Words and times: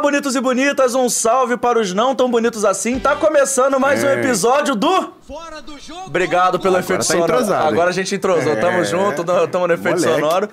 bonitos 0.00 0.34
e 0.34 0.40
bonitas, 0.40 0.94
um 0.94 1.08
salve 1.08 1.56
para 1.56 1.78
os 1.78 1.92
não 1.92 2.14
tão 2.14 2.30
bonitos 2.30 2.64
assim. 2.64 2.98
Tá 2.98 3.14
começando 3.14 3.78
mais 3.78 4.02
um 4.02 4.06
É. 4.08 4.14
episódio 4.20 4.74
do. 4.74 5.19
Fora 5.30 5.62
do 5.62 5.78
jogo. 5.78 6.06
Obrigado 6.06 6.58
pelo 6.58 6.76
Agora 6.76 6.84
efeito 6.84 6.98
tá 7.06 7.12
sonoro. 7.14 7.32
entrosado? 7.34 7.68
Agora 7.68 7.90
a 7.90 7.92
gente 7.92 8.12
entrosou, 8.16 8.56
tamo 8.56 8.78
É. 8.78 8.84
junto, 8.84 9.22
no- 9.24 9.46
tamo 9.46 9.68
no 9.68 9.74
efeito 9.74 10.00
Moleque. 10.00 10.20
sonoro. 10.20 10.48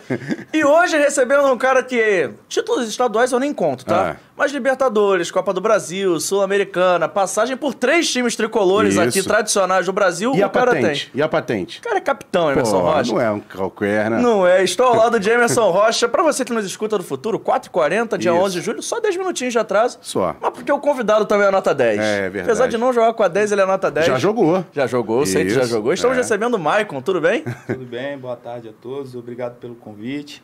E 0.54 0.64
hoje 0.64 0.98
recebendo 0.98 1.52
um 1.52 1.58
cara 1.58 1.82
que. 1.82 2.30
Títulos 2.48 2.88
estaduais 2.88 3.32
eu 3.32 3.40
nem 3.40 3.52
conto, 3.52 3.84
tá? 3.84 4.12
Ah. 4.12 4.16
Mas 4.38 4.52
Libertadores, 4.52 5.32
Copa 5.32 5.52
do 5.52 5.60
Brasil, 5.60 6.20
Sul-Americana, 6.20 7.08
passagem 7.10 7.58
por 7.58 7.74
três 7.74 8.08
times 8.08 8.36
tricolores 8.36 8.94
Isso. 8.94 9.02
aqui 9.02 9.24
tradicionais 9.24 9.88
do 9.88 9.92
Brasil, 9.92 10.32
E 10.36 10.42
o 10.44 10.46
a 10.46 10.50
cara 10.50 10.74
patente? 10.76 11.10
tem. 11.12 11.20
E 11.20 11.24
a 11.24 11.28
patente? 11.28 11.80
O 11.80 11.82
cara 11.82 11.98
é 11.98 12.02
capitão, 12.02 12.52
Emerson 12.52 12.80
Pô, 12.82 12.92
Rocha. 12.92 13.14
não 13.14 13.20
é 13.22 13.32
um 13.32 13.40
qualquer, 13.40 14.12
né? 14.12 14.20
Não 14.22 14.46
é, 14.46 14.64
estou 14.64 14.86
ao 14.86 14.96
lado 14.96 15.20
de 15.20 15.28
Emerson 15.28 15.72
Rocha. 15.72 16.08
Pra 16.08 16.22
você 16.22 16.46
que 16.46 16.54
nos 16.54 16.68
escuta 16.68 17.00
do 17.00 17.04
futuro, 17.04 17.40
4h40, 17.40 18.16
dia 18.16 18.30
Isso. 18.32 18.40
11 18.40 18.54
de 18.60 18.62
julho, 18.62 18.84
só 18.84 19.00
10 19.00 19.18
minutinhos 19.18 19.54
de 19.54 19.58
atraso. 19.58 19.98
Só. 20.04 20.36
Mas 20.40 20.52
porque 20.52 20.72
o 20.72 20.78
convidado 20.80 21.26
também 21.26 21.48
é 21.48 21.52
nota 21.52 21.74
10. 21.74 22.00
É, 22.00 22.22
verdade. 22.30 22.42
Apesar 22.52 22.68
de 22.68 22.78
não 22.78 22.94
jogar 22.94 23.14
com 23.14 23.24
a 23.24 23.28
10, 23.28 23.52
ele 23.52 23.62
é 23.62 23.66
nota 23.66 23.90
10. 23.90 24.06
Já 24.06 24.20
jogou. 24.20 24.64
Já 24.74 24.88
jogou, 24.88 25.26
sei 25.26 25.46
que 25.46 25.50
já 25.50 25.64
jogou. 25.64 25.94
Estamos 25.94 26.18
é. 26.18 26.22
recebendo 26.22 26.56
o 26.56 26.60
Maicon, 26.60 27.02
tudo 27.02 27.22
bem? 27.22 27.44
Tudo 27.68 27.86
bem? 27.86 28.18
Boa 28.18 28.36
tarde 28.36 28.70
a 28.70 28.74
todos. 28.74 29.16
Obrigado 29.16 29.58
pelo 29.60 29.76
convite. 29.76 30.44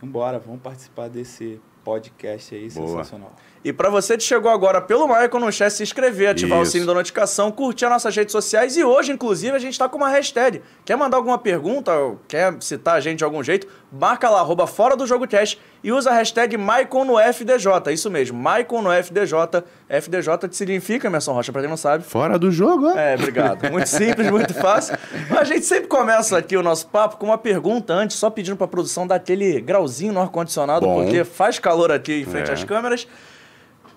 Vambora, 0.00 0.38
vamos 0.38 0.60
participar 0.60 1.08
desse 1.08 1.60
podcast 1.84 2.54
aí 2.54 2.68
Boa. 2.70 2.88
sensacional. 2.88 3.34
E 3.66 3.72
pra 3.72 3.90
você 3.90 4.16
que 4.16 4.22
chegou 4.22 4.48
agora 4.48 4.80
pelo 4.80 5.08
Maicon, 5.08 5.40
não 5.40 5.48
esquece 5.48 5.74
de 5.74 5.76
se 5.78 5.82
inscrever, 5.82 6.28
ativar 6.28 6.60
o 6.60 6.62
Isso. 6.62 6.70
sininho 6.70 6.86
da 6.86 6.94
notificação, 6.94 7.50
curtir 7.50 7.84
as 7.86 7.90
nossas 7.90 8.14
redes 8.14 8.30
sociais. 8.30 8.76
E 8.76 8.84
hoje, 8.84 9.10
inclusive, 9.10 9.56
a 9.56 9.58
gente 9.58 9.76
tá 9.76 9.88
com 9.88 9.96
uma 9.96 10.08
hashtag. 10.08 10.62
Quer 10.84 10.96
mandar 10.96 11.16
alguma 11.16 11.36
pergunta, 11.36 11.92
ou 11.92 12.20
quer 12.28 12.54
citar 12.60 12.94
a 12.94 13.00
gente 13.00 13.18
de 13.18 13.24
algum 13.24 13.42
jeito, 13.42 13.66
marca 13.90 14.30
lá, 14.30 14.38
arroba 14.38 14.68
fora 14.68 14.94
do 14.94 15.04
jogo 15.04 15.26
teste 15.26 15.60
e 15.82 15.90
usa 15.90 16.10
a 16.10 16.14
hashtag 16.14 16.56
Maicon 16.56 17.04
no 17.04 17.18
FDJ. 17.18 17.92
Isso 17.92 18.08
mesmo, 18.08 18.38
Maicon 18.38 18.82
no 18.82 18.92
FDJ. 18.92 19.64
FDJ 19.88 20.48
que 20.48 20.54
significa, 20.56 21.08
Emerson 21.08 21.32
Rocha, 21.32 21.50
pra 21.50 21.60
quem 21.60 21.68
não 21.68 21.76
sabe. 21.76 22.04
Fora 22.04 22.38
do 22.38 22.52
jogo, 22.52 22.86
ó. 22.86 22.96
É, 22.96 23.16
obrigado. 23.16 23.68
Muito 23.72 23.88
simples, 23.88 24.30
muito 24.30 24.54
fácil. 24.54 24.96
A 25.36 25.42
gente 25.42 25.66
sempre 25.66 25.88
começa 25.88 26.38
aqui 26.38 26.56
o 26.56 26.62
nosso 26.62 26.86
papo 26.86 27.16
com 27.16 27.26
uma 27.26 27.38
pergunta 27.38 27.92
antes, 27.92 28.16
só 28.16 28.30
pedindo 28.30 28.56
pra 28.56 28.68
produção 28.68 29.08
dar 29.08 29.16
aquele 29.16 29.60
grauzinho 29.60 30.12
no 30.12 30.20
ar-condicionado, 30.20 30.86
porque 30.86 31.24
faz 31.24 31.58
calor 31.58 31.90
aqui 31.90 32.20
em 32.20 32.24
frente 32.24 32.48
É. 32.50 32.54
às 32.54 32.62
câmeras. 32.62 33.08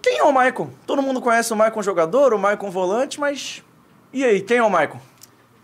Quem 0.01 0.17
é 0.17 0.23
o 0.23 0.31
Maicon? 0.31 0.69
Todo 0.87 1.01
mundo 1.01 1.21
conhece 1.21 1.51
o 1.51 1.55
Maicon 1.55 1.81
jogador, 1.81 2.33
o 2.33 2.39
Maicon 2.39 2.71
volante, 2.71 3.19
mas. 3.19 3.63
E 4.13 4.23
aí, 4.23 4.41
quem 4.41 4.57
é 4.57 4.63
o 4.63 4.69
Maicon? 4.69 4.99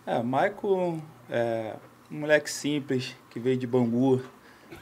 É, 0.05 0.21
Michael 0.21 1.01
é 1.29 1.75
um 2.11 2.19
moleque 2.19 2.49
simples 2.49 3.15
que 3.29 3.39
veio 3.39 3.57
de 3.57 3.65
Bangu, 3.65 4.21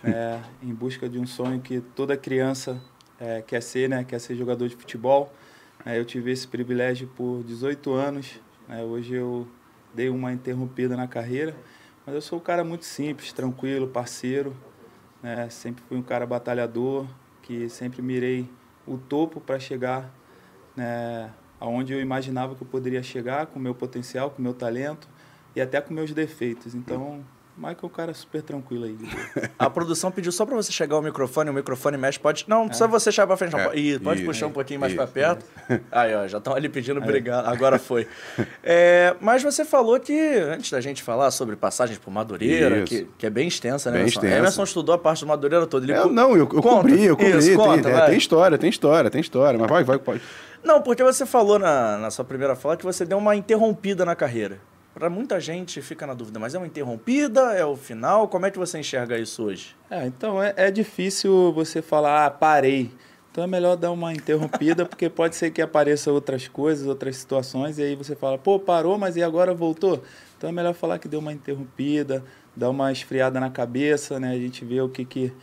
né, 0.02 0.44
em 0.62 0.74
busca 0.74 1.08
de 1.08 1.20
um 1.20 1.26
sonho 1.26 1.62
que 1.62 1.80
toda 1.80 2.18
criança 2.18 2.82
é, 3.20 3.42
quer 3.42 3.62
ser, 3.62 3.88
né? 3.88 4.04
Quer 4.04 4.20
ser 4.20 4.36
jogador 4.36 4.68
de 4.68 4.76
futebol. 4.76 5.32
É, 5.86 6.00
eu 6.00 6.06
tive 6.06 6.32
esse 6.32 6.48
privilégio 6.48 7.08
por 7.16 7.44
18 7.44 7.94
anos. 7.94 8.40
né, 8.68 8.84
hoje 8.84 9.14
eu 9.14 9.48
dei 9.94 10.10
uma 10.10 10.34
interrompida 10.34 10.98
na 10.98 11.08
carreira, 11.08 11.56
mas 12.06 12.16
eu 12.16 12.22
sou 12.22 12.40
um 12.40 12.42
cara 12.42 12.64
muito 12.64 12.86
simples, 12.86 13.32
tranquilo, 13.32 13.88
parceiro. 13.88 14.56
né, 15.22 15.48
sempre 15.50 15.84
fui 15.88 15.98
um 15.98 16.02
cara 16.02 16.26
batalhador, 16.26 17.06
que 17.44 17.70
sempre 17.70 18.02
mirei 18.02 18.50
o 18.86 18.98
topo 18.98 19.40
para 19.40 19.60
chegar 19.60 20.14
né, 20.76 21.32
aonde 21.60 21.94
eu 21.94 22.02
imaginava 22.02 22.56
que 22.56 22.64
eu 22.64 22.68
poderia 22.68 23.02
chegar 23.02 23.48
com 23.48 23.60
o 23.60 23.62
meu 23.62 23.74
potencial, 23.74 24.30
com 24.30 24.40
o 24.40 24.42
meu 24.42 24.54
talento 24.54 25.08
e 25.56 25.62
até 25.62 25.80
com 25.80 25.94
meus 25.94 26.12
defeitos. 26.12 26.76
Então, 26.76 27.24
Michael 27.56 27.78
é 27.84 27.86
um 27.86 27.90
cara 27.90 28.14
super 28.16 28.42
tranquilo 28.42 28.86
aí. 28.86 28.98
A 29.60 29.70
produção 29.70 30.10
pediu 30.12 30.32
só 30.32 30.44
pra 30.46 30.56
você 30.56 30.72
chegar 30.72 30.96
ao 30.96 31.02
microfone, 31.04 31.50
o 31.52 31.54
microfone 31.54 31.98
mexe, 31.98 32.20
pode. 32.20 32.46
Não, 32.48 32.62
não 32.62 32.68
precisa 32.68 32.88
você 32.88 33.12
chegar 33.12 33.28
pra 33.28 33.38
frente, 33.38 33.52
não. 33.54 33.60
É, 33.60 33.76
Ih, 33.78 34.00
pode 34.00 34.24
puxar 34.24 34.48
um 34.48 34.52
pouquinho 34.52 34.80
mais 34.80 34.94
pra 34.94 35.06
perto. 35.06 35.46
Aí, 35.92 36.16
ó, 36.16 36.28
já 36.28 36.40
estão 36.40 36.56
ali 36.56 36.68
pedindo 36.68 37.00
obrigado. 37.00 37.48
Agora 37.48 37.78
foi. 37.78 38.08
É, 38.66 39.16
mas 39.20 39.44
você 39.44 39.64
falou 39.66 40.00
que, 40.00 40.18
antes 40.18 40.72
da 40.72 40.80
gente 40.82 41.04
falar 41.04 41.30
sobre 41.32 41.56
passagens 41.56 41.98
por 42.00 42.10
Madureira, 42.12 42.84
que, 42.84 43.08
que 43.18 43.26
é 43.26 43.30
bem 43.30 43.48
extensa, 43.48 43.90
né? 43.92 43.98
Bem 43.98 44.02
Emerson? 44.04 44.20
extensa. 44.20 44.38
Emerson 44.40 44.64
estudou 44.64 44.96
a 44.96 44.98
parte 44.98 45.20
do 45.20 45.28
Madureira 45.28 45.68
toda. 45.68 45.86
Ele 45.86 45.94
É, 45.94 46.02
co- 46.02 46.10
não, 46.10 46.32
eu, 46.32 46.38
eu 46.40 46.48
Conta. 46.48 46.68
cobri, 46.70 47.04
eu 47.04 47.16
cobri. 47.18 47.38
Isso, 47.38 47.48
tem, 47.50 47.58
conta, 47.58 47.90
é, 47.90 48.06
tem 48.08 48.18
história, 48.18 48.58
tem 48.58 48.70
história, 48.70 49.10
tem 49.10 49.22
história. 49.22 49.60
Mas 49.60 49.70
vai, 49.70 49.84
vai, 49.84 50.00
pode. 50.00 50.22
Não, 50.64 50.82
porque 50.82 51.04
você 51.04 51.26
falou 51.26 51.60
na, 51.60 51.98
na 51.98 52.10
sua 52.10 52.24
primeira 52.24 52.56
fala 52.56 52.78
que 52.78 52.86
você 52.86 53.06
deu 53.06 53.18
uma 53.18 53.36
interrompida 53.36 54.06
na 54.06 54.16
carreira. 54.16 54.60
Pra 54.94 55.10
muita 55.10 55.40
gente 55.40 55.82
fica 55.82 56.06
na 56.06 56.14
dúvida, 56.14 56.40
mas 56.40 56.54
é 56.54 56.58
uma 56.58 56.68
interrompida? 56.68 57.54
É 57.54 57.66
o 57.66 57.76
final? 57.76 58.28
Como 58.28 58.46
é 58.46 58.52
que 58.52 58.60
você 58.60 58.80
enxerga 58.80 59.18
isso 59.18 59.44
hoje? 59.44 59.76
É, 59.90 60.06
então 60.06 60.42
é, 60.42 60.54
é 60.56 60.72
difícil 60.72 61.52
você 61.52 61.82
falar, 61.82 62.26
ah, 62.26 62.30
parei. 62.30 62.92
Então 63.32 63.44
é 63.44 63.48
melhor 63.48 63.76
dar 63.76 63.92
uma 63.92 64.14
interrompida, 64.14 64.86
porque 64.86 65.10
pode 65.10 65.36
ser 65.36 65.50
que 65.50 65.60
apareça 65.62 66.12
outras 66.12 66.48
coisas, 66.48 66.86
outras 66.88 67.16
situações, 67.18 67.80
e 67.80 67.82
aí 67.82 67.96
você 67.96 68.16
fala, 68.16 68.38
pô, 68.38 68.60
parou, 68.60 68.96
mas 69.00 69.16
e 69.16 69.24
agora 69.24 69.52
voltou? 69.56 70.04
Então 70.38 70.48
é 70.48 70.54
melhor 70.54 70.76
falar 70.76 71.00
que 71.00 71.08
deu 71.08 71.20
uma 71.20 71.34
interrompida, 71.34 72.24
dar 72.56 72.70
uma 72.70 72.92
esfriada 72.92 73.40
na 73.40 73.50
cabeça, 73.50 74.20
né? 74.20 74.32
A 74.34 74.38
gente 74.38 74.64
vê 74.64 74.80
o 74.80 74.88
que, 74.88 75.04
que 75.04 75.34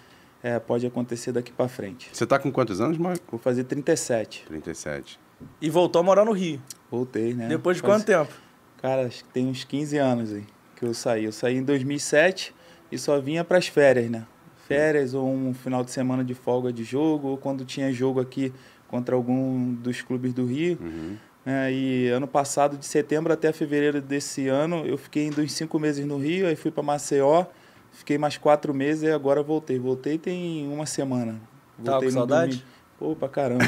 é, 0.40 0.60
pode 0.60 0.86
acontecer 0.86 1.32
daqui 1.32 1.50
para 1.50 1.66
frente. 1.68 2.08
Você 2.12 2.24
tá 2.24 2.38
com 2.38 2.52
quantos 2.52 2.80
anos, 2.80 2.96
Marco? 2.96 3.24
Vou 3.28 3.40
fazer 3.40 3.64
37. 3.64 4.44
37. 4.46 5.18
E 5.60 5.68
voltou 5.68 5.98
a 5.98 6.02
morar 6.04 6.24
no 6.24 6.32
Rio. 6.32 6.62
Voltei, 6.88 7.34
né? 7.34 7.48
Depois 7.48 7.78
de 7.78 7.82
Faz- 7.82 7.94
quanto 7.94 8.06
tempo? 8.06 8.32
Cara, 8.80 9.06
acho 9.06 9.24
que 9.24 9.30
tem 9.30 9.46
uns 9.46 9.64
15 9.64 9.98
anos 9.98 10.32
aí 10.32 10.44
que 10.76 10.84
eu 10.84 10.94
saí. 10.94 11.24
Eu 11.24 11.32
saí 11.32 11.56
em 11.56 11.62
2007 11.62 12.54
e 12.90 12.98
só 12.98 13.20
vinha 13.20 13.44
para 13.44 13.58
as 13.58 13.66
férias, 13.66 14.10
né? 14.10 14.26
Férias 14.66 15.14
ou 15.14 15.28
um 15.28 15.52
final 15.52 15.84
de 15.84 15.90
semana 15.90 16.24
de 16.24 16.32
folga 16.34 16.72
de 16.72 16.84
jogo, 16.84 17.28
ou 17.28 17.36
quando 17.36 17.64
tinha 17.64 17.92
jogo 17.92 18.20
aqui 18.20 18.52
contra 18.88 19.14
algum 19.14 19.74
dos 19.74 20.00
clubes 20.00 20.32
do 20.32 20.46
Rio. 20.46 20.78
Uhum. 20.80 21.16
É, 21.44 21.72
e 21.72 22.08
ano 22.08 22.26
passado, 22.26 22.76
de 22.76 22.86
setembro 22.86 23.32
até 23.32 23.52
fevereiro 23.52 24.00
desse 24.00 24.48
ano, 24.48 24.86
eu 24.86 24.96
fiquei 24.96 25.26
em 25.26 25.30
uns 25.30 25.52
cinco 25.52 25.78
meses 25.78 26.04
no 26.06 26.18
Rio, 26.18 26.46
aí 26.46 26.54
fui 26.54 26.70
para 26.70 26.82
Maceió, 26.82 27.46
fiquei 27.92 28.16
mais 28.18 28.36
quatro 28.36 28.72
meses 28.72 29.02
e 29.02 29.10
agora 29.10 29.42
voltei. 29.42 29.78
Voltei 29.78 30.18
tem 30.18 30.66
uma 30.68 30.86
semana. 30.86 31.40
Tava 31.82 31.92
Voltei 31.92 32.08
com 32.08 32.14
no 32.14 32.20
saudade? 32.20 32.50
domingo. 32.52 32.79
Pô, 33.00 33.16
pra 33.16 33.30
caramba. 33.30 33.64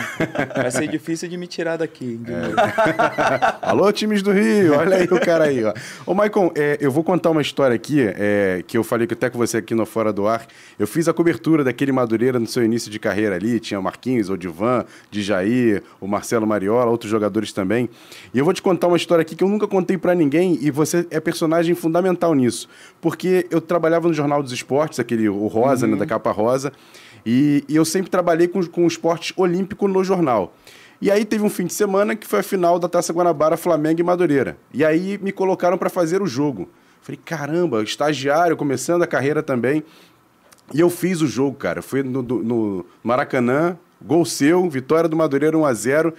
Vai 0.55 0.71
ser 0.71 0.87
difícil 0.89 1.27
de 1.27 1.39
me 1.39 1.47
tirar 1.47 1.79
daqui. 1.79 2.21
novo. 2.21 2.55
Alô, 3.63 3.91
times 3.91 4.21
do 4.21 4.31
Rio, 4.31 4.77
olha 4.77 4.99
aí 4.99 5.05
o 5.05 5.19
cara 5.19 5.45
aí, 5.45 5.65
ó. 5.65 5.73
Ô, 6.05 6.13
Maicon, 6.13 6.53
é, 6.55 6.77
eu 6.83 6.91
vou 6.91 7.03
contar 7.03 7.31
uma 7.31 7.41
história 7.41 7.75
aqui, 7.75 8.03
é, 8.03 8.63
que 8.67 8.77
eu 8.77 8.85
falei 8.85 9.07
que 9.07 9.15
até 9.15 9.31
com 9.31 9.39
você 9.39 9.57
aqui 9.57 9.75
no 9.75 9.87
Fora 9.87 10.13
do 10.13 10.29
Ar. 10.29 10.47
Eu 10.79 10.87
fiz 10.87 11.09
a 11.09 11.15
cobertura 11.15 11.65
daquele 11.65 11.93
Madureira 11.93 12.39
no 12.39 12.47
seu 12.47 12.63
início 12.63 12.91
de 12.91 12.99
carreira 12.99 13.35
ali, 13.35 13.59
tinha 13.59 13.81
o 13.81 13.83
Marquinhos, 13.83 14.29
o 14.29 14.37
Divan, 14.37 14.85
Jair, 15.11 15.83
o 15.99 16.07
Marcelo 16.07 16.47
Mariola, 16.47 16.91
outros 16.91 17.11
jogadores 17.11 17.55
também. 17.55 17.89
E 18.35 18.39
eu 18.39 18.45
vou 18.45 18.53
te 18.53 18.61
contar 18.61 18.87
uma 18.89 18.99
história 18.99 19.23
aqui 19.23 19.35
que 19.35 19.43
eu 19.43 19.49
nunca 19.49 19.67
contei 19.67 19.97
pra 19.97 20.15
ninguém 20.15 20.59
e 20.61 20.71
você 20.71 21.07
é 21.11 21.19
personagem 21.19 21.75
fundamental 21.75 22.35
nisso. 22.35 22.69
Porque 23.01 23.47
eu 23.51 23.63
trabalhava 23.63 24.09
no 24.09 24.13
Jornal 24.13 24.43
dos 24.43 24.53
Esportes, 24.53 25.01
aquele, 25.01 25.27
o 25.27 25.47
Rosa, 25.47 25.87
né, 25.87 25.97
da 25.97 26.05
capa 26.05 26.31
rosa, 26.31 26.71
e, 27.25 27.65
e 27.69 27.77
eu 27.77 27.85
sempre 27.85 28.11
trabalhei 28.11 28.49
com, 28.49 28.65
com 28.67 28.85
o 28.85 28.89
esporte 28.89 29.33
olímpico 29.37 29.87
no 29.89 30.03
jornal. 30.03 30.55
E 31.01 31.11
aí 31.11 31.25
teve 31.25 31.43
um 31.45 31.51
fim 31.51 31.67
de 31.67 31.73
semana 31.75 32.15
que 32.15 32.27
foi 32.27 32.41
a 32.41 32.43
final 32.45 32.79
da 32.79 32.89
Taça 32.89 33.13
Guanabara, 33.13 33.57
Flamengo 33.57 34.01
e 34.01 34.05
Madureira. 34.05 34.57
E 34.73 34.85
aí 34.85 35.19
me 35.21 35.33
colocaram 35.33 35.77
para 35.77 35.91
fazer 35.91 36.23
o 36.23 36.27
jogo. 36.27 36.69
Falei, 37.01 37.21
caramba, 37.25 37.83
estagiário, 37.83 38.57
começando 38.57 39.03
a 39.03 39.07
carreira 39.07 39.43
também. 39.43 39.83
E 40.73 40.79
eu 40.79 40.89
fiz 40.89 41.21
o 41.21 41.27
jogo, 41.27 41.57
cara. 41.57 41.83
Fui 41.83 42.05
no, 42.05 42.23
no 42.23 42.87
Maracanã, 43.03 43.77
gol 44.01 44.25
seu, 44.25 44.71
vitória 44.71 45.09
do 45.09 45.17
Madureira 45.17 45.59
1 45.59 45.65
a 45.67 45.75
0 45.75 46.15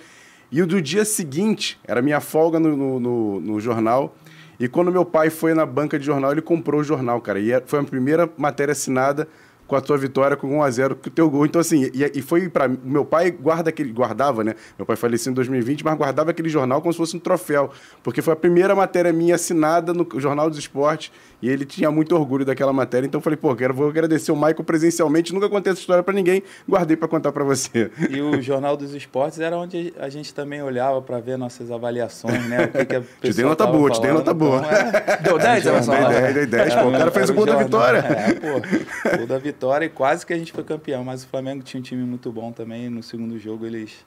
E 0.52 0.62
o 0.62 0.68
do 0.68 0.82
dia 0.82 1.06
seguinte, 1.06 1.80
era 1.86 2.02
minha 2.02 2.20
folga 2.20 2.60
no, 2.60 2.76
no, 2.76 3.00
no- 3.00 3.40
no 3.40 3.60
jornal. 3.62 4.14
E 4.60 4.68
quando 4.68 4.92
meu 4.92 5.06
pai 5.06 5.30
foi 5.30 5.54
na 5.54 5.66
banca 5.66 5.98
de 5.98 6.06
jornal, 6.06 6.34
ele 6.34 6.42
comprou 6.42 6.82
o 6.82 6.84
jornal, 6.84 7.22
cara. 7.22 7.40
E 7.40 7.54
é- 7.54 7.64
foi 7.66 7.80
a 7.80 7.84
primeira 7.84 8.30
matéria 8.38 8.74
assinada 8.74 9.30
com 9.74 9.78
a 9.78 9.82
tua 9.82 9.98
vitória 9.98 10.38
com 10.38 10.60
1 10.60 10.62
a 10.62 10.70
0 10.70 10.96
com 10.96 11.08
o 11.08 11.12
teu 11.12 11.28
gol. 11.30 11.46
Então, 11.48 11.60
assim, 11.60 11.90
e, 11.94 12.20
e 12.20 12.22
foi 12.22 12.48
para 12.48 12.68
Meu 12.68 13.04
pai 13.04 13.32
guarda 13.32 13.70
aquele. 13.70 13.92
Guardava, 13.92 14.44
né? 14.44 14.54
Meu 14.78 14.86
pai 14.86 14.96
faleceu 14.96 15.32
em 15.32 15.34
2020, 15.34 15.84
mas 15.84 15.98
guardava 15.98 16.30
aquele 16.30 16.48
jornal 16.48 16.80
como 16.80 16.94
se 16.94 16.98
fosse 16.98 17.18
um 17.18 17.20
troféu. 17.20 17.72
Porque 18.04 18.22
foi 18.22 18.34
a 18.34 18.36
primeira 18.36 18.76
matéria 18.76 19.12
minha 19.12 19.34
assinada 19.34 19.92
no 19.94 20.08
Jornal 20.18 20.48
dos 20.48 20.60
Esportes. 20.60 21.12
E 21.42 21.50
ele 21.50 21.66
tinha 21.66 21.92
muito 21.92 22.16
orgulho 22.16 22.46
daquela 22.46 22.72
matéria. 22.72 23.08
Então 23.08 23.20
eu 23.20 23.24
falei, 23.24 23.36
pô, 23.36 23.54
quero, 23.56 23.74
vou 23.74 23.90
agradecer 23.90 24.32
o 24.32 24.36
Michael 24.36 24.64
presencialmente. 24.64 25.34
Nunca 25.34 25.50
contei 25.50 25.74
essa 25.74 25.82
história 25.82 26.04
para 26.04 26.14
ninguém. 26.14 26.44
Guardei 26.70 26.96
para 26.96 27.08
contar 27.08 27.32
para 27.32 27.44
você. 27.44 27.92
E 28.10 28.22
o 28.22 28.42
Jornal 28.42 28.78
dos 28.78 28.94
Esportes 28.94 29.40
era 29.40 29.58
onde 29.58 29.94
a 30.00 30.08
gente 30.08 30.34
também 30.34 30.62
olhava 30.62 31.02
para 31.02 31.20
ver 31.20 31.38
nossas 31.38 31.72
avaliações, 31.72 32.48
né? 32.48 32.66
O 32.66 32.68
que, 32.70 32.86
que 32.86 32.96
a 32.96 33.02
pessoa 33.20 33.34
dei 33.34 33.46
nota 33.46 33.68
boa, 33.68 33.90
te 33.90 34.02
dei 34.02 34.12
nota 34.12 34.34
boa. 34.34 34.58
Então, 34.60 34.72
é, 34.72 35.18
Deu 35.18 35.38
10, 35.38 35.66
Emerson? 35.66 35.92
Dei 35.92 36.22
10, 36.22 36.34
dei 36.34 36.46
10. 36.46 36.76
Pô, 36.76 36.88
o 36.88 36.92
cara 36.92 37.12
fez 37.12 37.30
o 37.30 37.34
era 37.34 37.38
gol 37.38 37.46
da 37.46 37.56
vitória. 37.64 37.98
É, 37.98 38.34
pô, 38.34 39.18
gol 39.18 39.28
da 39.28 39.38
vitória 39.38 39.63
e 39.86 39.90
quase 39.90 40.26
que 40.26 40.34
a 40.34 40.38
gente 40.38 40.52
foi 40.52 40.64
campeão. 40.64 41.04
Mas 41.04 41.24
o 41.24 41.28
Flamengo 41.28 41.64
tinha 41.64 41.80
um 41.80 41.84
time 41.84 42.04
muito 42.04 42.32
bom 42.32 42.52
também. 42.52 42.90
No 42.90 43.02
segundo 43.04 43.38
jogo 43.40 43.66
eles, 43.66 44.06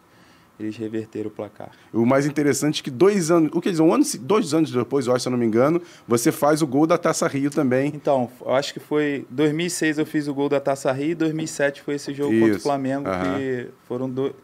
eles 0.58 0.76
reverteram 0.76 1.28
o 1.28 1.30
placar. 1.30 1.70
O 1.92 2.04
mais 2.06 2.26
interessante 2.26 2.80
é 2.80 2.84
que 2.84 2.90
dois 2.90 3.30
anos, 3.30 3.50
o 3.54 3.60
que 3.60 3.70
dizer, 3.70 3.82
um 3.82 3.92
ano, 3.92 4.04
dois 4.20 4.52
anos 4.54 4.70
depois, 4.70 5.06
eu 5.06 5.14
acho, 5.14 5.22
se 5.22 5.28
eu 5.28 5.32
não 5.32 5.38
me 5.38 5.46
engano, 5.46 5.80
você 6.08 6.32
faz 6.32 6.62
o 6.62 6.66
gol 6.66 6.86
da 6.86 6.96
Taça 6.98 7.26
Rio 7.28 7.50
também. 7.50 7.92
Então, 7.94 8.30
eu 8.40 8.54
acho 8.54 8.72
que 8.72 8.80
foi 8.80 9.26
2006 9.30 9.98
eu 9.98 10.06
fiz 10.06 10.28
o 10.28 10.34
gol 10.34 10.48
da 10.48 10.60
Taça 10.60 10.90
Rio 10.92 11.10
e 11.10 11.14
2007 11.14 11.82
foi 11.82 11.94
esse 11.94 12.12
jogo 12.14 12.32
contra 12.32 12.46
o 12.46 12.50
Isso, 12.56 12.60
Flamengo 12.62 13.08
aham. 13.08 13.38
que 13.38 13.68
foram 13.86 14.08
do- 14.10 14.34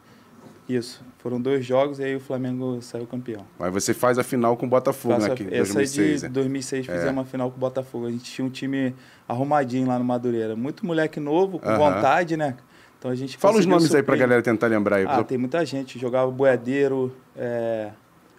Isso. 0.69 1.03
Foram 1.23 1.41
dois 1.41 1.65
jogos 1.65 2.01
e 2.01 2.05
aí 2.05 2.17
o 2.17 2.21
Flamengo 2.21 2.83
saiu 2.83 3.07
campeão. 3.07 3.45
Mas 3.59 3.73
você 3.73 3.95
faz 3.95 4.19
a 4.19 4.25
final 4.25 4.57
com 4.57 4.67
o 4.67 4.69
Botafogo, 4.69 5.15
Faço 5.15 5.27
né? 5.29 5.33
a- 5.33 5.37
Que, 5.37 5.45
essa 5.45 5.75
2006, 5.75 6.21
de 6.21 6.27
é. 6.27 6.29
2006 6.29 6.89
É. 6.89 6.93
fizemos 6.93 7.13
uma 7.13 7.25
final 7.25 7.49
com 7.51 7.57
o 7.57 7.61
Botafogo. 7.61 8.07
A 8.07 8.11
gente 8.11 8.25
tinha 8.25 8.45
um 8.45 8.51
time 8.51 8.93
arrumadinho 9.29 9.87
lá 9.87 9.99
no 9.99 10.05
Madureira. 10.05 10.57
Muito 10.57 10.85
moleque 10.85 11.21
novo, 11.21 11.61
com 11.61 11.69
Aham. 11.69 11.79
vontade, 11.95 12.37
né? 12.37 12.57
Então 12.99 13.09
a 13.11 13.15
gente 13.15 13.37
Fala 13.37 13.59
os 13.59 13.67
nomes 13.67 13.85
aí 13.95 14.03
pra 14.03 14.15
suprir. 14.15 14.19
galera 14.21 14.43
tentar 14.43 14.67
lembrar 14.67 14.97
aí. 14.97 15.05
Ah, 15.09 15.23
tem 15.23 15.39
muita 15.39 15.65
gente. 15.65 15.97
Jogava 15.99 16.31
Boiadeiro, 16.31 17.13
é, 17.37 17.91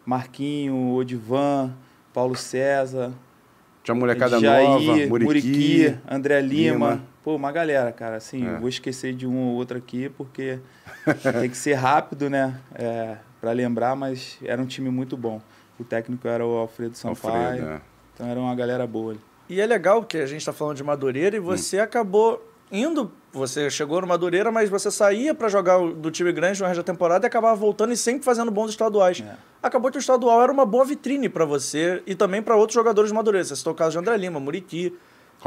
Marquinho, 0.06 0.94
Odivan, 0.94 1.74
Paulo 2.14 2.36
César, 2.36 3.12
Tinha 3.84 3.96
molecada 3.96 4.40
Jair, 4.40 4.68
nova, 4.70 4.82
Muriqui. 5.08 5.24
Muriqui, 5.26 5.96
André 6.10 6.42
Lima. 6.42 6.74
Lima. 6.92 7.04
Pô, 7.24 7.36
uma 7.36 7.52
galera, 7.52 7.92
cara. 7.92 8.18
Assim, 8.18 8.46
É. 8.48 8.58
vou 8.58 8.68
esquecer 8.68 9.14
de 9.14 9.26
um 9.26 9.38
ou 9.50 9.56
outro 9.56 9.78
aqui, 9.78 10.10
porque 10.10 10.60
tem 11.42 11.50
que 11.50 11.58
ser 11.58 11.74
rápido, 11.76 12.30
né? 12.30 12.60
É, 12.76 13.18
para 13.40 13.52
lembrar, 13.52 13.96
mas 13.96 14.38
era 14.44 14.62
um 14.62 14.66
time 14.66 14.90
muito 14.90 15.16
bom. 15.16 15.42
O 15.80 15.84
técnico 15.84 16.28
era 16.28 16.46
o 16.46 16.58
Alfredo 16.58 16.96
Sampaio. 16.98 17.36
Alfredo, 17.46 17.68
é. 17.70 17.82
Então 18.14 18.28
era 18.28 18.40
uma 18.40 18.54
galera 18.56 18.86
boa. 18.86 19.12
ali. 19.12 19.22
E 19.50 19.60
é 19.60 19.66
legal 19.66 20.04
que 20.04 20.18
a 20.18 20.26
gente 20.26 20.40
está 20.40 20.54
falando 20.54 20.78
de 20.78 20.84
Madureira 20.84 21.36
e 21.36 21.40
você 21.40 21.80
acabou 21.80 22.42
indo. 22.72 23.12
Você 23.34 23.70
chegou 23.70 24.02
no 24.02 24.08
Madureira, 24.08 24.52
mas 24.52 24.70
você 24.70 24.90
saía 24.92 25.34
para 25.34 25.48
jogar 25.50 25.80
do 25.80 26.10
time 26.12 26.32
grande 26.32 26.60
no 26.62 26.68
resto 26.68 26.80
da 26.80 26.84
temporada 26.84 27.26
e 27.26 27.28
acabava 27.28 27.56
voltando 27.56 27.92
e 27.94 27.98
sempre 27.98 28.24
fazendo 28.24 28.50
bons 28.52 28.70
estaduais. 28.70 29.22
É. 29.26 29.36
Acabou 29.62 29.92
que 29.92 29.98
o 29.98 30.00
estadual 30.00 30.42
era 30.42 30.52
uma 30.52 30.66
boa 30.66 30.86
vitrine 30.86 31.28
para 31.30 31.46
você 31.46 32.02
e 32.06 32.16
também 32.16 32.42
para 32.42 32.56
outros 32.56 32.76
jogadores 32.76 33.10
de 33.12 33.16
Madureira. 33.16 33.44
Você 33.46 33.56
citou 33.56 33.74
o 33.74 33.76
caso 33.76 33.92
de 33.92 33.98
André 34.00 34.18
Lima, 34.18 34.40
Muriqui. 34.40 34.98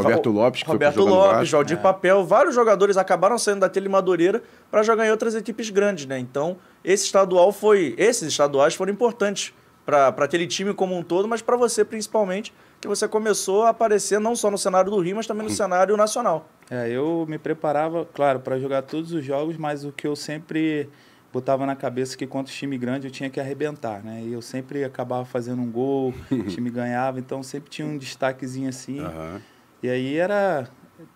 Roberto 0.03 0.31
Lopes, 0.31 0.61
que 0.61 0.67
foi 0.67 0.75
Roberto 0.75 0.97
no 0.99 1.07
Lopes. 1.07 1.51
Valdir 1.51 1.79
É. 1.79 1.81
Papel, 1.81 2.25
vários 2.25 2.55
jogadores 2.55 2.97
acabaram 2.97 3.39
saindo 3.39 3.61
daquele 3.61 3.89
Madureira 3.89 4.43
para 4.71 4.83
jogar 4.83 5.07
em 5.07 5.11
outras 5.11 5.35
equipes 5.35 5.71
grandes, 5.71 6.07
né? 6.07 6.19
Então, 6.19 6.57
esse 6.85 7.05
estadual 7.05 7.53
foi, 7.53 7.95
esses 7.97 8.29
estaduais 8.29 8.75
foram 8.75 8.93
importantes 8.93 9.55
para 9.87 10.09
aquele 10.09 10.47
time 10.47 10.75
como 10.75 10.97
um 10.97 11.03
todo, 11.03 11.29
mas 11.29 11.41
para 11.41 11.57
você 11.57 11.85
principalmente, 11.85 12.53
que 12.81 12.89
você 12.89 13.07
começou 13.07 13.63
a 13.63 13.69
aparecer 13.69 14.19
não 14.19 14.35
só 14.35 14.51
no 14.51 14.59
cenário 14.59 14.91
do 14.91 14.99
Rio, 14.99 15.17
mas 15.17 15.27
também 15.27 15.45
no 15.45 15.51
cenário 15.51 15.97
nacional. 15.97 16.49
É, 16.69 16.91
eu 16.91 17.25
me 17.29 17.39
preparava, 17.39 18.05
claro, 18.13 18.41
para 18.41 18.59
jogar 18.59 18.83
todos 18.83 19.13
os 19.13 19.25
jogos, 19.25 19.57
mas 19.57 19.85
o 19.85 19.93
que 19.93 20.07
eu 20.07 20.17
sempre 20.17 20.89
botava 21.33 21.65
na 21.65 21.77
cabeça 21.77 22.15
é 22.15 22.19
que 22.19 22.27
contra 22.27 22.53
o 22.53 22.57
time 22.57 22.77
grande 22.77 23.07
eu 23.07 23.11
tinha 23.11 23.31
que 23.31 23.39
arrebentar, 23.39 24.03
né? 24.03 24.23
E 24.25 24.33
eu 24.33 24.43
sempre 24.43 24.83
acabava 24.83 25.25
fazendo 25.25 25.63
um 25.63 25.71
gol, 25.71 26.13
o 26.31 26.43
time 26.45 26.69
ganhava, 26.69 27.21
então 27.21 27.43
sempre 27.43 27.71
tinha 27.71 27.87
um 27.87 27.97
destaquezinho 27.97 28.69
assim. 28.69 29.01
Aham. 29.01 29.41
E 29.83 29.89
aí 29.89 30.17
era 30.17 30.69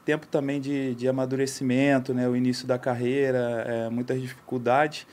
tempo 0.05 0.27
também 0.27 0.61
de, 0.61 0.95
de 0.95 1.09
amadurecimento, 1.09 2.13
né? 2.13 2.29
O 2.29 2.37
início 2.37 2.67
da 2.67 2.79
carreira, 2.79 3.65
é, 3.67 3.91
muitas 3.91 4.21
dificuldades, 4.21 5.07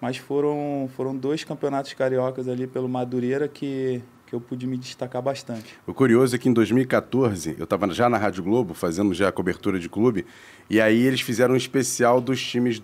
mas 0.00 0.16
foram, 0.16 0.88
foram 0.96 1.16
dois 1.16 1.44
campeonatos 1.44 1.92
cariocas 1.94 2.48
ali 2.48 2.66
pelo 2.66 2.88
Madureira 2.88 3.48
que, 3.48 4.02
que 4.26 4.34
eu 4.34 4.40
pude 4.40 4.66
me 4.66 4.76
destacar 4.76 5.22
bastante. 5.22 5.78
O 5.86 5.94
curioso 5.94 6.36
é 6.36 6.38
que 6.38 6.48
em 6.48 6.52
2014, 6.52 7.56
eu 7.58 7.64
estava 7.64 7.92
já 7.92 8.08
na 8.08 8.18
Rádio 8.18 8.42
Globo, 8.42 8.74
fazendo 8.74 9.12
já 9.14 9.28
a 9.28 9.32
cobertura 9.32 9.78
de 9.78 9.88
clube, 9.88 10.26
e 10.68 10.80
aí 10.80 11.00
eles 11.02 11.20
fizeram 11.20 11.54
um 11.54 11.56
especial 11.56 12.20
dos 12.20 12.40
times 12.40 12.82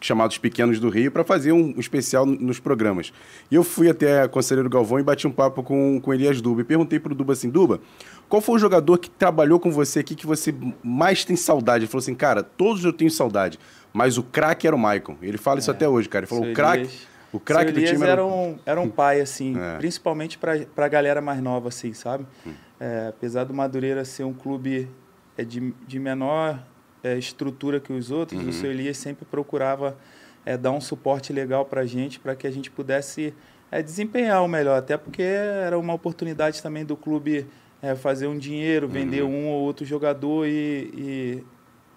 chamados 0.00 0.38
Pequenos 0.38 0.78
do 0.78 0.88
Rio 0.88 1.10
para 1.10 1.24
fazer 1.24 1.52
um 1.52 1.74
especial 1.78 2.24
nos 2.24 2.60
programas. 2.60 3.12
E 3.50 3.54
eu 3.54 3.64
fui 3.64 3.88
até 3.88 4.22
a 4.22 4.28
Conselheiro 4.28 4.68
Galvão 4.68 4.98
e 4.98 5.02
bati 5.02 5.26
um 5.26 5.32
papo 5.32 5.62
com, 5.62 6.00
com 6.00 6.14
Elias 6.14 6.40
Duba. 6.40 6.60
E 6.60 6.64
perguntei 6.64 7.00
pro 7.00 7.14
Duba 7.14 7.32
assim, 7.32 7.50
Duba, 7.50 7.80
qual 8.28 8.40
foi 8.42 8.56
o 8.56 8.58
jogador 8.58 8.98
que 8.98 9.08
trabalhou 9.10 9.58
com 9.60 9.70
você 9.70 10.00
aqui 10.00 10.14
que 10.14 10.26
você 10.26 10.54
mais 10.82 11.24
tem 11.24 11.36
saudade? 11.36 11.84
Ele 11.84 11.90
falou 11.90 12.02
assim, 12.02 12.14
cara, 12.14 12.42
todos 12.42 12.84
eu 12.84 12.92
tenho 12.92 13.10
saudade, 13.10 13.58
mas 13.92 14.18
o 14.18 14.22
craque 14.22 14.66
era 14.66 14.74
o 14.74 14.78
Maicon. 14.78 15.16
Ele 15.22 15.38
fala 15.38 15.58
isso 15.60 15.70
até 15.70 15.88
hoje, 15.88 16.08
cara. 16.08 16.24
Ele 16.24 16.28
falou, 16.28 16.44
Seu 16.44 16.52
o 16.52 16.54
craque... 16.54 16.88
O 17.32 17.40
craque 17.40 17.70
do 17.72 17.84
time 17.84 18.06
era 18.06 18.24
um, 18.24 18.56
era 18.64 18.80
um 18.80 18.88
pai, 18.88 19.20
assim, 19.20 19.54
É. 19.58 19.76
principalmente 19.76 20.38
para 20.38 20.64
a 20.76 20.88
galera 20.88 21.20
mais 21.20 21.42
nova, 21.42 21.68
assim, 21.68 21.92
sabe? 21.92 22.24
Hum. 22.46 22.52
É, 22.80 23.08
apesar 23.08 23.44
do 23.44 23.52
Madureira 23.52 24.04
ser 24.06 24.24
um 24.24 24.32
clube 24.32 24.88
é, 25.36 25.44
de, 25.44 25.74
de 25.86 25.98
menor 25.98 26.58
é, 27.04 27.18
estrutura 27.18 27.78
que 27.78 27.92
os 27.92 28.10
outros, 28.10 28.40
Uhum. 28.40 28.48
o 28.48 28.52
seu 28.52 28.70
Elias 28.70 28.96
sempre 28.96 29.26
procurava 29.26 29.98
é, 30.46 30.56
dar 30.56 30.70
um 30.70 30.80
suporte 30.80 31.30
legal 31.30 31.66
para 31.66 31.82
a 31.82 31.86
gente, 31.86 32.18
para 32.18 32.34
que 32.34 32.46
a 32.46 32.50
gente 32.50 32.70
pudesse 32.70 33.34
é, 33.70 33.82
desempenhar 33.82 34.42
o 34.42 34.48
melhor, 34.48 34.78
até 34.78 34.96
porque 34.96 35.22
era 35.22 35.78
uma 35.78 35.92
oportunidade 35.92 36.62
também 36.62 36.86
do 36.86 36.96
clube 36.96 37.46
é, 37.82 37.94
fazer 37.94 38.26
um 38.26 38.38
dinheiro, 38.38 38.88
vender 38.88 39.22
Uhum. 39.22 39.30
um 39.30 39.46
ou 39.48 39.62
outro 39.62 39.84
jogador 39.84 40.46
e, 40.46 40.90
e 40.96 41.44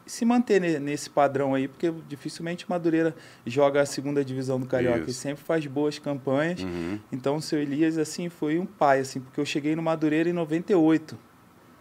se 0.05 0.25
manter 0.25 0.59
ne- 0.59 0.79
nesse 0.79 1.09
padrão 1.09 1.53
aí, 1.53 1.67
porque 1.67 1.91
dificilmente 2.07 2.65
o 2.65 2.67
Madureira 2.69 3.15
joga 3.45 3.81
a 3.81 3.85
segunda 3.85 4.23
divisão 4.25 4.59
do 4.59 4.65
Carioca 4.65 4.99
Isso. 5.01 5.09
e 5.09 5.13
sempre 5.13 5.43
faz 5.43 5.65
boas 5.67 5.99
campanhas. 5.99 6.61
Uhum. 6.63 6.99
Então 7.11 7.35
o 7.37 7.41
seu 7.41 7.61
Elias 7.61 7.97
assim 7.97 8.27
foi 8.29 8.57
um 8.59 8.65
pai 8.65 8.99
assim, 8.99 9.19
porque 9.19 9.39
eu 9.39 9.45
cheguei 9.45 9.75
no 9.75 9.81
Madureira 9.81 10.29
em 10.29 10.33
98. 10.33 11.17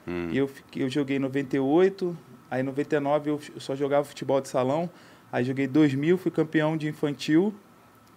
Hum. 0.06 0.28
E 0.30 0.38
eu 0.38 0.46
fiquei, 0.48 0.82
eu 0.84 0.88
joguei 0.88 1.16
em 1.16 1.20
98, 1.20 2.16
aí 2.50 2.60
em 2.60 2.64
99 2.64 3.30
eu 3.30 3.40
eu 3.54 3.60
só 3.60 3.74
jogava 3.76 4.04
futebol 4.04 4.40
de 4.40 4.48
salão. 4.48 4.88
Aí 5.30 5.44
joguei 5.44 5.66
2000, 5.66 6.16
fui 6.16 6.30
campeão 6.30 6.76
de 6.76 6.88
infantil 6.88 7.52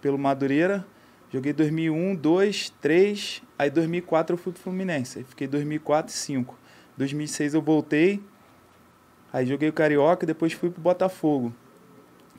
pelo 0.00 0.18
Madureira. 0.18 0.86
Joguei 1.32 1.54
2001, 1.54 2.14
2, 2.14 2.74
3, 2.82 3.42
aí 3.58 3.70
2004 3.70 4.34
eu 4.34 4.38
fui 4.38 4.52
pro 4.52 4.60
Fluminense. 4.60 5.18
Aí 5.18 5.24
fiquei 5.24 5.48
2004 5.48 6.12
e 6.12 6.16
5. 6.16 6.58
2006 6.98 7.54
eu 7.54 7.62
voltei. 7.62 8.22
Aí 9.32 9.46
joguei 9.46 9.70
o 9.70 9.72
Carioca 9.72 10.24
e 10.24 10.26
depois 10.26 10.52
fui 10.52 10.68
pro 10.68 10.82
Botafogo. 10.82 11.54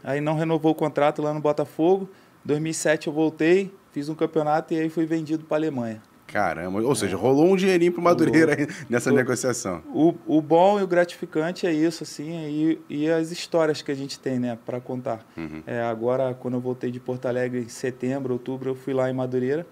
Aí 0.03 0.21
não 0.21 0.35
renovou 0.35 0.73
o 0.73 0.75
contrato 0.75 1.23
lá 1.23 1.33
no 1.33 1.39
Botafogo. 1.39 2.07
2007 2.45 3.07
eu 3.07 3.13
voltei, 3.13 3.73
fiz 3.91 4.09
um 4.09 4.15
campeonato 4.15 4.75
e 4.75 4.79
aí 4.79 4.89
fui 4.89 5.07
vendido 5.07 5.43
para 5.43 5.57
Alemanha. 5.57 5.99
Caramba, 6.33 6.81
ou 6.81 6.95
seja, 6.95 7.15
rolou 7.15 7.45
um 7.45 7.55
dinheirinho 7.55 7.91
pro 7.91 8.01
Madureira 8.01 8.55
aí 8.59 8.67
nessa 8.89 9.11
Rolou. 9.11 9.23
negociação. 9.23 9.83
O, 9.93 10.15
o 10.25 10.41
bom 10.41 10.79
e 10.79 10.83
o 10.83 10.87
gratificante 10.87 11.67
é 11.67 11.71
isso, 11.71 12.01
assim, 12.03 12.31
e, 12.47 12.81
e 12.89 13.07
as 13.09 13.29
histórias 13.31 13.83
que 13.83 13.91
a 13.91 13.95
gente 13.95 14.19
tem, 14.19 14.39
né, 14.39 14.57
para 14.65 14.81
contar. 14.81 15.23
Uhum. 15.37 15.61
É, 15.67 15.81
agora, 15.83 16.33
quando 16.33 16.55
eu 16.55 16.59
voltei 16.59 16.89
de 16.89 16.99
Porto 16.99 17.27
Alegre 17.27 17.59
em 17.59 17.69
setembro, 17.69 18.33
outubro, 18.33 18.71
eu 18.71 18.75
fui 18.75 18.93
lá 18.95 19.07
em 19.09 19.13
Madureira 19.13 19.63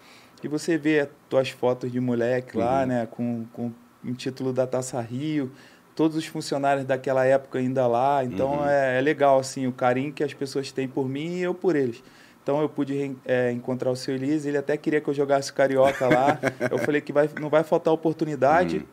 e 0.43 0.47
você 0.47 0.77
vê 0.77 0.99
as 0.99 1.07
tuas 1.27 1.49
fotos 1.49 1.91
de 1.91 1.99
moleque 1.99 2.55
lá, 2.57 2.81
Uhum. 2.81 2.85
né, 2.87 3.07
com, 3.09 3.45
com 3.53 3.71
um 4.05 4.13
título 4.13 4.53
da 4.53 4.67
Taça 4.67 5.01
Rio, 5.01 5.51
todos 5.95 6.15
os 6.15 6.25
funcionários 6.27 6.85
daquela 6.85 7.25
época 7.25 7.57
ainda 7.57 7.87
lá. 7.87 8.23
Então 8.23 8.59
Uhum. 8.59 8.67
é, 8.67 8.99
é 8.99 9.01
legal, 9.01 9.39
assim, 9.39 9.65
o 9.65 9.71
carinho 9.71 10.13
que 10.13 10.23
as 10.23 10.33
pessoas 10.33 10.71
têm 10.71 10.87
por 10.87 11.09
mim 11.09 11.37
e 11.37 11.41
eu 11.41 11.53
por 11.55 11.75
eles. 11.75 12.03
Então 12.43 12.59
eu 12.61 12.67
pude 12.69 13.15
é, 13.25 13.51
encontrar 13.51 13.91
o 13.91 13.95
seu 13.95 14.15
Elias, 14.15 14.45
ele 14.45 14.57
até 14.57 14.75
queria 14.75 14.99
que 14.99 15.07
eu 15.09 15.13
jogasse 15.13 15.51
carioca 15.53 16.07
lá. 16.07 16.39
eu 16.69 16.77
falei 16.79 16.99
que 17.01 17.13
vai, 17.13 17.29
não 17.39 17.49
vai 17.49 17.63
faltar 17.63 17.93
oportunidade 17.93 18.77
Uhum. 18.77 18.83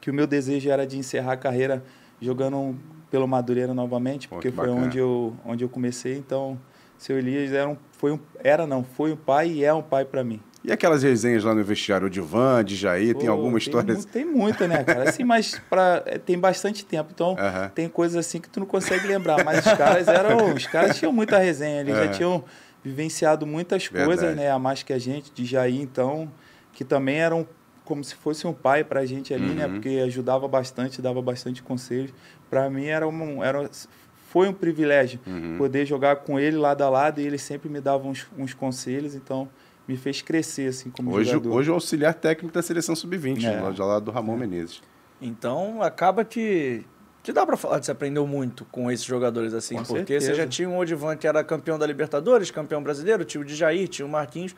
que 0.00 0.10
o 0.10 0.14
meu 0.14 0.26
desejo 0.26 0.68
era 0.70 0.86
de 0.86 0.98
encerrar 0.98 1.32
a 1.32 1.36
carreira 1.36 1.82
jogando 2.20 2.76
pelo 3.10 3.28
Madureira 3.28 3.72
novamente, 3.72 4.28
Pô, 4.28 4.36
porque 4.36 4.50
que 4.50 4.56
foi 4.56 4.66
bacana. 4.68 4.86
onde 4.86 4.98
eu, 4.98 5.34
onde 5.46 5.64
eu 5.64 5.68
comecei. 5.68 6.16
Então, 6.16 6.58
seu 6.98 7.16
Elias 7.18 7.52
era, 7.52 7.68
um, 7.68 7.76
foi 7.98 8.12
um, 8.12 8.18
era 8.42 8.66
não, 8.66 8.82
foi 8.82 9.12
um 9.12 9.16
pai 9.16 9.48
e 9.50 9.64
é 9.64 9.72
um 9.72 9.82
pai 9.82 10.04
para 10.04 10.24
mim. 10.24 10.40
E 10.64 10.72
aquelas 10.72 11.02
resenhas 11.02 11.44
lá 11.44 11.54
no 11.54 11.62
vestiário, 11.62 12.06
o 12.06 12.10
Divan, 12.10 12.64
de 12.64 12.74
Jair, 12.74 13.14
tem 13.14 13.26
Pô, 13.26 13.32
alguma 13.32 13.58
história? 13.58 13.94
mu- 13.94 14.02
Tem 14.04 14.24
muita, 14.24 14.66
né, 14.66 14.82
cara? 14.82 15.04
Assim, 15.04 15.22
mas 15.22 15.60
pra, 15.68 16.02
é, 16.06 16.16
tem 16.18 16.38
bastante 16.38 16.86
tempo, 16.86 17.10
então 17.14 17.36
Aham. 17.38 17.70
tem 17.74 17.86
coisas 17.86 18.16
assim 18.16 18.40
que 18.40 18.48
tu 18.48 18.60
não 18.60 18.66
consegue 18.66 19.06
lembrar. 19.06 19.44
Mas 19.44 19.66
os 19.66 19.72
caras 19.74 20.08
eram, 20.08 20.54
os 20.54 20.66
caras 20.66 20.96
tinham 20.96 21.12
muita 21.12 21.36
resenha, 21.38 21.80
eles 21.82 21.94
É. 21.98 22.06
já 22.06 22.08
tinham 22.12 22.42
vivenciado 22.84 23.46
muitas 23.46 23.88
coisas, 23.88 24.08
Verdade. 24.20 24.36
né, 24.36 24.50
a 24.50 24.58
mais 24.58 24.82
que 24.82 24.92
a 24.92 24.98
gente 24.98 25.32
de 25.32 25.44
Jair, 25.44 25.80
então, 25.80 26.30
que 26.72 26.84
também 26.84 27.16
eram 27.16 27.46
como 27.84 28.02
se 28.04 28.14
fosse 28.14 28.46
um 28.46 28.52
pai 28.52 28.82
pra 28.84 29.04
gente 29.04 29.32
ali, 29.34 29.46
né? 29.54 29.66
Uhum. 29.66 29.72
Porque 29.74 29.88
ajudava 30.04 30.46
bastante, 30.48 31.02
dava 31.02 31.20
bastante 31.20 31.62
conselhos. 31.62 32.12
Para 32.48 32.68
mim 32.70 32.86
era 32.86 33.06
um, 33.06 33.42
era 33.44 33.68
foi 34.30 34.48
um 34.48 34.52
privilégio 34.52 35.20
Uhum. 35.26 35.56
poder 35.58 35.84
jogar 35.86 36.16
com 36.16 36.38
ele 36.40 36.56
lado 36.56 36.82
a 36.82 36.88
lado 36.88 37.20
e 37.20 37.26
ele 37.26 37.38
sempre 37.38 37.68
me 37.68 37.80
dava 37.80 38.06
uns, 38.08 38.26
uns 38.38 38.52
conselhos, 38.54 39.14
então 39.14 39.48
me 39.86 39.96
fez 39.98 40.22
crescer 40.22 40.68
assim 40.68 40.88
como 40.90 41.12
Hoje, 41.12 41.30
jogador. 41.30 41.54
hoje 41.54 41.68
é 41.68 41.72
o 41.72 41.74
auxiliar 41.74 42.14
técnico 42.14 42.52
da 42.54 42.62
seleção 42.62 42.96
sub-20, 42.96 43.44
É. 43.44 43.60
lá 43.82 43.98
do 44.00 44.10
Ramon 44.10 44.36
Menezes. 44.38 44.80
Então, 45.20 45.82
acaba 45.82 46.24
que 46.24 46.84
que 47.24 47.32
dá 47.32 47.44
pra 47.44 47.56
falar 47.56 47.80
que 47.80 47.86
você 47.86 47.90
aprendeu 47.92 48.24
muito 48.26 48.64
com 48.66 48.88
esses 48.92 49.04
jogadores 49.04 49.52
assim, 49.54 49.76
Com 49.76 49.82
porque 49.84 50.20
você 50.20 50.26
certeza. 50.26 50.34
já 50.34 50.46
tinha 50.46 50.68
um 50.68 50.78
Odivan 50.78 51.16
que 51.16 51.26
era 51.26 51.42
campeão 51.42 51.76
da 51.78 51.86
Libertadores, 51.86 52.50
campeão 52.52 52.80
brasileiro, 52.82 53.24
tinha 53.24 53.40
o 53.40 53.44
Djair, 53.44 53.88
tinha 53.88 54.04
o 54.06 54.08
Marquinhos. 54.08 54.54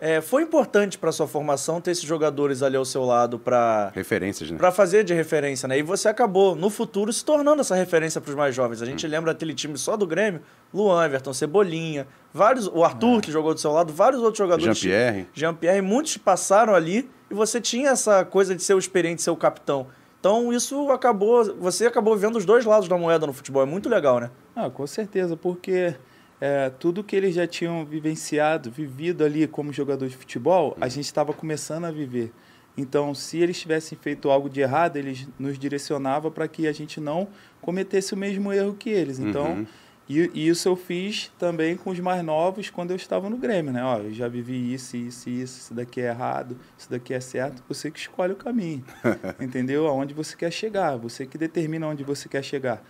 É, 0.00 0.20
foi 0.20 0.42
importante 0.44 0.96
para 0.96 1.10
sua 1.10 1.26
formação 1.26 1.80
ter 1.80 1.90
esses 1.90 2.04
jogadores 2.04 2.62
ali 2.62 2.76
ao 2.76 2.84
seu 2.84 3.04
lado 3.04 3.36
para 3.36 3.90
Referências, 3.94 4.48
né? 4.48 4.56
para 4.56 4.70
fazer 4.70 5.02
de 5.02 5.12
referência, 5.12 5.66
né? 5.66 5.76
E 5.78 5.82
você 5.82 6.08
acabou, 6.08 6.54
no 6.54 6.70
futuro, 6.70 7.12
se 7.12 7.24
tornando 7.24 7.62
essa 7.62 7.74
referência 7.74 8.20
para 8.20 8.30
os 8.30 8.36
mais 8.36 8.54
jovens. 8.54 8.80
A 8.80 8.86
gente 8.86 9.04
Hum. 9.06 9.10
lembra 9.10 9.32
aquele 9.32 9.52
time 9.54 9.76
só 9.76 9.96
do 9.96 10.06
Grêmio, 10.06 10.40
Luan, 10.72 11.04
Everton, 11.04 11.32
Cebolinha, 11.32 12.06
vários, 12.32 12.68
o 12.68 12.84
Arthur, 12.84 13.20
que 13.20 13.32
jogou 13.32 13.52
do 13.54 13.58
seu 13.58 13.72
lado, 13.72 13.92
vários 13.92 14.20
outros 14.22 14.38
jogadores. 14.38 14.68
É. 14.68 14.72
Jean-Pierre. 14.80 15.26
Jean-Pierre, 15.34 15.82
muitos 15.82 16.16
passaram 16.16 16.74
ali 16.76 17.10
e 17.28 17.34
você 17.34 17.60
tinha 17.60 17.90
essa 17.90 18.24
coisa 18.24 18.54
de 18.54 18.62
ser 18.62 18.74
o 18.74 18.78
experiente, 18.78 19.20
ser 19.20 19.30
o 19.30 19.36
capitão. 19.36 19.88
Então 20.20 20.52
isso 20.52 20.90
acabou, 20.90 21.44
você 21.56 21.86
acabou 21.86 22.16
vendo 22.16 22.36
os 22.36 22.44
dois 22.44 22.64
lados 22.64 22.88
da 22.88 22.98
moeda 22.98 23.26
no 23.26 23.32
futebol, 23.32 23.62
é 23.62 23.66
muito 23.66 23.88
legal, 23.88 24.18
né? 24.18 24.30
Ah, 24.54 24.68
com 24.68 24.86
certeza, 24.86 25.36
porque 25.36 25.94
é, 26.40 26.70
tudo 26.70 27.04
que 27.04 27.14
eles 27.14 27.34
já 27.34 27.46
tinham 27.46 27.84
vivenciado, 27.84 28.70
vivido 28.70 29.24
ali 29.24 29.46
como 29.46 29.72
jogador 29.72 30.08
de 30.08 30.16
futebol, 30.16 30.76
a 30.80 30.88
gente 30.88 31.04
estava 31.04 31.32
começando 31.32 31.84
a 31.84 31.90
viver. 31.90 32.32
Então, 32.76 33.12
se 33.12 33.38
eles 33.38 33.58
tivessem 33.60 33.98
feito 34.00 34.30
algo 34.30 34.48
de 34.48 34.60
errado, 34.60 34.96
eles 34.96 35.26
nos 35.38 35.58
direcionavam 35.58 36.30
para 36.30 36.46
que 36.46 36.68
a 36.68 36.72
gente 36.72 37.00
não 37.00 37.26
cometesse 37.60 38.14
o 38.14 38.16
mesmo 38.16 38.52
erro 38.52 38.74
que 38.74 38.88
eles. 38.88 39.18
Então, 39.18 39.52
Uhum. 39.52 39.66
E, 40.08 40.30
e 40.34 40.48
isso 40.48 40.68
eu 40.68 40.74
fiz 40.76 41.30
também 41.38 41.76
com 41.76 41.90
os 41.90 42.00
mais 42.00 42.22
novos 42.24 42.70
quando 42.70 42.90
eu 42.90 42.96
estava 42.96 43.28
no 43.28 43.36
Grêmio, 43.36 43.72
né? 43.72 43.84
Ó, 43.84 43.98
eu 43.98 44.12
já 44.12 44.26
vivi 44.28 44.72
isso, 44.72 44.96
isso, 44.96 45.28
isso, 45.28 45.58
isso 45.58 45.74
daqui 45.74 46.00
é 46.00 46.06
errado, 46.08 46.56
isso 46.78 46.90
daqui 46.90 47.12
é 47.12 47.20
certo. 47.20 47.62
Você 47.68 47.90
que 47.90 47.98
escolhe 47.98 48.32
o 48.32 48.36
caminho, 48.36 48.84
entendeu? 49.40 49.86
Aonde 49.86 50.14
você 50.14 50.36
quer 50.36 50.50
chegar, 50.50 50.96
você 50.96 51.26
que 51.26 51.36
determina 51.36 51.86
onde 51.86 52.02
você 52.04 52.28
quer 52.28 52.42
chegar. 52.42 52.82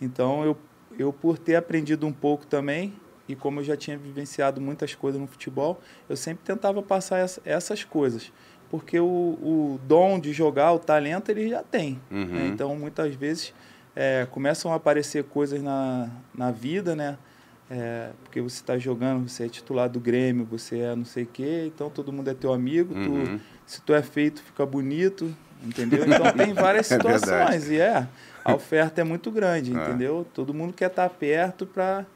Então, 0.00 0.44
eu, 0.44 0.56
eu 0.98 1.12
por 1.12 1.38
ter 1.38 1.56
aprendido 1.56 2.06
um 2.06 2.12
pouco 2.12 2.46
também, 2.46 2.92
e 3.28 3.34
como 3.34 3.60
eu 3.60 3.64
já 3.64 3.76
tinha 3.76 3.96
vivenciado 3.96 4.60
muitas 4.60 4.94
coisas 4.94 5.20
no 5.20 5.26
futebol, 5.26 5.80
eu 6.08 6.16
sempre 6.16 6.44
tentava 6.44 6.82
passar 6.82 7.18
essa- 7.18 7.40
essas 7.44 7.82
coisas. 7.84 8.30
Porque 8.70 8.98
o, 9.00 9.04
o 9.06 9.80
dom 9.86 10.18
de 10.20 10.32
jogar, 10.32 10.72
o 10.72 10.78
talento, 10.78 11.30
ele 11.30 11.48
já 11.48 11.62
tem. 11.62 12.00
né? 12.10 12.18
Uhum. 12.18 12.46
Então, 12.48 12.76
muitas 12.76 13.14
vezes, 13.14 13.54
é, 13.96 14.26
começam 14.30 14.70
a 14.72 14.76
aparecer 14.76 15.24
coisas 15.24 15.60
na, 15.62 16.08
na 16.34 16.50
vida, 16.52 16.94
né? 16.94 17.16
É, 17.68 18.10
porque 18.22 18.40
você 18.40 18.56
está 18.60 18.78
jogando, 18.78 19.28
você 19.28 19.46
é 19.46 19.48
titular 19.48 19.88
do 19.88 19.98
Grêmio, 19.98 20.44
você 20.44 20.78
é 20.80 20.94
não 20.94 21.04
sei 21.04 21.24
o 21.24 21.26
quê, 21.26 21.64
então 21.66 21.90
todo 21.90 22.12
mundo 22.12 22.28
é 22.30 22.34
teu 22.34 22.52
amigo. 22.52 22.94
tu- 22.94 23.10
Uhum. 23.10 23.40
se 23.66 23.80
tu 23.82 23.92
é 23.92 24.02
feito, 24.02 24.40
fica 24.40 24.64
bonito, 24.64 25.34
entendeu? 25.64 26.04
Então 26.06 26.30
tem 26.30 26.52
várias 26.52 26.86
É 26.92 26.94
situações 26.96 27.68
e 27.68 27.80
é, 27.80 28.06
a 28.44 28.54
oferta 28.54 29.00
é 29.00 29.04
muito 29.04 29.32
grande, 29.32 29.72
É. 29.72 29.74
entendeu? 29.74 30.24
Todo 30.32 30.54
mundo 30.54 30.72
quer 30.72 30.86
estar 30.90 31.08
perto 31.10 31.66
para 31.66 32.06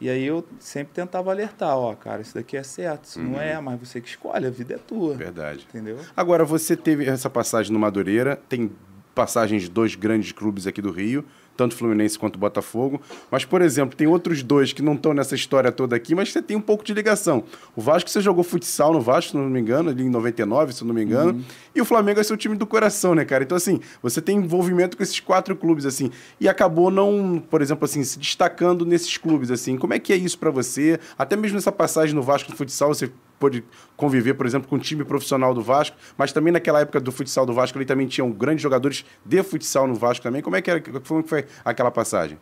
e 0.00 0.08
aí 0.10 0.24
eu 0.24 0.44
sempre 0.60 0.92
tentava 0.92 1.30
alertar, 1.30 1.76
ó, 1.76 1.94
cara, 1.94 2.20
isso 2.20 2.34
daqui 2.34 2.56
é 2.56 2.62
certo, 2.62 3.04
isso 3.06 3.20
não 3.20 3.32
Uhum. 3.32 3.40
é, 3.40 3.58
mas 3.60 3.80
você 3.80 4.00
que 4.00 4.08
escolhe, 4.08 4.46
a 4.46 4.50
vida 4.50 4.74
é 4.74 4.78
tua, 4.78 5.14
Verdade. 5.14 5.66
entendeu? 5.68 5.98
Agora, 6.16 6.44
você 6.44 6.76
teve 6.76 7.04
essa 7.08 7.30
passagem 7.30 7.72
no 7.72 7.78
Madureira, 7.80 8.36
tem 8.48 8.70
passagens 9.14 9.62
de 9.62 9.70
dois 9.70 9.94
grandes 9.94 10.32
clubes 10.32 10.66
aqui 10.66 10.82
do 10.82 10.90
Rio, 10.90 11.24
tanto 11.56 11.74
Fluminense 11.74 12.18
quanto 12.18 12.38
Botafogo. 12.38 13.00
Mas, 13.30 13.44
por 13.44 13.62
exemplo, 13.62 13.96
tem 13.96 14.06
outros 14.06 14.42
dois 14.42 14.72
que 14.72 14.82
não 14.82 14.94
estão 14.94 15.14
nessa 15.14 15.34
história 15.34 15.70
toda 15.70 15.94
aqui, 15.94 16.14
mas 16.14 16.32
você 16.32 16.42
tem 16.42 16.56
um 16.56 16.60
pouco 16.60 16.84
de 16.84 16.92
ligação. 16.92 17.44
O 17.76 17.80
Vasco, 17.80 18.10
você 18.10 18.20
jogou 18.20 18.42
futsal 18.42 18.92
no 18.92 19.00
Vasco, 19.00 19.32
se 19.32 19.36
não 19.36 19.48
me 19.48 19.60
engano, 19.60 19.90
ali 19.90 20.02
em 20.04 20.10
99, 20.10 20.72
se 20.72 20.82
eu 20.82 20.88
não 20.88 20.94
me 20.94 21.02
engano. 21.02 21.44
E 21.74 21.80
o 21.80 21.84
Flamengo 21.84 22.20
é 22.20 22.22
seu 22.22 22.36
time 22.36 22.56
do 22.56 22.66
coração, 22.66 23.14
né, 23.14 23.24
cara? 23.24 23.44
Então, 23.44 23.56
assim, 23.56 23.80
você 24.02 24.20
tem 24.20 24.38
envolvimento 24.38 24.96
com 24.96 25.02
esses 25.02 25.20
quatro 25.20 25.54
clubes, 25.54 25.86
assim. 25.86 26.10
E 26.40 26.48
acabou 26.48 26.90
não, 26.90 27.42
por 27.50 27.62
exemplo, 27.62 27.84
assim, 27.84 28.02
se 28.02 28.18
destacando 28.18 28.84
nesses 28.84 29.16
clubes, 29.16 29.50
assim. 29.50 29.76
Como 29.76 29.94
é 29.94 29.98
que 29.98 30.12
é 30.12 30.16
isso 30.16 30.38
pra 30.38 30.50
você? 30.50 30.98
Até 31.16 31.36
mesmo 31.36 31.54
nessa 31.54 31.72
passagem 31.72 32.14
no 32.14 32.22
Vasco 32.22 32.50
no 32.50 32.56
futsal, 32.56 32.92
você 32.92 33.10
pôde 33.38 33.64
conviver, 33.96 34.34
por 34.34 34.46
exemplo, 34.46 34.68
com 34.68 34.76
o 34.76 34.78
time 34.78 35.04
profissional 35.04 35.54
do 35.54 35.62
Vasco, 35.62 35.96
mas 36.16 36.32
também 36.32 36.52
naquela 36.52 36.80
época 36.80 37.00
do 37.00 37.12
futsal 37.12 37.44
do 37.44 37.52
Vasco, 37.52 37.78
ele 37.78 37.84
também 37.84 38.06
tinham 38.06 38.30
grandes 38.30 38.62
jogadores 38.62 39.04
de 39.24 39.42
futsal 39.42 39.86
no 39.86 39.94
Vasco 39.94 40.22
também. 40.22 40.42
Como 40.42 40.56
é 40.56 40.62
que, 40.62 40.70
era, 40.70 40.80
como 40.80 41.22
que 41.22 41.28
foi 41.28 41.44
aquela 41.64 41.90
passagem? 41.90 42.38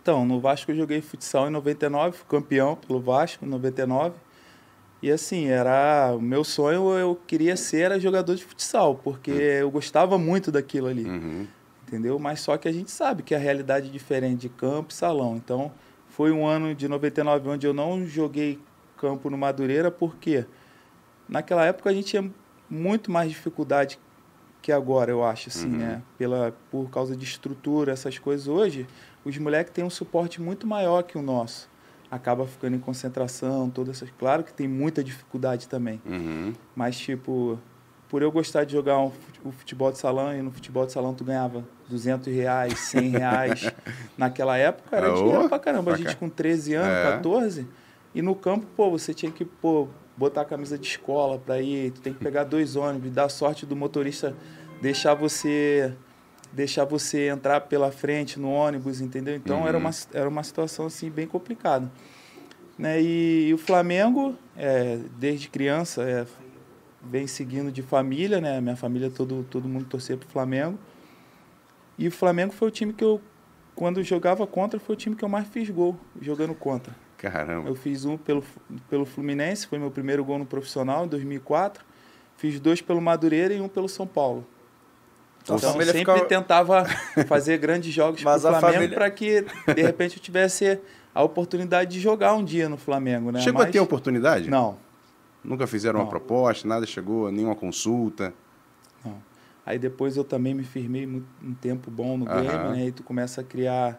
Então, 0.00 0.24
no 0.26 0.38
Vasco 0.38 0.70
eu 0.70 0.76
joguei 0.76 1.00
futsal 1.00 1.48
em 1.48 1.50
99, 1.50 2.18
fui 2.18 2.26
campeão 2.28 2.76
pelo 2.76 3.00
Vasco 3.00 3.44
em 3.44 3.48
99. 3.48 4.14
E 5.00 5.10
assim, 5.10 5.48
era 5.48 6.14
o 6.16 6.20
meu 6.20 6.44
sonho, 6.44 6.90
eu 6.92 7.18
queria 7.26 7.56
ser 7.56 7.98
jogador 8.00 8.34
de 8.34 8.44
futsal, 8.44 8.94
porque 8.94 9.30
eu 9.30 9.70
gostava 9.70 10.18
muito 10.18 10.50
daquilo 10.50 10.88
ali. 10.88 11.04
Uhum. 11.04 11.46
entendeu? 11.86 12.18
Mas 12.18 12.40
só 12.40 12.56
que 12.56 12.68
a 12.68 12.72
gente 12.72 12.90
sabe 12.90 13.22
que 13.22 13.34
a 13.34 13.38
realidade 13.38 13.88
é 13.88 13.90
diferente 13.90 14.40
de 14.40 14.48
campo 14.48 14.92
e 14.92 14.94
salão. 14.94 15.36
Então, 15.36 15.72
foi 16.08 16.30
um 16.30 16.46
ano 16.46 16.74
de 16.74 16.86
99 16.86 17.48
onde 17.48 17.66
eu 17.66 17.74
não 17.74 18.06
joguei 18.06 18.58
campo 19.04 19.28
no 19.28 19.36
Madureira, 19.36 19.90
porque 19.90 20.46
naquela 21.28 21.64
época 21.64 21.90
a 21.90 21.92
gente 21.92 22.06
tinha 22.06 22.30
muito 22.70 23.10
mais 23.10 23.28
dificuldade 23.30 23.98
que 24.62 24.72
agora, 24.72 25.10
eu 25.10 25.22
acho, 25.22 25.50
assim, 25.50 25.66
Uhum. 25.70 25.76
né? 25.78 26.02
Pela, 26.16 26.54
por 26.70 26.88
causa 26.90 27.14
de 27.14 27.22
estrutura, 27.24 27.92
essas 27.92 28.18
coisas. 28.18 28.48
Hoje, 28.48 28.86
os 29.22 29.36
moleques 29.36 29.74
têm 29.74 29.84
um 29.84 29.90
suporte 29.90 30.40
muito 30.40 30.66
maior 30.66 31.02
que 31.02 31.18
o 31.18 31.22
nosso. 31.22 31.68
Acaba 32.10 32.46
ficando 32.46 32.74
em 32.76 32.78
concentração, 32.78 33.68
todas 33.68 33.96
essas... 33.96 34.08
Claro 34.18 34.42
que 34.42 34.54
tem 34.54 34.66
muita 34.66 35.04
dificuldade 35.04 35.68
também. 35.68 36.00
Uhum. 36.06 36.54
Mas, 36.74 36.96
tipo, 36.96 37.58
por 38.08 38.22
eu 38.22 38.32
gostar 38.32 38.64
de 38.64 38.72
jogar 38.72 38.98
um 38.98 39.12
o 39.44 39.52
futebol 39.52 39.92
de 39.92 39.98
salão, 39.98 40.34
e 40.34 40.40
no 40.40 40.50
futebol 40.50 40.86
de 40.86 40.92
salão 40.92 41.12
tu 41.12 41.24
ganhava 41.24 41.62
200 41.90 42.32
reais, 42.32 42.78
100 42.78 43.08
reais. 43.10 43.70
Naquela 44.16 44.56
época 44.56 44.96
era 44.96 45.12
Ô, 45.12 45.16
dinheiro 45.16 45.48
pra 45.50 45.58
caramba. 45.58 45.90
A 45.92 45.94
pra 45.94 46.02
gente 46.02 46.14
cá. 46.14 46.18
com 46.20 46.30
13 46.30 46.72
anos, 46.74 46.88
É. 46.90 47.02
14. 47.16 47.66
E 48.14 48.22
no 48.22 48.34
campo, 48.34 48.66
pô, 48.76 48.90
você 48.90 49.12
tinha 49.12 49.32
que, 49.32 49.44
pô, 49.44 49.88
botar 50.16 50.42
a 50.42 50.44
camisa 50.44 50.78
de 50.78 50.86
escola 50.86 51.38
pra 51.38 51.60
ir. 51.60 51.90
Tu 51.92 52.00
tem 52.00 52.12
que 52.14 52.20
pegar 52.20 52.44
dois 52.44 52.76
ônibus, 52.76 53.10
dar 53.10 53.28
sorte 53.28 53.66
do 53.66 53.74
motorista 53.74 54.34
deixar 54.80 55.14
você 55.14 55.92
deixar 56.52 56.84
você 56.84 57.28
entrar 57.28 57.62
pela 57.62 57.90
frente 57.90 58.38
no 58.38 58.48
ônibus, 58.48 59.00
entendeu? 59.00 59.34
Então 59.34 59.62
Uhum. 59.62 59.66
era, 59.66 59.76
uma, 59.78 59.90
era 60.12 60.28
uma 60.28 60.42
situação 60.44 60.86
assim 60.86 61.10
bem 61.10 61.26
complicada. 61.26 61.90
Né? 62.78 63.02
E, 63.02 63.48
e 63.48 63.54
o 63.54 63.58
Flamengo, 63.58 64.36
é, 64.56 64.98
desde 65.18 65.48
criança, 65.48 66.02
é, 66.04 66.24
vem 67.02 67.26
seguindo 67.26 67.72
de 67.72 67.82
família, 67.82 68.40
né? 68.40 68.60
Minha 68.60 68.76
família, 68.76 69.10
todo, 69.10 69.44
todo 69.50 69.68
mundo 69.68 69.86
torcia 69.86 70.16
pro 70.16 70.28
Flamengo. 70.28 70.78
E 71.98 72.06
o 72.06 72.12
Flamengo 72.12 72.52
foi 72.52 72.68
o 72.68 72.70
time 72.70 72.92
que 72.92 73.02
eu, 73.02 73.20
quando 73.74 73.98
eu 73.98 74.04
jogava 74.04 74.46
contra, 74.46 74.78
foi 74.78 74.94
o 74.94 74.98
time 74.98 75.16
que 75.16 75.24
eu 75.24 75.28
mais 75.28 75.48
fiz 75.48 75.68
gol 75.70 75.96
jogando 76.20 76.54
contra. 76.54 76.94
Caramba. 77.30 77.68
Eu 77.68 77.74
fiz 77.74 78.04
um 78.04 78.16
pelo, 78.16 78.42
pelo 78.88 79.04
Fluminense, 79.04 79.66
foi 79.66 79.78
meu 79.78 79.90
primeiro 79.90 80.24
gol 80.24 80.38
no 80.38 80.46
profissional, 80.46 81.04
em 81.04 81.08
2004. 81.08 81.84
Fiz 82.36 82.58
dois 82.60 82.80
pelo 82.82 83.00
Madureira 83.00 83.54
e 83.54 83.60
um 83.60 83.68
pelo 83.68 83.88
São 83.88 84.06
Paulo. 84.06 84.46
Então, 85.42 85.56
Então, 85.56 85.70
a 85.70 85.72
sempre 85.72 85.92
ficava- 85.98 86.24
tentava 86.24 86.84
fazer 87.28 87.58
grandes 87.58 87.92
jogos 87.92 88.22
Mas 88.22 88.42
pro 88.42 88.50
a 88.50 88.58
Flamengo 88.60 88.74
família- 88.80 88.96
para 88.96 89.10
que, 89.10 89.42
de 89.74 89.82
repente, 89.82 90.16
eu 90.16 90.22
tivesse 90.22 90.80
a 91.14 91.22
oportunidade 91.22 91.90
de 91.92 92.00
jogar 92.00 92.34
um 92.34 92.44
dia 92.44 92.68
no 92.68 92.76
Flamengo, 92.76 93.30
né? 93.30 93.40
Chegou 93.40 93.60
a 93.60 93.64
Mas- 93.64 93.72
ter 93.72 93.80
oportunidade? 93.80 94.48
Não, 94.50 94.76
Nunca 95.44 95.66
fizeram 95.66 95.98
uma 95.98 96.04
Não. 96.04 96.10
proposta, 96.10 96.66
nada 96.66 96.86
chegou, 96.86 97.30
nenhuma 97.30 97.54
consulta. 97.54 98.32
não. 99.04 99.16
Aí 99.66 99.78
depois 99.78 100.16
eu 100.16 100.24
também 100.24 100.54
me 100.54 100.64
firmei 100.64 101.06
muito- 101.06 101.26
um 101.42 101.52
tempo 101.54 101.90
bom 101.90 102.16
no 102.16 102.26
Aham. 102.26 102.42
Grêmio, 102.42 102.70
né? 102.70 102.86
E 102.86 102.92
tu 102.92 103.02
começa 103.02 103.42
a 103.42 103.44
criar 103.44 103.98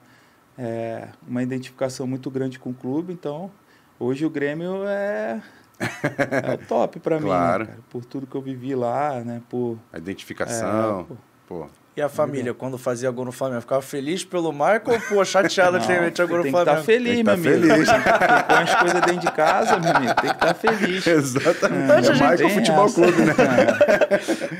é, 0.58 1.08
uma 1.28 1.42
identificação 1.44 2.06
muito 2.08 2.30
grande 2.32 2.58
com 2.60 2.70
o 2.70 2.74
clube. 2.74 3.14
Então, 3.14 3.52
hoje 4.00 4.26
o 4.26 4.30
Grêmio 4.30 4.84
é, 4.88 5.42
é 5.80 6.54
o 6.54 6.58
top 6.68 7.00
para 7.00 7.18
mim, 7.20 7.26
Claro. 7.28 7.60
né, 7.64 7.70
cara? 7.72 7.80
Por 7.90 8.06
tudo 8.06 8.26
que 8.28 8.36
eu 8.36 8.42
vivi 8.42 8.76
lá, 8.76 9.22
né? 9.24 9.42
Por, 9.50 9.78
A 9.92 9.98
identificação. 9.98 11.02
É, 11.02 11.04
pô. 11.04 11.16
pô. 11.48 11.68
E 11.98 12.02
a 12.02 12.10
família, 12.10 12.54
quando 12.54 12.78
fazia 12.78 13.10
gol 13.10 13.24
no 13.24 13.32
Flamengo, 13.32 13.62
ficava 13.62 13.82
feliz 13.82 14.22
pelo 14.26 14.52
Marco 14.52 14.92
ou, 14.92 15.00
pô, 15.00 15.24
chateada 15.24 15.80
de 15.80 15.88
ter 15.88 15.96
Não, 15.96 16.02
metido 16.04 16.28
gol 16.28 16.38
no 16.40 16.44
tem 16.44 16.52
que 16.52 16.58
estar 16.60 16.66
Flamengo? 16.84 16.86
feliz, 16.86 17.16
Tem 17.16 17.24
meu 17.24 17.26
tá 17.26 17.32
amigo. 17.32 17.68
feliz. 17.68 17.90
Quem 17.90 18.44
põe 18.48 18.64
as 18.64 18.76
coisas 18.76 19.02
dentro 19.02 19.20
de 19.22 19.32
casa, 19.32 19.80
meu 19.80 19.96
amigo, 19.96 20.14
tem 20.16 20.30
que 20.30 20.36
estar 20.36 20.54
feliz. 20.56 21.08
Exatamente. 21.08 21.92
É, 21.92 21.96
a 21.96 22.02
gente 22.02 22.20
mais 22.20 22.42
que 22.42 22.46
o 22.46 22.50
tem 22.50 22.58
futebol 22.58 22.86
essa. 22.88 22.96
clube, 23.02 23.22
né? 23.22 23.34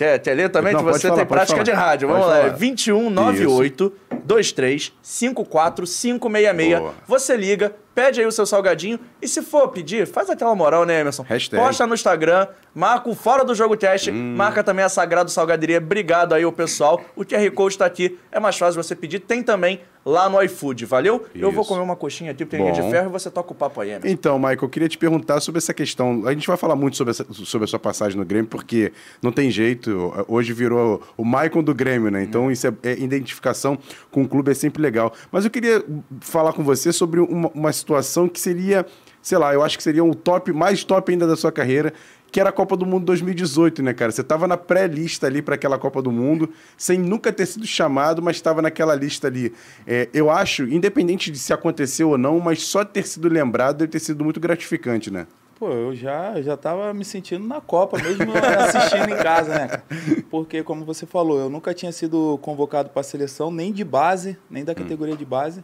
Quer, 0.00 0.18
quer 0.18 0.34
ler 0.34 0.48
também? 0.48 0.72
Não, 0.72 0.82
pode 0.82 0.96
você 0.96 1.08
falar, 1.08 1.18
tem 1.18 1.26
pode 1.26 1.36
prática 1.36 1.56
falar. 1.56 1.64
de 1.64 1.70
rádio. 1.72 2.08
Pode 2.08 2.20
Vamos 2.20 2.34
lá. 2.34 2.38
É 2.38 2.42
falar. 2.44 2.56
21 2.56 3.10
98 3.10 3.92
23 4.24 4.92
54 5.02 5.84
566. 5.84 6.78
Boa. 6.78 6.94
Você 7.06 7.36
liga, 7.36 7.76
pede 8.00 8.18
aí 8.20 8.26
o 8.26 8.32
seu 8.32 8.46
salgadinho. 8.46 8.98
E 9.20 9.28
se 9.28 9.42
for 9.42 9.68
pedir, 9.68 10.06
faz 10.06 10.30
aquela 10.30 10.54
moral, 10.54 10.86
né, 10.86 11.00
Emerson? 11.00 11.22
Hashtag. 11.22 11.62
Posta 11.62 11.86
no 11.86 11.92
Instagram, 11.94 12.46
marca 12.74 13.10
o 13.10 13.14
Fora 13.14 13.44
do 13.44 13.54
Jogo 13.54 13.76
Teste, 13.76 14.10
Hum. 14.10 14.34
marca 14.36 14.64
também 14.64 14.82
a 14.84 14.88
Sagrado 14.88 15.30
Salgaderia. 15.30 15.76
Obrigado 15.78 16.32
aí, 16.32 16.46
o 16.46 16.52
pessoal. 16.52 17.00
O 17.14 17.24
QR 17.24 17.50
Code 17.50 17.76
tá 17.76 17.84
aqui. 17.84 18.18
É 18.32 18.40
mais 18.40 18.56
fácil 18.56 18.82
você 18.82 18.94
pedir. 18.96 19.18
Tem 19.20 19.42
também 19.42 19.80
lá 20.04 20.28
no 20.30 20.42
iFood, 20.42 20.86
valeu? 20.86 21.26
Eu 21.34 21.50
vou 21.52 21.60
Isso. 21.62 21.68
comer 21.68 21.82
uma 21.82 21.94
coxinha 21.96 22.30
aqui, 22.30 22.44
porque 22.44 22.56
tem 22.62 22.72
de 22.72 22.80
ferro, 22.90 23.08
e 23.08 23.12
você 23.12 23.30
toca 23.30 23.52
o 23.52 23.54
papo 23.54 23.80
aí, 23.80 23.90
Emerson. 23.90 24.08
Então, 24.08 24.38
Michael, 24.38 24.58
eu 24.62 24.68
queria 24.68 24.88
te 24.88 24.96
perguntar 24.96 25.40
sobre 25.40 25.58
essa 25.58 25.74
questão. 25.74 26.22
A 26.26 26.32
gente 26.32 26.46
vai 26.46 26.56
falar 26.56 26.74
muito 26.76 26.96
sobre, 26.96 27.10
essa- 27.10 27.26
sobre 27.30 27.64
a 27.64 27.68
sua 27.68 27.78
passagem 27.78 28.18
no 28.18 28.24
Grêmio, 28.24 28.48
porque 28.48 28.92
não 29.22 29.30
tem 29.30 29.50
jeito. 29.50 30.12
Hoje 30.26 30.52
virou 30.52 31.02
o 31.16 31.24
Michael 31.24 31.62
do 31.62 31.74
Grêmio, 31.74 32.10
né? 32.10 32.22
Então, 32.22 32.50
isso 32.50 32.66
é, 32.66 32.72
é 32.82 32.92
identificação 32.98 33.78
com 34.10 34.22
o 34.22 34.28
clube 34.28 34.50
é 34.50 34.54
sempre 34.54 34.82
legal. 34.82 35.12
Mas 35.30 35.44
eu 35.44 35.50
queria 35.50 35.84
falar 36.20 36.52
com 36.52 36.64
você 36.64 36.92
sobre 36.92 37.20
uma, 37.20 37.50
uma 37.54 37.72
situação 37.72 38.26
que 38.28 38.40
seria, 38.40 38.86
sei 39.20 39.36
lá, 39.38 39.52
eu 39.52 39.62
acho 39.62 39.76
que 39.76 39.82
seria 39.84 40.02
um 40.02 40.12
top, 40.12 40.52
mais 40.52 40.82
top 40.82 41.12
ainda 41.12 41.26
da 41.26 41.36
sua 41.36 41.52
carreira, 41.52 41.92
que 42.30 42.40
era 42.40 42.50
a 42.50 42.52
Copa 42.52 42.76
do 42.76 42.86
Mundo 42.86 43.04
2018, 43.06 43.82
né, 43.82 43.92
cara? 43.92 44.12
Você 44.12 44.20
estava 44.20 44.46
na 44.46 44.56
pré-lista 44.56 45.26
ali 45.26 45.42
para 45.42 45.56
aquela 45.56 45.78
Copa 45.78 46.00
do 46.00 46.12
Mundo, 46.12 46.50
sem 46.76 46.98
nunca 46.98 47.32
ter 47.32 47.46
sido 47.46 47.66
chamado, 47.66 48.22
mas 48.22 48.36
estava 48.36 48.62
naquela 48.62 48.94
lista 48.94 49.26
ali. 49.26 49.52
É, 49.86 50.08
eu 50.12 50.30
acho, 50.30 50.64
independente 50.64 51.30
de 51.30 51.38
se 51.38 51.52
aconteceu 51.52 52.10
ou 52.10 52.18
não, 52.18 52.38
mas 52.38 52.62
só 52.62 52.84
ter 52.84 53.06
sido 53.06 53.28
lembrado 53.28 53.78
deve 53.78 53.90
ter 53.90 54.00
sido 54.00 54.24
muito 54.24 54.38
gratificante, 54.38 55.10
né? 55.10 55.26
Pô, 55.58 55.70
eu 55.70 55.94
já, 55.94 56.38
eu 56.38 56.42
já 56.42 56.56
tava 56.56 56.94
me 56.94 57.04
sentindo 57.04 57.46
na 57.46 57.60
Copa, 57.60 57.98
mesmo 57.98 58.32
assistindo 58.32 59.10
em 59.10 59.16
casa, 59.16 59.50
né, 59.50 59.68
cara? 59.68 59.84
Porque, 60.30 60.62
como 60.62 60.86
você 60.86 61.04
falou, 61.04 61.38
eu 61.38 61.50
nunca 61.50 61.74
tinha 61.74 61.92
sido 61.92 62.38
convocado 62.40 62.88
para 62.88 63.00
a 63.00 63.04
seleção, 63.04 63.50
nem 63.50 63.70
de 63.70 63.84
base, 63.84 64.38
nem 64.48 64.64
da 64.64 64.74
categoria 64.74 65.16
de 65.16 65.24
base. 65.24 65.62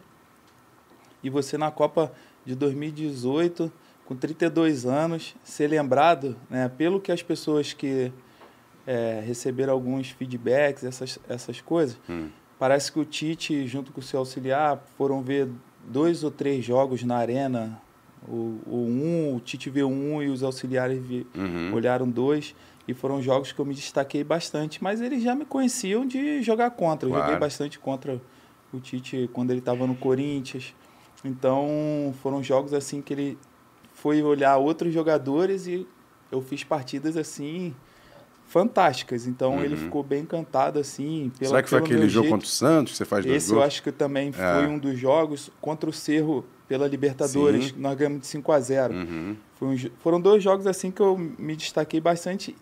E 1.23 1.31
você 1.31 1.57
na 1.57 1.71
Copa 1.71 2.11
de 2.45 2.53
2018, 2.53 3.71
com 4.07 4.15
32 4.15 4.85
anos, 4.85 5.35
ser 5.43 5.67
lembrado, 5.67 6.35
né, 6.49 6.71
pelo 6.77 6.99
que 6.99 7.11
as 7.11 7.21
pessoas 7.21 7.73
que 7.73 8.11
é, 8.87 9.21
receberam 9.25 9.73
alguns 9.73 10.09
feedbacks, 10.11 10.83
essas, 10.85 11.19
essas 11.27 11.59
coisas, 11.61 11.99
parece 12.57 12.91
que 12.91 12.99
o 12.99 13.05
Tite, 13.05 13.67
junto 13.67 13.91
com 13.91 13.99
o 13.99 14.03
seu 14.03 14.19
auxiliar, 14.19 14.81
foram 14.97 15.21
ver 15.21 15.49
dois 15.85 16.23
ou 16.23 16.31
três 16.31 16.63
jogos 16.63 17.03
na 17.03 17.17
arena. 17.17 17.81
O, 18.27 18.59
o 18.65 18.75
um, 18.87 19.35
o 19.35 19.39
Tite 19.41 19.69
viu 19.69 19.89
um 19.89 20.23
e 20.23 20.29
os 20.29 20.41
auxiliares 20.41 20.99
vi- 21.05 21.27
olharam 21.73 22.09
dois. 22.09 22.55
E 22.87 22.93
foram 22.93 23.21
jogos 23.21 23.51
que 23.51 23.59
eu 23.59 23.65
me 23.65 23.73
destaquei 23.73 24.23
bastante, 24.23 24.81
mas 24.81 25.01
eles 25.01 25.21
já 25.21 25.35
me 25.35 25.43
conheciam 25.43 26.05
de 26.05 26.41
jogar 26.41 26.71
contra. 26.71 27.07
Eu 27.09 27.11
Claro. 27.11 27.25
joguei 27.25 27.37
bastante 27.39 27.77
contra 27.77 28.21
o 28.73 28.79
Tite 28.79 29.29
quando 29.33 29.51
ele 29.51 29.59
estava 29.59 29.85
no 29.85 29.93
Corinthians. 29.95 30.73
Então, 31.25 32.13
foram 32.23 32.41
jogos 32.41 32.73
assim 32.73 33.01
que 33.01 33.13
ele 33.13 33.37
foi 33.97 34.21
olhar 34.21 34.57
outros 34.57 34.93
jogadores 34.93 35.65
e 35.65 35.85
eu 36.31 36.39
fiz 36.41 36.63
partidas 36.63 37.17
assim 37.17 37.73
fantásticas. 38.47 39.27
Então, 39.27 39.61
ele 39.63 39.75
ficou 39.75 40.03
bem 40.03 40.21
encantado 40.21 40.79
assim 40.79 41.31
pela 41.37 41.49
Uhum. 41.49 41.55
Será 41.55 41.63
que 41.63 41.69
foi 41.69 41.79
aquele 41.79 42.07
jogo 42.07 42.25
jeito. 42.25 42.29
contra 42.33 42.45
o 42.45 42.49
Santos 42.49 42.91
que 42.93 42.97
você 42.97 43.05
faz 43.05 43.25
dois 43.25 43.43
Esse 43.43 43.51
eu 43.51 43.55
gols? 43.55 43.67
acho 43.67 43.83
que 43.83 43.91
também 43.91 44.31
foi 44.31 44.43
É. 44.43 44.67
um 44.67 44.77
dos 44.77 44.97
jogos 44.97 45.51
contra 45.59 45.89
o 45.89 45.93
Cerro 45.93 46.45
pela 46.67 46.87
Libertadores. 46.87 47.65
Sim. 47.69 47.73
Nós 47.77 47.95
ganhamos 47.97 48.21
de 48.21 48.27
5 48.27 48.51
a 48.51 48.59
0. 48.59 48.93
Uhum. 48.93 49.35
Foi 49.55 49.67
um 49.67 49.77
foram 49.99 50.21
dois 50.21 50.43
jogos 50.43 50.67
assim 50.67 50.91
que 50.91 51.01
eu 51.01 51.17
me 51.17 51.55
destaquei 51.55 51.99
bastante 51.99 52.55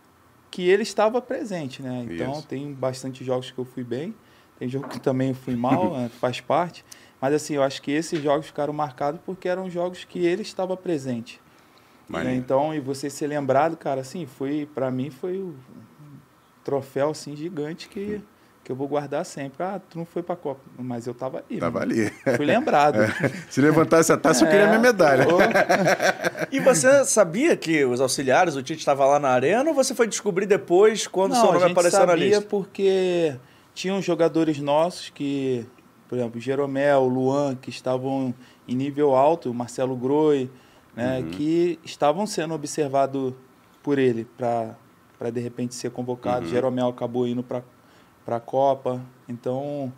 que 0.50 0.68
ele 0.68 0.84
estava 0.84 1.22
presente, 1.22 1.82
né? 1.82 2.08
Então 2.10 2.32
Isso. 2.32 2.48
tem 2.48 2.72
bastante 2.74 3.24
jogos 3.26 3.52
que 3.52 3.60
eu 3.60 3.66
fui 3.66 3.84
bem, 3.84 4.16
tem 4.58 4.70
jogo 4.70 4.88
que 4.88 5.00
também 5.02 5.30
eu 5.30 5.36
fui 5.36 5.56
mal, 5.56 5.92
né? 5.94 6.10
faz 6.22 6.40
parte. 6.40 6.86
Mas 7.26 7.34
assim, 7.34 7.56
eu 7.56 7.64
acho 7.64 7.82
que 7.82 7.92
esses 7.92 8.22
jogos 8.22 8.46
ficaram 8.46 8.72
marcados 8.72 9.20
porque 9.26 9.48
eram 9.50 9.68
jogos 9.68 10.04
que 10.04 10.24
ele 10.24 10.44
estava 10.44 10.78
presente. 10.78 11.42
né? 12.08 12.36
Então, 12.36 12.72
e 12.72 12.80
você 12.80 13.10
ser 13.10 13.26
lembrado, 13.26 13.76
cara, 13.76 14.02
assim, 14.02 14.28
foi 14.28 14.70
para 14.76 14.92
mim 14.92 15.10
foi 15.10 15.40
um 15.40 15.56
troféu 16.64 17.10
assim 17.10 17.36
gigante 17.36 17.90
que 17.90 18.22
que 18.64 18.72
eu 18.72 18.76
vou 18.76 18.88
guardar 18.88 19.24
sempre. 19.26 19.64
Ah, 19.64 19.80
tu 19.90 19.96
não 19.98 20.06
foi 20.06 20.24
pra 20.24 20.36
Copa, 20.36 20.60
mas 20.80 21.06
eu 21.06 21.14
tava 21.14 21.38
ali. 21.48 21.60
Tava 21.60 21.82
ali. 21.82 22.10
Fui 22.36 22.46
lembrado. 22.48 22.98
Se 23.48 23.62
levantasse 23.62 24.12
a 24.12 24.18
taça, 24.18 24.44
eu 24.44 24.50
queria 24.50 24.64
É, 24.66 24.68
minha 24.68 24.80
medalha. 24.80 25.28
ô, 25.28 25.38
E 26.52 26.60
você 26.60 27.06
sabia 27.06 27.56
que 27.56 27.86
os 27.86 28.02
auxiliares, 28.02 28.56
o 28.56 28.64
Tite 28.64 28.80
estava 28.80 29.06
lá 29.06 29.20
na 29.20 29.30
arena, 29.30 29.70
ou 29.70 29.76
você 29.76 29.94
foi 29.94 30.08
descobrir 30.08 30.48
depois 30.48 31.06
quando 31.06 31.34
o 31.34 31.36
seu 31.36 31.44
Não, 31.44 31.50
a 31.52 31.54
nome 31.54 31.68
gente 31.68 31.72
apareceu 31.74 32.00
na 32.00 32.06
sabia 32.08 32.26
lista? 32.26 32.42
porque 32.50 33.36
tinham 33.76 34.02
jogadores 34.02 34.58
nossos 34.60 35.10
que, 35.12 35.64
por 36.08 36.18
exemplo, 36.18 36.40
Jeromel, 36.40 37.06
Luan, 37.08 37.56
que 37.56 37.70
estavam 37.70 38.34
em 38.68 38.76
nível 38.76 39.16
alto, 39.16 39.50
o 39.50 39.54
Marcelo 39.54 39.96
Groi, 39.96 40.50
né, 40.96 41.20
Uhum. 41.20 41.30
que 41.32 41.80
estavam 41.84 42.26
sendo 42.28 42.54
observados 42.54 43.34
por 43.84 43.98
ele 44.00 44.26
para 44.38 44.76
de 45.32 45.40
repente 45.40 45.76
ser 45.76 45.88
Uhum. 45.88 45.94
convocado. 45.94 46.48
Jeromel 46.48 46.88
acabou 46.88 47.28
indo 47.28 47.44
para 47.44 47.64
a 48.28 48.40
Copa. 48.40 49.02
Então, 49.28 49.92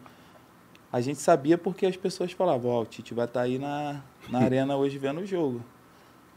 a 0.91 1.01
gente 1.01 1.19
sabia 1.19 1.57
porque 1.57 1.85
as 1.85 1.95
pessoas 1.97 2.31
falavam, 2.31 2.71
ó, 2.71 2.81
o 2.81 2.85
Tite 2.85 3.13
vai 3.13 3.25
estar 3.25 3.41
aí 3.41 3.59
na, 3.59 4.01
na 4.29 4.39
arena 4.51 4.75
hoje 4.77 4.97
vendo 4.97 5.21
o 5.21 5.25
jogo. 5.25 5.61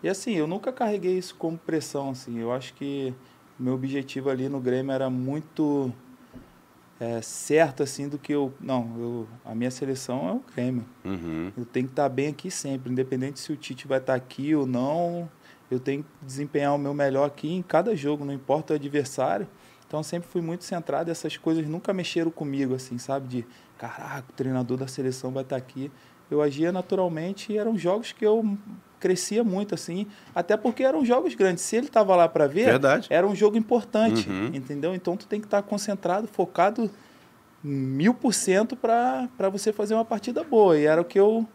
E 0.02 0.09
assim, 0.09 0.33
eu 0.33 0.46
nunca 0.46 0.72
carreguei 0.72 1.16
isso 1.18 1.35
como 1.37 1.59
pressão, 1.59 2.11
assim. 2.11 2.38
Eu 2.38 2.52
acho 2.52 2.72
que 2.74 3.14
meu 3.59 3.74
objetivo 3.74 4.30
ali 4.30 4.48
no 4.48 4.59
Grêmio 4.61 4.92
era 4.92 5.11
muito 5.11 5.92
é, 7.00 7.22
certo, 7.22 7.82
assim, 7.82 8.08
do 8.08 8.18
que 8.18 8.30
eu... 8.30 8.52
Não, 8.60 8.94
eu, 8.98 9.28
a 9.42 9.54
minha 9.54 9.70
seleção 9.70 10.28
é 10.28 10.32
o 10.32 10.42
Grêmio. 10.54 10.84
Uhum. 11.02 11.50
Eu 11.56 11.64
tenho 11.64 11.86
que 11.86 11.92
estar 11.92 12.08
bem 12.10 12.28
aqui 12.28 12.50
sempre, 12.50 12.92
independente 12.92 13.40
se 13.40 13.50
o 13.50 13.56
Tite 13.56 13.88
vai 13.88 13.98
estar 13.98 14.14
aqui 14.14 14.54
ou 14.54 14.66
não. 14.66 15.26
Eu 15.70 15.80
tenho 15.80 16.02
que 16.02 16.08
desempenhar 16.20 16.74
o 16.74 16.78
meu 16.78 16.92
melhor 16.92 17.26
aqui 17.26 17.50
em 17.50 17.62
cada 17.62 17.96
jogo, 17.96 18.22
não 18.22 18.34
importa 18.34 18.74
o 18.74 18.76
adversário. 18.76 19.48
Então 19.86 20.00
eu 20.00 20.04
sempre 20.04 20.28
fui 20.28 20.42
muito 20.42 20.62
centrado, 20.62 21.10
essas 21.10 21.38
coisas 21.38 21.66
nunca 21.66 21.92
mexeram 21.94 22.30
comigo, 22.30 22.74
assim, 22.74 22.98
sabe? 22.98 23.26
De, 23.26 23.46
caraca, 23.78 24.26
o 24.28 24.32
treinador 24.34 24.76
da 24.76 24.86
seleção 24.86 25.32
vai 25.32 25.42
estar 25.42 25.56
aqui. 25.56 25.90
Eu 26.30 26.42
agia 26.42 26.70
naturalmente 26.70 27.52
e 27.52 27.58
eram 27.58 27.78
jogos 27.78 28.12
que 28.12 28.24
eu 28.24 28.56
crescia 29.00 29.42
muito, 29.42 29.74
assim, 29.74 30.06
até 30.34 30.56
porque 30.56 30.84
eram 30.84 31.04
jogos 31.04 31.34
grandes. 31.34 31.64
Se 31.64 31.74
ele 31.74 31.86
estava 31.86 32.14
lá 32.14 32.28
para 32.28 32.46
ver, 32.46 32.66
Verdade. 32.66 33.06
era 33.10 33.26
um 33.26 33.34
jogo 33.34 33.56
importante, 33.56 34.28
Uhum. 34.28 34.50
entendeu? 34.54 34.94
Então 34.94 35.16
tu 35.16 35.26
tem 35.26 35.40
que 35.40 35.46
estar 35.46 35.62
concentrado, 35.62 36.28
focado 36.28 36.88
mil 37.64 38.14
por 38.14 38.32
cento 38.34 38.76
para 38.76 39.28
você 39.50 39.72
fazer 39.72 39.94
uma 39.94 40.04
partida 40.04 40.44
boa. 40.44 40.78
E 40.78 40.84
era 40.84 41.00
o 41.00 41.04
que 41.04 41.18
eu 41.18 41.48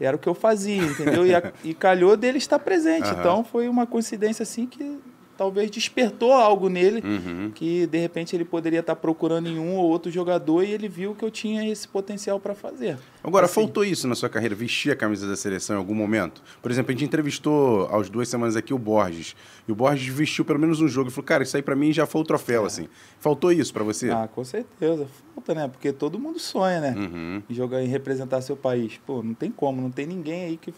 era 0.00 0.16
o 0.16 0.18
que 0.18 0.28
eu 0.28 0.34
fazia, 0.34 0.82
entendeu? 0.84 1.26
E, 1.26 1.34
a- 1.34 1.52
e 1.64 1.74
calhou 1.74 2.16
dele 2.16 2.38
estar 2.38 2.58
presente. 2.58 3.04
Aham. 3.08 3.18
Então 3.18 3.44
foi 3.44 3.68
uma 3.68 3.84
coincidência 3.86 4.42
assim 4.42 4.64
que 4.66 4.98
talvez 5.38 5.70
despertou 5.70 6.32
algo 6.32 6.68
nele 6.68 7.00
Uhum. 7.02 7.50
que 7.54 7.86
de 7.86 7.96
repente 7.98 8.36
ele 8.36 8.44
poderia 8.44 8.80
estar 8.80 8.96
procurando 8.96 9.48
em 9.48 9.58
um 9.58 9.76
ou 9.76 9.88
outro 9.88 10.10
jogador 10.10 10.62
e 10.64 10.70
ele 10.72 10.88
viu 10.88 11.14
que 11.14 11.24
eu 11.24 11.30
tinha 11.30 11.66
esse 11.70 11.86
potencial 11.88 12.38
para 12.40 12.54
fazer. 12.54 12.98
Agora, 13.22 13.46
Assim. 13.46 13.54
faltou 13.54 13.84
isso 13.84 14.06
na 14.08 14.14
sua 14.14 14.28
carreira, 14.28 14.54
vestir 14.54 14.90
a 14.92 14.96
camisa 14.96 15.26
da 15.28 15.36
seleção 15.36 15.76
em 15.76 15.78
algum 15.78 15.94
momento? 15.94 16.42
Por 16.60 16.70
exemplo, 16.70 16.90
a 16.90 16.92
gente 16.92 17.04
entrevistou 17.04 17.86
há 17.86 17.96
umas 17.96 18.10
duas 18.10 18.28
semanas 18.28 18.56
aqui 18.56 18.74
o 18.74 18.78
Borges. 18.78 19.36
E 19.66 19.72
o 19.72 19.74
Borges 19.74 20.12
vestiu 20.12 20.44
pelo 20.44 20.58
menos 20.58 20.80
um 20.80 20.88
jogo 20.88 21.08
e 21.08 21.12
falou, 21.12 21.24
cara, 21.26 21.42
isso 21.44 21.56
aí 21.56 21.62
pra 21.62 21.76
mim 21.76 21.92
já 21.92 22.04
foi 22.04 22.20
o 22.20 22.24
troféu, 22.24 22.64
assim. 22.66 22.88
Faltou 23.20 23.52
isso 23.52 23.72
pra 23.72 23.84
você? 23.84 24.08
É. 24.08 24.12
Ah, 24.12 24.28
com 24.28 24.44
certeza. 24.44 25.06
Falta, 25.34 25.54
né? 25.54 25.68
Porque 25.68 25.92
todo 25.92 26.18
mundo 26.18 26.38
sonha, 26.40 26.80
né? 26.80 26.94
Uhum. 26.96 27.42
jogar 27.48 27.80
em 27.82 27.86
representar 27.86 28.40
seu 28.40 28.56
país. 28.56 28.98
Pô, 29.06 29.22
não 29.22 29.34
tem 29.34 29.50
como, 29.52 29.80
não 29.80 29.90
tem 29.90 30.04
ninguém 30.06 30.44
aí 30.46 30.56
que. 30.56 30.72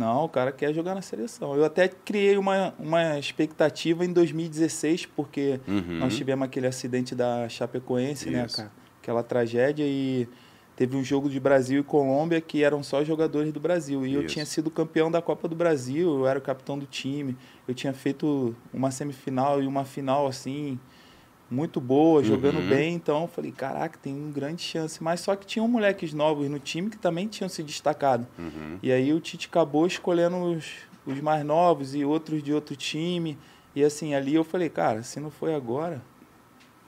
Não, 0.00 0.24
o 0.24 0.28
cara 0.28 0.50
quer 0.50 0.72
jogar 0.72 0.94
na 0.94 1.02
seleção. 1.02 1.54
Eu 1.54 1.62
até 1.64 1.86
criei 1.88 2.38
uma, 2.38 2.72
uma 2.78 3.18
expectativa 3.18 4.02
em 4.04 4.10
2016, 4.12 5.04
porque 5.06 5.60
Uhum. 5.68 5.98
nós 5.98 6.16
tivemos 6.16 6.46
aquele 6.46 6.66
acidente 6.66 7.14
da 7.14 7.46
Chapecoense, 7.50 8.30
né, 8.30 8.46
Isso. 8.46 8.56
cara? 8.56 8.72
Aquela 9.02 9.22
tragédia 9.22 9.84
e 9.86 10.26
teve 10.74 10.96
um 10.96 11.04
jogo 11.04 11.28
de 11.28 11.38
Brasil 11.38 11.80
e 11.80 11.82
Colômbia 11.84 12.40
que 12.40 12.64
eram 12.64 12.82
só 12.82 13.04
jogadores 13.04 13.52
do 13.52 13.60
Brasil. 13.60 14.06
E 14.06 14.14
eu 14.14 14.22
Isso. 14.22 14.32
tinha 14.32 14.46
sido 14.46 14.70
campeão 14.70 15.10
da 15.10 15.20
Copa 15.20 15.46
do 15.46 15.54
Brasil, 15.54 16.20
eu 16.20 16.26
era 16.26 16.38
o 16.38 16.42
capitão 16.42 16.78
do 16.78 16.86
time. 16.86 17.36
Eu 17.68 17.74
tinha 17.74 17.92
feito 17.92 18.56
uma 18.72 18.90
semifinal 18.90 19.62
e 19.62 19.66
uma 19.66 19.84
final 19.84 20.26
assim, 20.26 20.78
muito 21.50 21.80
boa, 21.80 22.22
jogando 22.22 22.58
Uhum. 22.60 22.68
bem. 22.68 22.94
Então 22.94 23.22
eu 23.22 23.28
falei, 23.28 23.50
caraca, 23.50 23.98
tem 24.00 24.14
um 24.14 24.30
grande 24.30 24.62
chance. 24.62 25.02
Mas 25.02 25.20
só 25.20 25.34
que 25.34 25.44
tinham 25.46 25.66
moleques 25.66 26.12
novos 26.12 26.48
no 26.48 26.58
time 26.58 26.88
que 26.90 26.96
também 26.96 27.26
tinham 27.26 27.48
se 27.48 27.62
destacado. 27.62 28.26
Uhum. 28.38 28.78
E 28.82 28.92
aí 28.92 29.12
o 29.12 29.18
Tite 29.20 29.48
acabou 29.48 29.86
escolhendo 29.86 30.36
os, 30.36 30.66
os 31.04 31.20
mais 31.20 31.44
novos 31.44 31.94
e 31.94 32.04
outros 32.04 32.42
de 32.42 32.52
outro 32.54 32.76
time. 32.76 33.36
E 33.74 33.82
assim, 33.82 34.14
ali 34.14 34.34
eu 34.34 34.44
falei, 34.44 34.68
cara, 34.68 35.02
se 35.02 35.18
não 35.18 35.30
foi 35.30 35.54
agora, 35.54 36.00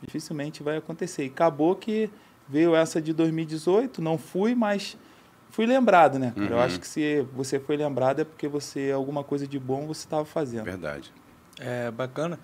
dificilmente 0.01 0.63
vai 0.63 0.77
acontecer. 0.77 1.25
E 1.25 1.29
acabou 1.29 1.75
que 1.77 2.11
veio 2.49 2.75
essa 2.75 3.01
de 3.01 3.13
2018, 3.13 4.03
não 4.03 4.19
fui, 4.19 4.55
mas 4.55 4.97
fui 5.51 5.65
lembrado, 5.67 6.19
né? 6.19 6.33
cara? 6.37 6.47
Eu 6.51 6.57
Uhum. 6.59 6.63
acho 6.63 6.81
que 6.81 6.87
se 6.87 7.23
você 7.35 7.59
foi 7.59 7.77
lembrado 7.77 8.21
é 8.21 8.25
porque 8.25 8.49
você, 8.49 8.91
alguma 8.93 9.23
coisa 9.25 9.47
de 9.47 9.59
bom 9.59 9.87
você 9.87 10.01
estava 10.05 10.25
fazendo. 10.25 10.65
Verdade. 10.65 11.13
É 11.59 11.91
bacana. 11.91 12.39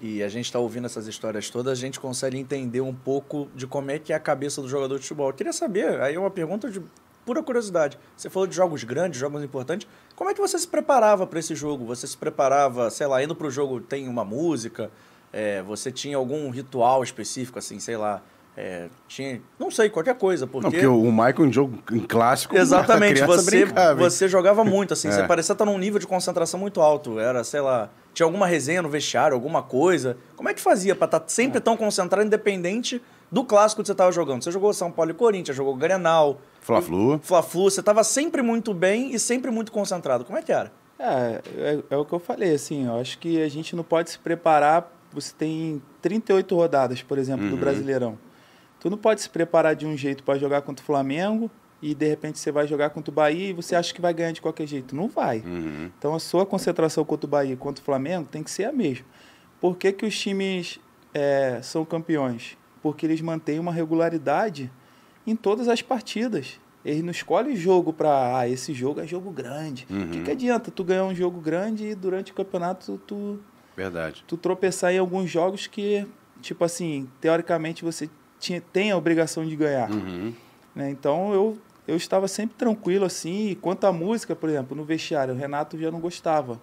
E 0.00 0.22
a 0.22 0.28
gente 0.28 0.46
está 0.46 0.58
ouvindo 0.58 0.86
essas 0.86 1.06
histórias 1.06 1.50
todas, 1.50 1.78
a 1.78 1.80
gente 1.80 2.00
consegue 2.00 2.38
entender 2.38 2.80
um 2.80 2.94
pouco 2.94 3.48
de 3.54 3.66
como 3.66 3.90
é 3.90 3.98
que 3.98 4.12
é 4.12 4.16
a 4.16 4.20
cabeça 4.20 4.62
do 4.62 4.68
jogador 4.68 4.96
de 4.96 5.02
futebol. 5.02 5.28
Eu 5.28 5.34
queria 5.34 5.52
saber, 5.52 6.00
aí 6.00 6.14
é 6.14 6.18
uma 6.18 6.30
pergunta 6.30 6.70
de 6.70 6.82
pura 7.24 7.42
curiosidade. 7.42 7.98
Você 8.16 8.30
falou 8.30 8.46
de 8.46 8.56
jogos 8.56 8.82
grandes, 8.82 9.20
jogos 9.20 9.42
importantes. 9.42 9.86
Como 10.16 10.30
é 10.30 10.34
que 10.34 10.40
você 10.40 10.58
se 10.58 10.66
preparava 10.66 11.26
para 11.26 11.38
esse 11.38 11.54
jogo? 11.54 11.84
Você 11.84 12.06
se 12.06 12.16
preparava, 12.16 12.88
sei 12.90 13.06
lá, 13.06 13.22
indo 13.22 13.36
para 13.36 13.46
o 13.46 13.50
jogo 13.50 13.78
tem 13.80 14.08
uma 14.08 14.24
música? 14.24 14.90
É, 15.32 15.62
você 15.62 15.92
tinha 15.92 16.16
algum 16.16 16.48
ritual 16.50 17.04
específico, 17.04 17.58
assim, 17.58 17.78
sei 17.78 17.96
lá? 17.96 18.22
É, 18.56 18.88
tinha, 19.08 19.40
não 19.58 19.70
sei, 19.70 19.88
qualquer 19.88 20.14
coisa, 20.16 20.46
porque... 20.46 20.64
Não, 20.66 20.70
porque 20.72 20.86
o 20.86 21.10
Michael 21.12 21.46
em 21.46 21.52
jogo 21.52 21.78
em 21.92 22.00
clássico. 22.00 22.56
a 22.56 22.60
Exatamente, 22.60 23.22
você, 23.24 23.64
você 23.96 24.28
jogava 24.28 24.64
muito, 24.64 24.92
assim, 24.92 25.08
É. 25.08 25.12
você 25.12 25.22
parecia 25.26 25.52
estar 25.52 25.64
num 25.64 25.78
nível 25.78 25.98
de 25.98 26.06
concentração 26.06 26.58
muito 26.60 26.80
alto. 26.80 27.18
Era, 27.18 27.42
sei 27.44 27.60
lá, 27.60 27.88
tinha 28.12 28.26
alguma 28.26 28.46
resenha 28.46 28.82
no 28.82 28.88
vestiário, 28.88 29.34
alguma 29.34 29.62
coisa. 29.62 30.16
Como 30.36 30.48
é 30.48 30.54
que 30.54 30.60
fazia 30.60 30.94
pra 30.94 31.06
estar 31.06 31.22
sempre 31.26 31.58
É. 31.58 31.60
tão 31.60 31.76
concentrado, 31.76 32.26
independente 32.26 33.00
do 33.30 33.44
clássico 33.44 33.80
que 33.82 33.86
você 33.86 33.92
estava 33.92 34.10
jogando? 34.12 34.42
Você 34.44 34.50
jogou 34.50 34.72
São 34.74 34.90
Paulo 34.90 35.10
e 35.12 35.14
Corinthians, 35.14 35.56
jogou 35.56 35.74
Grenal, 35.76 36.40
Fla-Flu. 36.60 37.18
Fla-Flu, 37.22 37.70
você 37.70 37.80
estava 37.80 38.04
sempre 38.04 38.42
muito 38.42 38.74
bem 38.74 39.14
e 39.14 39.18
sempre 39.18 39.50
muito 39.50 39.72
concentrado. 39.72 40.24
Como 40.24 40.36
é 40.36 40.42
que 40.42 40.52
era? 40.52 40.70
É, 40.98 41.40
é, 41.56 41.78
é 41.90 41.96
o 41.96 42.04
que 42.04 42.12
eu 42.12 42.18
falei, 42.18 42.52
assim, 42.54 42.86
eu 42.86 43.00
acho 43.00 43.18
que 43.18 43.40
a 43.42 43.48
gente 43.48 43.74
não 43.74 43.82
pode 43.82 44.10
se 44.10 44.18
preparar. 44.18 44.92
Você 45.14 45.32
tem 45.36 45.80
38 46.02 46.54
rodadas, 46.54 47.00
por 47.02 47.16
exemplo, 47.16 47.46
do 47.48 47.54
Uhum. 47.54 47.60
Brasileirão. 47.60 48.18
Tu 48.80 48.88
não 48.90 48.98
pode 48.98 49.20
se 49.20 49.28
preparar 49.30 49.76
de 49.76 49.86
um 49.86 49.96
jeito 49.96 50.24
para 50.24 50.38
jogar 50.38 50.62
contra 50.62 50.82
o 50.82 50.86
Flamengo 50.86 51.50
e 51.82 51.94
de 51.94 52.06
repente 52.08 52.38
você 52.38 52.50
vai 52.50 52.66
jogar 52.66 52.90
contra 52.90 53.10
o 53.10 53.14
Bahia 53.14 53.50
e 53.50 53.52
você 53.52 53.74
acha 53.76 53.92
que 53.94 54.00
vai 54.00 54.12
ganhar 54.12 54.32
de 54.32 54.40
qualquer 54.40 54.66
jeito. 54.66 54.96
Não 54.96 55.08
vai. 55.08 55.40
Uhum. 55.40 55.90
Então 55.98 56.14
a 56.14 56.18
sua 56.18 56.44
concentração 56.46 57.04
contra 57.04 57.26
o 57.26 57.30
Bahia 57.30 57.52
e 57.52 57.56
contra 57.56 57.80
o 57.82 57.84
Flamengo 57.84 58.26
tem 58.30 58.42
que 58.42 58.50
ser 58.50 58.64
a 58.64 58.72
mesma. 58.72 59.04
Por 59.60 59.76
que, 59.76 59.92
que 59.92 60.06
os 60.06 60.18
times 60.18 60.80
é, 61.12 61.60
são 61.62 61.84
campeões? 61.84 62.56
Porque 62.82 63.04
eles 63.04 63.20
mantêm 63.20 63.58
uma 63.58 63.72
regularidade 63.72 64.70
em 65.26 65.36
todas 65.36 65.68
as 65.68 65.82
partidas. 65.82 66.58
Eles 66.82 67.02
não 67.02 67.10
escolhem 67.10 67.54
jogo 67.54 67.92
para 67.92 68.38
ah, 68.38 68.48
esse 68.48 68.72
jogo 68.72 69.00
é 69.02 69.06
jogo 69.06 69.30
grande. 69.30 69.84
O 69.84 69.86
que, 70.08 70.18
Uhum. 70.18 70.24
que 70.24 70.30
adianta 70.30 70.70
tu 70.70 70.82
ganhar 70.82 71.04
um 71.04 71.14
jogo 71.14 71.38
grande 71.38 71.88
e 71.88 71.94
durante 71.94 72.32
o 72.32 72.34
campeonato 72.34 72.98
tu, 73.06 73.38
Verdade. 73.76 74.24
tu 74.26 74.38
tropeçar 74.38 74.90
em 74.94 74.98
alguns 74.98 75.28
jogos 75.28 75.66
que, 75.66 76.06
tipo 76.40 76.64
assim, 76.64 77.06
teoricamente 77.20 77.84
você 77.84 78.08
tinha, 78.40 78.60
tem 78.72 78.90
a 78.90 78.96
obrigação 78.96 79.46
de 79.46 79.54
ganhar. 79.54 79.88
Uhum. 79.90 80.32
né? 80.74 80.90
Então 80.90 81.32
eu, 81.32 81.58
eu 81.86 81.96
estava 81.96 82.26
sempre 82.26 82.56
tranquilo 82.56 83.04
assim. 83.04 83.50
E 83.50 83.54
quanto 83.54 83.86
à 83.86 83.92
música, 83.92 84.34
por 84.34 84.48
exemplo, 84.48 84.76
no 84.76 84.84
vestiário, 84.84 85.32
o 85.34 85.36
Renato 85.36 85.78
já 85.78 85.90
não 85.90 86.00
gostava 86.00 86.60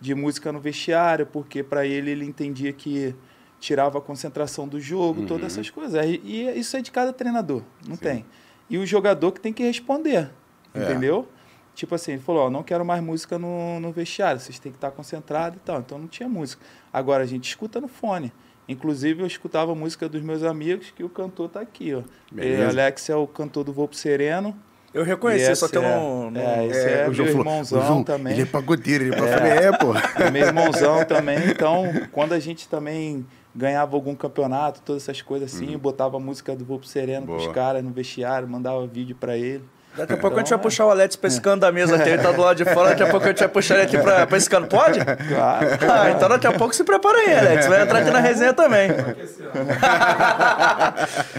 de 0.00 0.14
música 0.14 0.50
no 0.52 0.58
vestiário, 0.60 1.24
porque 1.26 1.62
para 1.62 1.86
ele 1.86 2.10
ele 2.10 2.24
entendia 2.24 2.72
que 2.72 3.14
tirava 3.60 3.98
a 3.98 4.00
concentração 4.00 4.66
do 4.66 4.80
jogo, 4.80 5.20
Uhum. 5.20 5.26
todas 5.26 5.52
essas 5.52 5.70
coisas. 5.70 6.04
E, 6.06 6.20
e 6.24 6.58
isso 6.58 6.76
é 6.76 6.80
de 6.82 6.90
cada 6.90 7.12
treinador, 7.12 7.62
não 7.86 7.94
Sim. 7.96 8.02
tem. 8.02 8.24
E 8.68 8.78
o 8.78 8.86
jogador 8.86 9.32
que 9.32 9.40
tem 9.40 9.52
que 9.52 9.62
responder, 9.62 10.30
É. 10.74 10.82
entendeu? 10.84 11.28
Tipo 11.74 11.94
assim, 11.94 12.12
ele 12.12 12.20
falou, 12.22 12.46
ó, 12.46 12.50
não 12.50 12.62
quero 12.62 12.84
mais 12.84 13.02
música 13.02 13.38
no, 13.38 13.78
no 13.80 13.92
vestiário, 13.92 14.40
vocês 14.40 14.58
têm 14.58 14.72
que 14.72 14.78
estar 14.78 14.90
concentrados 14.90 15.56
e 15.58 15.60
tal. 15.60 15.78
Então 15.80 15.98
não 15.98 16.08
tinha 16.08 16.28
música. 16.28 16.62
Agora 16.92 17.22
a 17.22 17.26
gente 17.26 17.44
escuta 17.48 17.80
no 17.80 17.88
fone. 17.88 18.32
Inclusive 18.68 19.22
eu 19.22 19.26
escutava 19.26 19.72
a 19.72 19.74
música 19.74 20.08
dos 20.08 20.22
meus 20.22 20.42
amigos, 20.44 20.92
que 20.94 21.02
o 21.02 21.08
cantor 21.08 21.48
tá 21.48 21.60
aqui, 21.60 21.94
ó. 21.94 22.02
Beleza. 22.30 22.62
E 22.62 22.66
Alex 22.66 23.10
é 23.10 23.16
o 23.16 23.26
cantor 23.26 23.64
do 23.64 23.72
Volpo 23.72 23.96
Sereno. 23.96 24.56
Eu 24.92 25.04
reconheci, 25.04 25.54
só 25.54 25.68
que 25.68 25.76
eu 25.76 25.82
esse 25.82 25.90
não... 25.90 26.30
não- 26.32 26.40
é, 26.40 26.66
esse 26.66 26.80
é, 26.88 27.08
o 27.08 27.12
João 27.12 27.26
meu 27.26 27.36
falou, 27.36 27.52
irmãozão 27.52 27.80
"O 27.80 27.86
João, 27.86 28.02
também. 28.02 28.32
Ele 28.32 28.42
é 28.42 28.46
pagodeiro, 28.46 29.04
ele 29.04 29.14
é, 29.14 29.18
é. 29.18 29.64
É, 29.66 29.72
pô. 29.76 29.92
É 30.20 30.30
meu 30.30 30.46
irmãozão 30.46 31.04
também. 31.04 31.38
Então, 31.48 31.84
quando 32.10 32.32
a 32.32 32.40
gente 32.40 32.68
também 32.68 33.24
ganhava 33.54 33.96
algum 33.96 34.14
campeonato, 34.16 34.80
todas 34.84 35.02
essas 35.02 35.22
coisas 35.22 35.54
assim, 35.54 35.76
botava 35.78 36.16
a 36.16 36.20
música 36.20 36.56
do 36.56 36.64
Volpo 36.64 36.86
Sereno 36.86 37.26
Boa. 37.26 37.38
pros 37.38 37.52
caras 37.54 37.84
no 37.84 37.90
vestiário, 37.90 38.48
mandava 38.48 38.84
vídeo 38.86 39.14
pra 39.18 39.36
ele. 39.36 39.64
Daqui 40.00 40.12
a 40.14 40.16
pouco 40.16 40.36
a 40.36 40.38
gente 40.38 40.46
Então, 40.48 40.58
vai 40.58 40.62
puxar 40.62 40.86
o 40.86 40.90
Alex 40.90 41.14
pra 41.16 41.28
esse 41.28 41.40
canto 41.40 41.60
da 41.60 41.70
mesa 41.70 41.94
aqui, 41.96 42.08
ele 42.08 42.22
tá 42.22 42.32
do 42.32 42.40
lado 42.40 42.56
de 42.56 42.64
fora, 42.64 42.88
daqui 42.90 43.02
a 43.02 43.06
pouco 43.08 43.26
a 43.26 43.28
gente 43.28 43.38
vai 43.40 43.48
puxar 43.48 43.74
ele 43.74 43.82
aqui 43.84 43.98
pra, 43.98 44.26
canto. 44.48 44.68
Pode? 44.68 44.98
Claro. 45.04 45.66
Ah, 45.90 46.10
então 46.10 46.28
daqui 46.28 46.46
a 46.46 46.52
pouco 46.52 46.74
se 46.74 46.82
prepara 46.84 47.18
aí, 47.18 47.38
Alex. 47.38 47.66
Vai 47.66 47.82
entrar 47.82 47.98
aqui 48.00 48.10
na 48.10 48.20
resenha 48.20 48.52
também. 48.54 48.88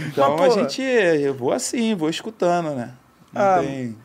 Então 0.07 0.35
Mas, 0.37 0.55
a 0.55 0.59
gente, 0.59 0.81
eu 0.81 1.33
vou 1.33 1.51
assim, 1.51 1.95
vou 1.95 2.09
escutando, 2.09 2.71
né? 2.71 2.91
Não 3.33 3.41
Ah. 3.41 3.57
tem. 3.59 3.95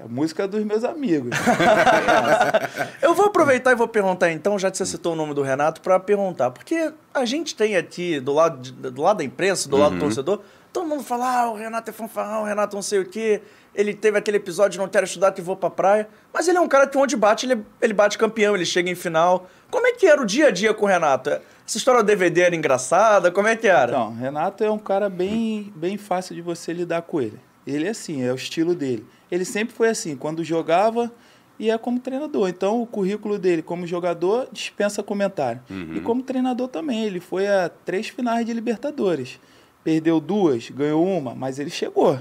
É 0.00 0.04
a 0.04 0.08
música 0.08 0.48
dos 0.48 0.64
meus 0.64 0.82
amigos. 0.84 1.30
Eu 3.00 3.14
vou 3.14 3.26
aproveitar 3.26 3.70
e 3.70 3.74
vou 3.76 3.86
perguntar 3.86 4.32
então, 4.32 4.58
já 4.58 4.68
que 4.70 4.76
você 4.76 4.84
citou 4.84 5.12
o 5.12 5.16
nome 5.16 5.32
do 5.34 5.42
Renato, 5.42 5.80
pra 5.80 6.00
perguntar. 6.00 6.50
Porque 6.50 6.92
a 7.14 7.24
gente 7.24 7.54
tem 7.54 7.76
aqui, 7.76 8.18
do 8.18 8.32
lado, 8.32 8.58
de- 8.60 8.72
do 8.90 9.00
lado 9.02 9.18
da 9.18 9.24
imprensa, 9.24 9.68
do 9.68 9.76
lado 9.76 9.94
do 9.94 10.00
torcedor, 10.00 10.40
todo 10.72 10.88
mundo 10.88 11.04
fala, 11.04 11.42
ah, 11.42 11.50
o 11.50 11.54
Renato 11.56 11.88
é 11.90 11.92
fanfarrão, 11.92 12.42
o 12.42 12.44
Renato 12.44 12.74
não 12.74 12.82
sei 12.82 12.98
o 12.98 13.04
quê. 13.06 13.42
Ele 13.74 13.94
teve 13.94 14.18
aquele 14.18 14.36
episódio 14.36 14.72
de 14.72 14.78
não 14.78 14.88
quero 14.88 15.06
estudar 15.06 15.32
que 15.32 15.40
vou 15.40 15.56
pra 15.56 15.70
praia. 15.70 16.08
Mas 16.32 16.46
ele 16.46 16.58
é 16.58 16.60
um 16.60 16.68
cara 16.68 16.86
que 16.86 16.96
onde 16.98 17.16
bate, 17.16 17.46
ele, 17.46 17.64
ele 17.80 17.94
bate 17.94 18.18
campeão, 18.18 18.54
ele 18.54 18.66
chega 18.66 18.90
em 18.90 18.94
final. 18.94 19.48
Como 19.70 19.86
é 19.86 19.92
que 19.92 20.06
era 20.06 20.20
o 20.20 20.26
dia 20.26 20.48
a 20.48 20.50
dia 20.50 20.74
com 20.74 20.84
o 20.84 20.88
Renato? 20.88 21.30
Essa 21.66 21.78
história 21.78 22.02
do 22.02 22.06
DVD 22.06 22.42
era 22.42 22.56
engraçada? 22.56 23.30
Como 23.30 23.48
é 23.48 23.56
que 23.56 23.66
era? 23.66 23.92
Então, 23.92 24.14
Renato 24.14 24.62
é 24.62 24.70
um 24.70 24.78
cara 24.78 25.08
bem, 25.08 25.72
bem 25.74 25.96
fácil 25.96 26.34
de 26.34 26.42
você 26.42 26.72
lidar 26.72 27.02
com 27.02 27.20
ele. 27.20 27.40
Ele 27.66 27.86
é 27.86 27.90
assim, 27.90 28.22
é 28.22 28.30
o 28.32 28.34
estilo 28.34 28.74
dele. 28.74 29.06
Ele 29.30 29.44
sempre 29.44 29.74
foi 29.74 29.88
assim, 29.88 30.16
quando 30.16 30.44
jogava 30.44 31.10
e 31.58 31.70
é 31.70 31.78
como 31.78 32.00
treinador. 32.00 32.48
Então, 32.48 32.82
o 32.82 32.86
currículo 32.86 33.38
dele 33.38 33.62
como 33.62 33.86
jogador 33.86 34.48
dispensa 34.52 35.02
comentário. 35.02 35.62
E 35.96 36.00
como 36.00 36.22
treinador 36.22 36.68
também, 36.68 37.04
ele 37.04 37.20
foi 37.20 37.46
a 37.46 37.70
três 37.84 38.08
finais 38.08 38.44
de 38.44 38.52
Libertadores. 38.52 39.38
Perdeu 39.84 40.20
duas, 40.20 40.68
ganhou 40.70 41.06
uma, 41.06 41.34
mas 41.34 41.58
ele 41.58 41.70
chegou. 41.70 42.18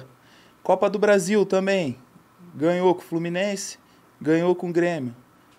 Copa 0.63 0.89
do 0.89 0.99
Brasil 0.99 1.45
também. 1.45 1.97
Ganhou 2.53 2.93
com 2.93 3.01
o 3.01 3.03
Fluminense, 3.03 3.77
ganhou 4.19 4.53
com 4.55 4.69
o 4.69 4.73
Grêmio. 4.73 5.15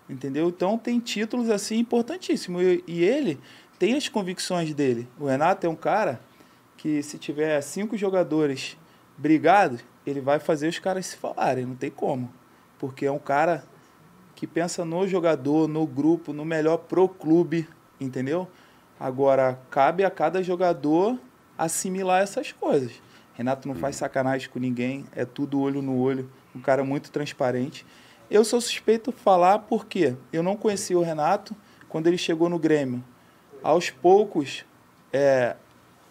Entendeu? 0.09 0.49
Então 0.49 0.77
tem 0.77 1.01
títulos 1.01 1.49
assim 1.49 1.79
importantíssimos. 1.79 2.62
E, 2.62 2.85
e 2.87 3.05
ele 3.05 3.41
tem 3.79 3.95
as 3.95 4.09
convicções 4.09 4.73
dele. 4.75 5.09
O 5.19 5.27
Renato 5.27 5.67
é 5.67 5.71
um 5.71 5.77
cara 5.77 6.21
que 6.77 7.03
se 7.03 7.19
tiver 7.19 7.61
cinco 7.62 7.97
jogadores 7.97 8.77
brigados, 9.17 9.85
ele 10.07 10.21
vai 10.21 10.38
fazer 10.38 10.69
os 10.69 10.79
caras 10.79 11.07
se 11.07 11.17
falarem, 11.17 11.65
não 11.65 11.77
tem 11.77 11.91
como. 11.91 12.33
Porque 12.79 13.07
é 13.07 13.12
um 13.12 13.19
cara 13.19 13.65
que 14.35 14.47
pensa 14.47 14.85
no 14.85 15.07
jogador, 15.07 15.69
no 15.69 15.87
grupo, 15.87 16.33
no 16.33 16.45
melhor 16.45 16.79
pro 16.79 17.09
clube, 17.09 17.69
entendeu? 18.01 18.49
Agora, 18.99 19.59
cabe 19.71 20.05
a 20.05 20.11
cada 20.11 20.43
jogador 20.43 21.19
assimilar 21.57 22.23
essas 22.23 22.53
coisas. 22.53 22.93
Renato 23.35 23.66
não 23.66 23.75
faz 23.75 23.97
sacanagem 23.97 24.49
com 24.49 24.59
ninguém, 24.59 25.05
é 25.14 25.25
tudo 25.25 25.61
olho 25.61 25.81
no 25.81 25.99
olho, 25.99 26.31
um 26.55 26.61
cara 26.61 26.85
muito 26.85 27.11
transparente. 27.11 27.87
Eu 28.31 28.45
sou 28.45 28.61
suspeito 28.61 29.12
falar 29.12 29.61
porque 29.61 30.14
eu 30.33 30.42
não 30.42 30.57
conhecia 30.57 30.99
o 30.99 31.03
Renato 31.03 31.55
quando 31.88 32.07
ele 32.07 32.18
chegou 32.18 32.49
no 32.49 32.59
Grêmio. 32.59 33.03
Aos 33.62 33.90
poucos, 33.90 34.64
é, 35.12 35.57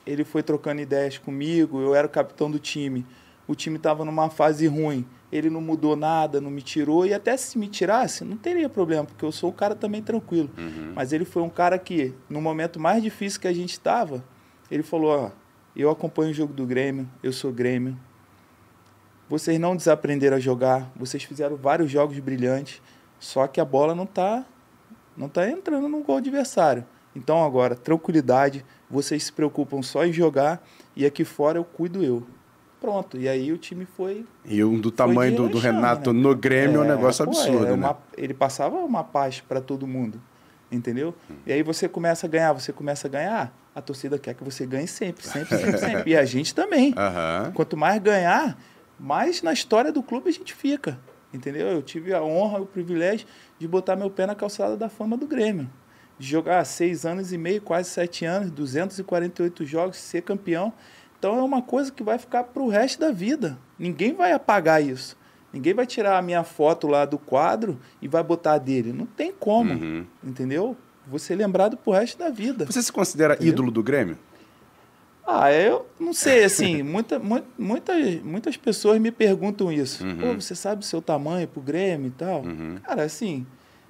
ele 0.05 0.23
foi 0.23 0.43
trocando 0.43 0.81
ideias 0.81 1.17
comigo, 1.17 1.81
eu 1.81 1.95
era 1.95 2.07
o 2.07 2.09
capitão 2.09 2.49
do 2.49 2.59
time. 2.59 3.05
O 3.47 3.55
time 3.55 3.77
estava 3.77 4.05
numa 4.05 4.29
fase 4.29 4.67
ruim, 4.67 5.05
ele 5.31 5.49
não 5.49 5.61
mudou 5.61 5.95
nada, 5.95 6.39
não 6.39 6.49
me 6.49 6.61
tirou, 6.61 7.05
e 7.05 7.13
até 7.13 7.35
se 7.35 7.57
me 7.57 7.67
tirasse, 7.67 8.23
não 8.23 8.37
teria 8.37 8.69
problema, 8.69 9.03
porque 9.03 9.25
eu 9.25 9.31
sou 9.31 9.49
um 9.49 9.53
cara 9.53 9.75
também 9.75 10.01
tranquilo. 10.01 10.49
Mas 10.95 11.11
ele 11.11 11.25
foi 11.25 11.41
um 11.41 11.49
cara 11.49 11.77
que, 11.77 12.13
no 12.29 12.39
momento 12.39 12.79
mais 12.79 13.01
difícil 13.01 13.41
que 13.41 13.47
a 13.47 13.53
gente 13.53 13.71
estava, 13.71 14.23
ele 14.69 14.83
falou: 14.83 15.11
Ó, 15.11 15.31
eu 15.79 15.89
acompanho 15.89 16.31
o 16.31 16.33
jogo 16.33 16.53
do 16.53 16.65
Grêmio, 16.65 17.07
eu 17.23 17.31
sou 17.31 17.51
Grêmio. 17.51 17.97
Vocês 19.29 19.57
não 19.59 19.75
desaprenderam 19.75 20.37
a 20.37 20.39
jogar, 20.39 20.91
vocês 20.95 21.23
fizeram 21.23 21.55
vários 21.55 21.89
jogos 21.89 22.19
brilhantes, 22.19 22.81
só 23.19 23.47
que 23.47 23.61
a 23.61 23.65
bola 23.65 23.95
não 23.95 24.03
está 24.03 24.45
não 25.15 25.29
tá 25.29 25.49
entrando 25.49 25.87
no 25.87 26.01
gol 26.01 26.17
adversário. 26.17 26.85
Então 27.15 27.43
agora, 27.43 27.75
tranquilidade, 27.75 28.65
vocês 28.89 29.25
se 29.25 29.33
preocupam 29.33 29.81
só 29.81 30.05
em 30.05 30.13
jogar 30.13 30.65
e 30.95 31.05
aqui 31.05 31.23
fora 31.23 31.57
eu 31.57 31.63
cuido 31.63 32.03
eu. 32.03 32.23
pronto. 32.79 33.17
E 33.17 33.29
aí 33.29 33.51
o 33.51 33.57
time 33.57 33.85
foi. 33.85 34.25
E 34.43 34.63
um 34.63 34.79
do 34.79 34.91
tamanho 34.91 35.35
do, 35.35 35.49
do 35.49 35.59
Renato 35.59 36.11
né? 36.11 36.21
no 36.21 36.35
Grêmio 36.35 36.77
é 36.77 36.79
um 36.79 36.85
é, 36.85 36.95
negócio 36.95 37.23
pô, 37.23 37.31
absurdo, 37.31 37.67
é 37.67 37.73
uma, 37.73 37.89
né? 37.89 37.95
Ele 38.17 38.33
passava 38.33 38.77
uma 38.77 39.03
paz 39.03 39.39
para 39.39 39.61
todo 39.61 39.85
mundo, 39.85 40.21
entendeu? 40.71 41.13
E 41.45 41.53
aí 41.53 41.61
você 41.63 41.87
começa 41.87 42.25
a 42.25 42.29
ganhar, 42.29 42.53
você 42.53 42.73
começa 42.73 43.07
a 43.07 43.09
ganhar, 43.09 43.53
a 43.73 43.81
torcida 43.81 44.19
quer 44.19 44.33
que 44.33 44.43
você 44.43 44.65
ganhe 44.65 44.87
sempre, 44.87 45.25
sempre, 45.25 45.57
sempre, 45.57 45.77
sempre. 45.77 46.11
E 46.11 46.17
a 46.17 46.25
gente 46.25 46.53
também. 46.53 46.89
Uhum. 46.89 47.51
Quanto 47.53 47.77
mais 47.77 48.01
ganhar, 48.01 48.57
mais 48.99 49.41
na 49.41 49.53
história 49.53 49.91
do 49.91 50.03
clube 50.03 50.29
a 50.29 50.33
gente 50.33 50.53
fica, 50.53 50.99
entendeu? 51.33 51.67
Eu 51.67 51.81
tive 51.81 52.13
a 52.13 52.21
honra 52.21 52.59
e 52.59 52.61
o 52.61 52.65
privilégio 52.65 53.27
de 53.57 53.67
botar 53.67 53.95
meu 53.95 54.09
pé 54.09 54.25
na 54.25 54.35
calçada 54.35 54.75
da 54.75 54.89
fama 54.89 55.17
do 55.17 55.25
Grêmio. 55.25 55.69
De 56.19 56.27
jogar 56.27 56.63
seis 56.65 57.05
anos 57.05 57.33
e 57.33 57.37
meio, 57.37 57.61
quase 57.61 57.89
sete 57.89 58.25
anos, 58.25 58.51
248 58.51 59.65
jogos, 59.65 59.97
ser 59.97 60.21
campeão. 60.21 60.71
Então 61.17 61.37
é 61.37 61.41
uma 61.41 61.61
coisa 61.61 61.91
que 61.91 62.03
vai 62.03 62.17
ficar 62.19 62.43
para 62.43 62.61
o 62.61 62.69
resto 62.69 62.99
da 62.99 63.11
vida. 63.11 63.57
Ninguém 63.77 64.13
vai 64.13 64.31
apagar 64.31 64.83
isso. 64.83 65.17
Ninguém 65.51 65.73
vai 65.73 65.85
tirar 65.85 66.17
a 66.17 66.21
minha 66.21 66.43
foto 66.43 66.87
lá 66.87 67.05
do 67.05 67.17
quadro 67.17 67.79
e 68.01 68.07
vai 68.07 68.23
botar 68.23 68.53
a 68.53 68.57
dele. 68.57 68.93
Não 68.93 69.05
tem 69.05 69.31
como, 69.31 69.73
uhum. 69.73 70.05
entendeu? 70.23 70.77
Vou 71.11 71.19
ser 71.19 71.35
lembrado 71.35 71.75
pro 71.75 71.91
resto 71.91 72.17
da 72.17 72.29
vida. 72.29 72.65
Você 72.65 72.81
se 72.81 72.91
considera 72.91 73.33
entendeu? 73.33 73.53
ídolo 73.53 73.69
do 73.69 73.83
Grêmio? 73.83 74.17
Ah, 75.27 75.51
eu 75.51 75.85
não 75.99 76.13
sei, 76.13 76.43
assim, 76.43 76.81
muita, 76.83 77.21
muitas, 77.57 78.21
muitas 78.21 78.57
pessoas 78.57 78.99
me 78.99 79.11
perguntam 79.11 79.71
isso. 79.71 80.03
Uhum. 80.03 80.17
Pô, 80.17 80.33
você 80.33 80.55
sabe 80.55 80.81
o 80.81 80.85
seu 80.85 81.01
tamanho 81.01 81.47
pro 81.47 81.61
Grêmio 81.61 82.07
e 82.07 82.11
tal? 82.11 82.41
Uhum. 82.43 82.77
Cara, 82.81 83.03
assim, 83.03 83.45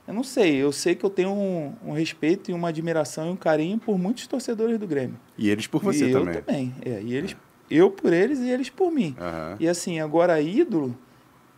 eu 0.07 0.13
não 0.13 0.23
sei. 0.23 0.55
Eu 0.55 0.71
sei 0.71 0.95
que 0.95 1.05
eu 1.05 1.09
tenho 1.09 1.29
um, 1.29 1.73
um, 1.85 1.93
respeito 1.93 2.51
e 2.51 2.53
uma 2.53 2.69
admiração 2.69 3.27
e 3.27 3.29
um 3.29 3.35
carinho 3.35 3.77
por 3.77 3.97
muitos 3.97 4.27
torcedores 4.27 4.77
do 4.79 4.87
Grêmio. 4.87 5.17
E 5.37 5.49
eles 5.49 5.67
por 5.67 5.81
você 5.81 6.09
e 6.09 6.11
também. 6.11 6.35
Eu 6.35 6.41
também. 6.41 6.75
É, 6.83 7.01
e 7.01 7.13
eles, 7.13 7.35
eu 7.69 7.91
por 7.91 8.11
eles 8.11 8.39
e 8.39 8.49
eles 8.49 8.69
por 8.69 8.91
mim. 8.91 9.15
Uhum. 9.19 9.57
E 9.59 9.67
assim, 9.67 9.99
agora 9.99 10.41
ídolo 10.41 10.97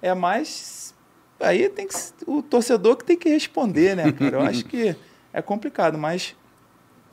é 0.01 0.13
mais. 0.13 0.93
Aí 1.39 1.67
tem 1.69 1.87
que. 1.87 1.95
O 2.27 2.41
torcedor 2.41 2.97
que 2.97 3.05
tem 3.05 3.17
que 3.17 3.29
responder, 3.29 3.95
né, 3.95 4.11
cara? 4.11 4.37
Eu 4.37 4.41
acho 4.41 4.65
que 4.65 4.95
é 5.33 5.41
complicado, 5.41 5.97
mas 5.97 6.35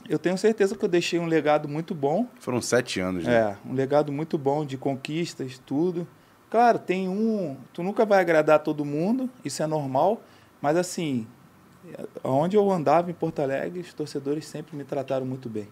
eu 0.08 0.18
tenho 0.18 0.36
certeza 0.36 0.76
que 0.76 0.84
eu 0.84 0.88
deixei 0.88 1.18
um 1.18 1.26
legado 1.26 1.68
muito 1.68 1.94
bom. 1.94 2.26
Foram 2.38 2.60
sete 2.60 3.00
anos, 3.00 3.24
né? 3.24 3.34
É, 3.34 3.56
um 3.68 3.72
legado 3.72 4.12
muito 4.12 4.36
bom 4.36 4.64
de 4.64 4.76
conquistas, 4.76 5.58
tudo. 5.64 6.06
Claro, 6.50 6.78
tem 6.78 7.08
um. 7.08 7.56
Tu 7.72 7.82
nunca 7.82 8.04
vai 8.04 8.20
agradar 8.20 8.58
todo 8.58 8.84
mundo, 8.84 9.30
isso 9.44 9.62
é 9.62 9.66
normal, 9.66 10.20
mas 10.60 10.76
assim, 10.76 11.26
onde 12.24 12.56
eu 12.56 12.70
andava 12.70 13.10
em 13.10 13.14
Porto 13.14 13.40
Alegre, 13.40 13.80
os 13.80 13.94
torcedores 13.94 14.46
sempre 14.46 14.76
me 14.76 14.84
trataram 14.84 15.24
muito 15.24 15.48
bem. 15.48 15.68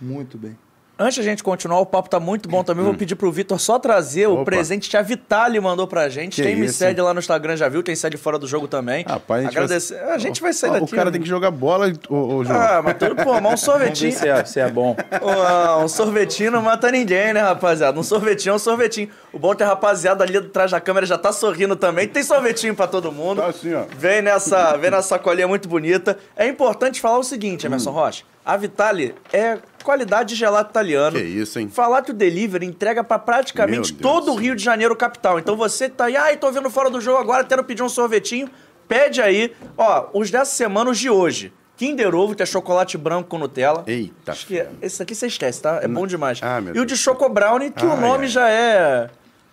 Muito 0.00 0.36
bem. 0.36 0.58
Antes 0.98 1.18
da 1.18 1.24
gente 1.24 1.42
continuar, 1.42 1.78
o 1.80 1.84
papo 1.84 2.08
tá 2.08 2.18
muito 2.18 2.48
bom 2.48 2.64
também. 2.64 2.82
Hum. 2.82 2.86
Vou 2.88 2.94
pedir 2.94 3.16
pro 3.16 3.30
Vitor 3.30 3.60
só 3.60 3.78
trazer 3.78 4.28
Opa. 4.28 4.40
o 4.40 4.44
presente 4.46 4.88
que 4.88 4.96
a 4.96 5.02
Vitali 5.02 5.60
mandou 5.60 5.86
pra 5.86 6.08
gente. 6.08 6.36
Que 6.36 6.48
Quem 6.48 6.56
me 6.56 6.70
segue 6.70 7.02
lá 7.02 7.12
no 7.12 7.20
Instagram 7.20 7.54
já 7.54 7.68
viu, 7.68 7.82
tem 7.82 7.94
sede 7.94 8.16
fora 8.16 8.38
do 8.38 8.46
jogo 8.46 8.66
também. 8.66 9.04
Rapaz, 9.06 9.40
a 9.40 9.42
gente 9.44 9.58
Agradecer. 9.58 10.02
Vai... 10.02 10.14
A 10.14 10.18
gente 10.18 10.40
vai 10.40 10.52
sair 10.54 10.72
daqui. 10.72 10.84
O 10.84 10.96
cara 10.96 11.10
tem 11.10 11.20
que 11.20 11.28
jogar 11.28 11.50
bola, 11.50 11.92
ô, 12.08 12.36
ô 12.36 12.44
João. 12.44 12.58
Ah, 12.58 12.80
mas 12.82 12.96
tudo, 12.96 13.14
pô, 13.16 13.38
mas 13.42 13.52
um 13.52 13.56
sorvetinho. 13.62 14.12
se 14.12 14.26
é, 14.26 14.44
se 14.46 14.58
é 14.58 14.70
bom. 14.70 14.96
um 15.84 15.88
sorvetinho 15.88 16.50
não 16.50 16.62
mata 16.62 16.90
ninguém, 16.90 17.34
né, 17.34 17.42
rapaziada? 17.42 17.98
Um 18.00 18.02
sorvetinho 18.02 18.52
é 18.52 18.56
um 18.56 18.58
sorvetinho. 18.58 19.10
O 19.34 19.38
bom 19.38 19.52
é 19.52 19.56
que 19.56 19.62
a 19.62 19.66
rapaziada 19.66 20.24
ali 20.24 20.38
atrás 20.38 20.70
da 20.70 20.80
câmera 20.80 21.04
já 21.04 21.18
tá 21.18 21.30
sorrindo 21.30 21.76
também. 21.76 22.08
Tem 22.08 22.22
sorvetinho 22.22 22.74
pra 22.74 22.86
todo 22.86 23.12
mundo. 23.12 23.42
Tá 23.42 23.48
assim, 23.48 23.74
ó. 23.74 23.84
Vem 23.98 24.22
nessa, 24.22 24.78
vem 24.78 24.90
nessa 24.90 25.08
sacolinha 25.08 25.46
muito 25.46 25.68
bonita. 25.68 26.16
É 26.34 26.46
importante 26.46 27.02
falar 27.02 27.18
o 27.18 27.22
seguinte, 27.22 27.66
Emerson 27.66 27.90
hum. 27.90 27.94
Rocha. 27.94 28.24
A 28.46 28.56
Vitale 28.56 29.12
é 29.32 29.58
qualidade 29.82 30.28
de 30.28 30.34
gelato 30.36 30.70
italiano. 30.70 31.18
Que 31.18 31.24
isso, 31.24 31.58
hein? 31.58 31.68
Falar 31.68 32.02
que 32.02 32.12
o 32.12 32.14
delivery 32.14 32.64
entrega 32.64 33.02
para 33.02 33.18
praticamente 33.18 33.92
todo 33.92 34.32
o 34.32 34.36
Rio 34.36 34.54
de 34.54 34.62
Janeiro 34.62 34.94
capital. 34.94 35.40
Então 35.40 35.56
você 35.56 35.88
tá 35.88 36.04
aí, 36.04 36.16
ai, 36.16 36.36
tô 36.36 36.52
vendo 36.52 36.70
fora 36.70 36.88
do 36.88 37.00
jogo 37.00 37.18
agora, 37.18 37.42
quero 37.42 37.64
pedir 37.64 37.82
um 37.82 37.88
sorvetinho, 37.88 38.48
pede 38.86 39.20
aí. 39.20 39.52
Ó, 39.76 40.10
os 40.14 40.30
dessa 40.30 40.52
semana, 40.52 40.90
os 40.90 40.98
de 40.98 41.10
hoje. 41.10 41.52
Kinder 41.76 42.14
Ovo, 42.14 42.36
que 42.36 42.42
é 42.42 42.46
chocolate 42.46 42.96
branco 42.96 43.28
com 43.28 43.36
Nutella. 43.36 43.82
Eita. 43.84 44.30
Acho 44.30 44.46
que 44.46 44.60
é, 44.60 44.70
esse 44.80 45.02
aqui 45.02 45.14
você 45.14 45.26
esquece, 45.26 45.60
tá? 45.60 45.80
É 45.82 45.88
bom 45.88 46.06
demais. 46.06 46.38
Ah, 46.40 46.62
e 46.72 46.78
o 46.78 46.86
de 46.86 46.96
Choco 46.96 47.28
Brownie, 47.28 47.72
que 47.72 47.84
o 47.84 47.96
nome 47.96 48.28
já 48.28 48.48
é 48.48 49.10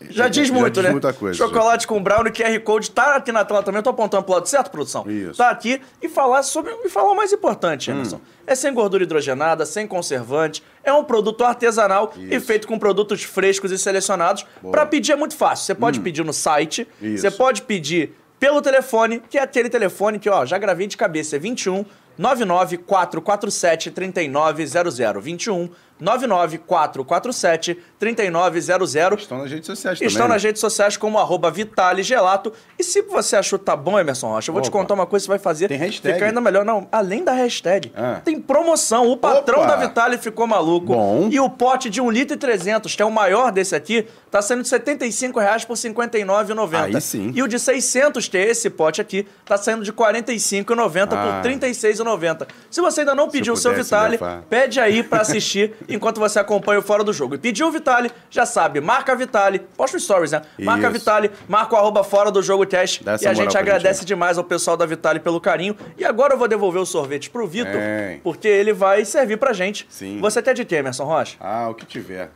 já 0.10 0.28
diz 0.28 0.50
muito, 0.50 0.76
já 0.76 0.82
diz 0.82 0.84
né? 0.84 0.92
muita 0.92 1.14
coisa. 1.14 1.38
Chocolate 1.38 1.84
já. 1.84 1.88
com 1.88 2.02
brownie, 2.02 2.32
QR 2.32 2.60
Code, 2.62 2.92
tá 2.92 3.16
aqui 3.16 3.32
na 3.32 3.44
tela 3.46 3.64
também. 3.64 3.80
Eu 3.80 3.84
tô 3.84 3.90
apontando 3.90 4.24
pro 4.24 4.34
lado 4.34 4.48
certo, 4.48 4.72
produção? 4.72 5.10
Isso. 5.10 5.38
Tá 5.38 5.50
aqui. 5.50 5.82
E 6.02 6.10
falar 6.10 6.44
sobre. 6.44 6.72
E 6.84 6.90
falar 6.90 7.12
o 7.12 7.16
mais 7.16 7.32
importante, 7.32 7.90
hum. 7.90 7.96
Emerson. 7.96 8.18
Hum. 8.18 8.22
É 8.46 8.56
sem 8.56 8.74
gordura 8.74 9.04
hidrogenada, 9.04 9.66
sem 9.66 9.88
conservante. 9.88 10.64
É 10.84 10.92
um 10.92 11.04
produto 11.04 11.44
artesanal 11.44 12.14
Isso. 12.16 12.34
e 12.34 12.40
feito 12.40 12.68
com 12.68 12.78
produtos 12.78 13.24
frescos 13.24 13.72
e 13.72 13.78
selecionados. 13.78 14.46
Para 14.72 14.86
pedir 14.86 15.14
é 15.14 15.16
muito 15.16 15.36
fácil. 15.36 15.66
Você 15.66 15.76
pode 15.76 16.00
hum. 16.00 16.04
pedir 16.04 16.26
no 16.26 16.34
site, 16.34 16.88
Isso. 17.02 17.22
você 17.22 17.32
pode 17.32 17.62
pedir 17.62 18.16
pelo 18.40 18.62
telefone, 18.62 19.22
que 19.30 19.38
é 19.38 19.42
aquele 19.42 19.70
telefone 19.70 20.20
que, 20.20 20.30
ó, 20.30 20.46
já 20.46 20.58
gravei 20.58 20.86
de 20.86 20.98
cabeça, 20.98 21.38
é 21.38 21.40
21 21.40 21.86
99447 22.18 23.90
3900 23.92 24.98
21 25.22 25.70
99447 26.00 27.78
3900. 28.00 29.22
Estão 29.22 29.38
nas 29.38 29.52
redes 29.52 29.66
sociais 29.66 30.00
também. 30.00 30.08
Estão 30.08 30.28
né? 30.28 30.34
nas 30.34 30.44
redes 30.44 30.60
sociais 30.60 30.98
como 30.98 31.18
arroba 31.18 31.50
Vitale 31.50 32.04
Gelato. 32.04 32.52
E 32.78 32.84
se 32.84 33.02
você 33.02 33.36
achou 33.36 33.58
que 33.58 33.66
tá 33.66 33.76
bom, 33.76 34.00
Emerson 34.00 34.28
Rocha, 34.28 34.50
eu 34.50 34.54
vou 34.54 34.62
Opa. 34.62 34.70
te 34.70 34.72
contar 34.72 34.94
uma 34.94 35.06
coisa 35.06 35.24
que 35.24 35.28
você 35.28 35.38
vai 35.38 35.40
fazer. 35.40 35.68
Tem 35.68 35.78
hashtag. 35.78 36.16
Ficar 36.16 36.28
ainda 36.28 36.42
melhor. 36.42 36.66
Não, 36.66 36.88
além 36.92 37.24
da 37.24 37.32
hashtag, 37.32 37.92
ah. 37.96 38.22
tem 38.24 38.40
promoção. 38.40 39.10
O 39.10 39.18
patrão 39.18 39.60
Opa. 39.60 39.68
da 39.68 39.76
Vitale 39.76 40.18
ficou 40.18 40.46
maluco. 40.46 40.94
Bom. 40.94 41.30
E 41.32 41.40
o 41.40 41.50
pote 41.50 41.90
de 41.90 42.02
1 42.02 42.12
litro 42.12 42.36
e 42.36 42.38
300, 42.38 42.96
que 42.96 43.02
é 43.02 43.06
o 43.06 43.12
maior 43.12 43.52
desse 43.52 43.76
aqui, 43.76 44.08
tá 44.30 44.42
sendo 44.42 44.64
de 44.64 44.68
75 44.68 45.40
reais 45.40 45.64
por 45.64 45.76
59,90. 45.76 46.96
Aí 46.96 47.02
sim. 47.02 47.32
E 47.36 47.42
o 47.42 47.48
de 47.48 47.60
600, 47.60 48.28
que 48.28 48.38
é 48.38 48.50
esse 48.50 48.70
pote 48.70 49.00
aqui, 49.00 49.28
tá 49.46 49.58
saindo 49.58 49.84
de 49.84 49.94
45,90 49.94 51.10
ah. 51.12 51.42
por 51.42 51.50
36,90. 51.50 52.48
Se 52.70 52.82
você 52.82 53.02
ainda 53.02 53.16
não 53.16 53.30
pediu 53.30 53.54
o 53.54 53.58
seu 53.58 53.74
Vitale, 53.74 54.20
pede 54.50 54.80
aí 54.80 55.04
para 55.04 55.22
assistir 55.22 55.76
enquanto 55.88 56.20
você 56.20 56.40
acompanha 56.40 56.80
o 56.80 56.82
Fora 56.82 57.04
do 57.04 57.14
Jogo. 57.14 57.36
E 57.36 57.38
pediu 57.38 57.68
o 57.68 57.72
Vitale, 57.72 58.12
já 58.30 58.46
sabe, 58.46 58.80
marca 58.82 59.16
Vitale, 59.16 59.60
posta 59.60 59.98
stories, 60.00 60.32
né? 60.32 60.42
Marca 60.60 60.88
Isso. 60.90 61.00
Vitale, 61.00 61.32
marca 61.48 61.76
o 61.76 61.78
arroba 61.78 62.04
Fora 62.04 62.32
do 62.32 62.42
Jogo 62.42 62.66
Teste. 62.66 63.04
e 63.22 63.28
a 63.28 63.34
gente 63.34 63.58
agradece 63.58 64.00
gente. 64.02 64.08
demais 64.08 64.38
ao 64.38 64.44
pessoal 64.44 64.76
da 64.78 64.86
Vitale 64.86 65.20
pelo 65.20 65.40
carinho. 65.40 65.76
E 65.98 66.06
agora 66.06 66.34
eu 66.34 66.38
vou 66.38 66.48
devolver 66.48 66.82
o 66.82 66.86
sorvete 66.86 67.30
pro 67.30 67.48
Vitor, 67.48 67.80
porque 68.24 68.48
ele 68.48 68.74
vai 68.74 69.06
servir 69.06 69.38
pra 69.38 69.54
gente. 69.54 69.86
Sim. 69.90 70.20
Você 70.20 70.40
até 70.40 70.54
de 70.54 70.66
quê, 70.66 70.76
Emerson 70.76 71.04
Rocha? 71.06 71.38
Ah, 71.40 71.68
o 71.70 71.74
que 71.74 71.86
tiver. 71.86 72.30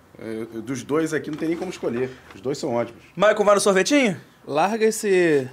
Dos 0.63 0.83
dois 0.83 1.13
aqui 1.13 1.29
não 1.29 1.37
tem 1.37 1.49
nem 1.49 1.57
como 1.57 1.69
escolher. 1.69 2.09
Os 2.33 2.41
dois 2.41 2.57
são 2.57 2.73
ótimos. 2.73 3.01
Michael, 3.15 3.43
vai 3.43 3.55
no 3.55 3.61
sorvetinho? 3.61 4.19
Larga 4.47 4.85
esse 4.85 5.47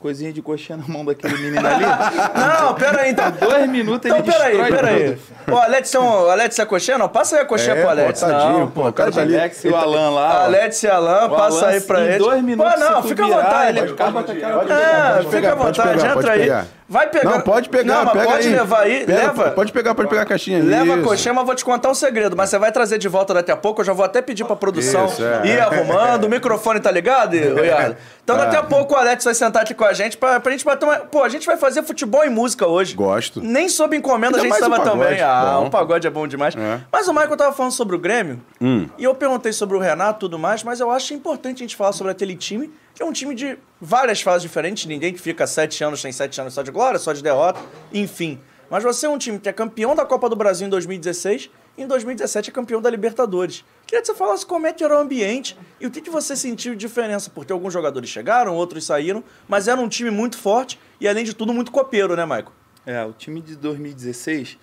coisinha 0.00 0.32
de 0.32 0.40
coxinha 0.40 0.78
na 0.78 0.88
mão 0.88 1.04
daquele 1.04 1.36
menino 1.36 1.66
ali. 1.66 1.84
Não, 2.34 2.74
pera 2.74 3.02
aí, 3.02 3.10
então. 3.10 3.30
Dois 3.30 3.68
minutos 3.68 4.10
então, 4.10 4.18
ele 4.18 4.32
pera 4.32 4.44
aí, 4.44 4.72
pera 4.72 4.88
aí. 4.88 5.18
Pô, 5.46 5.58
Alex, 5.58 5.94
um, 5.94 6.30
Alex 6.30 6.58
é 6.58 6.64
coxinha? 6.64 6.98
Não, 6.98 7.08
passa 7.08 7.36
aí 7.36 7.42
a 7.42 7.44
coxinha 7.44 7.74
é, 7.76 7.80
pro 7.80 7.90
Alex. 7.90 8.20
Pô, 8.20 8.26
tadinho, 8.26 8.58
não, 8.58 8.70
pô, 8.70 8.88
o 8.88 8.92
cara 8.92 9.12
tá. 9.12 9.20
Alex 9.20 9.64
e 9.64 9.68
o 9.68 9.76
Alan 9.76 10.10
lá. 10.10 10.44
Alex 10.44 10.82
e 10.82 10.88
Alan, 10.88 11.28
passa 11.28 11.66
aí 11.66 11.80
pra 11.82 12.00
ele. 12.00 12.18
dois 12.18 12.42
minutos, 12.42 12.72
Pô, 12.72 12.80
não, 12.80 13.02
fica 13.02 13.24
à 13.24 13.28
vontade. 13.28 13.78
Ele 13.78 13.92
acaba 13.92 14.24
com 14.24 14.32
É, 14.32 15.22
fica 15.30 15.52
à 15.52 15.54
vontade, 15.54 16.06
entra 16.06 16.32
aí. 16.32 16.79
Vai 16.90 17.08
pegar. 17.08 17.30
Não, 17.30 17.40
pode 17.42 17.68
pegar, 17.68 17.84
não, 17.84 18.04
mas 18.04 18.12
pega 18.14 18.24
pode 18.24 18.48
aí. 18.48 18.52
levar 18.52 18.80
aí, 18.80 19.06
pega, 19.06 19.18
leva. 19.20 19.50
Pode 19.52 19.72
pegar, 19.72 19.94
pode 19.94 20.08
pegar 20.08 20.22
a 20.22 20.26
caixinha. 20.26 20.60
Leva 20.60 20.86
Isso. 20.86 20.94
a 20.94 21.02
coxinha, 21.04 21.32
mas 21.32 21.46
vou 21.46 21.54
te 21.54 21.64
contar 21.64 21.88
um 21.88 21.94
segredo. 21.94 22.36
Mas 22.36 22.50
você 22.50 22.58
vai 22.58 22.72
trazer 22.72 22.98
de 22.98 23.06
volta 23.06 23.32
daqui 23.32 23.52
a 23.52 23.56
pouco. 23.56 23.80
Eu 23.80 23.84
já 23.84 23.92
vou 23.92 24.04
até 24.04 24.20
pedir 24.20 24.44
pra 24.44 24.56
produção 24.56 25.06
Isso, 25.06 25.24
é. 25.24 25.46
ir 25.46 25.60
arrumando. 25.60 26.24
O 26.24 26.28
microfone 26.28 26.80
tá 26.80 26.90
ligado, 26.90 27.36
Iado? 27.38 27.96
Então 28.24 28.36
daqui 28.36 28.56
a 28.56 28.58
é. 28.58 28.62
pouco 28.64 28.94
o 28.94 28.96
Alex 28.96 29.22
vai 29.22 29.34
sentar 29.34 29.62
aqui 29.62 29.72
com 29.72 29.84
a 29.84 29.92
gente 29.92 30.16
pra, 30.16 30.40
pra 30.40 30.50
gente 30.50 30.64
bater 30.64 30.84
uma... 30.84 30.96
Pô, 30.96 31.22
a 31.22 31.28
gente 31.28 31.46
vai 31.46 31.56
fazer 31.56 31.84
futebol 31.84 32.24
e 32.24 32.28
música 32.28 32.66
hoje. 32.66 32.96
Gosto. 32.96 33.40
Nem 33.40 33.68
sob 33.68 33.96
encomenda 33.96 34.38
a 34.38 34.40
gente 34.40 34.52
estava 34.52 34.80
também. 34.80 35.20
Ah, 35.20 35.60
o 35.60 35.70
pagode 35.70 36.08
é 36.08 36.10
bom 36.10 36.26
demais. 36.26 36.56
É. 36.56 36.80
Mas 36.90 37.06
o 37.06 37.12
Michael 37.12 37.36
tava 37.36 37.52
falando 37.52 37.72
sobre 37.72 37.94
o 37.94 38.00
Grêmio. 38.00 38.40
Hum. 38.60 38.88
E 38.98 39.04
eu 39.04 39.14
perguntei 39.14 39.52
sobre 39.52 39.76
o 39.76 39.80
Renato 39.80 40.18
e 40.18 40.20
tudo 40.20 40.40
mais, 40.40 40.64
mas 40.64 40.80
eu 40.80 40.90
acho 40.90 41.14
importante 41.14 41.58
a 41.58 41.60
gente 41.60 41.76
falar 41.76 41.92
sobre 41.92 42.10
aquele 42.10 42.34
time 42.34 42.68
que 43.00 43.02
é 43.02 43.06
um 43.06 43.12
time 43.14 43.34
de 43.34 43.56
várias 43.80 44.20
fases 44.20 44.42
diferentes, 44.42 44.84
ninguém 44.84 45.10
que 45.10 45.18
fica 45.18 45.46
sete 45.46 45.82
anos 45.82 46.02
sem 46.02 46.12
sete 46.12 46.38
anos 46.38 46.52
só 46.52 46.60
de 46.60 46.70
glória, 46.70 46.98
só 46.98 47.14
de 47.14 47.22
derrota, 47.22 47.58
enfim. 47.90 48.38
Mas 48.68 48.84
você 48.84 49.06
é 49.06 49.08
um 49.08 49.16
time 49.16 49.38
que 49.38 49.48
é 49.48 49.54
campeão 49.54 49.94
da 49.94 50.04
Copa 50.04 50.28
do 50.28 50.36
Brasil 50.36 50.66
em 50.66 50.70
2016 50.70 51.48
e 51.78 51.82
em 51.82 51.86
2017 51.86 52.50
é 52.50 52.52
campeão 52.52 52.78
da 52.78 52.90
Libertadores. 52.90 53.64
Queria 53.86 54.02
que 54.02 54.06
você 54.06 54.14
falasse 54.14 54.44
como 54.44 54.66
é 54.66 54.72
que 54.74 54.84
era 54.84 54.94
o 54.94 54.98
ambiente 55.00 55.56
e 55.80 55.86
o 55.86 55.90
que, 55.90 56.02
que 56.02 56.10
você 56.10 56.36
sentiu 56.36 56.74
de 56.74 56.78
diferença, 56.80 57.30
porque 57.34 57.50
alguns 57.50 57.72
jogadores 57.72 58.10
chegaram, 58.10 58.54
outros 58.54 58.84
saíram, 58.84 59.24
mas 59.48 59.66
era 59.66 59.80
um 59.80 59.88
time 59.88 60.10
muito 60.10 60.36
forte 60.36 60.78
e, 61.00 61.08
além 61.08 61.24
de 61.24 61.32
tudo, 61.32 61.54
muito 61.54 61.72
copeiro, 61.72 62.14
né, 62.14 62.26
Maicon? 62.26 62.52
É, 62.84 63.02
o 63.02 63.14
time 63.14 63.40
de 63.40 63.56
2016, 63.56 64.58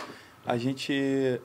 a 0.45 0.55
gente 0.57 1.41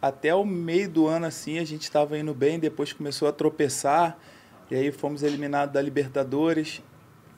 até 0.00 0.34
o 0.34 0.46
meio 0.46 0.88
do 0.88 1.06
ano 1.06 1.26
assim, 1.26 1.58
a 1.58 1.64
gente 1.66 1.82
estava 1.82 2.16
indo 2.16 2.32
bem, 2.32 2.58
depois 2.58 2.90
começou 2.90 3.28
a 3.28 3.32
tropeçar. 3.32 4.16
E 4.74 4.76
aí 4.76 4.90
fomos 4.90 5.22
eliminados 5.22 5.72
da 5.72 5.80
Libertadores 5.80 6.82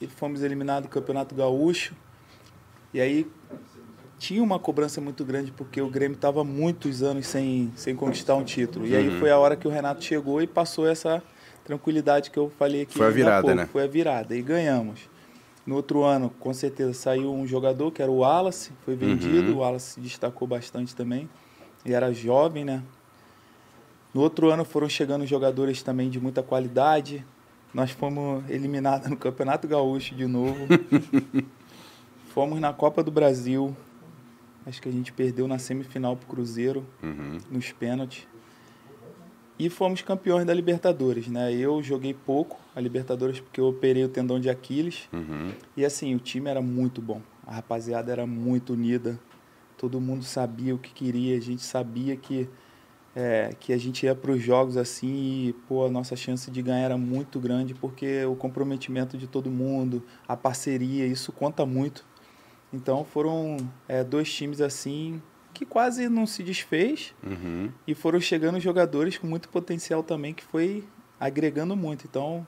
e 0.00 0.06
fomos 0.06 0.42
eliminados 0.42 0.88
do 0.88 0.90
Campeonato 0.90 1.34
Gaúcho. 1.34 1.94
E 2.94 2.98
aí 2.98 3.30
tinha 4.18 4.42
uma 4.42 4.58
cobrança 4.58 5.02
muito 5.02 5.22
grande 5.22 5.52
porque 5.52 5.78
o 5.82 5.90
Grêmio 5.90 6.14
estava 6.16 6.42
muitos 6.42 7.02
anos 7.02 7.26
sem, 7.26 7.70
sem 7.76 7.94
conquistar 7.94 8.36
um 8.36 8.42
título. 8.42 8.86
E 8.86 8.96
aí 8.96 9.10
uhum. 9.10 9.18
foi 9.18 9.30
a 9.30 9.36
hora 9.36 9.54
que 9.54 9.68
o 9.68 9.70
Renato 9.70 10.02
chegou 10.02 10.40
e 10.40 10.46
passou 10.46 10.88
essa 10.88 11.22
tranquilidade 11.62 12.30
que 12.30 12.38
eu 12.38 12.50
falei 12.58 12.80
aqui. 12.80 12.96
Foi 12.96 13.06
a 13.06 13.10
virada, 13.10 13.42
pouco, 13.42 13.54
né? 13.54 13.66
Foi 13.66 13.84
a 13.84 13.86
virada 13.86 14.34
e 14.34 14.40
ganhamos. 14.40 15.00
No 15.66 15.74
outro 15.74 16.04
ano, 16.04 16.30
com 16.40 16.54
certeza, 16.54 16.94
saiu 16.94 17.34
um 17.34 17.46
jogador 17.46 17.92
que 17.92 18.00
era 18.00 18.10
o 18.10 18.20
Wallace, 18.20 18.72
foi 18.82 18.96
vendido. 18.96 19.50
Uhum. 19.50 19.56
O 19.56 19.58
Wallace 19.58 19.90
se 19.90 20.00
destacou 20.00 20.48
bastante 20.48 20.96
também. 20.96 21.28
E 21.84 21.92
era 21.92 22.14
jovem, 22.14 22.64
né? 22.64 22.82
No 24.16 24.22
outro 24.22 24.50
ano 24.50 24.64
foram 24.64 24.88
chegando 24.88 25.26
jogadores 25.26 25.82
também 25.82 26.08
de 26.08 26.18
muita 26.18 26.42
qualidade. 26.42 27.22
Nós 27.74 27.90
fomos 27.90 28.42
eliminados 28.48 29.10
no 29.10 29.16
Campeonato 29.18 29.68
Gaúcho 29.68 30.14
de 30.14 30.24
novo. 30.24 30.56
fomos 32.32 32.58
na 32.58 32.72
Copa 32.72 33.02
do 33.02 33.10
Brasil. 33.10 33.76
Acho 34.64 34.80
que 34.80 34.88
a 34.88 34.92
gente 34.92 35.12
perdeu 35.12 35.46
na 35.46 35.58
semifinal 35.58 36.16
pro 36.16 36.28
Cruzeiro, 36.28 36.82
Uhum. 37.02 37.36
nos 37.50 37.70
pênaltis. 37.72 38.26
E 39.58 39.68
fomos 39.68 40.00
campeões 40.00 40.46
da 40.46 40.54
Libertadores, 40.54 41.28
né? 41.28 41.52
Eu 41.52 41.82
joguei 41.82 42.14
pouco 42.14 42.58
a 42.74 42.80
Libertadores 42.80 43.38
porque 43.38 43.60
eu 43.60 43.66
operei 43.66 44.02
o 44.02 44.08
tendão 44.08 44.40
de 44.40 44.48
Aquiles. 44.48 45.10
Uhum. 45.12 45.52
E 45.76 45.84
assim, 45.84 46.14
o 46.14 46.18
time 46.18 46.48
era 46.48 46.62
muito 46.62 47.02
bom. 47.02 47.20
A 47.46 47.56
rapaziada 47.56 48.10
era 48.10 48.26
muito 48.26 48.72
unida. 48.72 49.20
Todo 49.76 50.00
mundo 50.00 50.24
sabia 50.24 50.74
o 50.74 50.78
que 50.78 50.94
queria. 50.94 51.36
A 51.36 51.40
gente 51.40 51.62
sabia 51.62 52.16
que, 52.16 52.48
é, 53.18 53.50
que 53.58 53.72
a 53.72 53.78
gente 53.78 54.04
ia 54.04 54.14
para 54.14 54.30
os 54.30 54.42
jogos 54.42 54.76
assim 54.76 55.46
e 55.48 55.52
pô, 55.66 55.86
a 55.86 55.90
nossa 55.90 56.14
chance 56.14 56.50
de 56.50 56.60
ganhar 56.60 56.84
era 56.84 56.98
muito 56.98 57.40
grande 57.40 57.72
porque 57.74 58.24
o 58.26 58.36
comprometimento 58.36 59.16
de 59.16 59.26
todo 59.26 59.50
mundo, 59.50 60.02
a 60.28 60.36
parceria, 60.36 61.06
isso 61.06 61.32
conta 61.32 61.64
muito. 61.64 62.04
Então 62.72 63.04
foram 63.04 63.56
é, 63.88 64.04
dois 64.04 64.30
times 64.32 64.60
assim 64.60 65.22
que 65.54 65.64
quase 65.64 66.06
não 66.10 66.26
se 66.26 66.42
desfez 66.42 67.14
Uhum. 67.24 67.70
e 67.86 67.94
foram 67.94 68.20
chegando 68.20 68.60
jogadores 68.60 69.16
com 69.16 69.26
muito 69.26 69.48
potencial 69.48 70.02
também 70.02 70.34
que 70.34 70.44
foi 70.44 70.84
agregando 71.18 71.74
muito. 71.74 72.04
Então, 72.06 72.46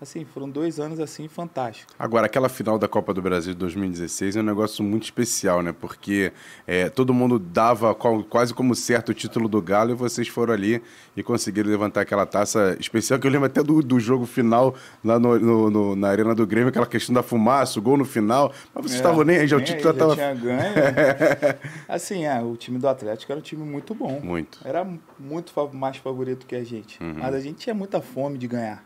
assim, 0.00 0.24
foram 0.24 0.48
dois 0.50 0.78
anos 0.78 1.00
assim 1.00 1.28
fantásticos. 1.28 1.94
Agora, 1.98 2.26
aquela 2.26 2.48
final 2.48 2.78
da 2.78 2.86
Copa 2.86 3.14
do 3.14 3.22
Brasil 3.22 3.52
de 3.54 3.58
2016 3.58 4.36
é 4.36 4.40
um 4.40 4.44
negócio 4.44 4.84
muito 4.84 5.04
especial, 5.04 5.62
né? 5.62 5.72
Porque 5.72 6.32
é, 6.66 6.88
todo 6.90 7.14
mundo 7.14 7.38
dava 7.38 7.94
quase 7.94 8.52
como 8.52 8.74
certo 8.74 9.10
o 9.10 9.14
título 9.14 9.48
do 9.48 9.60
Galo 9.62 9.92
e 9.92 9.94
vocês 9.94 10.28
foram 10.28 10.52
ali 10.52 10.82
e 11.16 11.22
conseguiram 11.22 11.70
levantar 11.70 12.02
aquela 12.02 12.26
taça 12.26 12.76
especial, 12.78 13.18
que 13.18 13.26
eu 13.26 13.30
lembro 13.30 13.46
até 13.46 13.62
do, 13.62 13.82
do 13.82 13.98
jogo 13.98 14.26
final 14.26 14.74
lá 15.04 15.18
no, 15.18 15.38
no- 15.38 15.70
no- 15.70 15.96
na 15.96 16.08
Arena 16.08 16.34
do 16.34 16.46
Grêmio, 16.46 16.68
aquela 16.68 16.86
questão 16.86 17.14
da 17.14 17.22
fumaça, 17.22 17.78
o 17.78 17.82
gol 17.82 17.96
no 17.96 18.04
final. 18.04 18.52
Mas 18.74 18.84
vocês 18.84 18.96
estavam 18.96 19.24
nem 19.24 19.38
aí, 19.38 19.46
já 19.48 19.56
o 19.56 19.60
título 19.62 19.82
já 19.82 19.90
aí, 19.90 19.94
estava... 19.94 20.14
tinha 20.14 20.34
ganho. 20.34 20.74
assim, 21.88 22.24
é, 22.24 22.40
o 22.42 22.56
time 22.56 22.78
do 22.78 22.88
Atlético 22.88 23.32
era 23.32 23.38
um 23.38 23.42
time 23.42 23.64
muito 23.64 23.94
bom. 23.94 24.20
Muito. 24.22 24.58
Era 24.64 24.86
muito 25.18 25.52
mais 25.72 25.96
favorito 25.96 26.46
que 26.46 26.54
a 26.56 26.64
gente. 26.64 27.02
Uhum. 27.02 27.14
Mas 27.18 27.34
a 27.34 27.40
gente 27.40 27.56
tinha 27.58 27.74
muita 27.74 28.00
fome 28.00 28.38
de 28.38 28.46
ganhar. 28.48 28.84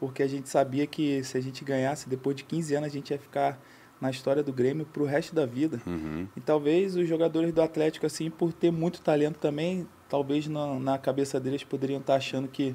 Porque 0.00 0.22
a 0.22 0.26
gente 0.26 0.48
sabia 0.48 0.86
que 0.86 1.22
se 1.22 1.36
a 1.36 1.40
gente 1.42 1.62
ganhasse, 1.62 2.08
depois 2.08 2.34
de 2.34 2.42
15 2.44 2.74
anos, 2.74 2.86
a 2.88 2.90
gente 2.92 3.10
ia 3.10 3.18
ficar 3.18 3.60
na 4.00 4.10
história 4.10 4.42
do 4.42 4.50
Grêmio 4.50 4.86
pro 4.86 5.04
resto 5.04 5.34
da 5.34 5.44
vida. 5.44 5.78
Uhum. 5.86 6.26
E 6.34 6.40
talvez 6.40 6.96
os 6.96 7.06
jogadores 7.06 7.52
do 7.52 7.60
Atlético, 7.60 8.06
assim, 8.06 8.30
por 8.30 8.50
ter 8.50 8.72
muito 8.72 9.02
talento 9.02 9.36
também, 9.38 9.86
talvez 10.08 10.46
na, 10.48 10.78
na 10.80 10.96
cabeça 10.96 11.38
deles 11.38 11.62
poderiam 11.62 12.00
estar 12.00 12.14
achando 12.14 12.48
que. 12.48 12.74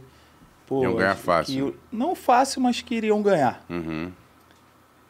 Pô, 0.67 0.83
Iam 0.83 0.95
ganhar 0.97 1.15
fácil. 1.15 1.71
que- 1.71 1.77
não 1.91 2.13
fácil, 2.13 2.61
mas 2.61 2.79
que 2.81 2.93
iriam 2.93 3.19
ganhar. 3.23 3.65
Uhum. 3.67 4.11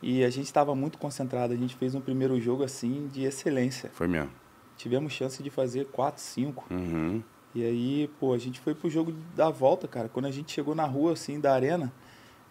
E 0.01 0.23
a 0.23 0.29
gente 0.29 0.45
estava 0.45 0.73
muito 0.73 0.97
concentrado. 0.97 1.51
A 1.53 1.57
gente 1.57 1.75
fez 1.75 1.95
um 1.95 1.99
primeiro 2.01 2.39
jogo, 2.39 2.63
assim, 2.63 3.09
de 3.11 3.23
excelência. 3.23 3.89
Foi 3.93 4.07
mesmo. 4.07 4.29
Tivemos 4.77 5.11
chance 5.11 5.43
de 5.43 5.49
fazer 5.49 5.85
4, 5.87 6.21
5. 6.21 6.65
Uhum. 6.71 7.21
E 7.53 7.63
aí, 7.63 8.09
pô, 8.19 8.33
a 8.33 8.37
gente 8.37 8.59
foi 8.59 8.75
pro 8.75 8.89
jogo 8.89 9.13
da 9.35 9.49
volta, 9.49 9.87
cara. 9.87 10.07
Quando 10.09 10.25
a 10.25 10.31
gente 10.31 10.51
chegou 10.51 10.75
na 10.75 10.85
rua, 10.85 11.13
assim, 11.13 11.39
da 11.39 11.53
arena, 11.53 11.91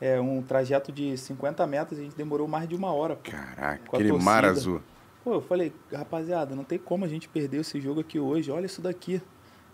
é 0.00 0.20
um 0.20 0.42
trajeto 0.42 0.92
de 0.92 1.16
50 1.16 1.66
metros, 1.66 1.98
a 1.98 2.02
gente 2.02 2.16
demorou 2.16 2.46
mais 2.48 2.68
de 2.68 2.74
uma 2.74 2.92
hora. 2.92 3.16
Pô, 3.16 3.30
Caraca, 3.30 3.83
aquele 3.87 4.09
torcida. 4.11 4.30
mar 4.30 4.44
azul. 4.44 4.80
Pô, 5.22 5.35
eu 5.35 5.40
falei, 5.40 5.72
rapaziada, 5.92 6.54
não 6.54 6.64
tem 6.64 6.78
como 6.78 7.04
a 7.04 7.09
gente 7.09 7.28
perder 7.28 7.61
esse 7.61 7.80
jogo 7.80 8.00
aqui 8.00 8.18
hoje. 8.18 8.50
Olha 8.50 8.66
isso 8.66 8.83
daqui. 8.83 9.22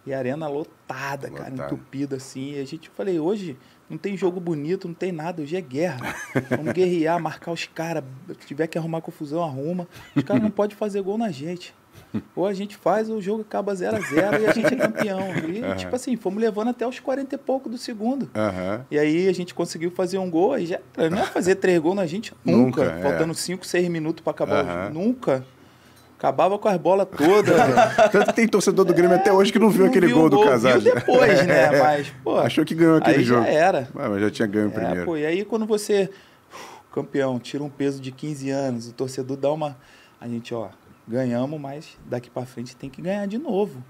E 0.07 0.15
a 0.15 0.19
arena 0.19 0.49
lotada, 0.49 1.31
cara, 1.31 1.51
entupida 1.51 2.17
assim. 2.17 2.53
E 2.53 2.61
a 2.61 2.65
gente, 2.65 2.89
eu 2.89 2.95
falei, 2.95 3.19
hoje 3.19 3.59
não 3.89 3.99
tem 3.99 4.17
jogo 4.17 4.41
bonito, 4.41 4.89
não 4.89 4.95
tem 4.95 5.13
nada, 5.13 5.43
hoje 5.43 5.57
é 5.57 5.61
guerra. 5.61 6.15
Vamos 6.49 6.73
guerrear, 6.73 7.21
marcar 7.21 7.51
os 7.53 7.67
caras. 7.67 8.05
Se 8.39 8.47
tiver 8.47 8.67
que 8.67 8.79
arrumar 8.79 9.01
confusão, 9.01 9.43
arruma. 9.43 9.87
Os 10.15 10.23
caras 10.23 10.43
não 10.43 10.51
podem 10.51 10.77
fazer 10.77 11.03
gol 11.03 11.19
na 11.19 11.31
gente. 11.31 11.75
Ou 12.35 12.45
a 12.47 12.53
gente 12.53 12.77
faz, 12.77 13.09
ou 13.09 13.19
o 13.19 13.23
jogo 13.23 13.43
acaba 13.43 13.73
0 13.73 13.97
a 13.97 14.01
0 14.01 14.43
e 14.43 14.47
a 14.47 14.53
gente 14.53 14.75
é 14.75 14.77
campeão. 14.77 15.21
E, 15.49 15.77
tipo 15.77 15.95
assim, 15.95 16.17
fomos 16.17 16.43
levando 16.43 16.69
até 16.71 16.85
os 16.87 16.99
40 16.99 17.35
e 17.35 17.39
pouco 17.39 17.69
do 17.69 17.79
segundo. 17.79 18.29
Aham. 18.35 18.85
E 18.91 18.99
aí 18.99 19.29
a 19.29 19.33
gente 19.33 19.55
conseguiu 19.55 19.93
fazer 19.93 20.19
um 20.19 20.29
gol, 20.29 20.53
aí 20.55 20.67
já 20.67 20.81
não 21.09 21.19
ia 21.19 21.25
fazer 21.27 21.55
três 21.55 21.79
gols 21.79 21.95
na 21.95 22.07
gente 22.07 22.33
nunca. 22.45 22.83
Nunca, 22.85 22.99
é. 22.99 23.03
faltando 23.03 23.33
cinco, 23.35 23.65
seis 23.65 23.89
minutos 23.89 24.25
para 24.25 24.33
acabar 24.33 24.65
o 24.65 24.69
Aham. 24.69 24.83
jogo. 24.89 24.95
Nunca. 24.99 25.45
Acabava 26.19 26.59
com 26.59 26.69
as 26.69 26.77
bolas 26.77 27.07
todas. 27.17 27.55
Tanto 28.13 28.27
que 28.27 28.33
tem 28.35 28.49
torcedor 28.49 28.85
do 28.85 28.93
Grêmio 28.93 29.17
até 29.17 29.33
hoje 29.33 29.51
que 29.53 29.59
não 29.59 29.71
viu 29.71 29.85
Não 29.85 29.89
aquele 29.91 30.07
viu 30.09 30.17
gol, 30.17 30.27
o 30.27 30.31
do 30.31 30.45
Casado. 30.45 30.81
Viu 30.81 30.95
depois, 30.95 31.47
né? 31.47 31.71
Mas, 31.81 32.13
pô, 32.25 32.37
Achou 32.39 32.65
que 32.65 32.75
ganhou 32.75 32.97
aquele 32.97 33.19
aí 33.19 33.25
jogo. 33.25 33.43
já 33.45 33.49
era. 33.49 33.89
Ah, 33.95 34.09
mas 34.09 34.21
já 34.21 34.31
tinha 34.31 34.47
ganho 34.49 34.67
É, 34.67 34.71
primeiro. 34.71 35.05
pô, 35.07 35.17
e 35.17 35.25
aí 35.25 35.45
quando 35.47 35.65
você, 35.65 36.11
campeão, 36.93 37.39
tira 37.39 37.63
um 37.65 37.71
peso 37.71 38.01
de 38.03 38.11
15 38.13 38.51
anos, 38.51 38.89
o 38.89 38.93
torcedor 38.93 39.37
dá 39.37 39.51
uma... 39.53 39.77
A 40.21 40.29
gente, 40.29 40.53
ó, 40.53 40.69
ganhamos, 41.11 41.61
mas 41.61 41.99
daqui 42.07 42.31
para 42.31 42.47
frente 42.47 42.77
tem 42.77 42.89
que 42.89 43.03
ganhar 43.03 43.27
de 43.27 43.37
novo. 43.37 43.83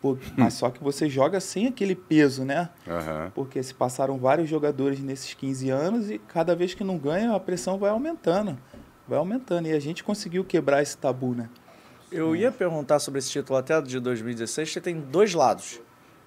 Pô, 0.00 0.18
mas 0.36 0.54
só 0.54 0.68
que 0.68 0.82
você 0.82 1.08
joga 1.08 1.38
sem 1.38 1.68
aquele 1.68 1.94
peso, 1.94 2.44
né? 2.44 2.70
Aham. 2.88 3.30
Porque 3.32 3.62
se 3.62 3.72
passaram 3.72 4.18
vários 4.18 4.48
jogadores 4.48 4.98
nesses 4.98 5.32
15 5.34 5.70
anos 5.70 6.10
e 6.10 6.18
cada 6.18 6.56
vez 6.56 6.74
que 6.74 6.82
não 6.82 6.98
ganha, 6.98 7.32
a 7.32 7.38
pressão 7.38 7.78
vai 7.78 7.90
aumentando. 7.90 8.58
Vai 9.06 9.18
aumentando. 9.18 9.68
E 9.68 9.72
a 9.72 9.78
gente 9.78 10.02
conseguiu 10.02 10.44
quebrar 10.44 10.82
esse 10.82 10.96
tabu, 10.96 11.36
né? 11.36 11.48
Eu 12.10 12.34
ia 12.34 12.50
perguntar 12.50 12.98
sobre 12.98 13.20
esse 13.20 13.30
título 13.30 13.58
até 13.58 13.80
de 13.80 14.00
2016, 14.00 14.72
que 14.72 14.80
tem 14.80 15.00
dois 15.00 15.34
lados. 15.34 15.80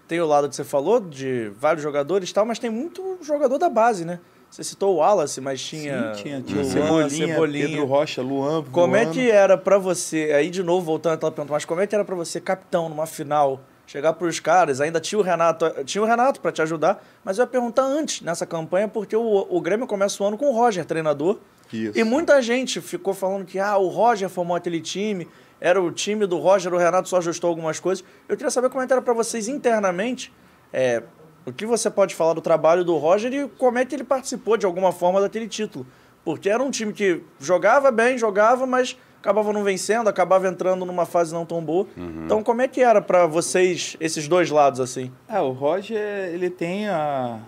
Tem 0.07 0.21
o 0.21 0.25
lado 0.25 0.47
que 0.47 0.55
você 0.55 0.63
falou, 0.63 1.01
de 1.01 1.51
vários 1.59 1.83
jogadores 1.83 2.29
e 2.29 2.33
tal, 2.33 2.45
mas 2.45 2.57
tem 2.57 2.69
muito 2.69 3.19
jogador 3.21 3.57
da 3.57 3.69
base, 3.69 4.05
né? 4.05 4.19
Você 4.55 4.63
citou 4.63 4.93
o 4.93 4.97
Wallace, 4.99 5.41
mas 5.41 5.61
tinha, 5.61 6.13
Sim, 6.15 6.23
tinha, 6.23 6.41
tinha 6.41 6.85
Luan, 6.85 7.09
Cebolinha, 7.09 7.67
Pedro 7.67 7.83
Rocha, 7.83 8.21
Luan, 8.21 8.63
Como 8.71 8.95
é 8.95 9.05
que 9.05 9.29
era 9.29 9.57
pra 9.57 9.77
você, 9.77 10.31
aí 10.33 10.49
de 10.49 10.63
novo 10.63 10.85
voltando 10.85 11.15
àquela 11.15 11.29
pergunta, 11.29 11.51
mas 11.51 11.65
como 11.65 11.81
é 11.81 11.87
que 11.87 11.93
era 11.93 12.05
pra 12.05 12.15
você, 12.15 12.39
capitão, 12.39 12.87
numa 12.87 13.05
final, 13.05 13.59
chegar 13.85 14.13
pros 14.13 14.39
caras, 14.39 14.79
ainda 14.79 15.01
tinha 15.01 15.19
o 15.19 15.21
Renato, 15.21 15.69
tinha 15.83 16.01
o 16.01 16.05
Renato 16.05 16.39
para 16.39 16.53
te 16.53 16.61
ajudar, 16.61 17.05
mas 17.21 17.37
eu 17.37 17.43
ia 17.43 17.47
perguntar 17.47 17.81
antes 17.81 18.21
nessa 18.21 18.45
campanha, 18.45 18.87
porque 18.87 19.13
o, 19.13 19.45
o 19.49 19.59
Grêmio 19.59 19.85
começa 19.85 20.23
o 20.23 20.25
ano 20.25 20.37
com 20.37 20.45
o 20.45 20.53
Roger, 20.53 20.85
treinador, 20.85 21.37
Isso. 21.73 21.99
e 21.99 22.05
muita 22.05 22.41
gente 22.41 22.79
ficou 22.79 23.13
falando 23.13 23.43
que 23.43 23.59
ah, 23.59 23.75
o 23.75 23.89
Roger 23.89 24.29
formou 24.29 24.55
aquele 24.55 24.79
time, 24.79 25.27
era 25.59 25.83
o 25.83 25.91
time 25.91 26.25
do 26.25 26.37
Roger, 26.37 26.73
o 26.73 26.77
Renato 26.77 27.09
só 27.09 27.17
ajustou 27.17 27.49
algumas 27.49 27.81
coisas. 27.81 28.05
Eu 28.29 28.37
queria 28.37 28.49
saber 28.49 28.69
como 28.69 28.81
é 28.81 28.87
que 28.87 28.93
era 28.93 29.01
pra 29.01 29.13
vocês 29.13 29.49
internamente, 29.49 30.31
é, 30.71 31.03
o 31.45 31.53
que 31.53 31.65
você 31.65 31.89
pode 31.89 32.15
falar 32.15 32.33
do 32.33 32.41
trabalho 32.41 32.83
do 32.83 32.97
Roger 32.97 33.31
e 33.33 33.47
como 33.47 33.77
é 33.77 33.85
que 33.85 33.95
ele 33.95 34.03
participou 34.03 34.57
de 34.57 34.65
alguma 34.65 34.91
forma 34.91 35.21
daquele 35.21 35.47
título. 35.47 35.85
Porque 36.23 36.49
era 36.49 36.63
um 36.63 36.71
time 36.71 36.91
que 36.91 37.21
jogava 37.39 37.91
bem, 37.91 38.17
jogava, 38.17 38.65
mas 38.65 38.97
acabava 39.19 39.53
não 39.53 39.63
vencendo, 39.63 40.07
acabava 40.07 40.47
entrando 40.47 40.85
numa 40.85 41.05
fase 41.05 41.33
não 41.33 41.45
tão 41.45 41.63
boa. 41.63 41.87
Então 42.25 42.43
como 42.43 42.61
é 42.61 42.67
que 42.67 42.81
era 42.81 43.01
pra 43.01 43.27
vocês 43.27 43.95
esses 43.99 44.27
dois 44.27 44.49
lados 44.49 44.79
assim? 44.79 45.11
É, 45.27 45.39
o 45.39 45.51
Roger, 45.51 45.97
ele 46.33 46.49
tem 46.49 46.87
a, 46.87 47.39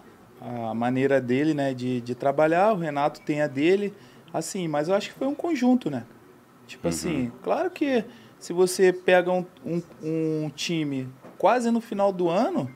a 0.42 0.74
maneira 0.76 1.20
dele, 1.20 1.54
né, 1.54 1.74
de, 1.74 2.02
de 2.02 2.14
trabalhar, 2.14 2.74
o 2.74 2.78
Renato 2.78 3.22
tem 3.22 3.42
a 3.42 3.48
dele, 3.48 3.94
assim, 4.34 4.68
mas 4.68 4.88
eu 4.88 4.96
acho 4.96 5.10
que 5.10 5.16
foi 5.18 5.28
um 5.28 5.36
conjunto, 5.36 5.90
né? 5.90 6.04
Tipo 6.68 6.90
assim, 6.90 7.32
claro 7.42 7.72
que 7.72 8.04
se 8.38 8.54
você 8.54 8.92
pega 8.92 9.32
um, 9.32 9.46
um, 9.66 9.82
um 10.04 10.52
time 10.56 11.08
quase 11.38 11.72
no 11.72 11.80
final 11.80 12.12
do 12.12 12.30
ano, 12.30 12.70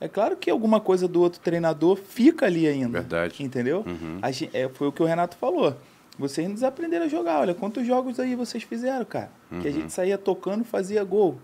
é 0.00 0.08
claro 0.08 0.36
que 0.36 0.50
alguma 0.50 0.80
coisa 0.80 1.06
do 1.08 1.20
outro 1.22 1.40
treinador 1.40 1.96
fica 1.96 2.46
ali 2.46 2.66
ainda. 2.66 3.00
Verdade. 3.00 3.42
Entendeu? 3.42 3.84
Uhum. 3.86 4.18
A 4.22 4.30
gen- 4.30 4.50
é, 4.52 4.68
foi 4.68 4.88
o 4.88 4.92
que 4.92 5.02
o 5.02 5.06
Renato 5.06 5.36
falou. 5.36 5.74
Vocês 6.18 6.46
não 6.46 6.54
desaprenderam 6.54 7.04
a 7.06 7.08
jogar. 7.08 7.40
Olha, 7.40 7.54
quantos 7.54 7.86
jogos 7.86 8.18
aí 8.18 8.34
vocês 8.34 8.62
fizeram, 8.62 9.04
cara? 9.04 9.30
Que 9.60 9.68
a 9.68 9.70
gente 9.70 9.92
saía 9.92 10.16
tocando 10.16 10.62
e 10.62 10.64
fazia 10.64 11.04
gol. 11.04 11.38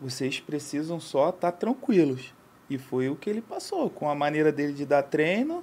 Vocês 0.00 0.40
precisam 0.40 0.98
só 1.00 1.30
estar 1.30 1.52
tranquilos. 1.52 2.34
E 2.68 2.78
foi 2.78 3.08
o 3.08 3.14
que 3.14 3.30
ele 3.30 3.40
passou, 3.40 3.88
com 3.88 4.10
a 4.10 4.14
maneira 4.14 4.50
dele 4.50 4.72
de 4.72 4.84
dar 4.84 5.02
treino, 5.04 5.62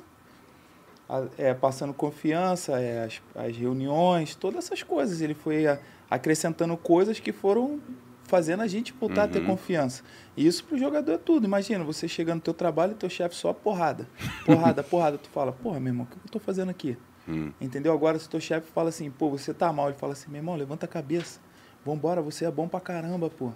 a- 1.09 1.25
é, 1.37 1.53
passando 1.53 1.93
confiança, 1.93 2.79
é, 2.79 3.03
as, 3.03 3.21
as 3.35 3.55
reuniões, 3.57 4.35
todas 4.35 4.65
essas 4.65 4.81
coisas. 4.83 5.19
Ele 5.21 5.33
foi 5.33 5.67
a- 5.67 5.77
acrescentando 6.09 6.75
coisas 6.77 7.19
que 7.19 7.31
foram 7.33 7.79
fazendo 8.25 8.63
a 8.63 8.67
gente 8.67 8.93
voltar 8.93 9.23
a 9.23 9.27
ter 9.27 9.39
Uhum. 9.39 9.47
confiança. 9.47 10.01
E 10.35 10.47
isso 10.47 10.63
pro 10.63 10.77
jogador 10.77 11.11
é 11.13 11.17
tudo. 11.17 11.45
Imagina, 11.45 11.83
você 11.83 12.07
chegando 12.07 12.35
no 12.35 12.41
teu 12.41 12.53
trabalho 12.53 12.93
e 12.93 12.95
teu 12.95 13.09
chefe 13.09 13.35
só 13.35 13.53
porrada. 13.53 14.07
Porrada, 14.45 14.81
porrada. 14.83 15.17
Tu 15.17 15.29
fala, 15.29 15.51
porra, 15.51 15.79
meu 15.79 15.89
irmão, 15.91 16.05
o 16.05 16.07
que 16.07 16.15
eu 16.15 16.31
tô 16.31 16.39
fazendo 16.39 16.69
aqui? 16.69 16.97
Hum. 17.27 17.51
Entendeu? 17.61 17.93
Agora, 17.93 18.17
se 18.19 18.27
teu 18.27 18.39
chefe 18.39 18.67
fala 18.73 18.89
assim, 18.89 19.09
pô, 19.11 19.29
você 19.29 19.53
tá 19.53 19.71
mal, 19.71 19.89
ele 19.89 19.97
fala 19.97 20.13
assim, 20.13 20.29
meu 20.31 20.39
irmão, 20.39 20.55
levanta 20.55 20.85
a 20.85 20.89
cabeça. 20.89 21.39
Vambora, 21.85 22.21
você 22.21 22.45
é 22.45 22.51
bom 22.51 22.67
pra 22.67 22.79
caramba, 22.79 23.29
pô. 23.29 23.51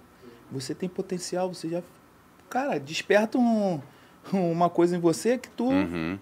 Você 0.52 0.74
tem 0.74 0.88
potencial, 0.88 1.52
você 1.52 1.68
já. 1.68 1.82
Cara, 2.48 2.78
desperta 2.78 3.36
um, 3.38 3.80
uma 4.32 4.70
coisa 4.70 4.96
em 4.96 5.00
você 5.00 5.36
que 5.36 5.48
tu, 5.50 5.68
Uhum. 5.70 6.18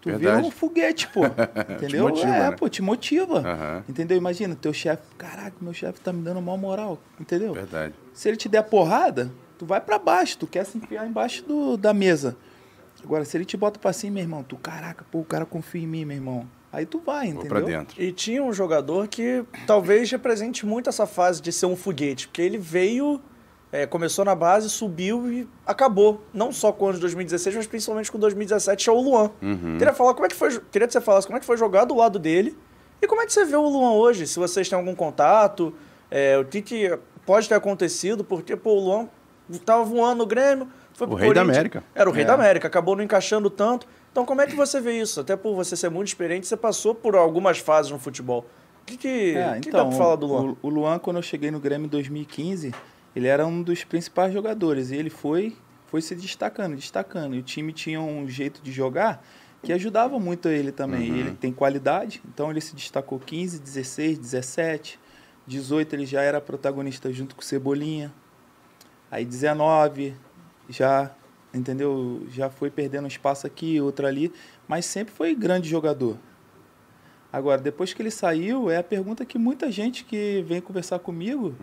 tu 0.00 0.10
vê 0.10 0.16
Verdade. 0.18 0.46
um 0.46 0.50
foguete, 0.50 1.08
pô. 1.08 1.20
Entendeu? 1.70 2.08
motiva, 2.08 2.28
é, 2.28 2.50
né? 2.50 2.56
pô, 2.56 2.68
te 2.68 2.82
motiva. 2.82 3.38
Aham. 3.40 3.84
Entendeu? 3.88 4.16
Imagina, 4.16 4.56
teu 4.56 4.72
chefe, 4.72 5.02
caraca, 5.16 5.56
meu 5.60 5.72
chefe 5.74 6.00
tá 6.00 6.12
me 6.12 6.22
dando 6.22 6.40
mal 6.40 6.56
moral. 6.56 6.98
Entendeu? 7.20 7.52
Verdade. 7.52 7.94
Se 8.16 8.28
ele 8.28 8.36
te 8.38 8.48
der 8.48 8.62
porrada, 8.62 9.30
tu 9.58 9.66
vai 9.66 9.78
pra 9.78 9.98
baixo, 9.98 10.38
tu 10.38 10.46
quer 10.46 10.64
se 10.64 10.78
enfiar 10.78 11.06
embaixo 11.06 11.44
do, 11.44 11.76
da 11.76 11.92
mesa. 11.92 12.34
Agora, 13.04 13.26
se 13.26 13.36
ele 13.36 13.44
te 13.44 13.58
bota 13.58 13.78
pra 13.78 13.92
cima, 13.92 14.14
meu 14.14 14.22
irmão, 14.22 14.42
tu, 14.42 14.56
caraca, 14.56 15.04
pô, 15.12 15.18
o 15.18 15.24
cara 15.24 15.44
confia 15.44 15.82
em 15.82 15.86
mim, 15.86 16.06
meu 16.06 16.16
irmão. 16.16 16.48
Aí 16.72 16.86
tu 16.86 16.98
vai, 16.98 17.30
Vou 17.30 17.44
entendeu? 17.44 17.48
pra 17.48 17.60
dentro. 17.60 18.02
E 18.02 18.10
tinha 18.12 18.42
um 18.42 18.54
jogador 18.54 19.06
que 19.06 19.44
talvez 19.66 20.10
represente 20.10 20.64
muito 20.64 20.88
essa 20.88 21.06
fase 21.06 21.42
de 21.42 21.52
ser 21.52 21.66
um 21.66 21.76
foguete, 21.76 22.26
porque 22.26 22.40
ele 22.40 22.56
veio, 22.56 23.20
é, 23.70 23.84
começou 23.86 24.24
na 24.24 24.34
base, 24.34 24.70
subiu 24.70 25.30
e 25.30 25.46
acabou. 25.66 26.24
Não 26.32 26.50
só 26.50 26.72
com 26.72 26.86
o 26.86 26.88
ano 26.88 26.94
de 26.94 27.02
2016, 27.02 27.54
mas 27.54 27.66
principalmente 27.66 28.10
com 28.10 28.18
2017, 28.18 28.88
é 28.88 28.92
o 28.92 28.98
Luan. 28.98 29.30
Uhum. 29.42 29.76
Queria 29.76 29.92
falar 29.92 30.14
como 30.14 30.24
é 30.24 30.28
que 30.30 30.34
foi, 30.36 30.58
queria 30.72 30.86
que 30.86 30.92
você 30.94 31.02
falasse 31.02 31.26
como 31.26 31.36
é 31.36 31.40
que 31.40 31.46
foi 31.46 31.58
jogar 31.58 31.84
do 31.84 31.94
lado 31.94 32.18
dele 32.18 32.56
e 33.02 33.06
como 33.06 33.20
é 33.20 33.26
que 33.26 33.32
você 33.34 33.44
vê 33.44 33.56
o 33.56 33.68
Luan 33.68 33.92
hoje, 33.92 34.26
se 34.26 34.38
vocês 34.38 34.66
têm 34.66 34.78
algum 34.78 34.94
contato, 34.94 35.74
é, 36.10 36.38
o 36.38 36.46
que, 36.46 36.62
que 36.62 36.98
pode 37.26 37.48
ter 37.48 37.54
acontecido, 37.54 38.24
porque 38.24 38.56
pô, 38.56 38.70
o 38.70 38.80
Luan 38.84 39.08
tava 39.64 39.84
voando 39.84 40.18
no 40.18 40.26
Grêmio, 40.26 40.68
foi 40.94 41.06
O 41.06 41.14
rei 41.14 41.34
da. 41.34 41.42
América. 41.42 41.84
Era 41.94 42.08
o 42.08 42.12
rei 42.12 42.24
É. 42.24 42.26
da 42.26 42.34
América, 42.34 42.66
acabou 42.68 42.96
não 42.96 43.04
encaixando 43.04 43.50
tanto. 43.50 43.86
Então 44.10 44.24
como 44.24 44.40
é 44.40 44.46
que 44.46 44.56
você 44.56 44.80
vê 44.80 44.98
isso? 44.98 45.20
Até 45.20 45.36
por 45.36 45.54
você 45.54 45.76
ser 45.76 45.90
muito 45.90 46.08
experiente, 46.08 46.46
você 46.46 46.56
passou 46.56 46.94
por 46.94 47.14
algumas 47.14 47.58
fases 47.58 47.92
no 47.92 47.98
futebol. 47.98 48.46
O 48.82 48.86
que, 48.86 48.96
que, 48.96 49.34
É, 49.36 49.58
o 49.58 49.60
que 49.60 49.68
então, 49.68 49.84
dá 49.84 49.88
pra 49.90 49.98
falar 49.98 50.16
do 50.16 50.26
Luan? 50.26 50.56
O, 50.62 50.68
o 50.68 50.68
Luan, 50.70 50.98
quando 50.98 51.16
eu 51.16 51.22
cheguei 51.22 51.50
no 51.50 51.58
Grêmio 51.60 51.86
em 51.86 51.88
2015, 51.88 52.72
ele 53.14 53.26
era 53.26 53.46
um 53.46 53.60
dos 53.62 53.84
principais 53.84 54.32
jogadores. 54.32 54.90
E 54.90 54.96
ele 54.96 55.10
foi, 55.10 55.56
foi 55.86 56.00
se 56.00 56.14
destacando, 56.14 56.76
destacando. 56.76 57.34
E 57.34 57.40
o 57.40 57.42
time 57.42 57.72
tinha 57.72 58.00
um 58.00 58.28
jeito 58.28 58.62
de 58.62 58.70
jogar 58.70 59.22
que 59.62 59.72
ajudava 59.72 60.18
muito 60.20 60.48
ele 60.48 60.70
também. 60.70 61.10
Uhum. 61.10 61.18
Ele 61.18 61.30
tem 61.32 61.52
qualidade, 61.52 62.22
então 62.32 62.50
ele 62.50 62.60
se 62.60 62.74
destacou 62.76 63.18
15, 63.18 63.58
16, 63.58 64.18
17. 64.18 65.00
18 65.46 65.94
ele 65.94 66.06
já 66.06 66.22
era 66.22 66.40
protagonista 66.40 67.12
junto 67.12 67.34
com 67.34 67.40
o 67.42 67.44
Cebolinha. 67.44 68.12
Aí 69.10 69.24
19 69.24 70.14
já, 70.68 71.10
entendeu? 71.54 72.26
Já 72.30 72.50
foi 72.50 72.70
perdendo 72.70 73.06
espaço 73.06 73.46
aqui, 73.46 73.80
outro 73.80 74.06
ali, 74.06 74.32
mas 74.66 74.84
sempre 74.84 75.14
foi 75.14 75.34
grande 75.34 75.68
jogador. 75.68 76.16
Agora, 77.32 77.60
depois 77.60 77.92
que 77.92 78.00
ele 78.02 78.10
saiu, 78.10 78.70
é 78.70 78.78
a 78.78 78.82
pergunta 78.82 79.24
que 79.24 79.38
muita 79.38 79.70
gente 79.70 80.04
que 80.04 80.42
vem 80.46 80.60
conversar 80.60 80.98
comigo 80.98 81.54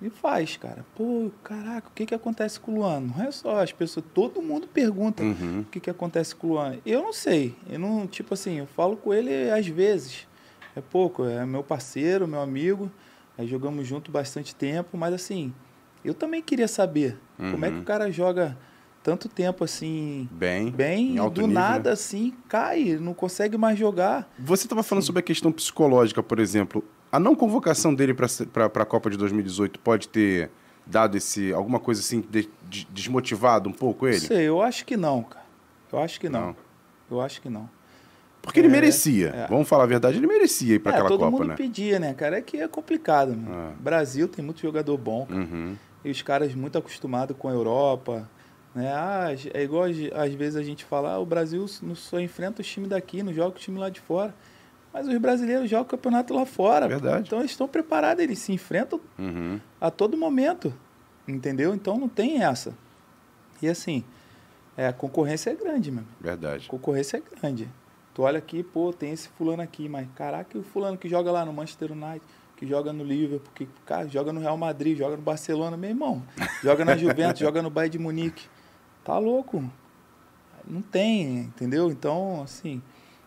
me 0.00 0.08
faz, 0.10 0.56
cara. 0.56 0.86
Pô, 0.96 1.30
caraca, 1.42 1.88
o 1.88 1.92
que 1.92 2.06
que 2.06 2.14
acontece 2.14 2.58
com 2.58 2.72
o 2.72 2.74
Luan? 2.78 3.00
Não 3.00 3.22
é 3.24 3.30
só 3.30 3.60
as 3.60 3.72
pessoas, 3.72 4.06
todo 4.14 4.40
mundo 4.40 4.66
pergunta 4.68 5.22
Uhum. 5.22 5.60
o 5.60 5.64
que 5.64 5.80
que 5.80 5.90
acontece 5.90 6.34
com 6.34 6.46
o 6.46 6.50
Luan. 6.52 6.76
Eu 6.86 7.02
não 7.02 7.12
sei, 7.12 7.54
eu 7.68 7.78
não, 7.78 8.06
tipo 8.06 8.32
assim, 8.34 8.58
eu 8.58 8.66
falo 8.66 8.96
com 8.96 9.12
ele 9.12 9.50
às 9.50 9.66
vezes, 9.66 10.26
é 10.74 10.80
pouco, 10.80 11.24
é 11.24 11.44
meu 11.44 11.62
parceiro, 11.64 12.26
meu 12.28 12.40
amigo, 12.40 12.90
aí 13.38 13.46
jogamos 13.46 13.86
junto 13.86 14.10
bastante 14.10 14.54
tempo, 14.54 14.96
mas 14.98 15.14
assim, 15.14 15.54
eu 16.04 16.12
também 16.12 16.42
queria 16.42 16.68
saber 16.68 17.16
como 17.36 17.64
é 17.64 17.68
que 17.70 17.76
Uhum. 17.76 17.82
o 17.82 17.84
cara 17.84 18.10
joga 18.10 18.58
tanto 19.02 19.28
tempo 19.28 19.64
assim, 19.64 20.28
Bem. 20.32 20.70
bem, 20.70 21.14
do 21.14 21.42
nível, 21.42 21.46
nada 21.48 21.90
né? 21.90 21.94
assim, 21.94 22.34
cai, 22.48 22.98
não 23.00 23.14
consegue 23.14 23.56
mais 23.56 23.78
jogar. 23.78 24.28
Você 24.38 24.64
estava 24.66 24.82
falando 24.82 25.04
sobre 25.04 25.20
a 25.20 25.22
questão 25.22 25.50
psicológica, 25.52 26.22
por 26.22 26.38
exemplo. 26.38 26.84
A 27.10 27.18
não 27.18 27.34
convocação 27.34 27.94
dele 27.94 28.12
para 28.12 28.26
a 28.66 28.84
Copa 28.84 29.08
de 29.08 29.16
2018 29.16 29.78
pode 29.80 30.08
ter 30.08 30.50
dado 30.84 31.16
esse 31.16 31.52
alguma 31.52 31.78
coisa 31.78 32.00
assim, 32.00 32.20
de- 32.28 32.50
de- 32.68 32.86
desmotivado 32.90 33.68
um 33.68 33.72
pouco 33.72 34.06
ele? 34.06 34.20
Sei, 34.20 34.46
eu 34.48 34.60
acho 34.60 34.84
que 34.84 34.96
não, 34.96 35.22
cara. 35.22 35.46
Eu 35.90 35.98
acho 36.00 36.20
que 36.20 36.28
não. 36.28 36.48
Não. 36.48 36.56
Eu 37.10 37.20
acho 37.22 37.40
que 37.40 37.48
não. 37.48 37.70
Porque 38.42 38.60
ele 38.60 38.68
É, 38.68 38.70
merecia. 38.70 39.28
é. 39.28 39.46
Vamos 39.46 39.68
falar 39.68 39.84
a 39.84 39.86
verdade, 39.86 40.16
ele 40.16 40.26
merecia 40.26 40.74
ir 40.76 40.78
para 40.78 40.92
é, 40.92 40.94
aquela 40.94 41.08
todo 41.08 41.20
Copa, 41.20 41.30
mundo 41.30 41.44
né? 41.48 41.54
pedia, 41.56 41.98
né, 41.98 42.14
cara? 42.14 42.38
É 42.38 42.40
que 42.40 42.56
é 42.58 42.66
complicado, 42.68 43.36
mano. 43.36 43.48
Ah. 43.52 43.72
Brasil 43.78 44.26
tem 44.28 44.44
muito 44.44 44.60
jogador 44.60 44.96
bom, 44.96 45.26
cara. 45.26 45.40
Uhum. 45.40 45.76
E 46.04 46.10
os 46.10 46.22
caras 46.22 46.54
muito 46.54 46.78
acostumados 46.78 47.36
com 47.38 47.48
a 47.48 47.52
Europa, 47.52 48.28
né? 48.74 48.90
Ah, 48.94 49.26
é 49.52 49.62
igual 49.62 49.84
às- 49.84 50.32
vezes 50.34 50.56
a 50.56 50.62
gente 50.62 50.84
fala, 50.84 51.12
ah, 51.14 51.18
o 51.18 51.26
Brasil 51.26 51.66
não 51.82 51.94
só 51.94 52.18
enfrenta 52.20 52.62
os 52.62 52.66
times 52.68 52.88
daqui, 52.88 53.22
não 53.22 53.32
joga 53.32 53.56
o 53.56 53.58
time 53.58 53.78
lá 53.78 53.90
de 53.90 54.00
fora. 54.00 54.34
Mas 54.94 55.06
os 55.06 55.18
brasileiros 55.18 55.68
jogam 55.68 55.84
o 55.84 55.88
campeonato 55.88 56.32
lá 56.32 56.46
fora. 56.46 56.86
pô. 56.86 56.90
Verdade. 56.90 57.24
Então 57.26 57.40
eles 57.40 57.50
estão 57.50 57.68
preparados, 57.68 58.22
eles 58.24 58.38
se 58.38 58.52
enfrentam 58.52 58.98
Uhum. 59.18 59.60
a 59.80 59.90
todo 59.90 60.16
momento. 60.16 60.72
Entendeu? 61.26 61.74
Então 61.74 61.98
não 61.98 62.08
tem 62.08 62.42
essa. 62.42 62.72
E 63.60 63.68
assim, 63.68 64.02
é, 64.76 64.86
a 64.86 64.92
concorrência 64.92 65.50
é 65.50 65.54
grande. 65.54 65.90
A 65.90 66.02
Verdade. 66.22 66.66
concorrência 66.68 67.18
é 67.18 67.22
grande. 67.40 67.68
Tu 68.18 68.22
olha 68.22 68.38
aqui, 68.38 68.64
pô, 68.64 68.92
tem 68.92 69.12
esse 69.12 69.28
fulano 69.28 69.62
aqui, 69.62 69.88
mas 69.88 70.04
caraca, 70.16 70.58
o 70.58 70.62
fulano 70.64 70.98
que 70.98 71.08
joga 71.08 71.30
lá 71.30 71.44
no 71.44 71.52
Manchester 71.52 71.92
United, 71.92 72.20
que 72.56 72.66
joga 72.66 72.92
no 72.92 73.04
Liverpool, 73.04 73.48
que 73.54 73.68
cara, 73.86 74.08
joga 74.08 74.32
no 74.32 74.40
Real 74.40 74.56
Madrid, 74.56 74.98
joga 74.98 75.16
no 75.16 75.22
Barcelona, 75.22 75.76
meu 75.76 75.90
irmão. 75.90 76.20
Joga 76.60 76.84
na 76.84 76.96
Juventus, 76.96 77.38
joga 77.38 77.62
no 77.62 77.70
Bayern 77.70 77.92
de 77.92 77.98
Munique. 78.00 78.48
Tá 79.04 79.16
louco. 79.18 79.62
Não 80.66 80.82
tem, 80.82 81.42
entendeu? 81.42 81.92
Então, 81.92 82.42
assim, 82.42 82.82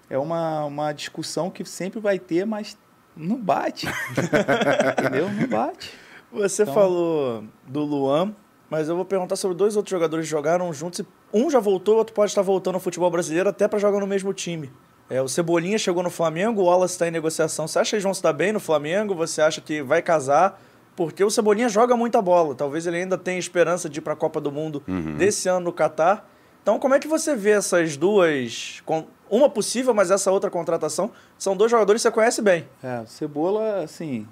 é 0.10 0.18
uma, 0.18 0.66
uma 0.66 0.92
discussão 0.92 1.50
que 1.50 1.64
sempre 1.64 2.02
vai 2.02 2.20
ter, 2.20 2.46
mas 2.46 2.78
não 3.16 3.38
bate. 3.38 3.88
entendeu? 5.00 5.32
Não 5.32 5.48
bate. 5.48 5.94
Você 6.34 6.64
Então- 6.64 6.74
falou 6.74 7.46
do 7.66 7.80
Luan, 7.86 8.36
mas 8.70 8.90
eu 8.90 8.98
vou 8.98 9.06
perguntar 9.06 9.38
sobre 9.38 9.56
dois 9.56 9.78
outros 9.78 9.92
jogadores 9.92 10.26
que 10.26 10.30
jogaram 10.32 10.74
juntos. 10.74 11.00
e 11.00 11.06
Um 11.34 11.50
já 11.50 11.60
voltou, 11.60 11.96
o 11.96 11.98
outro 12.00 12.14
pode 12.14 12.32
estar 12.32 12.42
voltando 12.42 12.76
ao 12.76 12.82
futebol 12.82 13.10
brasileiro 13.10 13.50
até 13.50 13.68
para 13.68 13.80
jogar 13.80 14.00
no 14.00 14.08
mesmo 14.08 14.34
time. 14.34 14.72
É, 15.10 15.22
o 15.22 15.28
Cebolinha 15.28 15.78
chegou 15.78 16.02
no 16.04 16.10
Flamengo, 16.10 16.62
o 16.62 16.66
Wallace 16.66 16.94
está 16.94 17.08
em 17.08 17.12
negociação. 17.12 17.68
Você 17.68 17.80
acha 17.80 17.90
que 17.92 17.96
eles 17.96 18.04
vão 18.04 18.14
se 18.14 18.24
dar 18.24 18.34
bem 18.34 18.52
no 18.54 18.60
Flamengo? 18.60 19.14
Você 19.16 19.42
acha 19.42 19.60
que 19.62 19.82
vai 19.82 20.02
casar? 20.02 20.62
Porque 20.96 21.24
o 21.24 21.30
Cebolinha 21.30 21.68
joga 21.70 21.96
muita 21.98 22.22
bola. 22.22 22.54
Talvez 22.56 22.86
ele 22.88 22.98
ainda 22.98 23.18
tenha 23.18 23.40
esperança 23.40 23.90
de 23.90 24.00
ir 24.00 24.02
para 24.02 24.14
a 24.14 24.16
Copa 24.16 24.40
do 24.40 24.52
Mundo 24.52 24.82
desse 25.18 25.50
ano 25.50 25.66
no 25.66 25.74
Catar. 25.74 26.30
Então, 26.62 26.78
como 26.80 26.94
é 26.94 27.00
que 27.00 27.08
você 27.08 27.36
vê 27.36 27.52
essas 27.52 27.98
duas. 27.98 28.82
com- 28.86 29.06
Uma 29.30 29.50
possível, 29.50 29.94
mas 29.94 30.12
essa 30.12 30.32
outra 30.32 30.50
contratação? 30.50 31.12
São 31.38 31.56
dois 31.58 31.72
jogadores 31.72 32.02
que 32.02 32.08
você 32.08 32.14
conhece 32.14 32.42
bem. 32.42 32.68
É, 32.84 33.02
o 33.02 33.08
Cebola, 33.08 33.84
assim, 33.84 34.28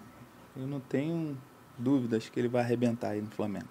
eu 0.59 0.67
não 0.67 0.79
tenho 0.79 1.37
dúvidas 1.77 2.29
que 2.29 2.39
ele 2.39 2.47
vai 2.49 2.61
arrebentar 2.61 3.09
aí 3.11 3.21
no 3.21 3.31
Flamengo. 3.31 3.65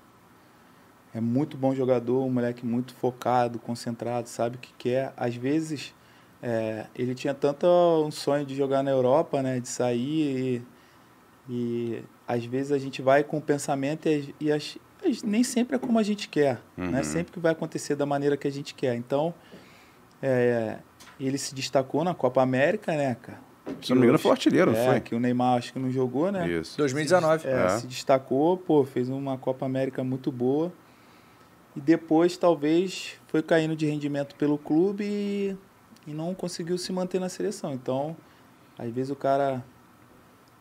É 1.14 1.20
muito 1.20 1.56
bom 1.56 1.74
jogador, 1.74 2.22
um 2.24 2.30
moleque 2.30 2.64
muito 2.66 2.92
focado, 2.94 3.58
concentrado, 3.58 4.28
sabe 4.28 4.56
o 4.56 4.58
que 4.58 4.72
quer. 4.76 5.12
Às 5.16 5.34
vezes, 5.34 5.94
é, 6.42 6.86
ele 6.94 7.14
tinha 7.14 7.32
tanto 7.34 7.66
um 8.06 8.10
sonho 8.10 8.44
de 8.44 8.54
jogar 8.54 8.82
na 8.82 8.90
Europa, 8.90 9.42
né, 9.42 9.58
de 9.58 9.68
sair 9.68 10.62
e, 11.48 11.52
e 11.52 12.02
às 12.26 12.44
vezes 12.44 12.72
a 12.72 12.78
gente 12.78 13.00
vai 13.00 13.24
com 13.24 13.38
o 13.38 13.40
pensamento 13.40 14.06
e, 14.08 14.34
e 14.38 14.52
as- 14.52 14.76
as- 15.04 15.22
nem 15.22 15.42
sempre 15.42 15.76
é 15.76 15.78
como 15.78 15.98
a 15.98 16.02
gente 16.02 16.28
quer, 16.28 16.60
Uhum. 16.76 16.90
né? 16.90 17.02
Sempre 17.02 17.32
que 17.32 17.38
vai 17.40 17.52
acontecer 17.52 17.94
da 17.96 18.04
maneira 18.04 18.36
que 18.36 18.46
a 18.46 18.52
gente 18.52 18.74
quer. 18.74 18.94
Então, 18.94 19.32
é, 20.22 20.76
ele 21.18 21.38
se 21.38 21.54
destacou 21.54 22.04
na 22.04 22.14
Copa 22.14 22.42
América, 22.42 22.92
né, 22.94 23.16
cara? 23.20 23.38
Se 23.82 23.90
não 23.90 23.98
me 23.98 24.04
engano, 24.04 24.18
foi 24.18 24.30
artilheiro, 24.30 24.72
é, 24.72 24.84
foi? 24.86 25.00
que 25.00 25.14
o 25.14 25.20
Neymar 25.20 25.58
acho 25.58 25.72
que 25.72 25.78
não 25.78 25.90
jogou, 25.90 26.32
né? 26.32 26.48
Isso. 26.48 26.76
2019. 26.78 27.46
É, 27.46 27.50
É. 27.64 27.68
se 27.78 27.86
destacou, 27.86 28.56
pô, 28.56 28.84
fez 28.84 29.08
uma 29.08 29.36
Copa 29.38 29.64
América 29.66 30.02
muito 30.02 30.32
boa. 30.32 30.72
E 31.78 31.80
depois, 31.80 32.36
talvez, 32.36 33.12
foi 33.28 33.40
caindo 33.40 33.76
de 33.76 33.86
rendimento 33.86 34.34
pelo 34.34 34.58
clube 34.58 35.04
e, 35.04 35.56
e 36.08 36.12
não 36.12 36.34
conseguiu 36.34 36.76
se 36.76 36.92
manter 36.92 37.20
na 37.20 37.28
seleção. 37.28 37.72
Então, 37.72 38.16
às 38.76 38.90
vezes 38.90 39.12
o 39.12 39.14
cara 39.16 39.64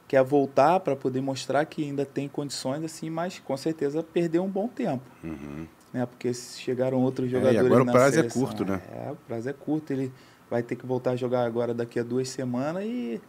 quer 0.07 0.24
voltar 0.24 0.80
para 0.80 0.95
poder 0.95 1.20
mostrar 1.22 1.65
que 1.65 1.84
ainda 1.84 2.05
tem 2.05 2.28
condições, 2.30 2.84
assim, 2.84 3.09
mas 3.09 3.39
com 3.39 3.57
certeza 3.57 4.03
perdeu 4.03 4.43
um 4.43 4.47
bom 4.47 4.68
tempo. 4.68 5.03
Uhum. 5.24 5.65
Né? 5.91 6.05
Porque 6.05 6.32
chegaram 6.36 7.01
outros 7.01 7.26
É, 7.26 7.30
e 7.30 7.32
jogadores 7.32 7.65
agora 7.65 7.84
o 7.84 7.86
prazo 7.88 8.07
é 8.07 8.11
seleção. 8.20 8.41
curto, 8.43 8.65
né? 8.65 8.82
É, 8.91 9.11
o 9.11 9.15
prazo 9.15 9.49
é 9.49 9.53
curto. 9.53 9.91
Ele 9.91 10.13
vai 10.51 10.61
ter 10.61 10.76
que 10.76 10.86
voltar 10.86 11.11
a 11.11 11.15
jogar 11.15 11.45
agora 11.45 11.74
daqui 11.74 11.99
a 11.99 12.03
duas 12.03 12.30
semanas 12.30 12.84
e 12.86 13.20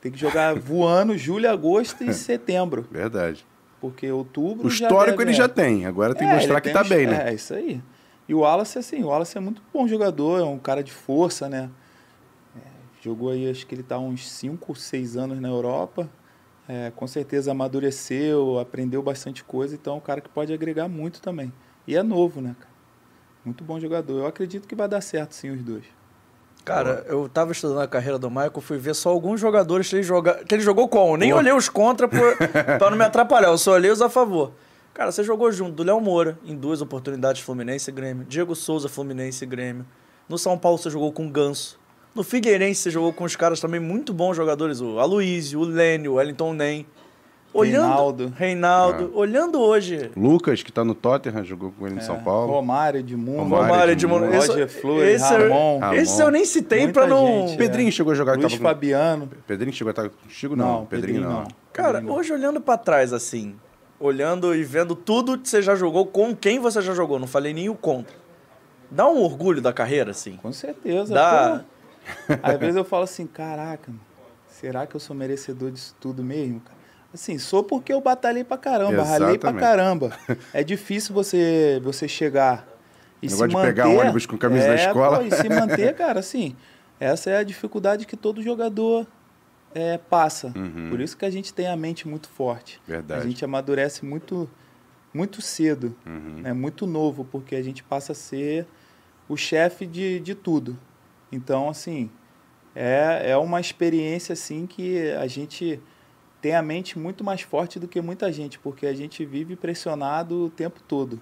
tem 0.00 0.10
que 0.10 0.18
jogar 0.18 0.56
voando 0.58 1.16
julho, 1.16 1.48
agosto 1.48 2.02
e 2.02 2.12
setembro. 2.12 2.84
Verdade. 2.90 3.46
Porque 3.80 4.10
outubro. 4.10 4.66
O 4.66 4.70
já 4.70 4.86
histórico 4.88 5.18
deve- 5.18 5.30
ele 5.30 5.36
já 5.36 5.48
tem. 5.48 5.86
Agora 5.86 6.14
tem 6.14 6.26
que 6.26 6.32
É, 6.32 6.36
mostrar 6.36 6.54
ele 6.54 6.60
que 6.60 6.64
tem 6.64 6.72
tá 6.74 6.84
bem, 6.84 7.06
né? 7.06 7.30
É, 7.30 7.34
isso 7.34 7.54
aí. 7.54 7.80
E 8.28 8.34
o 8.34 8.40
Wallace, 8.40 8.78
assim, 8.78 9.02
o 9.02 9.06
Wallace 9.08 9.36
é 9.38 9.40
muito 9.40 9.62
bom 9.72 9.86
jogador, 9.86 10.40
é 10.40 10.44
um 10.44 10.58
cara 10.58 10.82
de 10.82 10.92
força, 10.92 11.48
né? 11.48 11.70
É, 12.56 12.60
jogou 13.00 13.30
aí, 13.30 13.48
acho 13.48 13.66
que 13.66 13.74
ele 13.74 13.82
tá 13.82 13.94
há 13.94 13.98
uns 14.00 14.28
5, 14.28 14.74
6 14.74 15.16
anos 15.16 15.40
na 15.40 15.48
Europa. 15.48 16.08
É, 16.68 16.92
com 16.94 17.06
certeza 17.06 17.52
amadureceu, 17.52 18.58
aprendeu 18.58 19.02
bastante 19.02 19.42
coisa, 19.42 19.74
então 19.74 19.94
é 19.94 19.96
um 19.96 20.00
cara 20.00 20.20
que 20.20 20.28
pode 20.28 20.52
agregar 20.52 20.86
muito 20.88 21.22
também. 21.22 21.50
E 21.86 21.96
é 21.96 22.02
novo, 22.02 22.42
né, 22.42 22.54
cara? 22.58 22.68
Muito 23.44 23.64
bom 23.64 23.80
jogador. 23.80 24.18
Eu 24.18 24.26
acredito 24.26 24.68
que 24.68 24.74
vai 24.74 24.86
dar 24.86 25.00
certo, 25.00 25.32
sim, 25.32 25.48
os 25.50 25.62
dois. 25.62 25.84
Cara, 26.68 27.02
eu 27.08 27.26
tava 27.30 27.52
estudando 27.52 27.80
a 27.80 27.88
carreira 27.88 28.18
do 28.18 28.28
Michael, 28.28 28.60
fui 28.60 28.76
ver 28.76 28.94
só 28.94 29.08
alguns 29.08 29.40
jogadores 29.40 29.88
que 29.88 29.96
ele, 29.96 30.02
joga... 30.02 30.44
que 30.44 30.54
ele 30.54 30.60
jogou 30.60 30.86
com. 30.86 31.16
Nem 31.16 31.32
olhei 31.32 31.50
os 31.50 31.70
contra 31.70 32.06
por... 32.06 32.36
pra 32.78 32.90
não 32.90 32.98
me 32.98 33.04
atrapalhar, 33.04 33.48
eu 33.48 33.56
só 33.56 33.72
olhei 33.72 33.90
os 33.90 34.02
a 34.02 34.10
favor. 34.10 34.52
Cara, 34.92 35.10
você 35.10 35.24
jogou 35.24 35.50
junto 35.50 35.72
do 35.72 35.82
Léo 35.82 35.98
Moura 35.98 36.38
em 36.44 36.54
duas 36.54 36.82
oportunidades 36.82 37.40
Fluminense 37.40 37.88
e 37.88 37.94
Grêmio. 37.94 38.26
Diego 38.26 38.54
Souza, 38.54 38.86
Fluminense 38.86 39.44
e 39.44 39.46
Grêmio. 39.46 39.86
No 40.28 40.36
São 40.36 40.58
Paulo 40.58 40.76
você 40.76 40.90
jogou 40.90 41.10
com 41.10 41.26
o 41.26 41.30
Ganso. 41.30 41.80
No 42.14 42.22
Figueirense 42.22 42.82
você 42.82 42.90
jogou 42.90 43.14
com 43.14 43.24
os 43.24 43.34
caras 43.34 43.60
também 43.60 43.80
muito 43.80 44.12
bons 44.12 44.36
jogadores, 44.36 44.82
o 44.82 44.98
Aloysio, 44.98 45.60
o 45.60 45.64
Lênio, 45.64 46.12
o 46.12 46.14
Wellington 46.16 46.52
Nem. 46.52 46.86
Olhando, 47.52 47.86
Reinaldo. 47.88 48.32
Reinaldo. 48.36 49.10
Olhando 49.14 49.60
hoje. 49.60 50.10
Lucas, 50.16 50.62
que 50.62 50.70
tá 50.70 50.84
no 50.84 50.94
Tottenham, 50.94 51.42
jogou 51.44 51.72
com 51.76 51.86
ele 51.86 51.96
no 51.96 52.02
São 52.02 52.20
Paulo. 52.22 52.52
Romário, 52.52 53.00
Edmundo, 53.00 53.38
Romário, 53.38 53.66
Romário, 53.66 53.92
Edmundo. 53.92 54.24
Edmundo. 54.26 54.36
Esse- 54.42 54.48
Roger 54.52 54.68
Flores, 54.68 55.22
esse 55.22 55.32
Ramon, 55.34 55.78
Ramon. 55.78 55.94
Esse 55.94 56.22
eu 56.22 56.30
nem 56.30 56.44
citei 56.44 56.80
Muita 56.84 56.92
pra 57.00 57.06
não. 57.08 57.48
gente, 57.48 57.56
Pedrinho 57.56 57.90
chegou 57.90 58.12
a 58.12 58.14
jogar 58.14 58.32
Luiz 58.32 58.42
tava 58.44 58.56
com- 58.58 58.62
Fabiano. 58.62 59.30
Pedrinho 59.46 59.72
chegou 59.72 59.88
a 59.88 59.92
estar 59.92 60.08
contigo? 60.10 60.54
Não, 60.54 60.84
Pedrinho, 60.86 61.22
não. 61.22 61.48
Cara, 61.72 61.92
Pedrinho 61.94 62.12
não. 62.12 62.18
hoje 62.20 62.32
olhando 62.32 62.60
pra 62.60 62.76
trás, 62.76 63.12
assim, 63.14 63.56
olhando 63.98 64.54
e 64.54 64.62
vendo 64.62 64.94
tudo 64.94 65.38
que 65.38 65.48
você 65.48 65.62
já 65.62 65.74
jogou, 65.74 66.04
com 66.06 66.36
quem 66.36 66.58
você 66.58 66.82
já 66.82 66.92
jogou, 66.94 67.18
não 67.18 67.26
falei 67.26 67.54
nem 67.54 67.68
o 67.70 67.74
contra. 67.74 68.14
Dá 68.90 69.08
um 69.08 69.22
orgulho 69.22 69.60
da 69.62 69.72
carreira, 69.72 70.10
assim. 70.12 70.36
Com 70.36 70.52
certeza. 70.52 71.12
Dá. 71.14 71.64
pô. 72.26 72.34
Às 72.42 72.58
vezes 72.58 72.76
eu 72.76 72.84
falo 72.84 73.04
assim, 73.04 73.26
caraca, 73.26 73.90
será 74.48 74.86
que 74.86 74.94
eu 74.94 75.00
sou 75.00 75.14
merecedor 75.16 75.70
disso 75.70 75.94
tudo 76.00 76.22
mesmo, 76.22 76.60
cara? 76.60 76.77
Assim, 77.12 77.38
sou 77.38 77.62
porque 77.64 77.92
eu 77.92 78.00
batalhei 78.00 78.44
pra 78.44 78.58
caramba, 78.58 79.02
ralei 79.02 79.38
pra 79.38 79.50
Exatamente. 79.50 79.60
caramba. 79.60 80.18
É 80.52 80.62
difícil 80.62 81.14
você, 81.14 81.80
você 81.82 82.06
chegar 82.06 82.66
e 83.22 83.28
se 83.28 83.34
Negócio 83.34 83.48
de 83.48 83.54
manter... 83.56 83.66
pegar 83.68 83.88
ônibus 83.88 84.26
com 84.26 84.36
camisa 84.36 84.66
da 84.68 84.74
É, 84.74 84.86
escola. 84.86 85.18
Pô, 85.18 85.24
e 85.24 85.30
se 85.30 85.48
manter, 85.48 85.94
cara, 85.96 86.20
assim, 86.20 86.54
essa 87.00 87.30
é 87.30 87.38
a 87.38 87.42
dificuldade 87.42 88.06
que 88.06 88.16
todo 88.16 88.42
jogador 88.42 89.06
é, 89.74 89.96
passa. 89.98 90.52
Uhum. 90.54 90.88
Por 90.90 91.00
isso 91.00 91.16
que 91.16 91.24
a 91.24 91.30
gente 91.30 91.52
tem 91.52 91.66
a 91.66 91.76
mente 91.76 92.06
muito 92.06 92.28
forte. 92.28 92.80
Verdade. 92.86 93.20
A 93.22 93.24
gente 93.24 93.44
amadurece 93.44 94.04
muito, 94.04 94.48
muito 95.12 95.40
cedo, 95.42 95.96
Uhum. 96.06 96.42
é 96.44 96.52
muito 96.52 96.86
novo, 96.86 97.24
porque 97.24 97.56
a 97.56 97.62
gente 97.62 97.82
passa 97.82 98.12
a 98.12 98.14
ser 98.14 98.66
o 99.28 99.36
chefe 99.36 99.86
de, 99.86 100.20
de 100.20 100.34
tudo. 100.34 100.78
Então, 101.32 101.68
assim, 101.68 102.08
é, 102.74 103.30
é 103.30 103.36
uma 103.36 103.60
experiência 103.60 104.34
assim 104.34 104.66
que 104.66 105.10
a 105.12 105.26
gente 105.26 105.80
tem 106.40 106.54
a 106.54 106.62
mente 106.62 106.98
muito 106.98 107.22
mais 107.24 107.40
forte 107.42 107.78
do 107.78 107.88
que 107.88 108.00
muita 108.00 108.32
gente, 108.32 108.58
porque 108.58 108.86
a 108.86 108.94
gente 108.94 109.24
vive 109.24 109.56
pressionado 109.56 110.44
o 110.46 110.50
tempo 110.50 110.80
todo. 110.86 111.20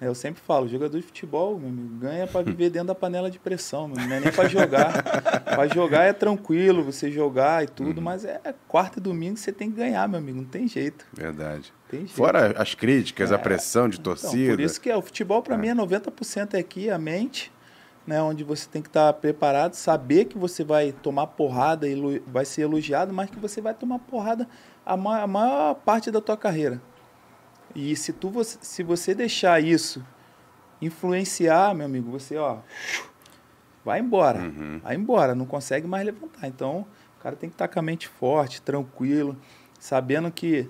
É, 0.00 0.06
Eu 0.06 0.14
sempre 0.14 0.40
falo, 0.40 0.66
jogador 0.66 0.96
de 0.98 1.02
futebol, 1.04 1.58
meu 1.58 1.68
amigo, 1.68 1.94
ganha 1.96 2.26
para 2.26 2.40
viver 2.50 2.70
dentro 2.70 2.88
da 2.88 2.94
panela 2.94 3.30
de 3.30 3.38
pressão, 3.38 3.86
meu, 3.86 3.96
não 3.96 4.16
é 4.16 4.20
nem 4.20 4.32
para 4.32 4.48
jogar. 4.48 5.02
para 5.44 5.66
jogar 5.68 6.04
é 6.04 6.12
tranquilo, 6.14 6.82
você 6.82 7.10
jogar 7.10 7.64
e 7.64 7.66
tudo, 7.68 8.00
mas 8.00 8.24
é 8.24 8.40
quarta 8.66 8.98
e 8.98 9.02
domingo 9.02 9.36
você 9.36 9.52
tem 9.52 9.70
que 9.70 9.76
ganhar, 9.76 10.08
meu 10.08 10.18
amigo, 10.18 10.38
não 10.38 10.44
tem 10.46 10.66
jeito. 10.66 11.04
Verdade. 11.12 11.70
Tem 11.90 12.00
jeito. 12.00 12.12
Fora 12.14 12.54
as 12.60 12.74
críticas, 12.74 13.30
a 13.30 13.34
É. 13.34 13.38
pressão 13.38 13.88
de 13.90 13.98
Então, 13.98 14.14
torcida. 14.14 14.54
por 14.54 14.60
isso 14.60 14.80
que 14.80 14.88
é, 14.90 14.96
o 14.96 15.02
futebol 15.02 15.42
para 15.42 15.58
mim 15.58 15.68
é 15.68 15.74
90% 15.74 16.54
é 16.54 16.58
aqui, 16.58 16.88
a 16.88 16.98
mente, 16.98 17.52
né, 18.06 18.20
onde 18.22 18.42
você 18.42 18.68
tem 18.68 18.82
que 18.82 18.88
estar 18.88 19.12
preparado, 19.14 19.74
saber 19.74 20.24
que 20.24 20.36
você 20.38 20.64
vai 20.64 20.90
tomar 20.92 21.26
porrada, 21.28 21.88
elo- 21.88 22.20
vai 22.26 22.44
ser 22.44 22.62
elogiado, 22.62 23.12
mas 23.12 23.30
que 23.30 23.38
você 23.38 23.60
vai 23.60 23.74
tomar 23.74 23.98
porrada 24.00 24.48
a 24.84 24.96
ma- 24.96 25.20
a 25.22 25.26
maior, 25.26 25.74
parte 25.74 26.10
da 26.10 26.20
tua 26.20 26.36
carreira. 26.36 26.80
E 27.74 27.94
se 27.94 28.12
tu 28.12 28.28
você- 28.30 28.58
se 28.62 28.82
você 28.82 29.14
deixar 29.14 29.62
isso 29.62 30.04
influenciar, 30.82 31.74
meu 31.74 31.86
amigo, 31.86 32.10
você 32.10 32.36
ó, 32.36 32.58
vai 33.84 34.00
embora, 34.00 34.40
Uhum. 34.40 34.80
vai 34.82 34.96
embora, 34.96 35.34
não 35.34 35.46
consegue 35.46 35.86
mais 35.86 36.04
levantar. 36.04 36.48
Então, 36.48 36.86
o 37.18 37.22
cara 37.22 37.36
tem 37.36 37.48
que 37.48 37.54
estar 37.54 37.68
com 37.68 37.78
a 37.78 37.82
mente 37.82 38.08
forte, 38.08 38.60
tranquilo, 38.62 39.36
sabendo 39.78 40.30
que 40.30 40.68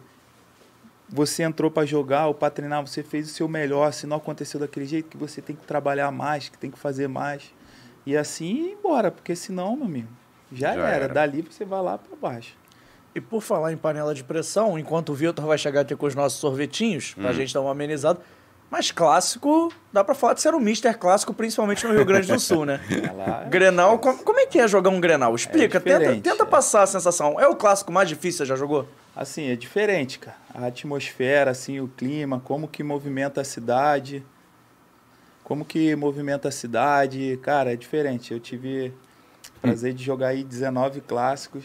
você 1.13 1.43
entrou 1.43 1.71
para 1.71 1.87
jogar 1.87 2.29
ou 2.29 2.35
para 2.35 2.51
treinar, 2.51 2.87
você 2.87 3.03
fez 3.03 3.31
o 3.31 3.35
seu 3.35 3.49
melhor. 3.49 3.93
Se 3.93 4.07
não 4.07 4.17
aconteceu 4.17 4.61
daquele 4.61 4.87
jeito, 4.87 5.09
que 5.09 5.17
você 5.17 5.43
tem 5.43 5.57
que 5.57 5.65
trabalhar 5.67 6.11
mais, 6.11 6.49
que 6.49 6.57
tem 6.57 6.71
que 6.71 6.79
fazer 6.79 7.09
mais. 7.09 7.53
E 8.07 8.17
assim 8.17 8.69
ir 8.69 8.73
embora, 8.79 9.11
porque 9.11 9.35
senão, 9.35 9.77
meu 9.77 9.87
amigo, 9.87 10.09
já, 10.53 10.75
Já 10.75 10.89
era. 10.89 11.05
era. 11.05 11.09
Dali 11.09 11.43
você 11.43 11.65
vai 11.65 11.83
lá 11.83 11.99
para 11.99 12.17
baixo. 12.17 12.55
E 13.15 13.21
por 13.21 13.41
falar 13.41 13.73
em 13.73 13.77
panela 13.77 14.15
de 14.15 14.23
pressão, 14.23 14.79
enquanto 14.79 15.11
o 15.11 15.15
Vitor 15.15 15.45
vai 15.45 15.59
chegar 15.59 15.81
aqui 15.81 15.97
com 15.97 16.07
os 16.07 16.15
nossos 16.15 16.39
sorvetinhos, 16.39 17.15
pra 17.15 17.33
gente 17.33 17.53
dar 17.53 17.61
uma 17.61 17.73
amenizada. 17.73 18.21
Mas 18.71 18.93
clássico, 18.93 19.73
dá 19.93 20.05
pra 20.05 20.15
falar 20.15 20.35
de 20.35 20.41
ser 20.41 20.55
um 20.55 20.61
mister 20.61 20.97
clássico, 20.97 21.35
principalmente 21.35 21.85
no 21.87 21.93
Rio 21.93 22.05
Grande 22.05 22.33
do 22.33 22.39
Sul, 22.39 22.65
né? 22.65 22.81
É 23.45 23.49
Grenal, 23.49 23.99
com- 23.99 24.17
como 24.19 24.39
é 24.39 24.47
que 24.47 24.61
é 24.61 24.69
jogar 24.69 24.91
um 24.91 25.01
Grenal? 25.01 25.35
Explica, 25.35 25.81
tenta, 25.81 25.99
diferente, 25.99 26.23
tenta 26.23 26.45
é. 26.45 26.47
passar 26.47 26.83
a 26.83 26.87
sensação. 26.87 27.39
É 27.41 27.49
o 27.49 27.57
clássico 27.57 27.91
mais 27.91 28.09
difícil, 28.09 28.39
você 28.39 28.47
já 28.47 28.55
jogou? 28.57 28.87
Assim, 29.15 29.51
é 29.51 29.57
diferente, 29.57 30.21
cara. 30.21 30.37
A 30.55 30.67
atmosfera, 30.67 31.51
assim, 31.51 31.81
o 31.81 31.89
clima, 31.89 32.41
como 32.45 32.69
que 32.69 32.83
movimenta 32.85 33.41
a 33.41 33.45
cidade. 33.45 34.25
Como 35.43 35.65
que 35.65 35.97
movimenta 35.97 36.49
a 36.49 36.53
cidade. 36.53 37.39
Cara, 37.43 37.73
é 37.73 37.77
diferente. 37.77 38.33
Eu 38.33 38.39
tive 38.39 38.95
prazer 39.61 39.93
de 39.93 40.05
jogar 40.05 40.29
aí 40.29 40.45
19 40.45 41.01
clássicos. 41.01 41.65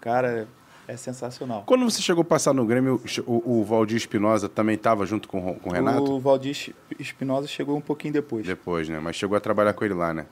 Cara, 0.00 0.48
é 0.88 0.96
sensacional. 0.96 1.64
Quando 1.66 1.84
você 1.88 2.00
chegou 2.00 2.22
a 2.22 2.24
passar 2.24 2.52
no 2.54 2.64
Grêmio, 2.64 3.00
o, 3.26 3.60
o 3.60 3.64
Valdir 3.64 3.96
Espinosa 3.96 4.48
também 4.48 4.76
estava 4.76 5.04
junto 5.06 5.28
com, 5.28 5.50
o- 5.50 5.54
com 5.56 5.70
o 5.70 5.72
Renato? 5.72 6.12
O 6.12 6.20
Valdir 6.20 6.74
Espinosa 6.98 7.46
chegou 7.48 7.76
um 7.76 7.80
pouquinho 7.80 8.12
depois. 8.14 8.46
Depois, 8.46 8.88
né? 8.88 9.00
Mas 9.00 9.16
chegou 9.16 9.36
a 9.36 9.40
trabalhar 9.40 9.72
com 9.72 9.84
ele 9.84 9.94
lá, 9.94 10.14
né? 10.14 10.26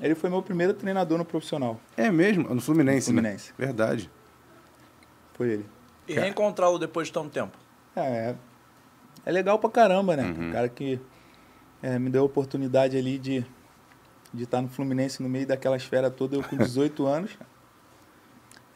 Ele 0.00 0.14
foi 0.14 0.30
meu 0.30 0.40
primeiro 0.42 0.72
treinador 0.74 1.18
no 1.18 1.24
profissional. 1.24 1.80
É 1.96 2.10
mesmo? 2.10 2.44
No 2.54 2.60
Fluminense, 2.60 3.10
No 3.10 3.16
Fluminense. 3.20 3.48
né? 3.58 3.66
Verdade. 3.66 4.08
Foi 5.34 5.48
ele. 5.50 5.66
E 6.06 6.14
reencontrá-lo 6.14 6.78
depois 6.78 7.08
de 7.08 7.12
tanto 7.12 7.30
tempo. 7.30 7.56
É, 7.96 8.34
é 9.26 9.32
legal 9.32 9.58
pra 9.58 9.68
caramba, 9.70 10.16
né? 10.16 10.22
Uhum. 10.24 10.50
O 10.50 10.52
cara 10.52 10.68
que 10.68 11.00
é, 11.82 11.98
me 11.98 12.08
deu 12.10 12.22
a 12.22 12.24
oportunidade 12.26 12.96
ali 12.96 13.18
de 13.18 13.44
de 14.32 14.42
estar 14.44 14.60
no 14.60 14.68
Fluminense 14.68 15.22
no 15.22 15.28
meio 15.28 15.46
daquela 15.46 15.74
esfera 15.76 16.10
toda, 16.10 16.36
eu 16.36 16.42
com 16.42 16.54
18 16.58 17.06
anos. 17.06 17.30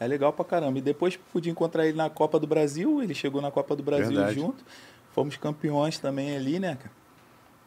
É 0.04 0.06
legal 0.08 0.32
pra 0.32 0.44
caramba. 0.44 0.78
E 0.78 0.82
depois 0.82 1.16
pude 1.32 1.48
encontrar 1.50 1.86
ele 1.86 1.96
na 1.96 2.08
Copa 2.10 2.38
do 2.38 2.46
Brasil, 2.46 3.02
ele 3.02 3.14
chegou 3.14 3.40
na 3.40 3.50
Copa 3.50 3.74
do 3.76 3.82
Brasil 3.82 4.08
Verdade. 4.14 4.34
junto. 4.34 4.64
Fomos 5.12 5.36
campeões 5.36 5.98
também 5.98 6.34
ali, 6.36 6.58
né, 6.58 6.76
cara? 6.76 6.90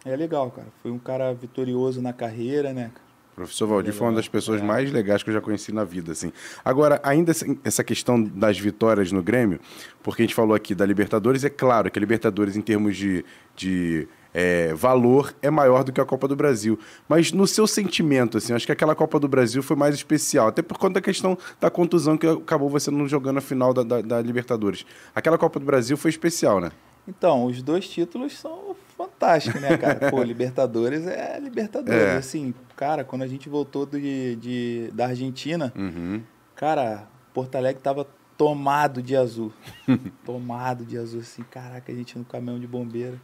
É 0.05 0.15
legal, 0.15 0.51
cara. 0.51 0.67
Foi 0.81 0.91
um 0.91 0.99
cara 0.99 1.33
vitorioso 1.33 2.01
na 2.01 2.13
carreira, 2.13 2.73
né, 2.73 2.91
cara? 2.93 3.05
O 3.33 3.35
professor 3.35 3.67
Valdir 3.67 3.91
foi 3.93 4.07
uma 4.07 4.13
das 4.13 4.27
pessoas 4.29 4.61
É. 4.61 4.63
mais 4.63 4.89
legais 4.91 5.21
que 5.21 5.29
eu 5.29 5.33
já 5.33 5.41
conheci 5.41 5.71
na 5.73 5.83
vida, 5.83 6.13
assim. 6.13 6.31
Agora, 6.63 7.01
ainda 7.03 7.31
essa- 7.31 7.45
essa 7.65 7.83
questão 7.83 8.23
das 8.23 8.57
vitórias 8.57 9.11
no 9.11 9.21
Grêmio, 9.21 9.59
porque 10.01 10.21
a 10.21 10.25
gente 10.25 10.33
falou 10.33 10.55
aqui 10.55 10.73
da 10.73 10.85
Libertadores, 10.85 11.43
é 11.43 11.49
claro 11.49 11.91
que 11.91 11.99
a 11.99 12.01
Libertadores, 12.01 12.55
em 12.55 12.61
termos 12.61 12.95
de, 12.95 13.25
de 13.55 14.07
é, 14.37 14.73
valor, 14.73 15.33
é 15.41 15.49
maior 15.49 15.83
do 15.85 15.93
que 15.93 16.01
a 16.01 16.05
Copa 16.05 16.27
do 16.27 16.35
Brasil. 16.35 16.77
Mas 17.07 17.31
no 17.31 17.47
seu 17.47 17.65
sentimento, 17.65 18.37
assim, 18.37 18.51
acho 18.53 18.65
que 18.65 18.71
aquela 18.73 18.93
Copa 18.93 19.17
do 19.17 19.27
Brasil 19.29 19.63
foi 19.63 19.77
mais 19.77 19.95
especial, 19.95 20.47
até 20.49 20.61
por 20.61 20.77
conta 20.77 20.95
da 20.95 21.01
questão 21.01 21.37
da 21.61 21.69
contusão 21.71 22.17
que 22.17 22.27
acabou 22.27 22.69
você 22.69 22.91
não 22.91 23.07
jogando 23.07 23.37
a 23.37 23.41
final 23.41 23.73
da, 23.73 23.81
da- 23.83 24.01
da 24.01 24.21
Libertadores. 24.21 24.85
Aquela 25.15 25.37
Copa 25.37 25.57
do 25.59 25.65
Brasil 25.65 25.95
foi 25.95 26.09
especial, 26.11 26.59
né? 26.59 26.71
Então, 27.07 27.45
os 27.45 27.61
dois 27.61 27.87
títulos 27.87 28.37
são 28.37 28.75
fantásticos, 28.97 29.61
né, 29.61 29.77
cara? 29.77 30.09
Pô, 30.11 30.21
Libertadores 30.23 31.05
é 31.07 31.39
Libertadores. 31.39 32.01
É. 32.01 32.17
Assim, 32.17 32.53
cara, 32.75 33.03
quando 33.03 33.21
a 33.21 33.27
gente 33.27 33.47
voltou 33.47 33.85
de, 33.85 34.35
de- 34.35 34.89
da 34.91 35.05
Argentina, 35.07 35.71
Uhum. 35.77 36.21
cara, 36.55 37.07
Porto 37.33 37.55
Alegre 37.55 37.81
tava 37.81 38.05
tomado 38.37 39.01
de 39.01 39.15
azul. 39.15 39.53
tomado 40.25 40.83
de 40.83 40.97
azul, 40.97 41.21
assim. 41.21 41.43
Caraca, 41.49 41.91
a 41.91 41.95
gente 41.95 42.17
no 42.17 42.25
caminhão 42.25 42.59
de 42.59 42.67
bombeiro. 42.67 43.19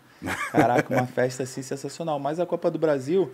Caraca, 0.51 0.93
uma 0.93 1.07
festa 1.07 1.43
assim 1.43 1.61
sensacional. 1.61 2.19
Mas 2.19 2.39
a 2.39 2.45
Copa 2.45 2.69
do 2.69 2.77
Brasil 2.77 3.31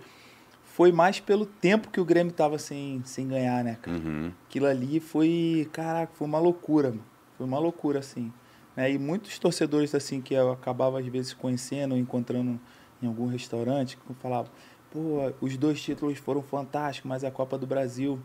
foi 0.62 0.92
mais 0.92 1.18
pelo 1.18 1.44
tempo 1.44 1.90
que 1.90 2.00
o 2.00 2.04
Grêmio 2.04 2.32
tava 2.32 2.58
sem, 2.58 3.02
sem 3.04 3.26
ganhar, 3.26 3.64
né, 3.64 3.78
cara? 3.82 3.96
Uhum. 3.96 4.32
Aquilo 4.48 4.66
ali 4.66 5.00
foi, 5.00 5.68
caraca, 5.72 6.12
foi 6.14 6.26
uma 6.26 6.38
loucura, 6.38 6.90
mano. 6.90 7.04
Foi 7.36 7.46
uma 7.46 7.58
loucura, 7.58 7.98
assim. 7.98 8.32
Né? 8.76 8.92
E 8.92 8.98
muitos 8.98 9.38
torcedores, 9.38 9.92
assim, 9.94 10.20
que 10.20 10.34
eu 10.34 10.52
acabava 10.52 11.00
às 11.00 11.06
vezes 11.06 11.34
conhecendo, 11.34 11.92
ou 11.92 11.98
encontrando 11.98 12.60
em 13.02 13.06
algum 13.06 13.26
restaurante, 13.26 13.96
que 13.96 14.14
falavam, 14.14 14.50
pô, 14.90 15.32
os 15.40 15.56
dois 15.56 15.80
títulos 15.80 16.18
foram 16.18 16.42
fantásticos, 16.42 17.08
mas 17.08 17.24
a 17.24 17.30
Copa 17.30 17.58
do 17.58 17.66
Brasil, 17.66 18.20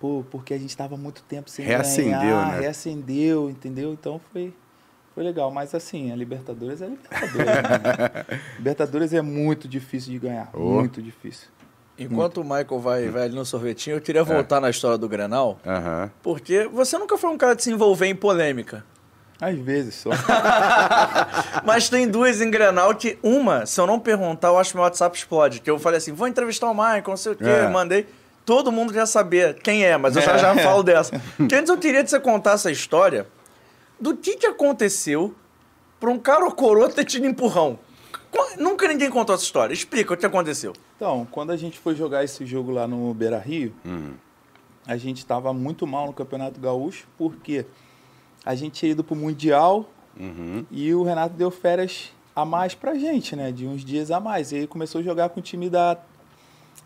pô, 0.00 0.24
porque 0.28 0.54
a 0.54 0.58
gente 0.58 0.70
estava 0.70 0.96
muito 0.96 1.22
tempo 1.22 1.48
sem 1.48 1.64
Reacendeu, 1.64 2.18
ganhar, 2.18 2.52
né? 2.52 2.60
reacendeu, 2.60 3.48
entendeu? 3.48 3.92
Então 3.92 4.20
foi, 4.32 4.52
foi 5.14 5.24
legal. 5.24 5.50
Mas 5.50 5.74
assim, 5.74 6.12
a 6.12 6.16
Libertadores 6.16 6.80
é 6.82 6.86
Libertadores, 6.86 7.46
né? 7.46 8.24
Libertadores 8.58 9.12
é 9.12 9.22
muito 9.22 9.66
difícil 9.68 10.12
de 10.12 10.18
ganhar, 10.18 10.48
Oh. 10.54 10.74
muito 10.74 11.00
difícil. 11.02 11.48
Enquanto 11.98 12.38
o 12.40 12.44
Michael 12.44 12.78
vai, 12.80 13.08
vai 13.10 13.24
ali 13.24 13.34
no 13.34 13.44
sorvetinho, 13.44 13.96
eu 13.96 14.00
queria 14.00 14.24
voltar 14.24 14.58
na 14.58 14.70
história 14.70 14.96
do 14.96 15.06
Grenal, 15.06 15.58
porque 16.22 16.66
você 16.72 16.96
nunca 16.96 17.18
foi 17.18 17.28
um 17.28 17.36
cara 17.36 17.54
de 17.54 17.62
se 17.62 17.70
envolver 17.70 18.06
em 18.06 18.14
polêmica. 18.14 18.82
Às 19.38 19.58
vezes 19.58 19.94
só. 19.96 20.10
Mas 21.64 21.88
tem 21.88 22.08
duas 22.08 22.40
em 22.40 22.50
Grenal 22.50 22.94
que, 22.94 23.18
uma, 23.22 23.66
se 23.66 23.80
eu 23.80 23.86
não 23.86 23.98
perguntar, 23.98 24.48
eu 24.48 24.58
acho 24.58 24.70
que 24.70 24.76
meu 24.76 24.84
WhatsApp 24.84 25.16
explode. 25.16 25.60
Que 25.60 25.70
eu 25.70 25.78
falei 25.78 25.98
assim, 25.98 26.12
vou 26.12 26.28
entrevistar 26.28 26.70
o 26.70 26.74
Michael, 26.74 27.02
não 27.06 27.16
sei 27.16 27.32
o 27.32 27.36
quê, 27.36 27.44
É. 27.44 27.68
mandei. 27.68 28.06
Todo 28.44 28.72
mundo 28.72 28.92
quer 28.92 29.06
saber 29.06 29.54
quem 29.62 29.84
é, 29.84 29.96
mas 29.96 30.16
eu 30.16 30.22
já 30.22 30.36
já 30.38 30.54
falo 30.56 30.82
dessa. 30.82 31.18
Que 31.48 31.54
antes 31.54 31.68
eu 31.70 31.76
queria 31.78 32.02
que 32.02 32.10
você 32.10 32.18
contar 32.18 32.52
essa 32.52 32.70
história 32.70 33.26
do 34.00 34.16
que, 34.16 34.36
que 34.36 34.46
aconteceu 34.46 35.34
pra 35.98 36.10
um 36.10 36.18
cara 36.18 36.44
ou 36.44 36.52
coroa 36.52 36.88
ter 36.90 37.04
tido 37.04 37.26
empurrão? 37.26 37.78
Nunca 38.58 38.86
ninguém 38.88 39.10
contou 39.10 39.34
essa 39.34 39.44
história. 39.44 39.74
Explica 39.74 40.14
o 40.14 40.16
que 40.16 40.24
aconteceu. 40.24 40.72
Então, 40.96 41.26
quando 41.30 41.50
a 41.50 41.56
gente 41.56 41.78
foi 41.78 41.94
jogar 41.94 42.24
esse 42.24 42.44
jogo 42.46 42.70
lá 42.70 42.86
no 42.86 43.12
Beira 43.14 43.38
Rio, 43.38 43.72
a 44.86 44.96
gente 44.96 45.18
estava 45.18 45.52
muito 45.52 45.86
mal 45.86 46.06
no 46.06 46.12
Campeonato 46.12 46.60
Gaúcho, 46.60 47.06
porque 47.18 47.66
a 48.44 48.54
gente 48.54 48.72
tinha 48.74 48.92
ido 48.92 49.02
pro 49.04 49.14
Mundial 49.16 49.88
Uhum. 50.18 50.66
e 50.70 50.92
o 50.92 51.02
Renato 51.02 51.34
deu 51.34 51.50
férias 51.50 52.12
a 52.34 52.44
mais 52.44 52.74
pra 52.74 52.94
gente, 52.94 53.34
né? 53.36 53.50
De 53.52 53.66
uns 53.66 53.84
dias 53.84 54.10
a 54.10 54.18
mais. 54.20 54.52
E 54.52 54.56
aí 54.56 54.66
começou 54.66 55.00
a 55.00 55.04
jogar 55.04 55.28
com 55.30 55.40
o 55.40 55.42
time 55.42 55.70
da, 55.70 55.96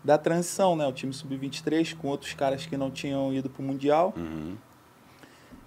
da 0.03 0.17
transição, 0.17 0.75
né? 0.75 0.85
O 0.87 0.91
time 0.93 1.11
sub-23, 1.13 1.95
com 1.97 2.07
outros 2.07 2.33
caras 2.33 2.65
que 2.65 2.77
não 2.77 2.89
tinham 2.91 3.33
ido 3.33 3.49
pro 3.49 3.63
Mundial. 3.63 4.13
Uhum. 4.15 4.55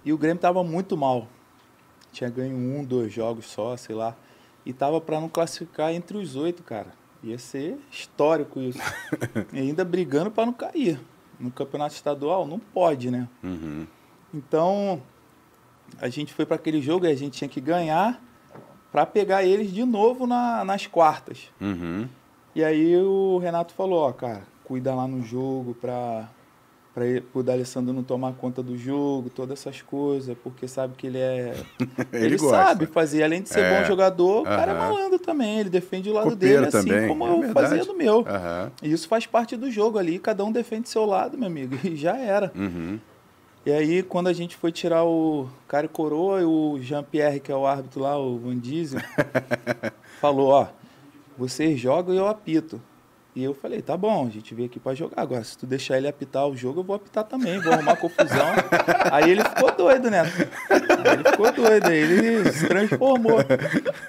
E 0.03 0.11
o 0.13 0.17
Grêmio 0.17 0.39
tava 0.41 0.63
muito 0.63 0.95
mal. 0.97 1.27
Tinha 2.11 2.29
ganho 2.29 2.55
um, 2.55 2.83
dois 2.83 3.11
jogos 3.13 3.45
só, 3.45 3.75
sei 3.77 3.95
lá. 3.95 4.15
E 4.65 4.73
tava 4.73 4.99
para 4.99 5.19
não 5.19 5.29
classificar 5.29 5.93
entre 5.93 6.17
os 6.17 6.35
oito, 6.35 6.63
cara. 6.63 6.93
Ia 7.23 7.37
ser 7.37 7.77
histórico 7.91 8.59
isso. 8.59 8.79
e 9.53 9.59
ainda 9.59 9.83
brigando 9.85 10.31
para 10.31 10.45
não 10.45 10.53
cair. 10.53 10.99
No 11.39 11.51
campeonato 11.51 11.93
estadual 11.95 12.45
não 12.47 12.59
pode, 12.59 13.09
né? 13.11 13.27
Uhum. 13.43 13.85
Então 14.33 15.01
a 15.99 16.09
gente 16.09 16.33
foi 16.33 16.45
para 16.45 16.55
aquele 16.55 16.81
jogo 16.81 17.05
e 17.05 17.09
a 17.11 17.15
gente 17.15 17.37
tinha 17.37 17.49
que 17.49 17.61
ganhar 17.61 18.21
para 18.91 19.05
pegar 19.05 19.43
eles 19.43 19.71
de 19.71 19.83
novo 19.85 20.25
na- 20.27 20.63
nas 20.65 20.87
quartas. 20.87 21.49
Uhum. 21.61 22.07
E 22.55 22.63
aí 22.63 22.95
o 22.97 23.37
Renato 23.37 23.73
falou, 23.73 23.99
ó, 23.99 24.11
cara, 24.11 24.43
cuida 24.63 24.93
lá 24.93 25.07
no 25.07 25.21
jogo 25.23 25.73
pra, 25.75 26.29
ele- 27.05 27.23
o 27.33 27.43
D'Alessandro 27.43 27.93
não 27.93 28.03
tomar 28.03 28.33
conta 28.33 28.61
do 28.63 28.77
jogo, 28.77 29.29
todas 29.29 29.59
essas 29.59 29.81
coisas, 29.81 30.35
porque 30.43 30.67
sabe 30.67 30.95
que 30.97 31.07
ele 31.07 31.17
é... 31.17 31.53
Ele 32.11 32.37
gosta. 32.37 32.57
sabe 32.57 32.85
fazer, 32.87 33.23
além 33.23 33.41
de 33.41 33.49
ser 33.49 33.59
É. 33.61 33.79
bom 33.81 33.87
jogador, 33.87 34.41
o 34.41 34.43
cara 34.45 34.71
é 34.71 34.77
malandro 34.77 35.19
também, 35.19 35.59
ele 35.59 35.69
defende 35.69 36.09
o 36.09 36.13
lado 36.13 36.31
Copeiro 36.31 36.55
dele, 36.63 36.67
assim 36.67 36.87
também, 36.89 37.07
como 37.07 37.25
é 37.25 37.29
eu 37.31 37.39
verdade. 37.41 37.67
fazia 37.69 37.85
do 37.85 37.95
meu. 37.95 38.25
E 38.81 38.91
isso 38.91 39.07
faz 39.07 39.25
parte 39.25 39.55
do 39.55 39.69
jogo 39.69 39.97
ali, 39.97 40.17
cada 40.19 40.43
um 40.43 40.51
defende 40.51 40.89
seu 40.89 41.05
lado, 41.05 41.37
meu 41.37 41.47
amigo, 41.47 41.75
e 41.87 41.95
já 41.95 42.17
era. 42.17 42.51
Uhum. 42.55 42.99
E 43.65 43.71
aí, 43.71 44.01
quando 44.01 44.27
a 44.27 44.33
gente 44.33 44.55
foi 44.55 44.71
tirar 44.71 45.03
o 45.03 45.47
cara 45.67 45.85
e 45.85 45.89
coroa, 45.89 46.41
e 46.41 46.45
o 46.45 46.79
Jean-Pierre, 46.81 47.39
que 47.41 47.51
é 47.51 47.55
o 47.55 47.67
árbitro 47.67 48.01
lá, 48.01 48.17
o 48.17 48.39
Van 48.39 48.57
Diesel, 48.57 49.01
falou, 50.21 50.49
ó, 50.49 50.67
vocês 51.37 51.79
jogam 51.79 52.13
e 52.13 52.17
eu 52.17 52.27
apito. 52.27 52.81
E 53.39 53.43
eu 53.45 53.53
falei, 53.53 53.81
tá 53.81 53.95
bom, 53.95 54.27
a 54.27 54.29
gente 54.29 54.53
veio 54.53 54.67
aqui 54.67 54.81
pra 54.81 54.93
jogar. 54.93 55.21
Agora, 55.21 55.41
se 55.45 55.57
tu 55.57 55.65
deixar 55.65 55.97
ele 55.97 56.09
apitar 56.09 56.45
o 56.45 56.57
jogo, 56.57 56.81
eu 56.81 56.83
vou 56.83 56.97
apitar 56.97 57.23
também, 57.23 57.57
vou 57.61 57.71
arrumar 57.71 57.95
confusão. 57.95 58.47
aí 59.09 59.31
ele 59.31 59.41
ficou 59.45 59.71
doido, 59.71 60.11
né? 60.11 60.23
Aí 60.69 61.13
ele 61.13 61.23
ficou 61.23 61.49
doido, 61.49 61.87
aí 61.87 61.97
ele 61.97 62.51
se 62.51 62.67
transformou. 62.67 63.37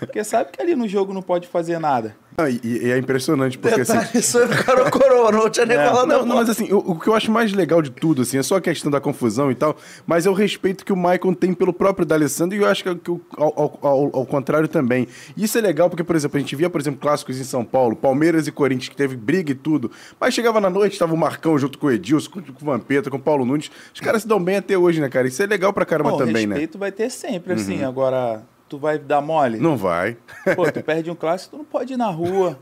Porque 0.01 0.24
sabe 0.24 0.51
que 0.51 0.61
ali 0.61 0.74
no 0.74 0.89
jogo 0.89 1.14
não 1.14 1.22
pode 1.22 1.47
fazer 1.47 1.78
nada. 1.78 2.16
Não, 2.43 2.49
e, 2.49 2.61
e 2.64 2.91
é 2.91 2.99
impressionante, 2.99 3.59
porque 3.59 3.80
assim. 3.80 3.93
Detalhe, 3.93 4.11
isso 4.18 4.38
era 4.38 4.47
o 4.53 4.64
cara 4.64 4.84
ou 4.84 4.91
coroa, 4.91 5.30
não 5.32 5.51
tinha 5.51 5.66
nem 5.66 5.76
É. 5.76 5.84
falado 5.84 6.09
Não, 6.09 6.24
não, 6.26 6.36
mas 6.36 6.49
assim, 6.49 6.72
o, 6.72 6.78
o 6.78 6.99
que 6.99 7.09
eu 7.09 7.14
acho 7.14 7.30
mais 7.30 7.53
legal 7.53 7.82
de 7.82 7.91
tudo, 7.91 8.22
assim, 8.22 8.38
é 8.38 8.43
só 8.43 8.57
a 8.57 8.61
questão 8.61 8.91
da 8.91 9.01
confusão 9.01 9.51
e 9.51 9.55
tal, 9.55 9.76
mas 10.07 10.26
é 10.26 10.30
o 10.30 10.32
respeito 10.32 10.84
que 10.84 10.93
o 10.93 10.97
Maicon 10.97 11.34
tem 11.34 11.53
pelo 11.53 11.72
próprio 11.72 12.07
D'Alessandro 12.07 12.57
e 12.57 12.61
eu 12.62 12.68
acho 12.68 12.82
que, 12.84 12.95
que 12.95 13.11
o- 13.11 13.20
ao, 13.36 13.53
ao- 13.61 13.78
ao- 13.82 14.11
ao 14.16 14.26
contrário 14.26 14.68
também. 14.68 15.07
E 15.36 15.45
isso 15.45 15.59
é 15.59 15.61
legal 15.61 15.88
porque, 15.91 16.03
por 16.05 16.16
exemplo, 16.16 16.36
a 16.36 16.41
gente 16.41 16.55
via, 16.57 16.70
por 16.70 16.80
exemplo, 16.80 17.01
clássicos 17.01 17.38
em 17.41 17.45
São 17.45 17.64
Paulo, 17.64 17.95
Palmeiras 17.97 18.47
e 18.47 18.53
Corinthians, 18.53 18.88
que 18.88 18.97
teve 18.97 19.16
briga 19.16 19.53
e 19.53 19.55
tudo, 19.55 19.91
mas 20.18 20.32
chegava 20.34 20.61
na 20.61 20.70
noite, 20.70 20.99
tava 20.99 21.12
o 21.14 21.16
Marcão 21.18 21.59
junto 21.59 21.78
com 21.78 21.86
o 21.86 21.91
Edilson, 21.91 22.30
com, 22.30 22.41
com 22.43 22.53
o 22.62 22.64
Vampeta, 22.64 23.11
com 23.11 23.16
o 23.16 23.20
Paulo 23.20 23.45
Nunes, 23.45 23.70
os 23.95 24.01
caras 24.01 24.22
se 24.22 24.28
dão 24.28 24.43
bem 24.43 24.57
até 24.57 24.76
hoje, 24.78 25.01
né, 25.01 25.09
cara? 25.09 25.26
Isso 25.28 25.43
é 25.43 25.47
legal 25.47 25.72
pra 25.72 25.84
caramba 25.84 26.11
Bom, 26.11 26.18
também, 26.18 26.47
né? 26.47 26.55
respeito 26.55 26.78
vai 26.78 26.91
ter 26.93 27.11
sempre, 27.11 27.53
assim. 27.55 27.82
Agora, 27.84 28.43
tu 28.71 28.79
vai 28.79 28.99
dar 28.99 29.21
mole? 29.21 29.59
Não 29.59 29.77
vai. 29.77 30.16
Pô, 30.57 30.71
tu 30.73 30.83
perde 30.83 31.11
um 31.11 31.14
clássico, 31.14 31.57
tu 31.57 31.59
não 31.59 31.64
pode 31.66 31.93
ir 31.93 31.97
na 31.99 32.09
rua. 32.09 32.59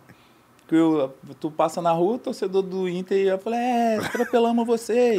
Que 0.67 0.75
eu- 0.75 1.15
tu 1.41 1.51
passa 1.51 1.81
na 1.81 1.93
rua, 1.93 2.15
o 2.17 2.19
torcedor 2.19 2.63
do 2.63 2.89
Inter 2.89 3.17
ia 3.19 3.39
falar, 3.39 3.57
é, 3.57 3.97
atropelamos 3.99 4.67
vocês. 4.67 5.19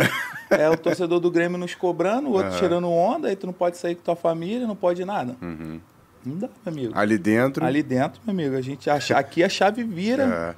É 0.50 0.70
o 0.70 0.78
torcedor 0.78 1.20
do 1.20 1.32
Grêmio 1.32 1.58
nos 1.58 1.74
cobrando, 1.74 2.28
o 2.30 2.34
outro 2.34 2.50
Aham. 2.50 2.60
tirando 2.60 2.90
onda, 2.90 3.28
aí 3.30 3.36
tu 3.36 3.46
não 3.48 3.54
pode 3.54 3.78
sair 3.78 3.96
com 3.96 4.02
tua 4.04 4.16
família, 4.16 4.68
não 4.68 4.76
pode 4.76 5.04
nada. 5.06 5.36
Uhum. 5.42 5.80
Não 6.26 6.38
dá, 6.38 6.50
meu 6.66 6.74
amigo. 6.74 6.94
Ali 7.00 7.18
dentro. 7.18 7.66
Ali 7.66 7.82
dentro, 7.82 8.20
meu 8.26 8.34
amigo, 8.34 8.56
a 8.56 8.62
gente 8.62 8.90
acha, 8.90 9.18
aqui 9.18 9.44
a 9.44 9.50
chave 9.50 9.84
vira. 9.84 10.56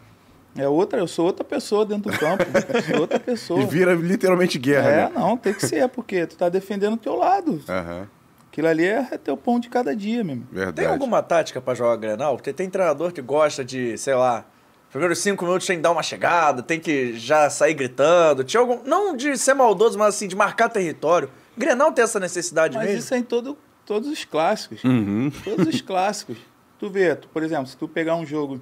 é, 0.58 0.64
É 0.64 0.68
outra, 0.68 1.00
eu 1.00 1.08
sou 1.08 1.26
outra 1.26 1.46
pessoa 1.46 1.86
dentro 1.86 2.12
do 2.12 2.18
campo. 2.18 2.44
sou 2.90 3.00
outra 3.02 3.20
pessoa. 3.22 3.62
e 3.62 3.66
vira 3.66 3.94
literalmente 3.94 4.58
guerra, 4.60 4.90
É, 4.90 4.96
né? 5.06 5.12
não, 5.16 5.38
tem 5.38 5.54
que 5.54 5.66
ser, 5.66 5.88
porque 5.88 6.26
tu 6.26 6.36
tá 6.36 6.50
defendendo 6.50 6.96
o 6.96 6.98
teu 6.98 7.16
lado. 7.16 7.62
Aham, 7.70 8.08
Aquilo 8.52 8.68
ali 8.68 8.86
é 8.86 9.18
teu 9.18 9.38
pão 9.38 9.62
de 9.62 9.70
cada 9.70 9.96
dia, 9.96 10.26
meu 10.26 10.34
amigo. 10.34 10.48
verdade. 10.52 10.76
Tem 10.76 10.86
alguma 10.86 11.24
tática 11.24 11.62
pra 11.62 11.74
jogar 11.74 11.96
Grenal? 11.96 12.36
Porque 12.36 12.52
tem 12.52 12.70
treinador 12.70 13.14
que 13.14 13.22
gosta 13.22 13.64
de, 13.64 13.98
sei 13.98 14.14
lá, 14.14 14.46
primeiros 14.90 15.20
cinco 15.20 15.46
minutos 15.46 15.66
tem 15.66 15.78
que 15.78 15.82
dar 15.82 15.92
uma 15.92 16.04
chegada, 16.04 16.62
tem 16.62 16.78
que 16.78 17.18
já 17.18 17.50
sair 17.50 17.74
gritando. 17.74 18.44
Tinha 18.44 18.60
algum. 18.60 18.84
Não 18.84 19.16
de 19.16 19.38
ser 19.38 19.54
maldoso, 19.54 19.98
mas 19.98 20.16
assim, 20.16 20.28
de 20.28 20.36
marcar 20.36 20.68
território. 20.68 21.32
Grenal 21.58 21.94
tem 21.94 22.04
essa 22.04 22.20
necessidade 22.20 22.76
Mas 22.76 22.88
mesmo? 22.88 23.00
isso 23.00 23.14
é 23.14 23.20
em 23.20 23.24
todo, 23.24 23.58
todos 23.86 24.10
os 24.10 24.26
clássicos. 24.26 24.84
Uhum. 24.84 25.32
Todos 25.46 25.68
os 25.68 25.82
clássicos. 25.82 26.38
Tu 26.78 26.90
vê, 26.90 27.16
tu, 27.16 27.30
por 27.30 27.44
exemplo, 27.44 27.68
se 27.68 27.78
tu 27.78 27.88
pegar 27.88 28.16
um 28.16 28.26
jogo 28.26 28.62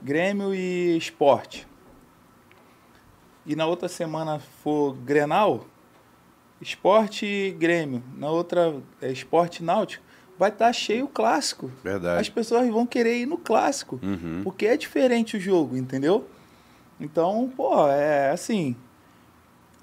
Grêmio 0.00 0.52
e 0.52 0.96
Esporte, 0.96 1.68
e 3.46 3.54
na 3.54 3.66
outra 3.66 3.88
semana 3.88 4.40
for 4.64 4.94
Grenal, 4.94 5.66
Esporte 6.62 7.54
Grêmio, 7.58 8.02
na 8.16 8.30
outra 8.30 8.74
é 9.00 9.10
Esporte 9.10 9.62
Náutico, 9.62 10.02
vai 10.38 10.48
estar 10.50 10.72
cheio 10.72 11.04
o 11.04 11.08
clássico. 11.08 11.70
Verdade. 11.82 12.20
As 12.20 12.28
pessoas 12.28 12.68
vão 12.70 12.86
querer 12.86 13.18
ir 13.18 13.26
no 13.26 13.36
clássico, 13.36 13.98
Uhum. 14.02 14.40
porque 14.44 14.66
é 14.66 14.76
diferente 14.76 15.36
o 15.36 15.40
jogo, 15.40 15.76
entendeu? 15.76 16.26
Então, 17.00 17.52
pô, 17.56 17.88
é 17.88 18.30
assim, 18.30 18.76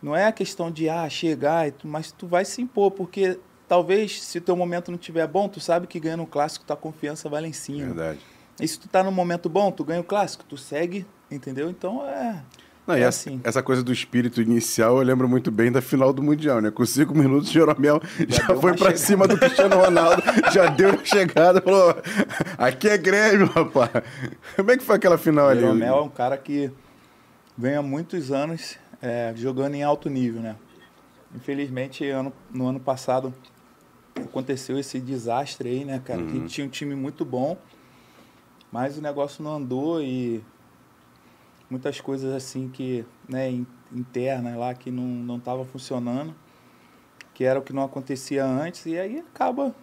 não 0.02 0.16
é 0.16 0.26
a 0.26 0.32
questão 0.32 0.72
de 0.72 0.90
ah, 0.90 1.08
chegar, 1.10 1.72
mas 1.84 2.12
tu 2.12 2.26
vai 2.28 2.46
se 2.46 2.62
impor, 2.62 2.92
porque 2.92 3.38
talvez 3.68 4.24
se 4.24 4.38
o 4.38 4.42
teu 4.42 4.56
momento 4.56 4.90
não 4.90 4.98
estiver 4.98 5.28
bom, 5.28 5.50
tu 5.50 5.60
sabe 5.60 5.86
que 5.86 6.00
ganhando 6.00 6.24
um 6.24 6.26
clássico, 6.26 6.66
tua 6.66 6.78
confiança 6.78 7.28
vai 7.30 7.42
lá 7.42 7.48
em 7.48 7.54
cima. 7.54 7.86
Verdade. 7.88 8.20
E 8.60 8.68
se 8.68 8.80
tu 8.80 8.88
tá 8.88 9.04
num 9.04 9.12
momento 9.12 9.48
bom, 9.50 9.72
tu 9.72 9.84
ganha 9.84 10.02
o 10.02 10.04
clássico, 10.04 10.44
tu 10.48 10.58
segue, 10.58 11.06
entendeu? 11.30 11.70
Então 11.70 12.06
é. 12.08 12.42
Não, 12.90 12.96
É 12.96 13.02
essa, 13.02 13.30
assim. 13.30 13.40
essa 13.44 13.62
coisa 13.64 13.82
do 13.84 13.94
espírito 13.94 14.42
inicial 14.42 14.98
eu 14.98 15.04
lembro 15.04 15.30
muito 15.30 15.50
bem 15.52 15.72
da 15.72 15.82
final 15.82 16.12
do 16.12 16.22
Mundial, 16.24 16.60
né? 16.62 16.72
Com 16.72 16.86
cinco 16.86 17.16
minutos, 17.16 17.50
o 17.50 17.54
Jeromel 17.54 18.02
já, 18.28 18.48
deu 18.48 18.60
foi 18.60 18.72
pra 18.72 18.96
chegada. 18.96 18.98
cima 18.98 19.28
do 19.28 19.38
Cristiano 19.38 19.76
Ronaldo, 19.78 20.22
já 20.52 20.68
deu 20.68 20.90
uma 20.94 21.06
chegada, 21.06 21.62
falou: 21.62 21.96
aqui 22.58 22.90
é 22.90 22.98
Grêmio, 22.98 23.46
rapaz. 23.48 23.92
Como 24.56 24.72
é 24.72 24.78
que 24.78 24.84
foi 24.84 24.96
aquela 24.96 25.18
final 25.18 25.46
O 25.46 25.50
ali? 25.50 25.62
Jeromel 25.62 25.98
é 25.98 26.02
um 26.02 26.10
cara 26.10 26.38
que 26.38 26.72
vem 27.58 27.76
há 27.76 27.82
muitos 27.82 28.32
anos 28.32 28.78
é, 29.02 29.32
jogando 29.36 29.76
em 29.76 29.84
alto 29.84 30.10
nível, 30.10 30.42
né? 30.42 30.56
Infelizmente, 31.36 32.08
ano, 32.10 32.34
no 32.52 32.68
ano 32.68 32.80
passado 32.80 33.34
aconteceu 34.16 34.78
esse 34.80 35.00
desastre 35.00 35.70
aí, 35.70 35.86
né, 35.86 36.02
cara? 36.04 36.22
A 36.22 36.26
gente 36.28 36.48
tinha 36.48 36.66
um 36.66 36.70
time 36.70 36.96
muito 36.96 37.24
bom, 37.24 37.56
mas 38.72 38.98
o 38.98 39.02
negócio 39.02 39.44
não 39.44 39.56
andou 39.58 40.02
e 40.02 40.44
muitas 41.70 42.02
coisas 42.02 42.34
assim 42.34 42.70
que, 42.70 43.06
né, 43.28 43.50
in- 43.50 43.68
internas 43.92 44.56
lá 44.58 44.74
que 44.74 44.92
não 44.92 45.04
não 45.04 45.38
estava 45.38 45.64
funcionando, 45.66 46.34
que 47.34 47.44
era 47.44 47.60
o 47.60 47.62
que 47.62 47.74
não 47.74 47.84
acontecia 47.84 48.46
antes 48.46 48.86
e 48.86 48.98
aí 48.98 49.20
acaba 49.20 49.74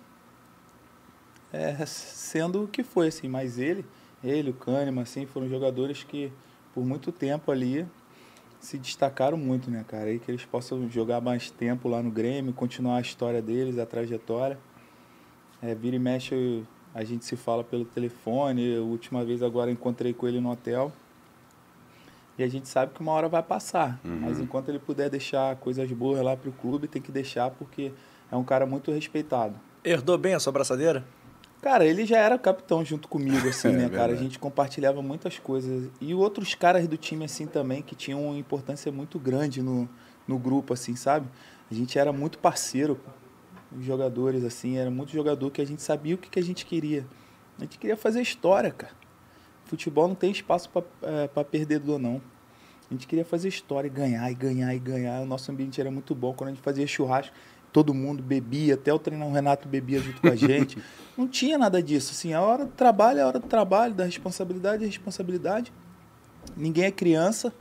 é, 1.53 1.85
sendo 1.87 2.65
o 2.65 2.69
que 2.69 2.83
foi 2.83 3.09
assim. 3.09 3.29
Mas 3.29 3.59
ele, 3.59 3.85
ele, 4.23 4.51
o 4.51 4.55
Kahneman, 4.55 5.03
assim, 5.03 5.27
foram 5.27 5.49
jogadores 5.49 6.05
que 6.05 6.33
por 6.75 6.85
muito 6.85 7.11
tempo 7.11 7.51
ali 7.51 7.87
se 8.61 8.77
destacaram 8.79 9.37
muito, 9.39 9.71
né, 9.71 9.85
cara? 9.87 10.13
E 10.13 10.19
que 10.19 10.31
eles 10.31 10.45
possam 10.45 10.91
jogar 10.91 11.21
mais 11.21 11.51
tempo 11.51 11.89
lá 11.89 12.03
no 12.03 12.11
Grêmio, 12.11 12.53
continuar 12.53 12.97
a 12.97 13.01
história 13.01 13.41
deles, 13.41 13.79
a 13.79 13.87
trajetória. 13.87 14.59
É, 15.63 15.75
vira 15.75 15.97
e 15.97 15.99
mexe, 15.99 16.65
a 16.95 17.03
gente 17.05 17.25
se 17.25 17.37
fala 17.37 17.65
pelo 17.65 17.85
telefone. 17.85 18.77
A 18.77 18.83
última 18.83 19.25
vez 19.25 19.43
agora 19.43 19.71
encontrei 19.71 20.13
com 20.13 20.27
ele 20.27 20.41
no 20.41 20.51
hotel. 20.51 20.93
E 22.39 22.45
a 22.45 22.49
gente 22.49 22.69
sabe 22.69 22.93
que 22.93 23.01
uma 23.01 23.13
hora 23.13 23.29
vai 23.29 23.43
passar. 23.43 23.99
Mas 24.05 24.39
enquanto 24.39 24.69
ele 24.69 24.79
puder 24.79 25.09
deixar 25.09 25.57
coisas 25.57 25.91
boas 25.93 26.21
lá 26.21 26.37
pro 26.37 26.53
clube, 26.53 26.87
tem 26.87 27.01
que 27.01 27.11
deixar 27.11 27.51
porque 27.51 27.93
é 28.31 28.37
um 28.37 28.45
cara 28.45 28.67
muito 28.67 28.91
respeitado. 28.93 29.55
Herdou 29.85 30.19
bem 30.19 30.35
a 30.35 30.41
sua 30.41 30.53
braçadeira? 30.53 31.05
Cara, 31.63 31.85
ele 31.85 32.05
já 32.05 32.19
era 32.19 32.39
capitão 32.39 32.85
junto 32.85 33.09
comigo, 33.09 33.49
assim, 33.49 33.69
É, 33.73 33.73
né, 33.73 33.89
cara? 33.89 34.13
A 34.13 34.17
gente 34.17 34.39
compartilhava 34.39 35.01
muitas 35.01 35.39
coisas. 35.39 35.91
E 36.01 36.15
outros 36.15 36.55
caras 36.55 36.87
do 36.87 36.97
time, 36.97 37.25
assim, 37.25 37.47
também, 37.47 37.83
que 37.83 37.95
tinham 37.95 38.25
uma 38.25 38.39
importância 38.39 38.93
muito 38.93 39.19
grande 39.19 39.63
no, 39.63 39.89
no 40.29 40.39
grupo, 40.39 40.75
assim, 40.75 40.95
sabe? 40.95 41.27
A 41.71 41.75
gente 41.75 41.99
era 41.99 42.13
muito 42.13 42.39
parceiro, 42.39 43.01
os 43.77 43.85
jogadores, 43.85 44.45
assim, 44.45 44.77
era 44.77 44.91
muito 44.91 45.11
jogador 45.11 45.51
que 45.51 45.61
a 45.61 45.67
gente 45.67 45.83
sabia 45.83 46.15
o 46.15 46.19
que, 46.19 46.31
que 46.31 46.39
a 46.39 46.43
gente 46.43 46.67
queria. 46.67 47.07
A 47.59 47.63
gente 47.63 47.79
queria 47.79 47.97
fazer 47.97 48.21
história, 48.21 48.71
cara. 48.71 48.93
Futebol 49.67 50.09
não 50.09 50.15
tem 50.15 50.31
espaço 50.31 50.71
para 50.71 51.45
perdedor, 51.45 51.99
não. 51.99 52.23
A 52.89 52.95
gente 52.95 53.07
queria 53.07 53.25
fazer 53.25 53.49
história, 53.49 53.89
e 53.89 53.91
ganhar, 53.91 54.31
e 54.31 54.35
ganhar, 54.35 54.75
e 54.75 54.79
ganhar. 54.79 55.21
O 55.21 55.27
nosso 55.27 55.51
ambiente 55.51 55.81
era 55.81 55.91
muito 55.91 56.15
bom. 56.15 56.33
Quando 56.33 56.51
a 56.51 56.53
gente 56.53 56.63
fazia 56.63 56.87
churrasco, 56.87 57.35
todo 57.73 57.93
mundo 57.93 58.23
bebia, 58.23 58.75
até 58.75 58.93
o 58.95 58.99
treinador 58.99 59.35
Renato 59.35 59.69
bebia 59.69 59.99
junto 59.99 60.21
com 60.21 60.29
a 60.29 60.37
gente. 60.37 60.79
Não 61.19 61.27
tinha 61.27 61.59
nada 61.59 61.83
disso. 61.83 62.13
Assim, 62.13 62.33
a 62.33 62.41
hora 62.41 62.65
do 62.65 62.71
trabalho 62.73 63.19
é 63.19 63.23
a 63.23 63.27
hora 63.27 63.41
do 63.41 63.47
trabalho, 63.49 63.93
da 63.93 64.05
responsabilidade 64.05 64.85
é 64.85 64.87
responsabilidade. 64.87 65.73
Ninguém 66.57 66.85
é 66.85 66.91
criança. 66.93 67.53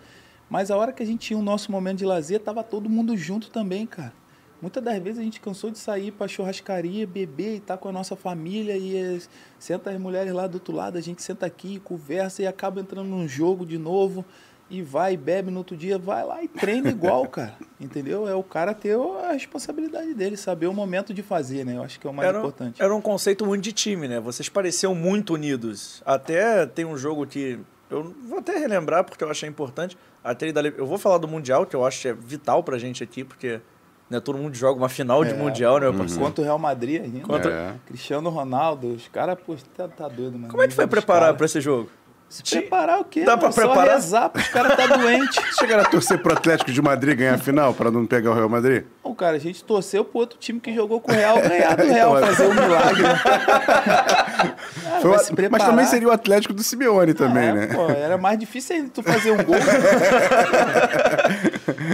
Mas 0.47 0.69
a 0.69 0.77
hora 0.77 0.93
que 0.93 1.01
a 1.01 1.05
gente 1.05 1.27
tinha 1.27 1.39
o 1.39 1.41
nosso 1.41 1.71
momento 1.71 1.97
de 1.97 2.05
lazer, 2.05 2.39
tava 2.39 2.63
todo 2.63 2.87
mundo 2.87 3.17
junto 3.17 3.49
também, 3.49 3.87
cara. 3.87 4.13
Muitas 4.61 4.83
das 4.83 4.97
vezes 4.99 5.19
a 5.19 5.23
gente 5.23 5.39
cansou 5.39 5.69
de 5.69 5.77
sair 5.77 6.11
para 6.11 6.27
churrascaria, 6.27 7.05
beber 7.05 7.53
e 7.53 7.57
estar 7.57 7.75
tá 7.75 7.77
com 7.77 7.89
a 7.89 7.91
nossa 7.91 8.15
família 8.15 8.77
e 8.77 9.15
as, 9.15 9.29
senta 9.59 9.91
as 9.91 9.99
mulheres 9.99 10.33
lá 10.33 10.47
do 10.47 10.55
outro 10.55 10.73
lado, 10.73 10.97
a 10.97 11.01
gente 11.01 11.21
senta 11.21 11.45
aqui, 11.45 11.79
conversa 11.79 12.41
e 12.41 12.47
acaba 12.47 12.79
entrando 12.79 13.07
num 13.07 13.27
jogo 13.27 13.65
de 13.65 13.77
novo 13.77 14.25
e 14.69 14.81
vai 14.81 15.15
bebe 15.15 15.51
no 15.51 15.59
outro 15.59 15.77
dia, 15.77 15.97
vai 15.97 16.25
lá 16.25 16.43
e 16.43 16.47
treina 16.47 16.89
igual, 16.89 17.27
cara. 17.29 17.55
Entendeu? 17.79 18.27
É 18.27 18.33
o 18.33 18.43
cara 18.43 18.73
ter 18.73 18.97
a 18.97 19.31
responsabilidade 19.33 20.13
dele, 20.13 20.35
saber 20.35 20.67
o 20.67 20.73
momento 20.73 21.13
de 21.13 21.21
fazer, 21.21 21.65
né? 21.65 21.77
Eu 21.77 21.83
acho 21.83 21.99
que 21.99 22.07
é 22.07 22.09
o 22.09 22.13
mais 22.13 22.29
era, 22.29 22.39
importante. 22.39 22.81
Era 22.81 22.95
um 22.95 23.01
conceito 23.01 23.45
muito 23.45 23.63
de 23.63 23.71
time, 23.71 24.07
né? 24.07 24.19
Vocês 24.19 24.49
pareciam 24.49 24.95
muito 24.95 25.33
unidos. 25.33 26.01
Até 26.05 26.65
tem 26.65 26.85
um 26.85 26.97
jogo 26.97 27.27
que 27.27 27.59
eu 27.89 28.15
vou 28.27 28.39
até 28.39 28.57
relembrar 28.57 29.03
porque 29.03 29.23
eu 29.23 29.29
achei 29.29 29.47
importante. 29.47 29.97
Até 30.23 30.51
eu 30.77 30.87
vou 30.87 30.97
falar 30.97 31.19
do 31.19 31.27
Mundial, 31.27 31.65
que 31.65 31.75
eu 31.75 31.85
acho 31.85 32.01
que 32.01 32.07
é 32.07 32.13
vital 32.13 32.63
pra 32.63 32.79
gente 32.79 33.03
aqui, 33.03 33.23
porque 33.23 33.61
né, 34.09 34.19
todo 34.19 34.37
mundo 34.37 34.55
joga 34.55 34.77
uma 34.77 34.89
final 34.89 35.23
é, 35.23 35.27
de 35.27 35.33
Mundial, 35.33 35.79
né? 35.79 35.87
Uhum. 35.87 36.07
Contra 36.17 36.41
o 36.41 36.43
Real 36.43 36.59
Madrid 36.59 37.01
ainda. 37.01 37.19
Contra... 37.21 37.51
É. 37.51 37.73
Cristiano 37.87 38.29
Ronaldo, 38.29 38.89
os 38.89 39.07
caras, 39.07 39.37
pô, 39.45 39.55
tá, 39.75 39.87
tá 39.87 40.07
doido, 40.07 40.37
mano. 40.37 40.49
Como 40.49 40.61
é 40.61 40.67
que 40.67 40.73
foi 40.73 40.87
preparar 40.87 41.33
para 41.35 41.45
esse 41.45 41.59
jogo? 41.59 41.89
Se 42.27 42.43
preparar 42.43 42.99
o 42.99 43.05
quê? 43.05 43.23
Dá 43.23 43.37
pra 43.37 43.49
preparar? 43.49 43.85
Só 43.85 43.93
rezar 43.93 44.31
os 44.35 44.47
caras 44.47 44.75
tá 44.75 44.87
doente. 44.87 45.39
Chegaram 45.59 45.83
a 45.83 45.85
torcer 45.85 46.21
pro 46.21 46.33
Atlético 46.33 46.71
de 46.71 46.81
Madrid 46.81 47.17
ganhar 47.17 47.35
a 47.35 47.37
final 47.37 47.73
para 47.73 47.91
não 47.91 48.05
pegar 48.05 48.31
o 48.31 48.33
Real 48.33 48.49
Madrid? 48.49 48.83
Não, 49.03 49.13
cara, 49.13 49.37
a 49.37 49.39
gente 49.39 49.63
torceu 49.63 50.03
pro 50.03 50.19
outro 50.19 50.39
time 50.39 50.59
que 50.59 50.73
jogou 50.73 50.99
com 50.99 51.11
o 51.11 51.15
Real 51.15 51.39
ganhar 51.39 51.77
do 51.77 51.83
Real, 51.85 52.17
então, 52.17 52.27
fazer 52.27 52.47
um 52.47 52.53
milagre. 52.53 53.03
Né? 53.03 53.15
cara, 55.35 55.49
mas 55.49 55.63
também 55.63 55.85
seria 55.85 56.07
o 56.07 56.11
Atlético 56.11 56.53
do 56.53 56.63
Simeone 56.63 57.13
também, 57.13 57.49
é, 57.49 57.53
né? 57.53 57.67
Pô, 57.67 57.89
era 57.89 58.17
mais 58.17 58.39
difícil 58.39 58.75
ainda 58.75 58.89
tu 58.89 59.03
fazer 59.03 59.31
um 59.31 59.43
gol. 59.43 59.55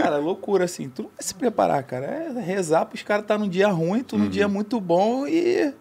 cara, 0.02 0.18
loucura 0.18 0.66
assim. 0.66 0.90
Tu 0.90 1.04
não 1.04 1.10
vai 1.10 1.24
se 1.24 1.36
preparar, 1.36 1.84
cara. 1.84 2.06
É 2.06 2.40
rezar 2.40 2.86
pros 2.86 3.04
caras 3.04 3.26
tá 3.26 3.38
num 3.38 3.50
dia 3.50 3.68
ruim, 3.68 4.02
tu 4.02 4.18
num 4.18 4.24
uhum. 4.24 4.30
dia 4.30 4.48
muito 4.48 4.80
bom 4.80 5.28
e 5.28 5.74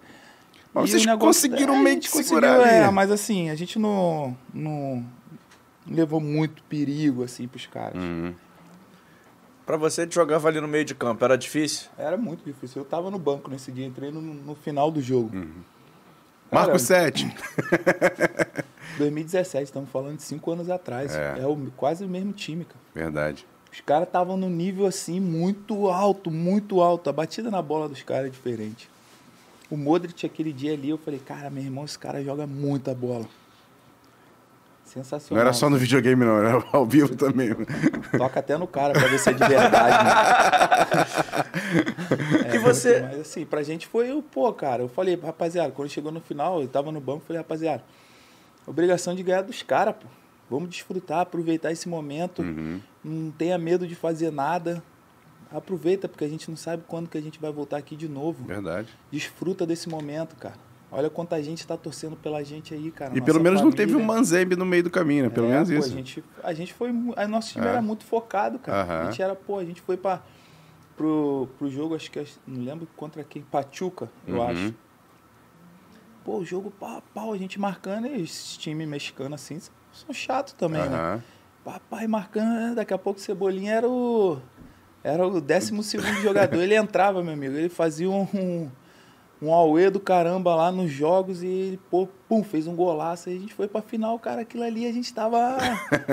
mas 0.73 0.91
vocês 0.91 1.07
conseguiram 1.18 1.75
é, 1.75 1.83
meio 1.83 2.01
que 2.01 2.09
segurar 2.09 2.66
É, 2.66 2.91
mas 2.91 3.11
assim, 3.11 3.51
a 3.51 3.55
gente 3.55 3.79
não, 3.79 4.37
não 4.55 5.05
levou 5.89 6.21
muito 6.21 6.62
perigo, 6.64 7.25
assim, 7.25 7.49
pros 7.49 7.66
caras. 7.66 8.03
Uhum. 8.03 8.35
Pra 9.66 9.77
você, 9.77 10.07
jogava 10.11 10.49
ali 10.49 10.61
no 10.61 10.68
meio 10.68 10.85
de 10.85 10.95
campo, 10.95 11.25
era 11.25 11.37
difícil? 11.37 11.89
Era 11.97 12.16
muito 12.16 12.45
difícil. 12.45 12.83
Eu 12.83 12.85
tava 12.85 13.11
no 13.11 13.18
banco 13.18 13.51
nesse 13.51 13.71
dia, 13.71 13.87
entrei 13.87 14.11
no, 14.11 14.21
no 14.21 14.55
final 14.55 14.91
do 14.91 15.01
jogo. 15.01 15.37
Uhum. 15.37 15.62
Marco 16.51 16.79
7. 16.79 17.33
2017, 18.99 19.62
estamos 19.64 19.91
falando 19.91 20.16
de 20.16 20.23
cinco 20.23 20.51
anos 20.51 20.68
atrás. 20.68 21.14
É, 21.14 21.41
é 21.41 21.47
o, 21.47 21.57
quase 21.77 22.05
o 22.05 22.09
mesmo 22.09 22.33
time, 22.33 22.64
cara. 22.64 22.81
Verdade. 22.95 23.47
Os 23.73 23.81
caras 23.81 24.09
estavam 24.09 24.37
no 24.37 24.49
nível 24.49 24.87
assim, 24.87 25.21
muito 25.21 25.89
alto, 25.89 26.31
muito 26.31 26.81
alto. 26.81 27.09
A 27.09 27.12
batida 27.12 27.51
na 27.51 27.62
bola 27.62 27.89
dos 27.89 28.03
caras 28.03 28.27
é 28.27 28.31
diferente. 28.31 28.91
O 29.71 29.77
Modric, 29.77 30.27
aquele 30.27 30.53
dia 30.53 30.73
ali, 30.73 30.91
eu 30.91 30.99
falei, 30.99 31.21
cara, 31.21 31.49
meu 31.49 31.62
irmão, 31.62 31.85
esse 31.85 31.99
cara 31.99 32.23
joga 32.25 32.47
muita 32.47 32.93
bola. 32.93 33.27
Sensacional. 34.85 35.37
Não 35.37 35.49
era 35.49 35.53
só 35.53 35.71
no 35.71 35.77
videogame, 35.79 36.25
não, 36.25 36.39
era 36.39 36.64
ao 36.73 36.85
vivo 36.85 37.14
também. 37.14 37.51
Toca 38.18 38.41
até 38.41 38.59
no 38.59 38.66
cara 38.66 38.93
pra 38.93 39.07
ver 39.07 39.21
se 39.21 39.31
é 39.31 39.33
de 39.33 39.39
verdade. 39.39 40.05
Né? 40.05 40.11
é, 42.51 42.57
e 42.57 42.59
você. 42.59 43.01
Mas 43.03 43.21
assim, 43.21 43.47
pra 43.47 43.62
gente 43.62 43.87
foi 43.87 44.11
o, 44.11 44.21
pô, 44.21 44.53
cara. 44.53 44.83
Eu 44.83 44.89
falei, 44.89 45.14
rapaziada, 45.14 45.71
quando 45.71 45.89
chegou 45.89 46.11
no 46.11 46.21
final, 46.21 46.61
eu 46.61 46.66
tava 46.66 46.91
no 46.91 47.01
banco, 47.01 47.23
falei, 47.25 47.41
rapaziada, 47.41 47.85
obrigação 48.66 49.14
de 49.14 49.23
ganhar 49.23 49.43
dos 49.43 49.62
caras, 49.62 49.95
pô. 49.95 50.09
Vamos 50.51 50.68
desfrutar, 50.68 51.21
aproveitar 51.21 51.71
esse 51.71 51.89
momento. 51.89 52.43
Uhum. 52.43 52.81
Não 53.05 53.31
tenha 53.31 53.57
medo 53.57 53.87
de 53.87 53.95
fazer 53.95 54.33
nada 54.33 54.83
aproveita, 55.53 56.09
porque 56.09 56.25
a 56.25 56.29
gente 56.29 56.49
não 56.49 56.57
sabe 56.57 56.85
quando 56.87 57.09
que 57.09 57.19
a 57.19 57.21
gente 57.21 57.41
vai 57.41 57.53
voltar 57.53 57.77
aqui 57.77 57.97
de 57.97 58.09
novo. 58.09 58.45
Verdade. 58.45 58.89
Desfruta 59.11 59.67
desse 59.67 59.89
momento, 59.89 60.37
cara. 60.37 60.55
Olha 60.93 61.09
quanta 61.09 61.41
gente 61.41 61.59
está 61.59 61.77
torcendo 61.77 62.17
pela 62.17 62.43
gente 62.43 62.75
aí, 62.75 62.91
cara. 62.91 63.17
E 63.17 63.21
pelo 63.21 63.41
menos 63.41 63.61
família. 63.61 63.65
não 63.65 63.73
teve 63.73 63.97
um 63.97 64.05
Manzembe 64.05 64.57
no 64.57 64.67
meio 64.67 64.83
do 64.83 64.91
caminho, 64.91 65.25
né? 65.25 65.31
Pelo 65.31 65.47
é, 65.47 65.51
menos 65.51 65.69
pô, 65.69 65.77
isso. 65.77 65.89
A 65.89 65.97
gente, 65.97 66.25
a 66.43 66.53
gente 66.53 66.75
foi. 66.75 66.91
A 67.17 67.29
nosso 67.29 67.53
time 67.53 67.65
é. 67.65 67.69
era 67.69 67.83
muito 67.83 68.05
focado, 68.05 68.59
cara. 68.59 69.03
A 69.03 69.05
gente 69.05 69.23
era, 69.23 69.37
pô, 69.37 69.59
a 69.59 69.65
gente 69.65 69.81
foi 69.81 69.97
para 69.97 70.21
pro, 71.01 71.49
pro 71.57 71.71
jogo, 71.71 71.95
acho 71.95 72.11
que 72.11 72.23
não 72.47 72.63
lembro 72.63 72.87
contra 72.95 73.25
quem, 73.25 73.41
Pachuca, 73.41 74.11
eu 74.27 74.37
uhum. 74.37 74.49
acho. 74.49 74.75
Pô, 76.23 76.39
o 76.39 76.45
jogo 76.45 76.71
pau 76.71 76.99
a 76.99 77.01
pau, 77.01 77.33
a 77.33 77.39
gente 77.39 77.59
marcando, 77.59 78.07
e 78.07 78.23
esses 78.23 78.59
times 78.59 78.87
mexicanos 78.87 79.41
assim 79.41 79.59
são 79.93 80.13
chatos 80.13 80.53
também, 80.53 80.83
uhum. 80.83 80.91
né? 80.91 81.23
Papai 81.65 82.07
marcando, 82.07 82.75
daqui 82.75 82.93
a 82.93 82.99
pouco 82.99 83.19
Cebolinha 83.21 83.73
era 83.73 83.89
o 83.89 84.41
era 85.03 85.27
o 85.27 85.41
12 85.41 85.83
segundo 85.83 86.21
jogador. 86.23 86.61
Ele 86.61 86.75
entrava, 86.75 87.23
meu 87.23 87.33
amigo. 87.33 87.55
Ele 87.55 87.69
fazia 87.69 88.09
um, 88.09 88.27
um, 88.35 88.69
um 89.43 89.53
auê 89.53 89.91
do 89.91 89.99
caramba 89.99 90.55
lá 90.55 90.71
nos 90.71 90.91
jogos 90.91 91.43
e 91.43 91.47
ele, 91.47 91.81
pô, 91.91 92.07
pum, 92.29 92.45
fez 92.45 92.67
um 92.67 92.75
golaço. 92.77 93.31
E 93.31 93.37
a 93.37 93.41
gente 93.41 93.55
foi 93.55 93.67
pra 93.67 93.81
final, 93.81 94.19
cara. 94.19 94.43
Aquilo 94.43 94.63
ali 94.63 94.87
a 94.87 94.93
gente 94.93 95.13
tava 95.13 95.59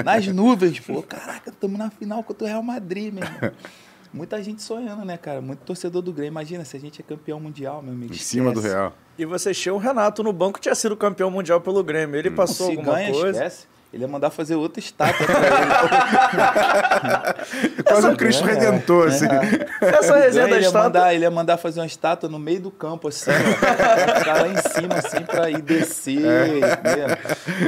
nas 0.04 0.28
nuvens, 0.28 0.80
pô. 0.80 1.04
Caraca, 1.04 1.50
estamos 1.50 1.78
na 1.78 1.90
final 1.90 2.24
contra 2.24 2.46
o 2.46 2.48
Real 2.48 2.64
Madrid, 2.64 3.14
meu 3.14 3.24
irmão. 3.24 3.52
Muita 4.14 4.42
gente 4.42 4.62
sonhando, 4.64 5.04
né, 5.04 5.18
cara? 5.18 5.42
Muito 5.42 5.60
torcedor 5.60 6.02
do 6.02 6.14
Grêmio. 6.14 6.32
Imagina 6.32 6.64
se 6.64 6.78
a 6.78 6.80
gente 6.80 7.02
é 7.02 7.04
campeão 7.04 7.40
mundial, 7.40 7.82
meu 7.82 7.94
amigo. 7.94 8.14
Em 8.14 8.18
cima 8.18 8.54
do 8.54 8.62
Real. 8.62 8.94
E 9.18 9.26
você 9.26 9.54
tinha 9.54 9.74
o 9.74 9.78
Renato 9.78 10.24
no 10.24 10.32
banco, 10.32 10.60
tinha 10.60 10.74
sido 10.74 10.96
campeão 10.96 11.30
mundial 11.30 11.60
pelo 11.60 11.84
Grêmio. 11.84 12.16
Ele 12.16 12.30
hum. 12.30 12.36
passou 12.36 12.68
se 12.68 12.78
alguma 12.78 12.96
ganha, 12.96 13.12
coisa. 13.12 13.46
Esquece. 13.46 13.68
Ele 13.94 14.04
ia 14.04 14.08
mandar 14.08 14.30
fazer 14.30 14.56
outra 14.56 14.80
estátua 14.82 15.26
pra 15.26 15.36
ele. 17.36 17.84
Quase 17.88 18.08
um 18.08 18.16
Cristo 18.18 18.44
é, 18.44 18.54
Redentor, 18.54 19.06
é, 19.06 19.08
assim. 19.08 19.28
Essa 19.82 20.18
resenha 20.18 20.48
da 20.48 20.60
estátua... 20.60 20.84
Mandar, 20.84 21.14
ele 21.14 21.24
ia 21.24 21.32
mandar 21.32 21.58
fazer 21.58 21.80
uma 21.80 21.86
estátua 21.86 22.30
no 22.30 22.38
meio 22.38 22.60
do 22.60 22.72
campo, 22.72 23.08
assim, 23.08 23.32
ó, 23.32 24.20
ficar 24.20 24.42
lá 24.42 24.48
em 24.50 24.58
cima, 24.58 24.96
assim, 24.96 25.22
pra 25.22 25.50
ir 25.50 25.62
descer. 25.62 26.22
É. 26.26 27.18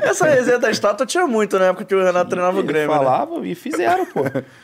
Essa 0.09 0.27
resenha 0.27 0.59
da 0.59 0.69
estátua 0.69 1.05
tinha 1.05 1.25
muito 1.25 1.57
na 1.57 1.67
época 1.67 1.85
que 1.85 1.95
o 1.95 2.03
Renato 2.03 2.29
treinava 2.29 2.59
o 2.59 2.63
Grêmio, 2.63 2.89
né? 2.89 2.97
Falava 2.97 3.39
né? 3.39 3.47
e 3.47 3.55
fizeram, 3.55 4.05
pô. 4.05 4.23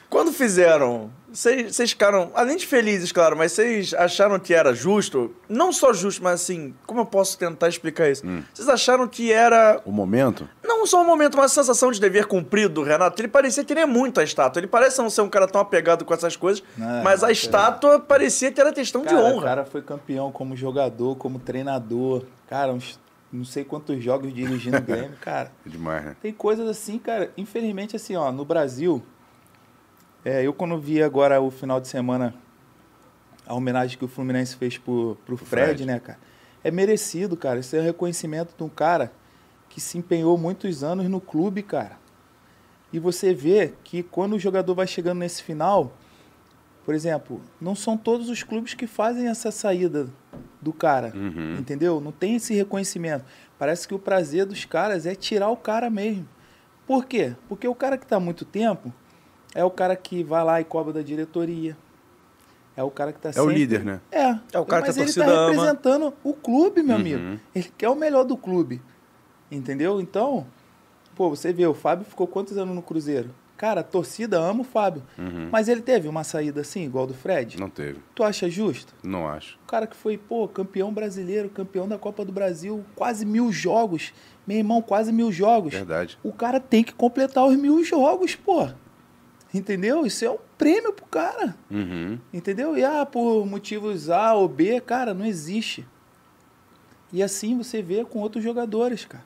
Quando 0.10 0.32
fizeram, 0.32 1.12
vocês 1.36 1.92
ficaram, 1.92 2.32
além 2.34 2.56
de 2.56 2.66
felizes, 2.66 3.12
claro, 3.12 3.36
mas 3.36 3.52
vocês 3.52 3.94
acharam 3.94 4.40
que 4.40 4.54
era 4.54 4.74
justo? 4.74 5.36
Não 5.50 5.74
só 5.74 5.92
justo, 5.92 6.24
mas 6.24 6.42
assim, 6.42 6.74
como 6.86 7.02
eu 7.02 7.06
posso 7.06 7.38
tentar 7.38 7.68
explicar 7.68 8.10
isso? 8.10 8.26
Hum. 8.26 8.42
Vocês 8.54 8.70
acharam 8.70 9.08
que 9.08 9.32
era. 9.32 9.82
O 9.86 9.92
momento? 9.92 10.48
Não 10.64 10.86
só 10.88 11.02
o 11.02 11.06
momento, 11.06 11.36
mas 11.36 11.52
a 11.52 11.56
sensação 11.56 11.92
de 11.92 12.00
dever 12.00 12.26
cumprido 12.26 12.76
do 12.76 12.84
Renato. 12.84 13.20
Ele 13.22 13.28
parecia 13.28 13.64
querer 13.66 13.86
muito 13.86 14.20
a 14.20 14.24
estátua. 14.24 14.60
Ele 14.60 14.68
parece 14.68 14.98
não 15.00 15.10
ser 15.10 15.22
um 15.22 15.30
cara 15.30 15.48
tão 15.48 15.60
apegado 15.60 16.06
com 16.06 16.14
essas 16.14 16.36
coisas, 16.36 16.64
não, 16.78 17.04
mas 17.04 17.24
a 17.24 17.32
estátua 17.32 17.96
é. 17.96 18.00
parecia 18.00 18.52
que 18.52 18.62
era 18.62 18.72
questão 18.72 19.04
cara, 19.04 19.18
de 19.18 19.24
honra. 19.24 19.38
O 19.38 19.44
cara 19.44 19.66
foi 19.66 19.82
campeão 19.82 20.32
como 20.32 20.56
jogador, 20.56 21.16
como 21.16 21.40
treinador. 21.40 22.24
Cara, 22.48 22.72
uns 22.72 23.00
não 23.34 23.44
sei 23.44 23.66
quantos 23.66 24.02
jogos 24.02 24.34
dirigindo 24.34 24.78
o 24.78 24.82
Grêmio, 24.82 25.18
cara. 25.20 25.52
É 25.66 25.70
demais, 25.70 26.06
né? 26.06 26.16
Tem 26.22 26.32
coisas 26.32 26.68
assim, 26.70 26.98
cara. 26.98 27.32
Infelizmente, 27.36 27.96
assim, 27.96 28.16
ó, 28.16 28.32
no 28.32 28.46
Brasil 28.46 29.04
é, 30.26 30.44
eu 30.44 30.52
quando 30.52 30.78
vi 30.80 31.04
agora 31.04 31.40
o 31.40 31.52
final 31.52 31.80
de 31.80 31.88
semana 31.88 32.34
a 33.46 33.54
homenagem 33.54 33.98
que 33.98 34.04
o 34.04 34.08
Fluminense 34.08 34.56
fez 34.56 34.78
pro, 34.78 35.16
pro 35.24 35.38
Fred, 35.38 35.68
Fred, 35.68 35.86
né, 35.86 36.00
cara? 36.00 36.18
É 36.64 36.72
merecido, 36.72 37.38
cara. 37.38 37.60
Esse 37.60 37.78
é 37.78 37.80
o 37.80 37.84
reconhecimento 37.84 38.56
de 38.58 38.64
um 38.64 38.70
cara 38.70 39.12
que 39.70 39.80
se 39.80 40.00
empenhou 40.00 40.36
muitos 40.36 40.84
anos 40.84 41.08
no 41.08 41.22
clube, 41.22 41.62
cara. 41.62 41.98
E 42.92 42.98
você 42.98 43.34
vê 43.34 43.74
que 43.84 44.02
quando 44.02 44.34
o 44.34 44.40
jogador 44.40 44.74
vai 44.74 44.88
chegando 44.88 45.20
nesse 45.20 45.44
final, 45.44 45.94
por 46.84 46.96
exemplo, 46.96 47.42
não 47.62 47.76
são 47.76 47.96
todos 47.96 48.30
os 48.30 48.42
clubes 48.42 48.74
que 48.74 48.88
fazem 48.88 49.28
essa 49.28 49.52
saída 49.52 50.08
do 50.60 50.74
cara, 50.74 51.12
uhum. 51.16 51.56
entendeu? 51.60 52.02
Não 52.02 52.12
tem 52.12 52.36
esse 52.36 52.54
reconhecimento. 52.54 53.26
Parece 53.60 53.88
que 53.88 53.94
o 53.94 54.00
prazer 54.00 54.46
dos 54.46 54.66
caras 54.66 55.06
é 55.06 55.14
tirar 55.14 55.50
o 55.50 55.58
cara 55.58 55.90
mesmo. 55.90 56.28
Por 56.88 57.06
quê? 57.06 57.36
Porque 57.48 57.68
o 57.68 57.76
cara 57.76 57.98
que 57.98 58.06
está 58.06 58.20
muito 58.20 58.46
tempo, 58.46 58.94
é 59.56 59.64
o 59.64 59.72
cara 59.72 59.96
que 59.96 60.24
vai 60.24 60.44
lá 60.44 60.62
e 60.62 60.66
cobra 60.66 60.94
da 60.94 61.02
diretoria. 61.02 61.76
É 62.78 62.84
o 62.84 62.92
cara 62.92 63.14
que 63.14 63.20
está 63.20 63.30
é 63.30 63.32
sempre... 63.32 63.50
É 63.50 63.54
o 63.54 63.58
líder, 63.58 63.86
né? 63.86 64.02
É. 64.12 64.38
É 64.52 64.60
o 64.60 64.66
cara 64.66 64.86
Mas 64.86 64.96
que 64.96 65.00
a 65.00 65.04
ele 65.04 65.10
está 65.10 65.48
representando 65.48 66.14
o 66.24 66.34
clube, 66.34 66.84
meu 66.84 66.96
uhum. 66.96 67.02
amigo. 67.02 67.40
Ele 67.56 67.72
quer 67.78 67.90
o 67.90 67.96
melhor 67.96 68.26
do 68.26 68.36
clube. 68.36 68.82
Entendeu? 69.50 70.02
Então, 70.02 70.46
pô, 71.16 71.30
você 71.30 71.54
vê, 71.54 71.66
o 71.66 71.74
Fábio 71.74 72.06
ficou 72.06 72.28
quantos 72.28 72.58
anos 72.58 72.76
no 72.76 72.82
Cruzeiro? 72.82 73.30
Cara, 73.56 73.80
a 73.80 73.84
torcida 73.84 74.38
ama 74.38 74.62
o 74.62 74.66
Fábio. 74.66 75.02
Uhum. 75.18 75.48
Mas 75.50 75.70
ele 75.70 75.82
teve 75.82 76.10
uma 76.10 76.26
saída 76.26 76.60
assim, 76.60 76.84
igual 76.84 77.08
do 77.08 77.14
Fred? 77.14 77.58
Não 77.58 77.70
teve. 77.70 78.00
Tu 78.14 78.22
acha 78.22 78.50
justo? 78.50 78.94
Não 79.02 79.26
acho. 79.26 79.58
O 79.64 79.68
cara 79.68 79.88
que 79.88 79.96
foi, 79.96 80.18
pô, 80.18 80.46
campeão 80.46 80.94
brasileiro, 80.94 81.48
campeão 81.48 81.88
da 81.88 81.98
Copa 81.98 82.26
do 82.26 82.34
Brasil, 82.34 82.84
quase 82.94 83.26
mil 83.26 83.54
jogos. 83.54 84.12
Meu 84.46 84.58
irmão, 84.58 84.82
quase 84.82 85.14
mil 85.14 85.32
jogos. 85.32 85.74
Verdade. 85.74 86.18
O 86.22 86.34
cara 86.34 86.60
tem 86.60 86.84
que 86.84 86.94
completar 86.94 87.46
os 87.46 87.56
mil 87.56 87.82
jogos, 87.86 88.36
pô. 88.36 88.68
Entendeu? 89.58 90.06
Isso 90.06 90.26
é 90.26 90.30
um 90.30 90.38
prêmio 90.58 90.92
pro 90.92 91.06
cara. 91.06 91.56
Uhum. 91.72 92.20
Entendeu? 92.34 92.78
E 92.78 92.84
ah, 92.84 93.06
por 93.06 93.46
motivos 93.46 94.10
A 94.10 94.34
ou 94.34 94.48
B, 94.50 94.82
cara, 94.82 95.14
não 95.14 95.26
existe. 95.26 95.86
E 97.14 97.24
assim 97.24 97.58
você 97.58 97.82
vê 97.82 98.04
com 98.04 98.20
outros 98.20 98.44
jogadores, 98.44 99.06
cara, 99.06 99.24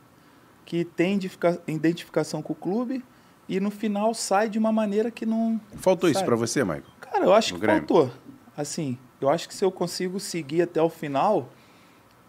que 0.66 0.84
tem 0.86 1.14
identifica- 1.14 1.60
identificação 1.68 2.42
com 2.42 2.54
o 2.54 2.56
clube 2.56 3.04
e 3.48 3.60
no 3.60 3.72
final 3.72 4.14
sai 4.14 4.48
de 4.50 4.60
uma 4.60 4.72
maneira 4.72 5.10
que 5.10 5.26
não. 5.26 5.60
Faltou 5.78 6.08
isso 6.10 6.24
pra 6.24 6.36
você, 6.36 6.64
Michael? 6.64 6.84
Cara, 7.02 7.26
eu 7.26 7.34
acho 7.34 7.54
No 7.54 7.60
que 7.60 7.66
Grêmio. 7.66 7.88
faltou. 7.88 8.12
Assim, 8.56 8.98
eu 9.20 9.30
acho 9.30 9.48
que 9.48 9.54
se 9.56 9.66
eu 9.66 9.72
consigo 9.72 10.20
seguir 10.20 10.62
até 10.62 10.80
o 10.82 10.90
final, 10.90 11.50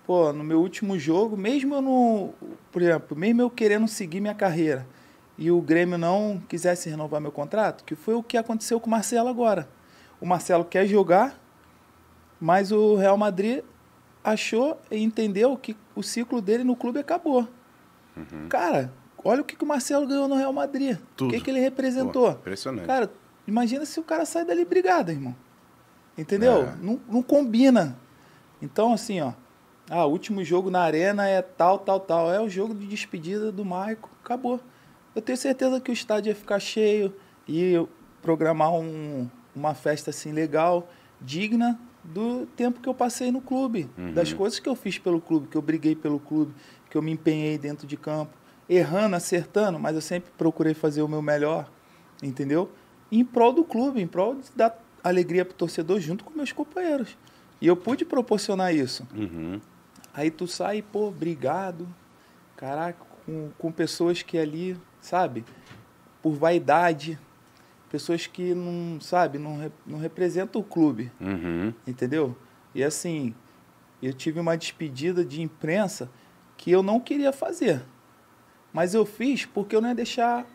pô, 0.06 0.32
no 0.32 0.42
meu 0.42 0.60
último 0.60 0.98
jogo, 0.98 1.36
mesmo 1.36 1.74
eu 1.74 1.82
não. 1.82 2.34
Por 2.72 2.80
exemplo, 2.80 3.14
mesmo 3.14 3.42
eu 3.42 3.50
querendo 3.50 3.86
seguir 3.88 4.20
minha 4.20 4.34
carreira 4.34 4.86
e 5.40 5.50
o 5.50 5.58
Grêmio 5.62 5.96
não 5.96 6.40
quisesse 6.46 6.90
renovar 6.90 7.18
meu 7.18 7.32
contrato, 7.32 7.82
que 7.82 7.96
foi 7.96 8.14
o 8.14 8.22
que 8.22 8.36
aconteceu 8.36 8.78
com 8.78 8.88
o 8.88 8.90
Marcelo 8.90 9.30
agora. 9.30 9.66
O 10.20 10.26
Marcelo 10.26 10.66
quer 10.66 10.86
jogar, 10.86 11.40
mas 12.38 12.70
o 12.70 12.94
Real 12.94 13.16
Madrid 13.16 13.64
achou 14.22 14.78
e 14.90 15.02
entendeu 15.02 15.56
que 15.56 15.74
o 15.96 16.02
ciclo 16.02 16.42
dele 16.42 16.62
no 16.62 16.76
clube 16.76 16.98
acabou. 16.98 17.48
Cara, 18.50 18.92
olha 19.24 19.40
o 19.40 19.44
que, 19.44 19.56
que 19.56 19.64
o 19.64 19.66
Marcelo 19.66 20.06
ganhou 20.06 20.28
no 20.28 20.34
Real 20.34 20.52
Madrid. 20.52 20.98
Tudo. 21.16 21.30
O 21.30 21.32
que, 21.32 21.40
que 21.40 21.50
ele 21.50 21.60
representou. 21.60 22.34
Pô, 22.34 22.38
impressionante. 22.38 22.86
Cara, 22.86 23.10
imagina 23.48 23.86
se 23.86 23.98
o 23.98 24.02
cara 24.02 24.26
sai 24.26 24.44
dali 24.44 24.62
brigado, 24.66 25.10
irmão. 25.10 25.34
Entendeu? 26.18 26.64
É. 26.64 26.74
Não, 26.82 27.00
não 27.08 27.22
combina. 27.22 27.96
Então, 28.60 28.92
assim, 28.92 29.22
ó. 29.22 29.32
Ah, 29.88 30.04
o 30.04 30.10
último 30.10 30.44
jogo 30.44 30.70
na 30.70 30.82
arena 30.82 31.26
é 31.26 31.40
tal, 31.40 31.78
tal, 31.78 31.98
tal. 31.98 32.30
É 32.30 32.38
o 32.38 32.48
jogo 32.48 32.74
de 32.74 32.86
despedida 32.86 33.50
do 33.50 33.64
Maico. 33.64 34.10
Acabou. 34.22 34.60
Eu 35.14 35.22
tenho 35.22 35.36
certeza 35.36 35.80
que 35.80 35.90
o 35.90 35.92
estádio 35.92 36.30
ia 36.30 36.34
ficar 36.34 36.60
cheio 36.60 37.14
e 37.48 37.74
programar 38.22 38.72
um, 38.72 39.28
uma 39.54 39.74
festa 39.74 40.10
assim 40.10 40.32
legal, 40.32 40.88
digna 41.20 41.78
do 42.02 42.46
tempo 42.56 42.80
que 42.80 42.88
eu 42.88 42.94
passei 42.94 43.30
no 43.30 43.40
clube, 43.40 43.90
das 44.14 44.32
coisas 44.32 44.58
que 44.58 44.68
eu 44.68 44.74
fiz 44.74 44.98
pelo 44.98 45.20
clube, 45.20 45.48
que 45.48 45.56
eu 45.56 45.62
briguei 45.62 45.94
pelo 45.94 46.18
clube, 46.18 46.54
que 46.88 46.96
eu 46.96 47.02
me 47.02 47.12
empenhei 47.12 47.58
dentro 47.58 47.86
de 47.86 47.96
campo, 47.96 48.32
errando, 48.68 49.16
acertando, 49.16 49.78
mas 49.78 49.94
eu 49.94 50.00
sempre 50.00 50.30
procurei 50.38 50.72
fazer 50.72 51.02
o 51.02 51.08
meu 51.08 51.20
melhor, 51.20 51.70
entendeu? 52.22 52.70
Em 53.12 53.24
prol 53.24 53.52
do 53.52 53.64
clube, 53.64 54.00
em 54.00 54.06
prol 54.06 54.36
de 54.36 54.50
dar 54.56 54.82
alegria 55.02 55.44
pro 55.44 55.54
torcedor 55.54 56.00
junto 56.00 56.24
com 56.24 56.32
meus 56.34 56.52
companheiros. 56.52 57.16
E 57.60 57.66
eu 57.66 57.76
pude 57.76 58.04
proporcionar 58.04 58.74
isso. 58.74 59.06
Uhum. 59.14 59.60
Aí 60.14 60.30
tu 60.30 60.46
sai, 60.46 60.82
pô, 60.82 61.08
obrigado. 61.08 61.86
Caraca, 62.56 63.04
com, 63.26 63.50
com 63.58 63.72
pessoas 63.72 64.22
que 64.22 64.38
ali, 64.38 64.76
sabe, 65.00 65.44
por 66.22 66.32
vaidade, 66.34 67.18
pessoas 67.90 68.26
que 68.26 68.54
não, 68.54 69.00
sabe, 69.00 69.38
não, 69.38 69.70
não 69.86 69.98
representam 69.98 70.60
o 70.60 70.64
clube, 70.64 71.10
Uhum. 71.20 71.72
entendeu? 71.86 72.36
E 72.74 72.84
assim, 72.84 73.34
eu 74.02 74.12
tive 74.12 74.38
uma 74.40 74.56
despedida 74.56 75.24
de 75.24 75.42
imprensa 75.42 76.08
que 76.56 76.70
eu 76.70 76.82
não 76.82 77.00
queria 77.00 77.32
fazer. 77.32 77.82
Mas 78.72 78.94
eu 78.94 79.04
fiz 79.04 79.44
porque 79.46 79.74
eu 79.74 79.80
não 79.80 79.88
ia 79.88 79.94
deixar 79.94 80.46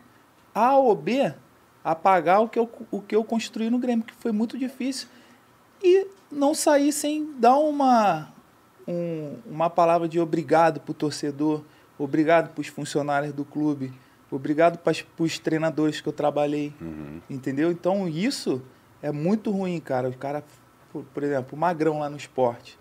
A 0.54 0.76
ou 0.76 0.94
B 0.94 1.34
apagar 1.84 2.40
o 2.42 2.48
que 2.48 2.58
eu, 2.58 2.68
o 2.90 3.00
que 3.00 3.14
eu 3.14 3.22
construí 3.22 3.68
no 3.70 3.78
Grêmio, 3.78 4.04
que 4.04 4.14
foi 4.14 4.32
muito 4.32 4.56
difícil. 4.58 5.08
E 5.82 6.06
não 6.32 6.54
sair 6.54 6.90
sem 6.92 7.32
dar 7.38 7.56
uma, 7.58 8.32
um- 8.88 9.36
uma 9.46 9.68
palavra 9.68 10.08
de 10.08 10.18
obrigado 10.18 10.80
para 10.80 10.90
o 10.90 10.94
torcedor, 10.94 11.62
obrigado 11.98 12.52
para 12.54 12.60
os 12.62 12.68
funcionários 12.68 13.32
do 13.34 13.44
clube, 13.44 13.92
obrigado 14.36 14.78
para 14.78 14.94
os 15.18 15.38
treinadores 15.38 16.00
que 16.00 16.08
eu 16.08 16.12
trabalhei. 16.12 16.72
Uhum. 16.80 17.20
Entendeu? 17.28 17.70
Então 17.70 18.08
isso 18.08 18.62
é 19.02 19.10
muito 19.10 19.50
ruim, 19.50 19.80
cara. 19.80 20.08
O 20.08 20.16
cara, 20.16 20.44
por, 20.92 21.04
por 21.04 21.22
exemplo, 21.22 21.56
o 21.56 21.60
Magrão 21.60 21.98
lá 21.98 22.08
no 22.10 22.16
esporte. 22.16 22.78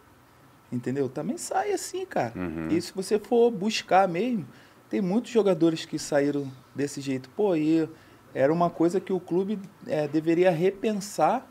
Entendeu? 0.71 1.07
Também 1.09 1.37
sai 1.37 1.71
assim, 1.71 2.05
cara. 2.05 2.33
Uhum. 2.35 2.67
E 2.69 2.81
se 2.81 2.91
você 2.93 3.17
for 3.19 3.49
buscar 3.51 4.07
mesmo, 4.07 4.45
tem 4.89 5.01
muitos 5.01 5.31
jogadores 5.31 5.85
que 5.85 5.97
saíram 5.97 6.51
desse 6.73 7.01
jeito. 7.01 7.29
Pô, 7.29 7.55
e 7.55 7.87
era 8.33 8.51
uma 8.51 8.69
coisa 8.69 8.99
que 8.99 9.13
o 9.13 9.19
clube 9.19 9.59
eh, 9.87 10.07
deveria 10.07 10.51
repensar 10.51 11.47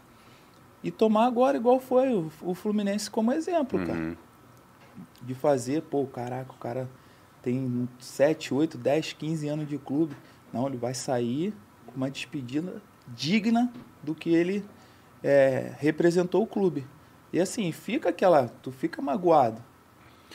e 0.82 0.90
tomar 0.90 1.24
agora, 1.26 1.56
igual 1.56 1.80
foi 1.80 2.12
o, 2.12 2.30
o 2.42 2.54
Fluminense 2.54 3.10
como 3.10 3.32
exemplo, 3.32 3.78
cara 3.86 3.98
Uhum. 3.98 4.16
de 5.22 5.34
fazer, 5.34 5.80
pô, 5.82 6.04
caraca, 6.06 6.52
o 6.52 6.56
cara 6.56 6.86
tem 7.44 7.88
7, 8.00 8.52
8, 8.54 8.78
10, 8.78 9.12
15 9.12 9.48
anos 9.48 9.68
de 9.68 9.78
clube. 9.78 10.16
Não, 10.52 10.66
ele 10.66 10.76
vai 10.78 10.94
sair 10.94 11.52
com 11.86 11.92
uma 11.96 12.10
despedida 12.10 12.80
digna 13.14 13.70
do 14.02 14.14
que 14.14 14.30
ele 14.34 14.64
é, 15.22 15.72
representou 15.78 16.42
o 16.42 16.46
clube. 16.46 16.86
E 17.32 17.38
assim, 17.40 17.70
fica 17.72 18.08
aquela. 18.08 18.48
Tu 18.62 18.72
fica 18.72 19.02
magoado. 19.02 19.60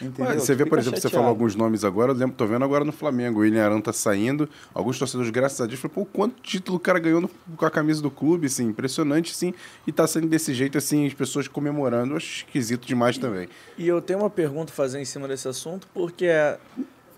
Entendeu? 0.01 0.39
Você 0.39 0.53
Tu 0.53 0.57
vê, 0.59 0.65
por 0.65 0.79
exemplo, 0.79 0.95
você 0.97 1.01
chateado. 1.09 1.15
falou 1.15 1.29
alguns 1.29 1.55
nomes 1.55 1.83
agora, 1.83 2.13
eu 2.13 2.15
lembro, 2.15 2.33
tô 2.33 2.47
vendo 2.47 2.63
agora 2.63 2.85
no 2.85 2.91
Flamengo, 2.93 3.39
o 3.39 3.41
William 3.41 3.65
Arão 3.65 3.81
tá 3.81 3.91
saindo, 3.91 4.47
alguns 4.73 4.97
torcedores, 4.97 5.29
graças 5.29 5.59
a 5.59 5.65
Deus, 5.65 5.77
falam, 5.77 5.93
pô, 5.93 6.05
quanto 6.05 6.41
título 6.41 6.77
o 6.77 6.79
cara 6.79 6.99
ganhou 6.99 7.19
no- 7.19 7.27
com 7.57 7.65
a 7.65 7.69
camisa 7.69 8.01
do 8.01 8.09
clube, 8.09 8.47
assim, 8.47 8.67
impressionante, 8.67 9.35
sim, 9.35 9.53
e 9.85 9.91
tá 9.91 10.07
saindo 10.07 10.29
desse 10.29 10.53
jeito, 10.53 10.77
assim, 10.77 11.05
as 11.05 11.13
pessoas 11.13 11.49
comemorando, 11.49 12.13
eu 12.13 12.17
acho 12.17 12.45
esquisito 12.45 12.87
demais 12.87 13.17
também. 13.17 13.49
E 13.77 13.85
eu 13.89 14.01
tenho 14.01 14.19
uma 14.19 14.29
pergunta 14.29 14.71
a 14.71 14.75
fazer 14.75 15.01
em 15.01 15.05
cima 15.05 15.27
desse 15.27 15.49
assunto, 15.49 15.85
porque 15.93 16.27
é, 16.27 16.57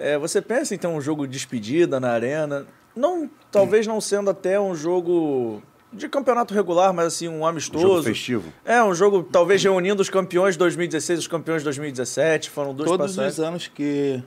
é, 0.01 0.17
você 0.17 0.41
pensa 0.41 0.73
em 0.75 0.77
ter 0.77 0.87
um 0.87 0.99
jogo 1.01 1.25
de 1.27 1.33
despedida 1.33 1.99
na 1.99 2.11
arena, 2.11 2.65
não, 2.95 3.29
talvez 3.51 3.85
não 3.87 4.01
sendo 4.01 4.29
até 4.29 4.59
um 4.59 4.75
jogo 4.75 5.61
de 5.93 6.07
campeonato 6.07 6.53
regular, 6.53 6.93
mas 6.93 7.07
assim, 7.07 7.27
um 7.27 7.31
Um 7.31 7.33
jogo 7.37 7.45
amistoso. 7.47 8.03
festivo. 8.03 8.53
É, 8.63 8.83
um 8.83 8.93
jogo 8.93 9.23
talvez 9.23 9.61
reunindo 9.63 10.01
os 10.01 10.09
campeões 10.09 10.55
de 10.55 10.59
2016 10.59 11.19
e 11.19 11.21
os 11.21 11.27
campeões 11.27 11.61
de 11.61 11.65
2017, 11.65 12.49
foram 12.49 12.73
duas 12.73 12.89
Todos 12.89 13.07
passagens. 13.15 13.33
os 13.33 13.39
anos 13.39 13.67
que, 13.67 14.23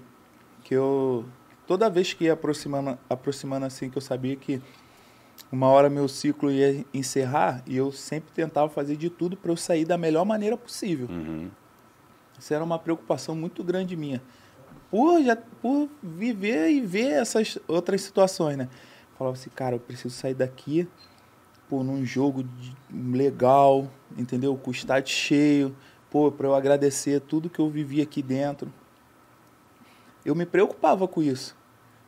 que 0.63 0.75
eu. 0.75 1.25
Toda 1.67 1.89
vez 1.89 2.13
que 2.13 2.25
ia 2.25 2.35
aproximando, 2.35 2.99
aproximando 3.09 3.65
assim, 3.65 3.89
que 3.89 3.97
eu 3.97 4.03
sabia 4.03 4.37
que 4.37 4.61
uma 5.51 5.69
hora 5.69 5.89
meu 5.89 6.07
ciclo 6.09 6.51
ia 6.51 6.85
encerrar, 6.93 7.63
e 7.67 7.77
eu 7.77 7.91
sempre 7.91 8.31
tentava 8.35 8.69
fazer 8.69 8.97
de 8.97 9.09
tudo 9.09 9.35
para 9.37 9.51
eu 9.51 9.57
sair 9.57 9.85
da 9.87 9.97
melhor 9.97 10.27
maneira 10.27 10.57
possível. 10.59 11.07
Uhum. 11.11 11.49
Isso 12.39 12.53
era 12.53 12.63
uma 12.63 12.79
preocupação 12.79 13.35
muito 13.35 13.65
grande 13.65 13.97
minha. 13.97 14.21
Por, 14.95 15.25
já, 15.25 15.35
por 15.35 15.89
viver 16.01 16.71
e 16.71 16.81
ver 16.81 17.15
essas 17.15 17.59
outras 17.67 18.01
situações, 18.01 18.57
né? 18.57 18.69
Falava 19.19 19.35
assim, 19.37 19.51
cara, 19.51 19.75
eu 19.75 19.81
preciso 19.81 20.15
sair 20.15 20.35
daqui 20.35 20.87
pô, 21.69 21.83
num 21.83 22.07
jogo 22.07 22.45
legal, 22.93 23.91
entendeu? 24.17 24.57
Com 24.57 24.71
o 24.71 24.73
estádio 24.73 25.13
cheio, 25.13 25.75
pô, 26.09 26.31
para 26.31 26.47
eu 26.47 26.55
agradecer 26.55 27.21
tudo 27.23 27.51
que 27.51 27.59
eu 27.59 27.69
vivi 27.69 28.01
aqui 28.01 28.23
dentro. 28.23 28.73
Eu 30.25 30.33
me 30.37 30.47
preocupava 30.47 31.09
com 31.09 31.21
isso, 31.21 31.57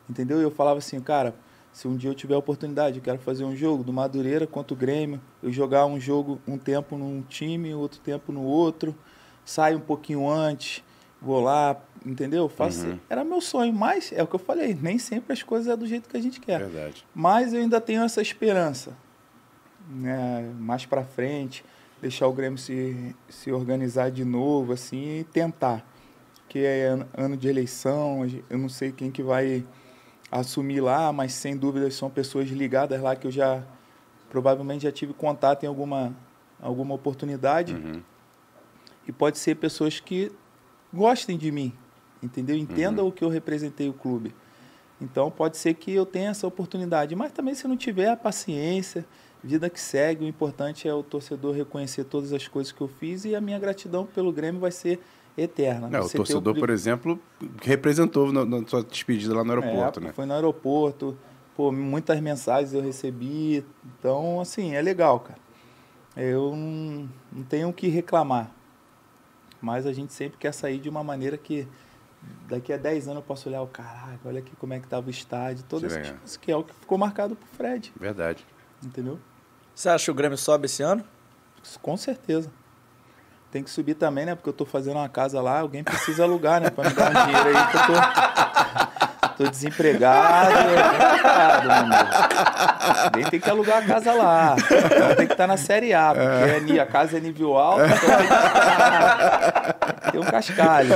entendeu? 0.09 0.41
Eu 0.41 0.53
falava 0.53 0.79
assim, 0.79 1.01
cara, 1.01 1.35
se 1.73 1.89
um 1.89 1.97
dia 1.97 2.09
eu 2.11 2.15
tiver 2.15 2.37
a 2.37 2.39
oportunidade, 2.39 2.99
eu 2.99 3.03
quero 3.03 3.19
fazer 3.19 3.45
um 3.45 3.57
jogo 3.57 3.83
do 3.83 3.93
Madureira 3.93 4.47
contra 4.47 4.73
o 4.73 4.77
Grêmio, 4.77 5.21
eu 5.43 5.51
jogar 5.51 5.87
um 5.87 5.99
jogo 5.99 6.41
um 6.47 6.57
tempo 6.57 6.97
num 6.97 7.21
time, 7.23 7.75
outro 7.75 7.99
tempo 7.99 8.31
no 8.31 8.45
outro, 8.45 8.95
saio 9.45 9.79
um 9.79 9.81
pouquinho 9.81 10.31
antes, 10.31 10.85
vou 11.27 11.41
lá, 11.43 11.77
entendeu? 12.05 12.49
Faço, 12.49 12.87
Uhum. 12.87 12.99
Era 13.11 13.25
meu 13.25 13.41
sonho, 13.41 13.73
mas 13.73 14.13
é 14.13 14.23
o 14.23 14.27
que 14.27 14.35
eu 14.37 14.39
falei, 14.41 14.77
nem 14.81 14.99
sempre 14.99 15.33
as 15.33 15.43
coisas 15.43 15.69
é 15.73 15.77
do 15.77 15.87
jeito 15.87 16.09
que 16.09 16.17
a 16.17 16.21
gente 16.23 16.41
quer. 16.41 16.61
Verdade. 16.61 17.05
Mas 17.15 17.53
eu 17.53 17.61
ainda 17.61 17.81
tenho 17.81 18.03
essa 18.03 18.23
esperança. 18.23 18.97
Né? 19.89 20.51
Mais 20.59 20.85
pra 20.87 21.05
frente, 21.05 21.65
deixar 22.01 22.27
o 22.27 22.33
Grêmio 22.33 22.59
se, 22.59 23.15
se 23.29 23.53
organizar 23.53 24.11
de 24.11 24.25
novo, 24.25 24.73
assim, 24.73 25.19
e 25.21 25.25
tentar. 25.25 25.85
Que 26.49 26.61
é 26.61 26.89
an- 26.89 27.07
ano 27.17 27.37
de 27.37 27.49
eleição, 27.49 28.27
eu 28.49 28.59
não 28.59 28.69
sei 28.69 28.93
quem 28.93 29.11
que 29.11 29.23
vai 29.23 29.65
assumir 30.31 30.81
lá, 30.81 31.13
mas 31.13 31.33
sem 31.33 31.57
dúvida 31.57 31.91
são 31.91 32.11
pessoas 32.11 32.49
ligadas 32.49 33.01
lá 33.01 33.15
que 33.15 33.27
eu 33.27 33.31
já 33.31 33.63
provavelmente 34.29 34.83
já 34.83 34.93
tive 34.93 35.13
contato 35.13 35.63
em 35.65 35.67
alguma, 35.67 36.15
alguma 36.61 36.95
oportunidade. 36.95 37.75
Uhum. 37.75 38.03
E 39.07 39.13
pode 39.13 39.39
ser 39.39 39.55
pessoas 39.55 40.01
que 40.01 40.33
gostem 40.97 41.37
de 41.39 41.53
mim, 41.53 41.73
entendeu? 42.23 42.57
Entendam 42.57 43.07
o 43.07 43.13
que 43.13 43.23
eu 43.23 43.29
representei 43.29 43.89
o 43.89 43.93
clube. 43.93 44.35
Então 45.01 45.31
pode 45.31 45.59
ser 45.59 45.75
que 45.75 45.93
eu 45.93 46.07
tenha 46.07 46.31
essa 46.31 46.47
oportunidade, 46.47 47.15
mas 47.15 47.31
também 47.31 47.55
se 47.55 47.69
não 47.69 47.77
tiver 47.77 48.09
a 48.09 48.17
paciência, 48.17 49.05
vida 49.45 49.69
que 49.69 49.81
segue, 49.81 50.25
o 50.25 50.27
importante 50.29 50.89
é 50.89 50.95
o 50.95 51.03
torcedor 51.03 51.55
reconhecer 51.55 52.05
todas 52.05 52.33
as 52.33 52.49
coisas 52.49 52.73
que 52.73 52.81
eu 52.81 52.89
fiz 52.89 53.25
e 53.27 53.37
a 53.37 53.41
minha 53.41 53.59
gratidão 53.59 54.07
pelo 54.07 54.33
Grêmio 54.33 54.61
vai 54.61 54.73
ser 54.73 54.99
eterna. 55.37 55.89
Não, 55.89 56.01
o 56.01 56.09
torcedor, 56.09 56.55
pri- 56.55 56.61
por 56.61 56.71
exemplo, 56.71 57.21
representou 57.63 58.33
na, 58.33 58.45
na 58.45 58.67
sua 58.67 58.83
despedida 58.83 59.35
lá 59.35 59.45
no 59.45 59.51
aeroporto, 59.51 60.01
é, 60.01 60.05
né? 60.05 60.13
Foi 60.15 60.25
no 60.25 60.33
aeroporto, 60.33 61.17
pô, 61.55 61.71
muitas 61.71 62.19
mensagens 62.21 62.73
eu 62.73 62.81
recebi. 62.81 63.63
Então, 63.99 64.41
assim, 64.41 64.75
é 64.75 64.81
legal, 64.81 65.21
cara. 65.21 65.39
Eu 66.17 66.57
não, 66.57 67.09
não 67.31 67.43
tenho 67.45 67.69
o 67.69 67.73
que 67.73 67.89
reclamar. 67.89 68.51
Mas 69.67 69.85
a 69.85 69.93
gente 69.93 70.13
sempre 70.13 70.39
quer 70.39 70.55
sair 70.55 70.79
de 70.79 70.89
uma 70.89 71.03
maneira 71.03 71.37
que 71.37 71.67
daqui 72.49 72.73
a 72.73 72.77
10 72.77 73.09
anos 73.09 73.17
eu 73.17 73.23
posso 73.27 73.49
olhar 73.49 73.63
o 73.63 73.67
caraca, 73.67 74.21
olha 74.25 74.39
aqui 74.39 74.55
como 74.55 74.73
é 74.73 74.79
que 74.79 74.87
tava 74.87 75.09
o 75.09 75.11
estádio, 75.11 75.65
todo 75.69 75.81
Que 75.81 75.87
esse 75.89 76.03
tipo, 76.03 76.19
isso 76.25 76.39
que 76.39 76.53
é 76.53 76.57
o 76.57 76.63
que 76.63 76.73
ficou 76.73 76.97
marcado 76.97 77.35
pro 77.35 77.49
Fred, 77.49 77.93
Verdade. 77.99 78.47
entendeu? 78.81 79.19
Você 79.75 79.89
acha 79.89 80.05
que 80.05 80.11
o 80.13 80.15
Grêmio 80.15 80.39
sobe 80.39 80.67
esse 80.67 80.85
ano? 80.85 81.05
Com 81.83 81.97
certeza. 81.97 82.49
Tem 83.51 83.61
que 83.65 83.69
subir 83.69 83.95
também, 83.95 84.25
né? 84.25 84.37
Porque 84.37 84.49
eu 84.49 84.53
tô 84.53 84.65
fazendo 84.65 84.99
uma 84.99 85.09
casa 85.09 85.43
lá, 85.43 85.59
alguém 85.59 85.83
precisa 85.83 86.23
alugar, 86.23 86.61
né? 86.61 86.71
Pra 86.71 86.89
me 86.89 86.95
dar 86.95 87.11
um 87.11 87.27
dinheiro 87.27 87.49
aí, 87.49 87.67
que 87.67 87.77
eu 87.77 87.87
tô, 87.87 87.93
tô 89.37 89.45
desempregado. 89.45 90.53
É. 90.53 93.05
Alguém 93.05 93.25
tem 93.25 93.41
que 93.41 93.51
alugar 93.51 93.79
a 93.79 93.87
casa 93.87 94.13
lá. 94.13 94.57
Então 94.59 95.15
tem 95.17 95.27
que 95.27 95.33
estar 95.33 95.47
na 95.47 95.57
Série 95.57 95.93
A, 95.93 96.15
porque 96.15 96.79
é. 96.79 96.81
a 96.81 96.87
casa 96.87 97.19
é 97.19 97.21
nível 97.21 97.57
alto, 97.57 97.85
então 97.85 98.19
tem 98.19 98.27
que 100.03 100.13
tem 100.13 100.21
um 100.21 100.25
cascalho. 100.25 100.91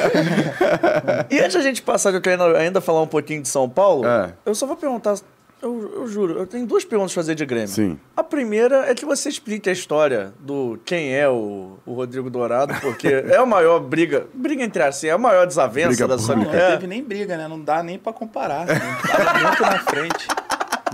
E 1.31 1.41
antes 1.41 1.57
a 1.57 1.61
gente 1.61 1.83
passar, 1.83 2.11
que 2.11 2.17
eu 2.17 2.23
quero 2.23 2.57
ainda 2.57 2.81
falar 2.81 3.03
um 3.03 3.07
pouquinho 3.07 3.43
de 3.43 3.49
São 3.49 3.69
Paulo, 3.69 4.07
é. 4.07 4.31
eu 4.47 4.55
só 4.55 4.67
vou 4.67 4.77
perguntar 4.77 5.15
eu, 5.63 5.93
eu, 5.97 6.07
juro, 6.07 6.39
eu 6.39 6.47
tenho 6.47 6.67
duas 6.67 6.85
perguntas 6.85 7.13
pra 7.13 7.23
fazer 7.23 7.35
de 7.35 7.45
Grêmio. 7.45 7.69
Sim. 7.69 7.99
A 8.17 8.23
primeira 8.23 8.91
é 8.91 8.95
que 8.95 9.05
você 9.05 9.29
explique 9.29 9.69
a 9.69 9.73
história 9.73 10.33
do 10.39 10.79
quem 10.85 11.15
é 11.15 11.29
o, 11.29 11.79
o 11.85 11.95
Rodrigo 11.95 12.31
Dourado, 12.31 12.75
porque 12.81 13.09
é 13.09 13.37
a 13.37 13.47
maior 13.47 13.81
briga, 13.81 14.27
briga 14.33 14.63
entre 14.63 14.83
assim, 14.83 15.09
é 15.09 15.13
a 15.13 15.19
maior 15.19 15.47
desavença 15.47 15.89
briga 15.89 16.09
da 16.09 16.19
sua 16.19 16.35
vida. 16.35 16.51
Não 16.51 16.71
teve 16.73 16.87
nem 16.87 17.03
briga, 17.03 17.37
né? 17.37 17.47
Não 17.47 17.61
dá 17.61 17.83
nem 17.83 17.99
pra 17.99 18.13
comparar. 18.13 18.67
Né? 18.67 18.75
Tava 19.07 19.39
muito 19.39 19.63
na 19.63 19.79
frente. 19.81 20.29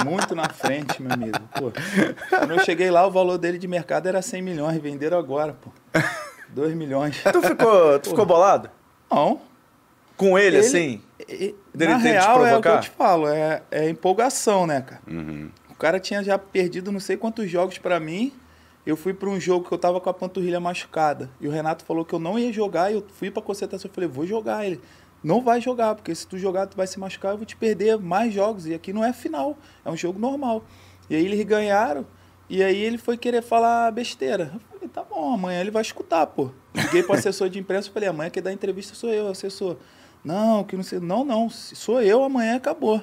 Muito 0.05 0.35
na 0.35 0.49
frente, 0.49 1.03
meu 1.03 1.13
amigo. 1.13 1.39
Pô, 1.55 1.73
quando 2.29 2.51
eu 2.51 2.65
cheguei 2.65 2.91
lá, 2.91 3.07
o 3.07 3.11
valor 3.11 3.39
dele 3.39 3.59
de 3.59 3.67
mercado 3.67 4.07
era 4.07 4.21
100 4.21 4.43
milhões, 4.43 4.79
venderam 4.81 5.19
agora, 5.19 5.55
pô. 5.55 5.71
2 6.49 6.75
milhões. 6.75 7.23
Tu 7.33 7.43
ficou, 7.43 7.99
tu 7.99 8.11
ficou 8.11 8.27
bolado? 8.27 8.71
Não. 9.11 9.41
Com 10.17 10.39
ele, 10.39 10.57
ele 10.57 10.67
assim? 10.67 11.03
na 11.75 11.97
real, 11.97 12.47
é 12.47 12.57
o 12.57 12.63
que 12.63 12.69
eu 12.69 12.81
te 12.81 12.91
falo, 12.91 13.29
é, 13.29 13.63
é 13.71 13.89
empolgação, 13.89 14.67
né, 14.67 14.81
cara? 14.81 15.03
Uhum. 15.07 15.51
O 15.71 15.75
cara 15.75 16.01
tinha 16.01 16.23
já 16.25 16.39
perdido 16.39 16.91
não 16.91 17.01
sei 17.01 17.17
quantos 17.17 17.51
jogos 17.51 17.77
para 17.77 18.01
mim. 18.01 18.33
Eu 18.87 18.97
fui 18.97 19.13
para 19.13 19.29
um 19.29 19.39
jogo 19.39 19.69
que 19.69 19.75
eu 19.75 19.79
tava 19.79 20.01
com 20.01 20.09
a 20.09 20.15
panturrilha 20.15 20.61
machucada. 20.61 21.29
E 21.41 21.49
o 21.49 21.51
Renato 21.51 21.85
falou 21.85 22.05
que 22.05 22.15
eu 22.15 22.21
não 22.21 22.39
ia 22.39 22.53
jogar. 22.53 22.91
E 22.91 22.95
eu 22.95 23.05
fui 23.15 23.31
pra 23.31 23.43
concentração. 23.43 23.91
Eu 23.91 23.95
falei, 23.95 24.09
vou 24.09 24.25
jogar. 24.25 24.65
Ele, 24.65 24.81
não 25.23 25.43
vai 25.43 25.61
jogar, 25.61 25.97
porque 25.97 26.15
se 26.15 26.27
tu 26.27 26.39
jogar, 26.39 26.67
tu 26.67 26.77
vai 26.77 26.87
se 26.87 26.99
machucar. 27.01 27.33
Eu 27.33 27.37
vou 27.37 27.45
te 27.45 27.57
perder 27.57 27.99
mais 27.99 28.33
jogos. 28.33 28.65
E 28.65 28.73
aqui 28.73 28.93
não 28.93 29.05
é 29.05 29.13
final, 29.13 29.59
é 29.85 29.91
um 29.91 29.97
jogo 29.97 30.21
normal. 30.21 30.65
E 31.11 31.17
aí 31.17 31.25
eles 31.25 31.45
ganharam. 31.45 32.07
E 32.49 32.63
aí 32.63 32.79
ele 32.79 32.97
foi 32.97 33.17
querer 33.17 33.43
falar 33.43 33.91
besteira. 33.91 34.53
Eu 34.55 34.61
falei, 34.71 34.89
tá 34.89 35.03
bom, 35.03 35.35
amanhã 35.35 35.61
ele 35.61 35.73
vai 35.73 35.83
escutar, 35.83 36.27
pô. 36.29 36.53
Liguei 36.73 37.03
pro 37.03 37.15
assessor 37.15 37.49
de 37.49 37.59
imprensa. 37.59 37.91
Falei, 37.93 38.09
amanhã 38.09 38.31
quem 38.31 38.43
dá 38.43 38.53
entrevista 38.53 38.95
sou 38.95 39.11
eu, 39.11 39.27
assessor. 39.27 39.77
Não, 40.27 40.65
que 40.65 40.77
não 40.77 40.83
sei. 40.83 40.99
Não, 40.99 41.25
não. 41.25 41.49
Sou 41.49 42.03
eu, 42.03 42.25
amanhã 42.25 42.57
acabou. 42.57 43.01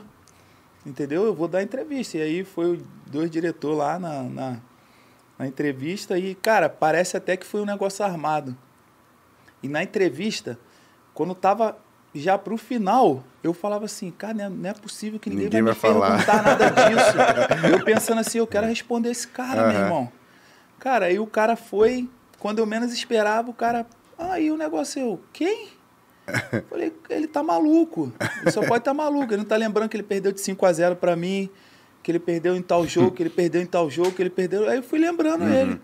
Entendeu? 0.85 1.23
Eu 1.23 1.33
vou 1.33 1.47
dar 1.47 1.63
entrevista. 1.63 2.17
E 2.17 2.21
aí 2.21 2.43
foi 2.43 2.83
dois 3.07 3.31
diretores 3.31 3.77
lá 3.77 3.97
na, 3.97 4.23
na, 4.23 4.57
na 5.39 5.47
entrevista 5.47 6.19
e, 6.19 6.35
cara, 6.35 6.67
parece 6.67 7.15
até 7.15 7.37
que 7.37 7.45
foi 7.45 7.61
um 7.61 7.65
negócio 7.65 8.03
armado. 8.03 8.57
E 9.63 9.69
na 9.69 9.81
entrevista, 9.81 10.59
quando 11.13 11.33
tava 11.33 11.77
já 12.13 12.37
pro 12.37 12.57
final, 12.57 13.23
eu 13.41 13.53
falava 13.53 13.85
assim, 13.85 14.11
cara, 14.11 14.49
não 14.49 14.67
é, 14.67 14.71
é 14.71 14.73
possível 14.73 15.17
que 15.17 15.29
ninguém, 15.29 15.45
ninguém 15.45 15.61
vai, 15.63 15.73
vai 15.73 15.91
me 15.91 15.95
falar. 15.95 16.17
perguntar 16.17 16.43
nada 16.43 16.69
disso. 16.69 17.71
eu 17.71 17.85
pensando 17.85 18.19
assim, 18.19 18.39
eu 18.39 18.47
quero 18.47 18.67
responder 18.67 19.09
esse 19.09 19.29
cara, 19.29 19.63
uhum. 19.63 19.71
meu 19.71 19.81
irmão. 19.81 20.11
Cara, 20.77 21.05
aí 21.05 21.17
o 21.17 21.25
cara 21.25 21.55
foi, 21.55 22.09
quando 22.37 22.59
eu 22.59 22.65
menos 22.65 22.91
esperava, 22.91 23.49
o 23.49 23.53
cara, 23.53 23.85
aí 24.19 24.49
ah, 24.49 24.53
o 24.53 24.57
negócio 24.57 25.01
eu, 25.01 25.21
quem? 25.31 25.69
Falei, 26.69 26.93
ele 27.09 27.27
tá 27.27 27.43
maluco. 27.43 28.11
Ele 28.41 28.51
só 28.51 28.61
pode 28.61 28.79
estar 28.79 28.91
tá 28.91 28.93
maluco. 28.93 29.33
Ele 29.33 29.37
não 29.37 29.45
tá 29.45 29.55
lembrando 29.55 29.89
que 29.89 29.97
ele 29.97 30.03
perdeu 30.03 30.31
de 30.31 30.41
5 30.41 30.65
a 30.65 30.73
0 30.73 30.95
para 30.95 31.15
mim, 31.15 31.49
que 32.01 32.11
ele 32.11 32.19
perdeu 32.19 32.55
em 32.55 32.61
tal 32.61 32.87
jogo, 32.87 33.11
que 33.11 33.23
ele 33.23 33.29
perdeu 33.29 33.61
em 33.61 33.65
tal 33.65 33.89
jogo, 33.89 34.11
que 34.11 34.21
ele 34.21 34.29
perdeu. 34.29 34.67
Aí 34.69 34.77
eu 34.77 34.83
fui 34.83 34.99
lembrando 34.99 35.43
uhum. 35.43 35.53
ele. 35.53 35.81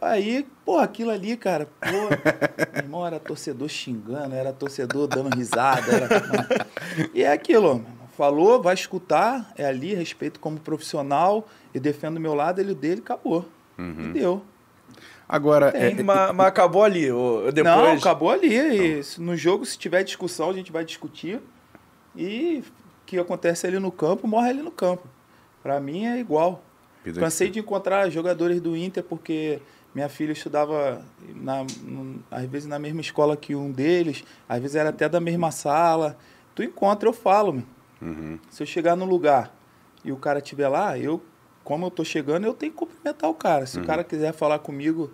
Aí, 0.00 0.46
pô, 0.64 0.78
aquilo 0.78 1.10
ali, 1.10 1.36
cara, 1.36 1.66
pô, 1.80 1.90
meu 1.90 2.82
irmão 2.84 3.06
era 3.06 3.18
torcedor 3.18 3.68
xingando, 3.68 4.34
era 4.34 4.52
torcedor 4.52 5.08
dando 5.08 5.34
risada. 5.34 5.90
Era... 5.90 6.66
E 7.12 7.22
é 7.22 7.32
aquilo, 7.32 7.84
falou, 8.16 8.62
vai 8.62 8.74
escutar, 8.74 9.52
é 9.56 9.64
ali, 9.64 9.94
respeito 9.94 10.38
como 10.38 10.58
profissional, 10.60 11.48
eu 11.74 11.80
defendo 11.80 12.16
o 12.16 12.20
meu 12.20 12.34
lado, 12.34 12.60
ele 12.60 12.72
o 12.72 12.74
dele, 12.74 13.00
acabou. 13.00 13.44
Uhum. 13.76 14.10
E 14.10 14.12
deu. 14.12 14.42
Agora. 15.28 15.70
É, 15.74 15.90
é, 15.90 16.02
mas, 16.02 16.34
mas, 16.34 16.46
acabou 16.46 16.82
ali. 16.82 17.10
Ou 17.12 17.52
depois... 17.52 17.76
Não, 17.76 17.92
acabou 17.92 18.30
ali. 18.30 18.56
E 18.56 19.02
no 19.18 19.36
jogo, 19.36 19.66
se 19.66 19.76
tiver 19.76 20.02
discussão, 20.02 20.50
a 20.50 20.52
gente 20.54 20.72
vai 20.72 20.84
discutir. 20.84 21.40
E 22.16 22.64
o 23.02 23.06
que 23.06 23.18
acontece 23.18 23.66
ali 23.66 23.78
no 23.78 23.92
campo, 23.92 24.26
morre 24.26 24.50
ali 24.50 24.62
no 24.62 24.70
campo. 24.70 25.06
Para 25.62 25.78
mim 25.80 26.06
é 26.06 26.18
igual. 26.18 26.62
Vida 27.04 27.20
Cansei 27.20 27.50
de 27.50 27.58
encontrar 27.58 28.08
jogadores 28.10 28.60
do 28.60 28.76
Inter 28.76 29.04
porque 29.04 29.60
minha 29.94 30.08
filha 30.08 30.32
estudava, 30.32 31.02
na, 31.34 31.64
às 32.30 32.44
vezes, 32.46 32.68
na 32.68 32.78
mesma 32.78 33.00
escola 33.00 33.36
que 33.36 33.54
um 33.54 33.70
deles, 33.70 34.24
às 34.48 34.60
vezes 34.60 34.76
era 34.76 34.90
até 34.90 35.08
da 35.08 35.20
mesma 35.20 35.50
sala. 35.50 36.16
Tu 36.54 36.62
encontra, 36.62 37.08
eu 37.08 37.12
falo, 37.12 37.52
meu. 37.52 37.64
Uhum. 38.00 38.38
Se 38.48 38.62
eu 38.62 38.66
chegar 38.66 38.96
no 38.96 39.04
lugar 39.04 39.52
e 40.04 40.12
o 40.12 40.16
cara 40.16 40.38
estiver 40.38 40.68
lá, 40.68 40.96
eu 40.96 41.20
como 41.68 41.84
eu 41.84 41.90
tô 41.90 42.02
chegando, 42.02 42.46
eu 42.46 42.54
tenho 42.54 42.72
que 42.72 42.78
cumprimentar 42.78 43.28
o 43.28 43.34
cara. 43.34 43.66
Se 43.66 43.76
uhum. 43.76 43.84
o 43.84 43.86
cara 43.86 44.02
quiser 44.02 44.32
falar 44.32 44.58
comigo, 44.58 45.10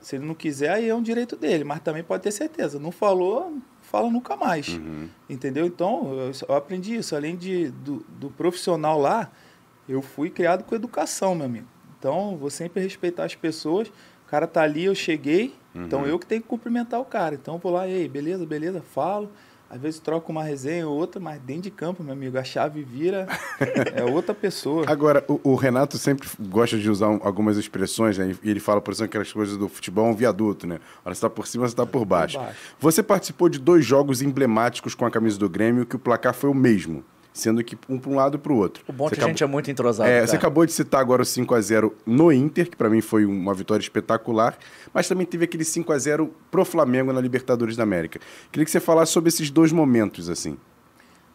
se 0.00 0.16
ele 0.16 0.24
não 0.24 0.34
quiser, 0.34 0.70
aí 0.70 0.88
é 0.88 0.94
um 0.94 1.02
direito 1.02 1.36
dele. 1.36 1.62
Mas 1.62 1.80
também 1.80 2.02
pode 2.02 2.22
ter 2.22 2.30
certeza. 2.30 2.78
Não 2.78 2.90
falou, 2.90 3.58
fala 3.82 4.10
nunca 4.10 4.34
mais. 4.34 4.68
Uhum. 4.68 5.10
Entendeu? 5.28 5.66
Então, 5.66 6.10
eu, 6.14 6.32
eu, 6.48 6.54
aprendi 6.54 6.96
isso. 6.96 7.14
Além 7.14 7.36
de, 7.36 7.68
do, 7.68 8.02
do 8.18 8.30
profissional 8.30 8.98
lá, 8.98 9.30
eu 9.86 10.00
fui 10.00 10.30
criado 10.30 10.64
com 10.64 10.74
educação, 10.74 11.34
meu 11.34 11.44
amigo. 11.44 11.66
Então, 11.98 12.34
vou 12.38 12.48
sempre 12.48 12.82
respeitar 12.82 13.24
as 13.24 13.34
pessoas. 13.34 13.88
O 13.88 14.30
cara 14.30 14.46
tá 14.46 14.62
ali, 14.62 14.84
eu 14.86 14.94
cheguei. 14.94 15.54
Então, 15.74 15.80
uhum. 15.82 15.84
Então, 15.84 16.06
eu 16.06 16.18
que 16.18 16.24
tenho 16.24 16.40
que 16.40 16.48
cumprimentar 16.48 16.98
o 16.98 17.04
cara. 17.04 17.34
Então, 17.34 17.58
vou 17.58 17.70
lá, 17.70 17.86
ei, 17.86 18.08
beleza, 18.08 18.46
beleza, 18.46 18.80
falo. 18.80 19.30
Às 19.68 19.80
vezes 19.80 19.98
troca 19.98 20.30
uma 20.30 20.42
resenha 20.42 20.86
ou 20.86 20.96
outra, 20.96 21.20
mas 21.20 21.40
dentro 21.40 21.62
de 21.62 21.70
campo, 21.70 22.02
meu 22.02 22.12
amigo, 22.12 22.38
a 22.38 22.44
chave 22.44 22.82
vira 22.82 23.26
é 23.94 24.04
outra 24.04 24.34
pessoa. 24.34 24.84
Agora, 24.88 25.24
o, 25.26 25.40
o 25.42 25.54
Renato 25.54 25.98
sempre 25.98 26.28
gosta 26.38 26.78
de 26.78 26.88
usar 26.88 27.08
um, 27.08 27.20
algumas 27.22 27.56
expressões, 27.56 28.18
né? 28.18 28.36
E 28.42 28.50
ele 28.50 28.60
fala, 28.60 28.80
por 28.80 28.92
exemplo, 28.92 29.06
aquelas 29.06 29.32
coisas 29.32 29.56
do 29.56 29.68
futebol, 29.68 30.06
um 30.06 30.14
viaduto, 30.14 30.66
né? 30.66 30.78
Olha, 31.04 31.14
você 31.14 31.18
está 31.18 31.30
por 31.30 31.46
cima, 31.46 31.66
você 31.66 31.72
está 31.72 31.86
por 31.86 32.04
baixo. 32.04 32.38
por 32.38 32.44
baixo. 32.44 32.58
Você 32.78 33.02
participou 33.02 33.48
de 33.48 33.58
dois 33.58 33.84
jogos 33.84 34.22
emblemáticos 34.22 34.94
com 34.94 35.04
a 35.06 35.10
camisa 35.10 35.38
do 35.38 35.48
Grêmio, 35.48 35.86
que 35.86 35.96
o 35.96 35.98
placar 35.98 36.34
foi 36.34 36.50
o 36.50 36.54
mesmo 36.54 37.04
sendo 37.34 37.62
que 37.64 37.76
um 37.88 37.98
para 37.98 38.10
um 38.10 38.14
lado 38.14 38.36
e 38.36 38.38
para 38.38 38.52
o 38.52 38.56
outro. 38.56 38.84
O 38.88 38.92
bom 38.92 39.06
é 39.06 39.08
que 39.08 39.14
acabou... 39.16 39.26
a 39.26 39.28
gente 39.30 39.42
é 39.42 39.46
muito 39.46 39.70
entrosado. 39.70 40.08
É, 40.08 40.24
você 40.24 40.36
acabou 40.36 40.64
de 40.64 40.72
citar 40.72 41.00
agora 41.00 41.20
o 41.20 41.24
5 41.24 41.52
a 41.52 41.60
0 41.60 41.94
no 42.06 42.32
Inter, 42.32 42.70
que 42.70 42.76
para 42.76 42.88
mim 42.88 43.00
foi 43.00 43.26
uma 43.26 43.52
vitória 43.52 43.82
espetacular, 43.82 44.56
mas 44.94 45.08
também 45.08 45.26
teve 45.26 45.44
aquele 45.44 45.64
5 45.64 45.92
a 45.92 45.98
0 45.98 46.32
pro 46.48 46.64
Flamengo 46.64 47.12
na 47.12 47.20
Libertadores 47.20 47.76
da 47.76 47.82
América. 47.82 48.20
Queria 48.52 48.64
que 48.64 48.70
você 48.70 48.78
falasse 48.78 49.10
sobre 49.10 49.28
esses 49.28 49.50
dois 49.50 49.72
momentos 49.72 50.30
assim. 50.30 50.56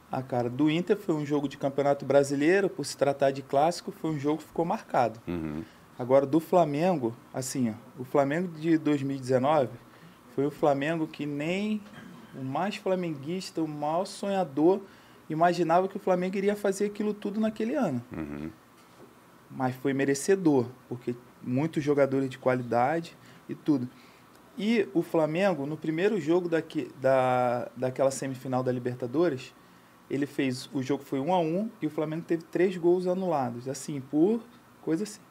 Ah, 0.10 0.24
cara, 0.24 0.50
do 0.50 0.72
Inter 0.72 0.97
foi 0.97 1.14
um 1.14 1.26
jogo 1.26 1.47
de 1.47 1.58
Campeonato 1.58 2.06
Brasileiro, 2.06 2.70
por 2.70 2.86
se 2.86 2.97
tratar 2.97 3.30
de 3.32 3.43
clássico, 3.43 3.91
foi 3.91 4.10
um 4.10 4.18
jogo 4.18 4.38
que 4.38 4.45
ficou 4.45 4.66
marcado. 4.66 5.20
Uhum. 5.28 5.62
Agora, 6.00 6.26
do 6.26 6.39
Flamengo, 6.39 7.14
assim, 7.34 7.72
ó, 7.72 8.02
o 8.02 8.06
Flamengo 8.06 8.47
de 8.58 8.78
2019 8.78 9.70
foi 10.34 10.45
o 10.45 10.52
Flamengo 10.52 11.06
que 11.06 11.26
nem 11.26 11.82
o 12.34 12.43
mais 12.43 12.78
flamenguista, 12.78 13.62
o 13.62 13.68
maior 13.68 14.06
sonhador 14.06 14.80
imaginava 15.30 15.88
que 15.88 15.98
o 15.98 16.00
Flamengo 16.00 16.38
iria 16.38 16.56
fazer 16.56 16.86
aquilo 16.86 17.14
tudo 17.14 17.40
naquele 17.40 17.76
ano. 17.76 18.04
Uhum. 18.12 18.50
Mas 19.50 19.76
foi 19.76 19.94
merecedor, 19.94 20.68
porque 20.88 21.16
muitos 21.42 21.84
jogadores 21.84 22.30
de 22.30 22.38
qualidade 22.38 23.16
e 23.48 23.56
tudo. 23.56 23.90
E 24.58 24.88
o 24.94 25.02
Flamengo, 25.02 25.66
no 25.66 25.78
primeiro 25.78 26.20
jogo 26.20 26.50
daqui, 26.50 26.92
da, 27.00 27.70
daquela 27.76 28.12
semifinal 28.12 28.62
da 28.62 28.72
Libertadores, 28.72 29.54
ele 30.10 30.26
fez. 30.26 30.70
O 30.74 30.84
jogo 30.84 31.04
foi 31.04 31.20
1 31.20 31.34
a 31.34 31.40
1 31.40 31.70
e 31.82 31.88
o 31.88 31.90
Flamengo 31.90 32.24
teve 32.28 32.44
três 32.44 32.76
gols 32.76 33.08
anulados, 33.08 33.70
assim, 33.70 34.02
por 34.02 34.42
coisa 34.82 35.04
assim. 35.04 35.22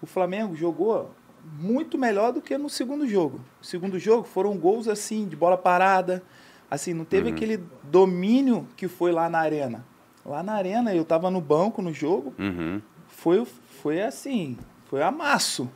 O 0.00 0.06
Flamengo 0.06 0.56
jogou 0.56 1.10
muito 1.58 1.98
melhor 1.98 2.32
do 2.32 2.40
que 2.40 2.56
no 2.56 2.70
segundo 2.70 3.06
jogo. 3.06 3.40
O 3.60 3.66
segundo 3.66 3.98
jogo 3.98 4.24
foram 4.24 4.56
gols 4.56 4.88
assim, 4.88 5.26
de 5.26 5.36
bola 5.36 5.58
parada, 5.58 6.22
Assim, 6.70 6.94
não 6.94 7.04
teve 7.04 7.28
uhum. 7.28 7.34
aquele 7.34 7.60
domínio 7.82 8.68
que 8.76 8.86
foi 8.86 9.10
lá 9.10 9.28
na 9.28 9.40
arena. 9.40 9.84
Lá 10.24 10.42
na 10.42 10.52
arena, 10.52 10.94
eu 10.94 11.04
tava 11.04 11.30
no 11.30 11.40
banco 11.40 11.82
no 11.82 11.92
jogo, 11.92 12.32
uhum. 12.38 12.80
foi, 13.08 13.44
foi 13.82 14.02
assim, 14.02 14.56
foi 14.86 15.02
amasso. 15.02 15.68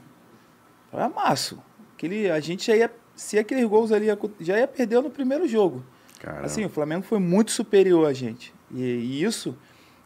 Foi 0.91 1.03
amasso. 1.03 1.59
Aquele, 1.95 2.31
a 2.31 2.39
gente 2.39 2.67
já 2.67 2.77
ia, 2.77 2.93
se 3.17 3.39
aqueles 3.39 3.65
gols 3.65 3.91
ali, 3.91 4.07
já 4.41 4.59
ia 4.59 4.69
perder 4.69 5.03
no 5.03 5.11
primeiro 5.11 5.49
jogo. 5.49 5.85
Caramba. 6.21 6.47
Assim, 6.47 6.65
o 6.65 6.69
Flamengo 6.69 7.03
foi 7.03 7.19
muito 7.19 7.51
superior 7.51 8.07
a 8.07 8.13
gente. 8.13 8.55
E, 8.71 8.81
e 8.83 9.25
isso, 9.25 9.57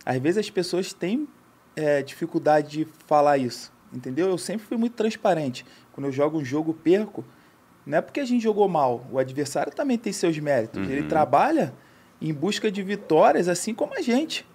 às 0.07 0.18
vezes 0.18 0.39
as 0.39 0.51
pessoas 0.51 0.93
têm 0.93 1.28
é, 1.76 2.03
dificuldade 2.03 2.70
de 2.70 2.89
falar 3.07 3.39
isso, 3.39 3.72
entendeu? 3.93 4.28
Eu 4.28 4.39
sempre 4.39 4.66
fui 4.66 4.76
muito 4.76 4.95
transparente. 4.95 5.66
Quando 5.93 6.07
eu 6.07 6.12
jogo 6.12 6.39
um 6.39 6.45
jogo, 6.45 6.72
perco, 6.72 7.24
não 7.89 7.99
é 7.99 8.01
porque 8.03 8.20
a 8.20 8.24
gente 8.24 8.43
jogou 8.43 8.68
mal. 8.68 9.07
O 9.11 9.18
adversário 9.18 9.72
também 9.74 9.97
tem 9.97 10.12
seus 10.12 10.39
méritos. 10.39 10.86
Uhum. 10.86 10.93
Ele 10.93 11.09
trabalha 11.09 11.72
em 12.20 12.34
busca 12.34 12.70
de 12.70 12.82
vitórias, 12.82 13.49
assim 13.49 13.74
como 13.74 13.95
a 13.97 14.03
gente. 14.03 14.47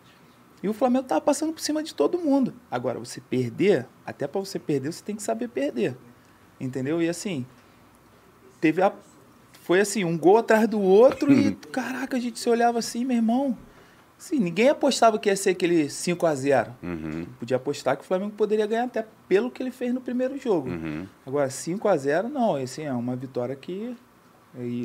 E 0.62 0.70
o 0.70 0.74
Flamengo 0.74 1.08
tava 1.08 1.20
passando 1.20 1.52
por 1.52 1.60
cima 1.60 1.82
de 1.82 1.96
todo 1.96 2.20
mundo. 2.20 2.54
Agora, 2.70 3.00
você 3.00 3.20
perder, 3.20 3.88
até 4.06 4.28
para 4.28 4.40
você 4.40 4.60
perder, 4.60 4.94
você 4.94 5.04
tem 5.04 5.16
que 5.16 5.24
saber 5.24 5.48
perder. 5.48 5.98
Entendeu? 6.60 7.02
E 7.02 7.10
assim, 7.10 7.44
teve 8.62 8.84
a. 8.84 8.94
Foi 9.64 9.80
assim, 9.80 10.04
um 10.04 10.18
gol 10.18 10.38
atrás 10.38 10.68
do 10.68 10.80
outro 10.80 11.34
e, 11.34 11.56
caraca, 11.72 12.18
a 12.18 12.20
gente 12.20 12.40
se 12.40 12.48
olhava 12.48 12.78
assim, 12.78 13.04
meu 13.04 13.18
irmão. 13.18 13.58
Assim, 14.24 14.40
ninguém 14.40 14.70
apostava 14.70 15.20
que 15.20 15.28
ia 15.28 15.36
ser 15.36 15.50
aquele 15.50 15.90
5 15.90 16.26
a 16.26 16.34
0 16.34 16.74
Uhum. 16.82 17.26
Podia 17.38 17.58
apostar 17.58 17.98
que 17.98 18.04
o 18.04 18.06
Flamengo 18.06 18.32
poderia 18.32 18.66
ganhar 18.66 18.86
até 18.86 19.06
pelo 19.28 19.52
que 19.52 19.62
ele 19.62 19.70
fez 19.70 19.94
no 19.94 20.00
primeiro 20.00 20.38
jogo. 20.38 20.70
Uhum. 20.70 21.06
Agora, 21.28 21.50
5 21.50 21.86
a 21.90 21.98
0 21.98 22.30
não. 22.30 22.56
Assim, 22.56 22.84
é 22.84 22.94
uma 22.94 23.18
vitória 23.18 23.54
que. 23.54 23.98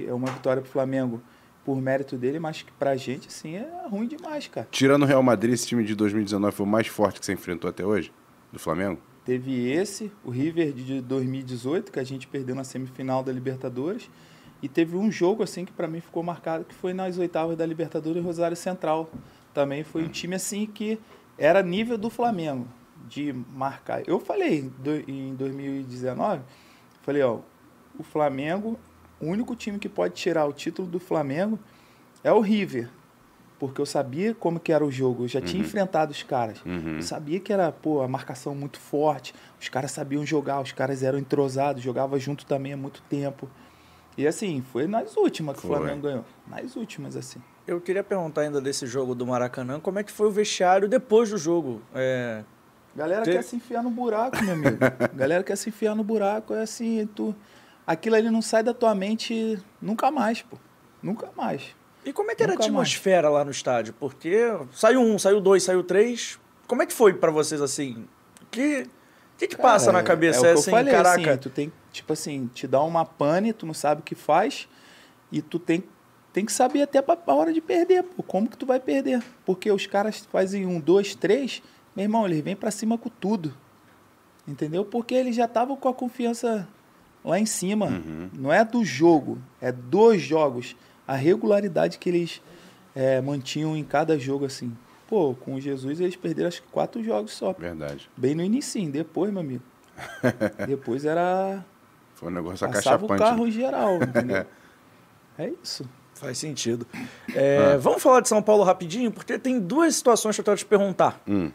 É 0.08 0.12
uma 0.12 0.26
vitória 0.28 0.60
pro 0.60 0.68
Flamengo 0.68 1.22
por 1.64 1.80
mérito 1.80 2.16
dele, 2.16 2.40
mas 2.40 2.62
que 2.62 2.72
pra 2.72 2.96
gente, 2.96 3.28
assim, 3.28 3.54
é 3.54 3.68
ruim 3.88 4.08
demais, 4.08 4.48
cara. 4.48 4.66
Tirando 4.72 5.02
o 5.02 5.06
Real 5.06 5.22
Madrid, 5.22 5.54
esse 5.54 5.68
time 5.68 5.84
de 5.84 5.94
2019 5.94 6.56
foi 6.56 6.66
o 6.66 6.68
mais 6.68 6.88
forte 6.88 7.20
que 7.20 7.26
você 7.26 7.32
enfrentou 7.32 7.70
até 7.70 7.86
hoje? 7.86 8.10
Do 8.52 8.58
Flamengo? 8.58 8.98
Teve 9.24 9.70
esse, 9.70 10.10
o 10.24 10.30
River 10.30 10.72
de 10.72 11.00
2018, 11.00 11.92
que 11.92 12.00
a 12.00 12.04
gente 12.04 12.26
perdeu 12.26 12.56
na 12.56 12.64
semifinal 12.64 13.22
da 13.22 13.30
Libertadores. 13.30 14.10
E 14.62 14.68
teve 14.68 14.96
um 14.96 15.10
jogo, 15.10 15.42
assim, 15.42 15.64
que 15.64 15.72
pra 15.72 15.86
mim 15.86 16.00
ficou 16.00 16.22
marcado, 16.22 16.64
que 16.64 16.74
foi 16.74 16.92
nas 16.92 17.16
oitavas 17.18 17.56
da 17.56 17.64
Libertadores, 17.64 18.22
Rosário 18.24 18.56
Central. 18.56 19.08
Também 19.54 19.84
foi 19.84 20.02
um 20.04 20.08
time, 20.08 20.34
assim, 20.34 20.66
que 20.66 20.98
era 21.36 21.62
nível 21.62 21.96
do 21.96 22.10
Flamengo, 22.10 22.66
de 23.08 23.32
marcar. 23.54 24.02
Eu 24.08 24.18
falei 24.18 24.62
do- 24.78 25.10
em 25.10 25.34
2019, 25.34 26.42
falei, 27.02 27.22
ó, 27.22 27.38
o 27.98 28.02
Flamengo, 28.02 28.78
o 29.20 29.26
único 29.26 29.54
time 29.54 29.78
que 29.78 29.88
pode 29.88 30.14
tirar 30.14 30.44
o 30.46 30.52
título 30.52 30.86
do 30.88 30.98
Flamengo 31.00 31.58
é 32.24 32.32
o 32.32 32.40
River. 32.40 32.88
Porque 33.58 33.80
eu 33.80 33.86
sabia 33.86 34.34
como 34.36 34.60
que 34.60 34.72
era 34.72 34.84
o 34.84 34.90
jogo, 34.90 35.24
eu 35.24 35.28
já 35.28 35.40
tinha 35.40 35.60
enfrentado 35.60 36.12
os 36.12 36.22
caras. 36.22 36.60
Uhum. 36.64 36.96
Eu 36.96 37.02
sabia 37.02 37.40
que 37.40 37.52
era, 37.52 37.72
pô, 37.72 38.02
a 38.02 38.06
marcação 38.08 38.54
muito 38.54 38.78
forte, 38.78 39.34
os 39.60 39.68
caras 39.68 39.90
sabiam 39.90 40.24
jogar, 40.24 40.60
os 40.60 40.70
caras 40.70 41.02
eram 41.02 41.18
entrosados, 41.18 41.82
jogavam 41.82 42.16
junto 42.20 42.46
também 42.46 42.72
há 42.72 42.76
muito 42.76 43.02
tempo. 43.08 43.48
E 44.18 44.26
assim, 44.26 44.64
foi 44.72 44.86
nas 44.88 45.16
últimas 45.16 45.54
que 45.56 45.62
Foi. 45.62 45.70
o 45.70 45.78
Flamengo 45.78 46.02
ganhou. 46.02 46.24
Nas 46.48 46.74
últimas, 46.74 47.16
assim. 47.16 47.40
Eu 47.66 47.80
queria 47.80 48.02
perguntar 48.02 48.40
ainda 48.42 48.60
desse 48.60 48.84
jogo 48.86 49.14
do 49.14 49.24
Maracanã, 49.24 49.78
como 49.78 49.98
é 50.00 50.02
que 50.02 50.10
foi 50.10 50.26
o 50.26 50.30
vestiário 50.30 50.88
depois 50.88 51.30
do 51.30 51.38
jogo? 51.38 51.80
É, 51.94 52.42
Galera 52.96 53.22
Te- 53.22 53.30
quer 53.30 53.42
se 53.44 53.54
enfiar 53.54 53.80
no 53.82 53.90
buraco, 53.90 54.42
meu 54.42 54.54
amigo. 54.54 54.76
Galera 55.14 55.44
quer 55.44 55.56
se 55.56 55.68
enfiar 55.68 55.94
no 55.94 56.02
buraco, 56.02 56.52
é 56.52 56.62
assim, 56.62 57.06
tu. 57.14 57.32
Aquilo 57.86 58.16
ali 58.16 58.28
não 58.28 58.42
sai 58.42 58.62
da 58.62 58.74
tua 58.74 58.92
mente 58.94 59.56
nunca 59.80 60.10
mais, 60.10 60.42
pô. 60.42 60.58
Nunca 61.00 61.28
mais. 61.36 61.62
E 62.04 62.12
como 62.12 62.30
é 62.30 62.34
que 62.34 62.42
era 62.42 62.52
Nunca 62.52 62.64
a 62.64 62.66
atmosfera 62.66 63.28
lá 63.28 63.44
no 63.44 63.50
estádio? 63.52 63.94
Porque 64.00 64.52
saiu 64.72 65.00
um, 65.00 65.16
saiu 65.18 65.40
dois, 65.40 65.62
saiu 65.62 65.84
três. 65.84 66.38
Como 66.66 66.82
é 66.82 66.86
que 66.86 66.92
foi 66.92 67.14
pra 67.14 67.30
vocês 67.30 67.62
assim? 67.62 68.04
O 68.42 68.46
que, 68.50 68.86
que, 69.38 69.46
que 69.46 69.56
passa 69.56 69.86
Cara, 69.86 69.98
na 69.98 70.02
cabeça? 70.02 70.38
É, 70.46 70.50
o 70.50 70.54
que 70.54 70.58
assim, 70.60 70.70
eu 70.70 70.76
falei, 70.76 70.92
caraca. 70.92 71.30
assim, 71.30 71.38
tu 71.40 71.50
tem, 71.50 71.72
tipo 71.92 72.12
assim, 72.12 72.48
te 72.52 72.66
dá 72.66 72.82
uma 72.82 73.04
pane, 73.04 73.52
tu 73.52 73.66
não 73.66 73.74
sabe 73.74 74.00
o 74.00 74.04
que 74.04 74.14
faz, 74.14 74.68
e 75.30 75.42
tu 75.42 75.58
tem, 75.58 75.84
tem 76.32 76.44
que 76.44 76.52
saber 76.52 76.82
até 76.82 77.02
pra, 77.02 77.16
pra 77.16 77.34
hora 77.34 77.52
de 77.52 77.60
perder, 77.60 78.02
pô. 78.02 78.22
Como 78.22 78.48
que 78.48 78.56
tu 78.56 78.66
vai 78.66 78.80
perder? 78.80 79.22
Porque 79.44 79.70
os 79.70 79.86
caras 79.86 80.26
fazem 80.30 80.66
um, 80.66 80.80
dois, 80.80 81.14
três, 81.14 81.62
meu 81.94 82.04
irmão, 82.04 82.26
eles 82.26 82.40
vêm 82.40 82.56
pra 82.56 82.70
cima 82.70 82.96
com 82.96 83.08
tudo. 83.08 83.54
Entendeu? 84.46 84.84
Porque 84.84 85.14
eles 85.14 85.36
já 85.36 85.44
estavam 85.44 85.76
com 85.76 85.88
a 85.88 85.94
confiança 85.94 86.66
lá 87.24 87.38
em 87.38 87.46
cima. 87.46 87.86
Uhum. 87.86 88.30
Não 88.32 88.52
é 88.52 88.64
do 88.64 88.84
jogo, 88.84 89.38
é 89.60 89.70
dos 89.70 90.20
jogos. 90.20 90.76
A 91.06 91.14
regularidade 91.14 91.98
que 91.98 92.08
eles 92.08 92.40
é, 92.94 93.20
mantinham 93.20 93.76
em 93.76 93.84
cada 93.84 94.18
jogo, 94.18 94.44
assim. 94.44 94.74
Pô, 95.06 95.34
com 95.34 95.54
o 95.54 95.60
Jesus 95.60 96.00
eles 96.00 96.16
perderam 96.16 96.48
acho 96.48 96.62
que 96.62 96.68
quatro 96.68 97.02
jogos 97.02 97.32
só. 97.32 97.52
Verdade. 97.52 98.10
Bem 98.16 98.34
no 98.34 98.42
início, 98.42 98.90
depois, 98.90 99.32
meu 99.32 99.40
amigo. 99.40 99.62
depois 100.66 101.04
era. 101.04 101.64
Foi 102.18 102.28
um 102.28 102.32
negócio 102.34 102.66
Passava 102.66 103.02
o 103.02 103.06
acachapante. 103.06 103.22
carro 103.22 103.46
em 103.46 103.50
geral, 103.50 103.94
entendeu? 104.02 104.44
é 105.38 105.50
isso. 105.62 105.88
Faz 106.14 106.36
sentido. 106.38 106.84
É, 107.34 107.76
Vamos 107.76 108.02
falar 108.02 108.20
de 108.20 108.28
São 108.28 108.42
Paulo 108.42 108.64
rapidinho, 108.64 109.10
porque 109.12 109.38
tem 109.38 109.60
duas 109.60 109.94
situações 109.94 110.34
que 110.34 110.40
eu 110.40 110.44
quero 110.44 110.56
te 110.56 110.66
perguntar. 110.66 111.20
Hum. 111.28 111.50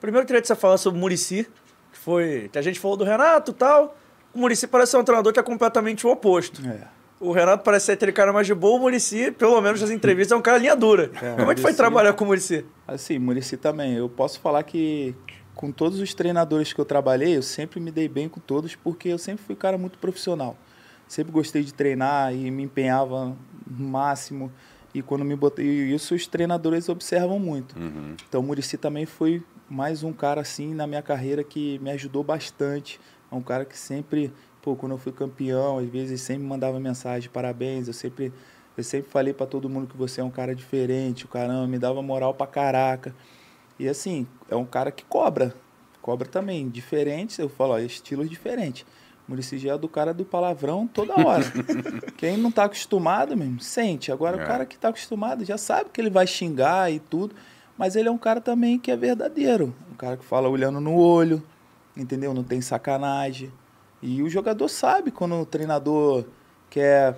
Primeiro, 0.00 0.24
eu 0.24 0.26
queria 0.26 0.40
que 0.42 0.48
você 0.48 0.56
falasse 0.56 0.82
sobre 0.82 0.98
o 0.98 1.00
Murici, 1.00 1.46
que 1.92 1.98
foi. 1.98 2.48
que 2.52 2.58
a 2.58 2.62
gente 2.62 2.80
falou 2.80 2.96
do 2.96 3.04
Renato 3.04 3.52
e 3.52 3.54
tal. 3.54 3.96
O 4.34 4.38
Murici 4.40 4.66
parece 4.66 4.90
ser 4.92 4.96
um 4.98 5.04
treinador 5.04 5.32
que 5.32 5.38
é 5.38 5.42
completamente 5.42 6.04
o 6.06 6.10
oposto. 6.10 6.60
É. 6.68 6.80
O 7.20 7.30
Renato 7.32 7.62
parece 7.64 7.86
ser 7.86 7.92
aquele 7.92 8.12
cara 8.12 8.32
mais 8.32 8.46
de 8.46 8.54
boa, 8.54 8.76
o 8.76 8.80
Murici, 8.80 9.30
pelo 9.32 9.60
menos 9.60 9.80
nas 9.80 9.90
entrevistas, 9.90 10.32
é 10.32 10.36
um 10.36 10.42
cara 10.42 10.58
linha 10.58 10.74
dura. 10.74 11.10
É, 11.22 11.36
Como 11.36 11.50
é 11.50 11.54
que 11.54 11.60
foi 11.60 11.70
Muricy- 11.70 11.76
trabalhar 11.76 12.12
com 12.14 12.24
o 12.24 12.26
Murici? 12.28 12.64
Assim, 12.88 13.18
Murici 13.20 13.56
também. 13.56 13.94
Eu 13.94 14.08
posso 14.08 14.40
falar 14.40 14.62
que 14.64 15.14
com 15.58 15.72
todos 15.72 15.98
os 15.98 16.14
treinadores 16.14 16.72
que 16.72 16.80
eu 16.80 16.84
trabalhei, 16.84 17.36
eu 17.36 17.42
sempre 17.42 17.80
me 17.80 17.90
dei 17.90 18.08
bem 18.08 18.28
com 18.28 18.38
todos, 18.38 18.76
porque 18.76 19.08
eu 19.08 19.18
sempre 19.18 19.44
fui 19.44 19.56
um 19.56 19.58
cara 19.58 19.76
muito 19.76 19.98
profissional. 19.98 20.56
Sempre 21.08 21.32
gostei 21.32 21.64
de 21.64 21.74
treinar 21.74 22.32
e 22.32 22.48
me 22.48 22.62
empenhava 22.62 23.36
no 23.66 23.88
máximo. 23.88 24.52
E 24.94 25.02
quando 25.02 25.24
me 25.24 25.34
botei. 25.34 25.66
Isso 25.92 26.14
os 26.14 26.28
treinadores 26.28 26.88
observam 26.88 27.40
muito. 27.40 27.76
Uhum. 27.76 28.14
Então 28.28 28.40
o 28.40 28.44
Murici 28.44 28.78
também 28.78 29.04
foi 29.04 29.42
mais 29.68 30.04
um 30.04 30.12
cara 30.12 30.42
assim 30.42 30.72
na 30.72 30.86
minha 30.86 31.02
carreira 31.02 31.42
que 31.42 31.80
me 31.80 31.90
ajudou 31.90 32.22
bastante. 32.22 33.00
É 33.30 33.34
um 33.34 33.42
cara 33.42 33.64
que 33.64 33.76
sempre, 33.76 34.32
pô, 34.62 34.76
quando 34.76 34.92
eu 34.92 34.98
fui 34.98 35.10
campeão, 35.10 35.78
às 35.78 35.88
vezes 35.88 36.20
sempre 36.20 36.44
mandava 36.44 36.78
mensagem, 36.78 37.28
parabéns. 37.28 37.88
Eu 37.88 37.94
sempre, 37.94 38.32
eu 38.76 38.84
sempre 38.84 39.10
falei 39.10 39.34
para 39.34 39.44
todo 39.44 39.68
mundo 39.68 39.88
que 39.88 39.96
você 39.96 40.20
é 40.20 40.24
um 40.24 40.30
cara 40.30 40.54
diferente, 40.54 41.24
o 41.24 41.28
caramba, 41.28 41.66
me 41.66 41.80
dava 41.80 42.00
moral 42.00 42.32
pra 42.32 42.46
caraca. 42.46 43.12
E 43.78 43.88
assim, 43.88 44.26
é 44.50 44.56
um 44.56 44.64
cara 44.64 44.90
que 44.90 45.04
cobra. 45.04 45.54
Cobra 46.02 46.26
também, 46.28 46.68
diferentes, 46.68 47.38
eu 47.38 47.48
falo, 47.48 47.74
ó, 47.74 47.78
estilos 47.78 48.28
diferentes. 48.30 48.84
O 49.26 49.30
Murici 49.32 49.58
já 49.58 49.74
é 49.74 49.78
do 49.78 49.88
cara 49.88 50.14
do 50.14 50.24
palavrão 50.24 50.86
toda 50.86 51.12
hora. 51.14 51.44
Quem 52.16 52.36
não 52.38 52.50
tá 52.50 52.64
acostumado 52.64 53.36
mesmo, 53.36 53.60
sente. 53.60 54.10
Agora 54.10 54.38
É. 54.40 54.42
o 54.42 54.46
cara 54.46 54.64
que 54.64 54.78
tá 54.78 54.88
acostumado 54.88 55.44
já 55.44 55.58
sabe 55.58 55.90
que 55.92 56.00
ele 56.00 56.08
vai 56.10 56.26
xingar 56.26 56.90
e 56.90 56.98
tudo. 56.98 57.34
Mas 57.76 57.94
ele 57.94 58.08
é 58.08 58.10
um 58.10 58.18
cara 58.18 58.40
também 58.40 58.78
que 58.78 58.90
é 58.90 58.96
verdadeiro. 58.96 59.74
Um 59.92 59.94
cara 59.96 60.16
que 60.16 60.24
fala 60.24 60.48
olhando 60.48 60.80
no 60.80 60.96
olho, 60.96 61.42
entendeu? 61.96 62.32
Não 62.34 62.42
tem 62.42 62.60
sacanagem. 62.60 63.52
E 64.02 64.22
o 64.22 64.28
jogador 64.30 64.68
sabe 64.68 65.10
quando 65.10 65.34
o 65.36 65.46
treinador 65.46 66.24
quer. 66.70 67.16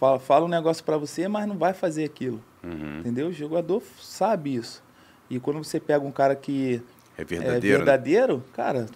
Fala, 0.00 0.18
fala 0.18 0.44
um 0.44 0.48
negócio 0.48 0.82
pra 0.84 0.96
você, 0.96 1.28
mas 1.28 1.46
não 1.46 1.56
vai 1.56 1.72
fazer 1.72 2.04
aquilo. 2.04 2.42
Uhum. 2.64 3.00
Entendeu? 3.00 3.28
O 3.28 3.32
jogador 3.32 3.82
sabe 4.00 4.54
isso. 4.56 4.82
E 5.30 5.38
quando 5.40 5.62
você 5.62 5.78
pega 5.80 6.04
um 6.04 6.12
cara 6.12 6.34
que 6.36 6.82
É 7.18 7.22
é 7.22 7.24
verdadeiro. 7.24 7.78
né? 7.78 7.84
verdadeiro, 7.84 8.44
cara, 8.54 8.86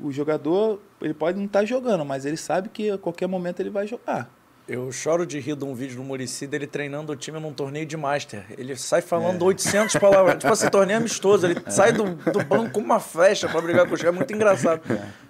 o 0.00 0.10
jogador, 0.12 0.80
ele 1.00 1.14
pode 1.14 1.38
não 1.38 1.46
estar 1.46 1.64
jogando, 1.64 2.04
mas 2.04 2.24
ele 2.24 2.36
sabe 2.36 2.68
que 2.68 2.90
a 2.90 2.98
qualquer 2.98 3.26
momento 3.26 3.60
ele 3.60 3.70
vai 3.70 3.86
jogar. 3.86 4.30
Eu 4.68 4.92
choro 4.92 5.26
de 5.26 5.40
rir 5.40 5.56
de 5.56 5.64
um 5.64 5.74
vídeo 5.74 5.96
do 5.96 6.04
Murici 6.04 6.46
dele 6.46 6.64
treinando 6.66 7.12
o 7.12 7.16
time 7.16 7.40
num 7.40 7.52
torneio 7.52 7.84
de 7.84 7.96
Master. 7.96 8.44
Ele 8.56 8.76
sai 8.76 9.00
É. 9.00 9.02
falando 9.02 9.42
800 9.44 9.96
palavras. 9.96 10.36
tipo 10.38 10.52
assim, 10.52 10.68
torneio 10.68 10.98
amistoso. 11.00 11.44
Ele 11.46 11.60
sai 11.68 11.92
do, 11.92 12.14
do 12.14 12.44
banco 12.44 12.70
com 12.74 12.80
uma 12.80 13.00
flecha 13.00 13.48
pra 13.48 13.60
brigar 13.60 13.88
com 13.88 13.94
os 13.94 14.00
caras. 14.00 14.14
É 14.14 14.16
muito 14.16 14.32
engraçado. 14.32 14.80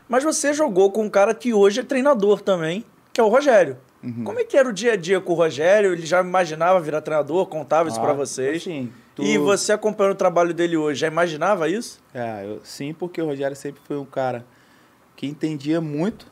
Mas 0.07 0.24
você 0.24 0.53
jogou 0.53 0.90
com 0.92 1.05
um 1.05 1.09
cara 1.09 1.34
que 1.34 1.55
hoje 1.55 1.80
é 1.80 1.82
treinador 1.82 2.42
também, 2.42 2.84
que 3.14 3.20
é 3.20 3.24
o 3.24 3.28
Rogério. 3.28 3.78
Uhum. 4.03 4.24
Como 4.24 4.38
é 4.38 4.44
que 4.44 4.57
era 4.57 4.68
o 4.68 4.72
dia 4.72 4.94
a 4.94 4.96
dia 4.96 5.20
com 5.20 5.32
o 5.32 5.36
Rogério? 5.36 5.92
Ele 5.92 6.07
já 6.07 6.20
imaginava 6.20 6.80
virar 6.80 7.01
treinador, 7.03 7.46
contava 7.46 7.88
isso 7.88 8.01
Ah, 8.01 8.12
vocês. 8.14 8.62
Sim. 8.62 8.90
tu- 9.14 9.22
E 9.22 9.36
você 9.36 9.72
acompanhando 9.72 10.12
o 10.12 10.16
trabalho 10.16 10.55
dele 10.55 10.76
hoje, 10.76 11.01
já 11.01 11.07
imaginava 11.07 11.68
isso? 11.68 12.01
É, 12.14 12.44
eu- 12.46 12.61
sim, 12.64 12.94
porque 12.94 13.20
o 13.20 13.26
Rogério 13.26 13.55
sempre 13.57 13.80
foi 13.84 13.98
um 13.98 14.05
cara 14.07 14.44
que 15.16 15.27
entendia 15.27 15.81
muito, 15.82 16.27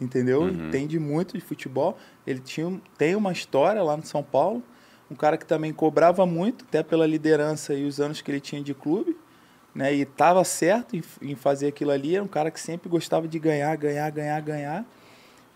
entendeu? 0.00 0.40
Uhum. 0.42 0.68
Entende 0.68 0.98
muito 0.98 1.34
de 1.38 1.40
futebol. 1.44 1.96
Ele 2.26 2.40
tinha, 2.40 2.80
tem 2.98 3.14
uma 3.14 3.30
história 3.32 3.82
lá 3.82 3.96
no 3.96 4.04
São 4.04 4.22
Paulo, 4.22 4.62
um 5.08 5.14
cara 5.14 5.36
que 5.36 5.46
também 5.46 5.72
cobrava 5.72 6.26
muito, 6.26 6.64
até 6.68 6.82
pela 6.82 7.06
liderança 7.06 7.72
e 7.72 7.84
os 7.86 8.00
anos 8.00 8.20
que 8.20 8.28
ele 8.30 8.40
tinha 8.40 8.60
de 8.60 8.74
clube, 8.74 9.16
né? 9.72 9.94
E 9.94 10.02
estava 10.02 10.42
certo 10.42 10.96
em, 10.96 11.02
em 11.22 11.36
fazer 11.36 11.68
aquilo 11.68 11.92
ali. 11.92 12.16
Era 12.16 12.24
um 12.24 12.28
cara 12.28 12.50
que 12.50 12.58
sempre 12.58 12.88
gostava 12.88 13.28
de 13.28 13.38
ganhar, 13.38 13.76
ganhar, 13.76 14.10
ganhar, 14.10 14.40
ganhar. 14.40 14.84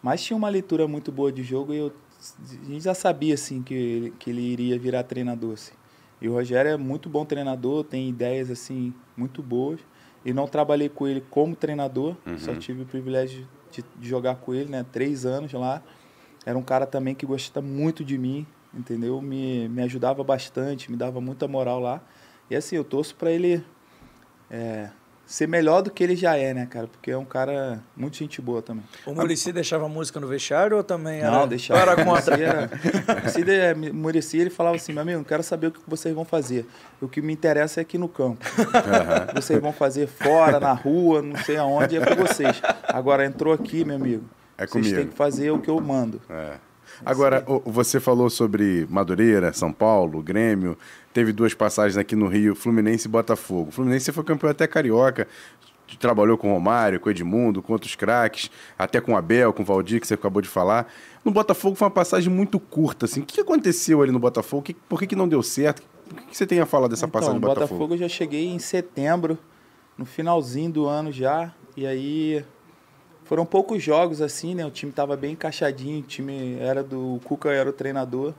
Mas 0.03 0.23
tinha 0.23 0.37
uma 0.37 0.49
leitura 0.49 0.89
muito 0.89 1.13
boa 1.13 1.31
de 1.31 1.43
jogo 1.43 1.75
e 1.75 1.79
eu, 1.79 1.93
a 2.43 2.65
gente 2.67 2.85
já 2.85 2.95
sabia 2.95 3.35
assim 3.35 3.63
que 3.63 3.75
ele, 3.75 4.11
que 4.19 4.31
ele 4.31 4.41
iria 4.41 4.79
virar 4.79 5.03
treinador. 5.03 5.55
Assim. 5.55 5.73
E 6.21 6.29
o 6.29 6.33
Rogério 6.33 6.71
é 6.71 6.77
muito 6.77 7.09
bom 7.09 7.25
treinador, 7.25 7.85
tem 7.85 8.09
ideias 8.09 8.51
assim 8.51 8.95
muito 9.17 9.43
boas. 9.43 9.81
E 10.25 10.33
não 10.33 10.47
trabalhei 10.47 10.89
com 10.89 11.07
ele 11.07 11.23
como 11.31 11.57
treinador, 11.57 12.15
só 12.37 12.55
tive 12.55 12.83
o 12.83 12.87
privilégio 12.87 13.49
de, 13.71 13.83
de 13.99 14.09
jogar 14.09 14.37
com 14.37 14.53
ele, 14.53 14.71
né? 14.71 14.85
Três 14.93 15.25
anos 15.25 15.53
lá. 15.55 15.83
Era 16.45 16.59
um 16.59 16.63
cara 16.63 16.87
também 16.87 17.15
que 17.15 17.25
gostava 17.25 17.67
muito 17.67 18.05
de 18.05 18.19
mim, 18.19 18.47
entendeu? 18.75 19.21
Me, 19.23 19.67
me 19.69 19.83
ajudava 19.83 20.23
bastante, 20.23 20.91
me 20.91 20.97
dava 20.97 21.21
muita 21.23 21.49
moral 21.49 21.81
lá. 21.81 22.03
E 22.51 22.57
assim, 22.57 22.77
eu 22.77 22.85
torço 22.85 23.15
para 23.15 23.31
ele 23.31 23.65
é, 24.51 24.91
ser 25.31 25.47
melhor 25.47 25.81
do 25.81 25.93
que 25.93 26.03
ele 26.03 26.17
já 26.17 26.37
é, 26.37 26.53
né, 26.53 26.67
cara? 26.67 26.89
Porque 26.89 27.09
é 27.13 27.17
um 27.17 27.25
cara 27.25 27.81
muito 27.97 28.17
gente 28.17 28.43
boa 28.43 28.61
também. 28.61 28.83
O 29.07 29.15
Murici 29.15 29.53
deixava 29.53 29.89
música 29.89 30.19
no 30.19 30.27
vestiário 30.27 30.77
ou 30.77 30.83
também 30.83 31.21
era... 31.21 31.31
Não, 31.31 31.47
deixava. 31.47 31.81
Era 31.81 31.95
contra? 32.05 32.37
Se 33.29 33.49
era... 33.49 33.77
Murici, 33.93 34.39
ele 34.39 34.51
falava 34.51 34.75
assim, 34.75 34.93
meu 34.93 35.03
amigo, 35.03 35.19
não 35.19 35.25
quero 35.25 35.45
saber 35.45 35.69
o 35.69 35.71
que 35.71 35.79
vocês 35.87 36.13
vão 36.13 36.25
fazer. 36.25 36.67
O 37.01 37.07
que 37.07 37.23
me 37.23 37.33
interessa 37.33 37.81
é 37.81 37.83
aqui 37.83 37.97
no 37.97 38.09
campo. 38.09 38.45
Uhum. 38.59 39.41
Vocês 39.41 39.61
vão 39.61 39.73
fazer 39.73 40.09
fora, 40.09 40.59
na 40.59 40.73
rua, 40.73 41.23
não 41.23 41.37
sei 41.45 41.57
aonde, 41.57 41.97
é 41.97 42.05
com 42.05 42.27
vocês. 42.27 42.61
Agora, 42.89 43.25
entrou 43.25 43.55
aqui, 43.55 43.85
meu 43.85 43.95
amigo, 43.95 44.25
é 44.59 44.67
vocês 44.67 44.91
têm 44.91 45.07
que 45.07 45.15
fazer 45.15 45.53
o 45.53 45.61
que 45.61 45.71
eu 45.71 45.81
mando. 45.81 46.21
É. 46.29 46.70
Agora, 47.05 47.45
você 47.65 47.99
falou 47.99 48.29
sobre 48.29 48.87
Madureira, 48.91 49.53
São 49.53 49.73
Paulo, 49.73 50.23
Grêmio. 50.23 50.77
Teve 51.13 51.33
duas 51.33 51.55
passagens 51.55 51.97
aqui 51.97 52.15
no 52.15 52.27
Rio, 52.27 52.55
Fluminense 52.55 53.09
e 53.09 53.11
Botafogo. 53.11 53.71
Fluminense 53.71 54.13
foi 54.13 54.25
campeão 54.25 54.51
até 54.51 54.67
carioca. 54.67 55.27
Trabalhou 55.99 56.39
com 56.39 56.51
o 56.51 56.55
Romário, 56.55 57.01
com 57.01 57.09
o 57.09 57.11
Edmundo, 57.11 57.61
com 57.61 57.73
outros 57.73 57.97
craques, 57.97 58.49
até 58.79 59.01
com 59.01 59.17
Abel, 59.17 59.53
com 59.53 59.63
o 59.63 59.67
Valdir, 59.67 60.01
que 60.01 60.07
você 60.07 60.15
acabou 60.15 60.41
de 60.41 60.49
falar. 60.49 60.87
No 61.25 61.33
Botafogo 61.33 61.75
foi 61.75 61.87
uma 61.87 61.91
passagem 61.91 62.33
muito 62.33 62.61
curta. 62.61 63.07
Assim. 63.07 63.21
O 63.21 63.27
que 63.27 63.41
aconteceu 63.41 64.01
ali 64.01 64.13
no 64.13 64.21
Botafogo? 64.21 64.65
Por 64.89 65.01
que, 65.01 65.09
que 65.09 65.17
não 65.17 65.29
deu 65.29 65.43
certo? 65.43 65.83
O 66.11 66.15
que 66.15 66.37
você 66.37 66.47
tem 66.47 66.61
a 66.61 66.67
falar 66.67 66.87
dessa 66.87 67.07
então, 67.07 67.21
passagem 67.21 67.35
no 67.35 67.41
Botafogo? 67.41 67.71
Botafogo 67.71 67.95
eu 67.95 67.99
já 67.99 68.09
cheguei 68.09 68.47
em 68.47 68.59
setembro, 68.61 69.37
no 69.99 70.05
finalzinho 70.05 70.71
do 70.71 70.87
ano 70.87 71.11
já. 71.11 71.53
E 71.77 71.87
aí 71.87 72.45
foram 73.31 73.47
poucos 73.47 73.81
jogos 73.81 74.21
assim, 74.21 74.57
né? 74.57 74.67
O 74.67 74.73
time 74.73 74.91
estava 74.91 75.17
bem 75.17 75.35
encaixadinho, 75.35 76.01
o 76.01 76.03
time 76.03 76.57
era 76.59 76.83
do 76.83 77.15
o 77.15 77.21
Cuca 77.21 77.49
era 77.53 77.71
o 77.71 77.73
treinador. 77.73 78.35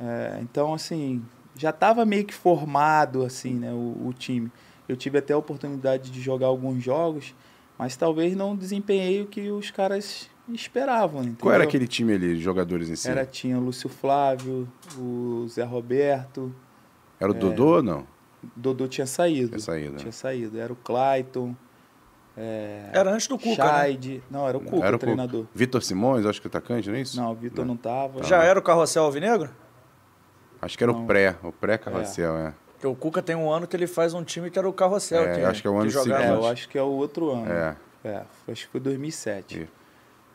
É, 0.00 0.40
então 0.42 0.74
assim, 0.74 1.22
já 1.54 1.70
estava 1.70 2.04
meio 2.04 2.24
que 2.24 2.34
formado 2.34 3.24
assim, 3.24 3.54
né, 3.54 3.72
o, 3.72 4.08
o, 4.08 4.12
time. 4.12 4.50
Eu 4.88 4.96
tive 4.96 5.18
até 5.18 5.32
a 5.32 5.38
oportunidade 5.38 6.10
de 6.10 6.20
jogar 6.20 6.48
alguns 6.48 6.82
jogos, 6.82 7.36
mas 7.78 7.94
talvez 7.94 8.34
não 8.34 8.56
desempenhei 8.56 9.22
o 9.22 9.26
que 9.26 9.48
os 9.48 9.70
caras 9.70 10.28
esperavam. 10.48 11.20
Entendeu? 11.20 11.38
Qual 11.42 11.54
era 11.54 11.62
aquele 11.62 11.86
time 11.86 12.12
ali, 12.12 12.36
jogadores 12.36 12.90
em 12.90 12.96
si? 12.96 13.08
Era 13.08 13.24
tinha 13.24 13.56
o 13.56 13.60
Lúcio 13.60 13.88
Flávio, 13.88 14.66
o 14.98 15.46
Zé 15.48 15.62
Roberto. 15.62 16.52
Era 17.20 17.30
o 17.30 17.36
é, 17.36 17.38
Dodô 17.38 17.76
ou 17.76 17.82
não? 17.84 18.04
Dodô 18.56 18.88
tinha 18.88 19.06
saído. 19.06 19.50
Tinha 19.50 19.60
saído. 19.60 19.96
Tinha 19.98 20.12
saído. 20.12 20.58
Era 20.58 20.72
o 20.72 20.76
Clayton. 20.76 21.54
É, 22.42 22.88
era 22.94 23.10
antes 23.12 23.26
do 23.26 23.38
Cuca, 23.38 23.82
né? 23.82 24.20
Não, 24.30 24.48
era 24.48 24.56
o 24.56 24.60
Cuca, 24.62 24.86
era 24.86 24.94
o, 24.94 24.96
o 24.96 24.98
treinador. 24.98 25.44
Vitor 25.54 25.82
Simões, 25.82 26.24
acho 26.24 26.40
que 26.40 26.46
é 26.46 26.48
atacante, 26.48 26.88
não 26.88 26.96
é 26.96 27.02
isso? 27.02 27.20
Não, 27.20 27.32
o 27.32 27.34
Vitor 27.34 27.66
não. 27.66 27.74
não 27.74 27.76
tava. 27.76 28.22
Já 28.22 28.42
era 28.42 28.58
o 28.58 28.62
Carrossel 28.62 29.04
Alvinegro? 29.04 29.50
Acho 30.62 30.78
que 30.78 30.82
era 30.82 30.90
não. 30.90 31.04
o 31.04 31.06
pré, 31.06 31.36
o 31.42 31.52
pré-carrossel, 31.52 32.36
é. 32.38 32.46
é. 32.46 32.54
Porque 32.72 32.86
o 32.86 32.94
Cuca 32.94 33.20
tem 33.20 33.36
um 33.36 33.52
ano 33.52 33.66
que 33.66 33.76
ele 33.76 33.86
faz 33.86 34.14
um 34.14 34.24
time 34.24 34.50
que 34.50 34.58
era 34.58 34.66
o 34.66 34.72
carrossel. 34.72 35.22
É, 35.24 35.34
que, 35.34 35.40
acho 35.42 35.60
que 35.60 35.68
é 35.68 35.70
o 35.70 35.78
ano 35.78 35.90
seguinte. 35.90 36.12
É, 36.12 36.30
eu 36.30 36.46
acho 36.46 36.66
que 36.66 36.78
é 36.78 36.82
o 36.82 36.86
outro 36.86 37.30
ano. 37.30 37.52
É. 37.52 37.76
é 38.02 38.22
acho 38.48 38.64
que 38.64 38.72
foi 38.72 38.80
2007. 38.80 39.68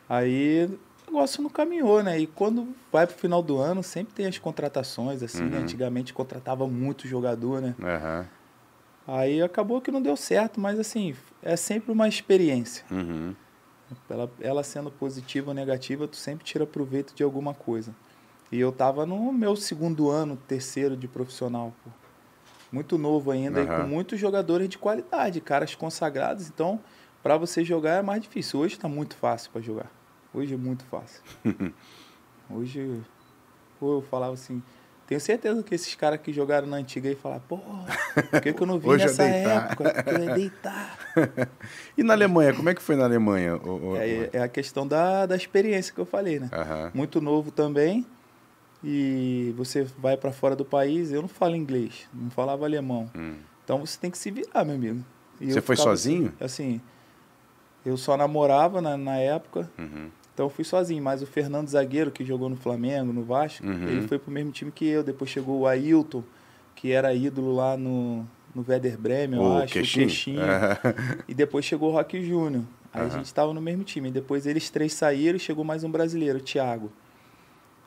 Aí 0.08 0.70
o 1.08 1.12
negócio 1.12 1.42
não 1.42 1.50
caminhou, 1.50 2.04
né? 2.04 2.20
E 2.20 2.28
quando 2.28 2.68
vai 2.92 3.04
pro 3.04 3.16
final 3.16 3.42
do 3.42 3.58
ano, 3.58 3.82
sempre 3.82 4.14
tem 4.14 4.26
as 4.26 4.38
contratações, 4.38 5.24
assim, 5.24 5.38
né? 5.38 5.44
uhum. 5.44 5.50
né? 5.50 5.58
Antigamente 5.58 6.14
contratava 6.14 6.68
muito 6.68 7.08
jogador, 7.08 7.60
né? 7.60 7.74
Uhum. 7.80 8.24
Aí 9.06 9.40
acabou 9.40 9.80
que 9.80 9.90
não 9.90 10.02
deu 10.02 10.16
certo, 10.16 10.60
mas 10.60 10.78
assim, 10.78 11.14
é 11.42 11.56
sempre 11.56 11.92
uma 11.92 12.08
experiência. 12.08 12.84
Uhum. 12.90 13.34
Ela, 14.10 14.30
ela 14.40 14.62
sendo 14.64 14.90
positiva 14.90 15.50
ou 15.50 15.54
negativa, 15.54 16.08
tu 16.08 16.16
sempre 16.16 16.44
tira 16.44 16.66
proveito 16.66 17.14
de 17.14 17.22
alguma 17.22 17.54
coisa. 17.54 17.94
E 18.50 18.58
eu 18.58 18.72
tava 18.72 19.06
no 19.06 19.32
meu 19.32 19.54
segundo 19.54 20.10
ano, 20.10 20.36
terceiro 20.48 20.96
de 20.96 21.06
profissional, 21.06 21.72
pô. 21.84 21.90
Muito 22.72 22.98
novo 22.98 23.30
ainda, 23.30 23.60
uhum. 23.60 23.64
e 23.64 23.76
com 23.76 23.88
muitos 23.88 24.18
jogadores 24.18 24.68
de 24.68 24.76
qualidade, 24.76 25.40
caras 25.40 25.74
consagrados. 25.74 26.48
Então, 26.48 26.80
para 27.22 27.36
você 27.36 27.64
jogar 27.64 27.98
é 27.98 28.02
mais 28.02 28.20
difícil. 28.20 28.58
Hoje 28.58 28.74
está 28.74 28.88
muito 28.88 29.16
fácil 29.16 29.50
para 29.52 29.60
jogar. 29.60 29.90
Hoje 30.34 30.54
é 30.54 30.56
muito 30.56 30.84
fácil. 30.84 31.22
Hoje, 32.50 33.02
pô, 33.80 33.98
eu 33.98 34.02
falava 34.02 34.34
assim, 34.34 34.62
tenho 35.06 35.20
certeza 35.20 35.62
que 35.62 35.74
esses 35.74 35.94
caras 35.94 36.20
que 36.20 36.32
jogaram 36.32 36.66
na 36.66 36.78
antiga 36.78 37.08
aí 37.08 37.14
falaram, 37.14 37.42
pô, 37.48 37.58
por 37.58 38.40
que, 38.40 38.52
que 38.52 38.60
eu 38.62 38.66
não 38.66 38.78
vi 38.78 38.88
nessa 38.96 39.22
época? 39.22 40.04
Eu 40.06 40.24
ia 40.24 40.34
deitar. 40.34 40.98
e 41.96 42.02
na 42.02 42.12
Alemanha, 42.12 42.52
como 42.52 42.68
é 42.68 42.74
que 42.74 42.82
foi 42.82 42.96
na 42.96 43.04
Alemanha? 43.04 43.56
O, 43.56 43.96
é, 43.96 44.30
é, 44.32 44.42
a 44.42 44.48
questão 44.48 44.86
da, 44.86 45.24
da 45.26 45.36
experiência 45.36 45.94
que 45.94 46.00
eu 46.00 46.06
falei, 46.06 46.40
né? 46.40 46.50
Uhum. 46.52 46.90
Muito 46.92 47.20
novo 47.20 47.52
também. 47.52 48.04
E 48.82 49.54
você 49.56 49.84
vai 49.98 50.16
para 50.16 50.32
fora 50.32 50.54
do 50.56 50.64
país, 50.64 51.12
eu 51.12 51.22
não 51.22 51.28
falo 51.28 51.56
inglês, 51.56 52.08
não 52.12 52.30
falava 52.30 52.64
alemão. 52.64 53.10
Hum. 53.16 53.36
Então 53.64 53.84
você 53.84 53.98
tem 53.98 54.10
que 54.10 54.18
se 54.18 54.30
virar, 54.30 54.64
meu 54.64 54.74
amigo. 54.74 55.04
E 55.40 55.52
você 55.52 55.60
foi 55.60 55.76
sozinho? 55.76 56.32
Assim, 56.40 56.80
eu 57.84 57.96
só 57.96 58.16
namorava 58.16 58.80
na, 58.80 58.96
na 58.96 59.16
época. 59.16 59.70
Uhum. 59.78 60.10
Então 60.36 60.44
eu 60.44 60.50
fui 60.50 60.64
sozinho, 60.64 61.02
mas 61.02 61.22
o 61.22 61.26
Fernando 61.26 61.66
Zagueiro, 61.66 62.10
que 62.10 62.22
jogou 62.22 62.50
no 62.50 62.56
Flamengo, 62.56 63.10
no 63.10 63.24
Vasco, 63.24 63.66
uhum. 63.66 63.88
ele 63.88 64.06
foi 64.06 64.18
pro 64.18 64.30
mesmo 64.30 64.52
time 64.52 64.70
que 64.70 64.86
eu. 64.86 65.02
Depois 65.02 65.30
chegou 65.30 65.60
o 65.60 65.66
Ailton, 65.66 66.22
que 66.74 66.92
era 66.92 67.14
ídolo 67.14 67.54
lá 67.54 67.74
no, 67.74 68.18
no 68.54 68.62
Werder 68.68 68.98
Bremen, 68.98 69.40
eu 69.40 69.46
o 69.46 69.56
acho, 69.56 69.72
Queixinho. 69.72 70.04
o 70.04 70.08
Queixinho. 70.08 70.42
e 71.26 71.32
depois 71.32 71.64
chegou 71.64 71.88
o 71.88 71.92
Rock 71.94 72.22
Júnior. 72.22 72.64
Aí 72.92 73.00
uhum. 73.00 73.06
a 73.06 73.10
gente 73.16 73.24
estava 73.24 73.54
no 73.54 73.62
mesmo 73.62 73.82
time. 73.82 74.10
Depois 74.10 74.46
eles 74.46 74.68
três 74.68 74.92
saíram 74.92 75.36
e 75.36 75.40
chegou 75.40 75.64
mais 75.64 75.84
um 75.84 75.90
brasileiro, 75.90 76.36
o 76.36 76.42
Thiago. 76.42 76.92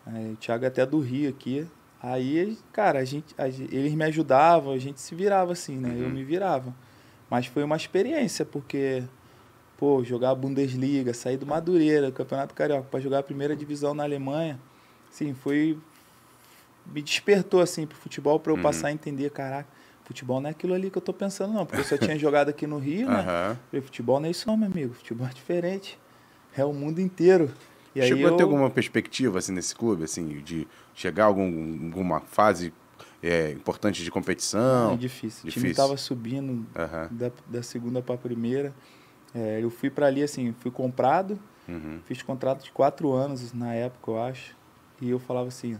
Aí, 0.03 0.33
o 0.33 0.35
Thiago 0.37 0.65
é 0.65 0.69
até 0.69 0.83
do 0.87 0.99
Rio 0.99 1.29
aqui. 1.29 1.67
Aí, 2.01 2.57
cara, 2.73 2.97
a 2.97 3.05
gente, 3.05 3.35
a, 3.37 3.47
eles 3.47 3.93
me 3.93 4.05
ajudavam, 4.05 4.73
a 4.73 4.79
gente 4.79 4.99
se 4.99 5.13
virava 5.13 5.51
assim, 5.51 5.77
né? 5.77 5.89
Uhum. 5.89 6.03
Eu 6.05 6.09
me 6.09 6.23
virava. 6.23 6.73
Mas 7.29 7.45
foi 7.45 7.63
uma 7.63 7.75
experiência, 7.75 8.43
porque 8.43 9.03
pô, 9.79 10.03
jogar 10.03 10.31
a 10.31 10.35
Bundesliga, 10.35 11.13
sair 11.13 11.37
do 11.37 11.45
Madureira, 11.45 12.11
Campeonato 12.11 12.53
Carioca, 12.53 12.83
para 12.91 12.99
jogar 12.99 13.19
a 13.19 13.23
primeira 13.23 13.55
divisão 13.55 13.93
na 13.93 14.03
Alemanha, 14.03 14.59
sim, 15.09 15.33
foi 15.33 15.77
me 16.85 17.01
despertou 17.01 17.61
assim 17.61 17.87
pro 17.87 17.97
futebol 17.97 18.39
para 18.39 18.51
eu 18.51 18.57
uhum. 18.57 18.61
passar 18.61 18.89
a 18.89 18.91
entender, 18.91 19.29
caraca, 19.29 19.69
futebol 20.03 20.41
não 20.41 20.49
é 20.49 20.51
aquilo 20.51 20.73
ali 20.73 20.89
que 20.89 20.97
eu 20.97 21.01
tô 21.01 21.13
pensando 21.13 21.53
não, 21.53 21.65
porque 21.65 21.79
eu 21.79 21.85
só 21.85 21.95
tinha 21.97 22.19
jogado 22.19 22.49
aqui 22.49 22.67
no 22.67 22.77
Rio, 22.77 23.07
né? 23.07 23.57
Uhum. 23.73 23.81
futebol 23.81 24.19
não 24.19 24.27
é 24.27 24.31
isso 24.31 24.45
não, 24.47 24.57
meu 24.57 24.67
amigo, 24.67 24.93
futebol 24.93 25.25
é 25.25 25.33
diferente. 25.33 25.97
É 26.57 26.65
o 26.65 26.73
mundo 26.73 26.99
inteiro. 26.99 27.49
E 27.95 28.01
Chegou 28.01 28.27
eu... 28.27 28.33
a 28.33 28.37
ter 28.37 28.43
alguma 28.43 28.69
perspectiva 28.69 29.39
assim 29.39 29.53
nesse 29.53 29.73
clube, 29.73 30.03
assim, 30.03 30.27
de 30.39 30.67
chegar 30.93 31.23
a 31.23 31.27
algum, 31.27 31.85
alguma 31.85 32.19
fase 32.19 32.73
é, 33.23 33.51
importante 33.51 34.03
de 34.03 34.11
competição? 34.11 34.93
É 34.93 34.97
difícil. 34.97 35.45
difícil. 35.45 35.47
O 35.47 35.51
time 35.51 35.71
estava 35.71 35.95
subindo 35.95 36.51
uhum. 36.51 36.67
da, 37.11 37.31
da 37.47 37.63
segunda 37.63 38.01
para 38.01 38.15
a 38.15 38.17
primeira. 38.17 38.73
É, 39.33 39.59
eu 39.61 39.69
fui 39.69 39.89
para 39.89 40.07
ali, 40.07 40.23
assim, 40.23 40.53
fui 40.53 40.71
comprado, 40.71 41.39
uhum. 41.67 41.99
fiz 42.05 42.21
contrato 42.21 42.63
de 42.63 42.71
quatro 42.71 43.11
anos 43.11 43.53
na 43.53 43.73
época, 43.73 44.11
eu 44.11 44.21
acho. 44.21 44.55
E 45.01 45.09
eu 45.09 45.19
falava 45.19 45.47
assim, 45.47 45.79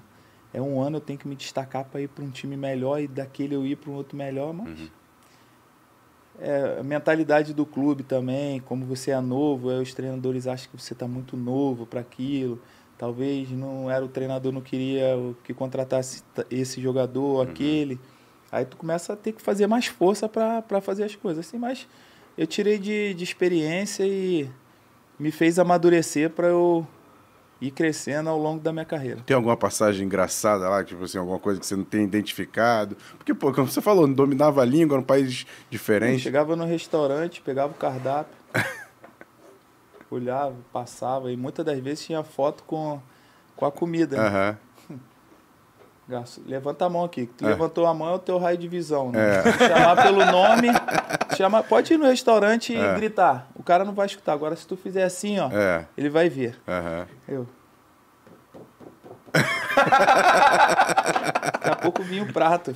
é 0.53 0.61
um 0.61 0.81
ano 0.81 0.97
eu 0.97 1.01
tenho 1.01 1.17
que 1.17 1.27
me 1.27 1.35
destacar 1.35 1.85
para 1.85 2.01
ir 2.01 2.07
para 2.07 2.23
um 2.23 2.29
time 2.29 2.55
melhor 2.55 3.01
e 3.01 3.07
daquele 3.07 3.55
eu 3.55 3.65
ir 3.65 3.75
para 3.75 3.91
um 3.91 3.95
outro 3.95 4.17
melhor, 4.17 4.53
mas... 4.53 4.79
Uhum. 4.79 4.89
É, 6.41 6.77
a 6.79 6.83
mentalidade 6.83 7.53
do 7.53 7.65
clube 7.65 8.01
também, 8.01 8.61
como 8.61 8.85
você 8.85 9.11
é 9.11 9.19
novo, 9.19 9.67
os 9.67 9.93
treinadores 9.93 10.47
acham 10.47 10.69
que 10.71 10.81
você 10.81 10.93
está 10.93 11.05
muito 11.05 11.35
novo 11.35 11.85
para 11.85 11.99
aquilo. 11.99 12.61
Talvez 12.97 13.51
não 13.51 13.91
era 13.91 14.03
o 14.03 14.07
treinador 14.07 14.51
não 14.51 14.61
queria 14.61 15.15
que 15.43 15.53
contratasse 15.53 16.23
esse 16.49 16.81
jogador, 16.81 17.35
uhum. 17.35 17.41
aquele. 17.41 17.99
Aí 18.49 18.65
tu 18.65 18.77
começa 18.77 19.13
a 19.13 19.15
ter 19.17 19.33
que 19.33 19.41
fazer 19.41 19.67
mais 19.67 19.87
força 19.87 20.29
para 20.29 20.81
fazer 20.81 21.03
as 21.03 21.15
coisas. 21.15 21.45
Assim, 21.45 21.57
mas 21.57 21.87
eu 22.39 22.47
tirei 22.47 22.77
de, 22.77 23.13
de 23.15 23.21
experiência 23.21 24.05
e 24.07 24.49
me 25.19 25.29
fez 25.29 25.59
amadurecer 25.59 26.29
para 26.29 26.47
eu 26.47 26.87
ir 27.59 27.69
crescendo 27.69 28.29
ao 28.29 28.39
longo 28.39 28.61
da 28.63 28.71
minha 28.71 28.85
carreira. 28.85 29.21
Tem 29.25 29.35
alguma 29.35 29.57
passagem 29.57 30.05
engraçada 30.05 30.69
lá, 30.69 30.81
tipo 30.81 31.03
assim, 31.03 31.17
alguma 31.17 31.37
coisa 31.37 31.59
que 31.59 31.65
você 31.65 31.75
não 31.75 31.83
tem 31.83 32.05
identificado? 32.05 32.95
Porque, 33.17 33.33
pô, 33.33 33.51
como 33.51 33.67
você 33.67 33.81
falou, 33.81 34.07
dominava 34.07 34.61
a 34.61 34.65
língua, 34.65 34.95
era 34.95 35.01
um 35.01 35.05
país 35.05 35.45
diferente. 35.69 36.13
Eu 36.13 36.19
chegava 36.19 36.55
no 36.55 36.63
restaurante, 36.63 37.41
pegava 37.41 37.73
o 37.73 37.75
cardápio, 37.75 38.33
olhava, 40.09 40.55
passava, 40.71 41.33
e 41.33 41.35
muitas 41.35 41.65
das 41.65 41.77
vezes 41.77 42.05
tinha 42.05 42.23
foto 42.23 42.63
com, 42.63 43.01
com 43.57 43.65
a 43.65 43.71
comida. 43.71 44.15
Né? 44.15 44.57
Levanta 46.45 46.85
a 46.85 46.89
mão 46.89 47.03
aqui. 47.03 47.27
Tu 47.37 47.45
é. 47.45 47.49
levantou 47.49 47.85
a 47.85 47.93
mão 47.93 48.09
é 48.09 48.13
o 48.15 48.19
teu 48.19 48.37
raio 48.37 48.57
de 48.57 48.67
visão, 48.67 49.11
né? 49.11 49.19
É. 49.39 49.67
Chamar 49.67 50.03
pelo 50.03 50.25
nome, 50.25 50.67
chama, 51.37 51.61
pode 51.61 51.93
ir 51.93 51.97
no 51.97 52.05
restaurante 52.05 52.73
e 52.73 52.77
é. 52.77 52.95
gritar. 52.95 53.47
O 53.55 53.61
cara 53.61 53.85
não 53.85 53.93
vai 53.93 54.07
escutar. 54.07 54.33
Agora, 54.33 54.55
se 54.55 54.65
tu 54.65 54.75
fizer 54.75 55.03
assim, 55.03 55.39
ó, 55.39 55.49
é. 55.51 55.85
ele 55.95 56.09
vai 56.09 56.27
ver. 56.27 56.59
Uhum. 56.67 57.05
Eu. 57.27 57.47
Daqui 61.53 61.69
a 61.69 61.75
pouco 61.75 62.03
vinha 62.03 62.23
o 62.23 62.31
prato. 62.31 62.71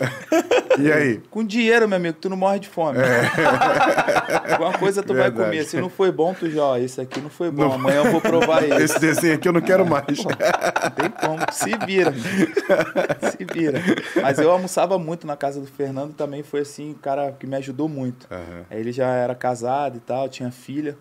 E 0.79 0.91
aí? 0.91 1.21
Com 1.29 1.43
dinheiro, 1.43 1.87
meu 1.87 1.97
amigo, 1.97 2.17
tu 2.19 2.29
não 2.29 2.37
morre 2.37 2.59
de 2.59 2.67
fome. 2.67 2.99
Alguma 4.51 4.73
coisa 4.77 5.01
tu 5.03 5.13
vai 5.13 5.23
Verdade. 5.23 5.49
comer. 5.49 5.63
Se 5.65 5.79
não 5.79 5.89
foi 5.89 6.11
bom, 6.11 6.33
tu 6.33 6.49
já, 6.49 6.61
ó, 6.63 6.77
esse 6.77 6.99
aqui 6.99 7.21
não 7.21 7.29
foi 7.29 7.51
bom. 7.51 7.71
Amanhã 7.73 8.03
eu 8.03 8.11
vou 8.11 8.21
provar 8.21 8.63
ele. 8.63 8.83
Esse 8.83 8.99
desenho 8.99 9.35
aqui 9.35 9.47
eu 9.47 9.53
não 9.53 9.61
quero 9.61 9.85
mais. 9.85 10.05
Não 10.23 10.89
tem 10.91 11.09
como. 11.09 11.39
Se 11.51 11.77
vira. 11.85 12.13
Se 12.13 13.45
vira. 13.53 13.79
Mas 14.21 14.39
eu 14.39 14.51
almoçava 14.51 14.97
muito 14.99 15.25
na 15.27 15.35
casa 15.37 15.59
do 15.59 15.67
Fernando. 15.67 16.13
Também 16.13 16.43
foi 16.43 16.61
assim, 16.61 16.91
um 16.91 16.95
cara 16.95 17.31
que 17.39 17.45
me 17.47 17.55
ajudou 17.57 17.87
muito. 17.87 18.27
Aí 18.69 18.79
ele 18.79 18.91
já 18.91 19.07
era 19.07 19.35
casado 19.35 19.97
e 19.97 19.99
tal, 19.99 20.27
tinha 20.29 20.51
filha. 20.51 20.97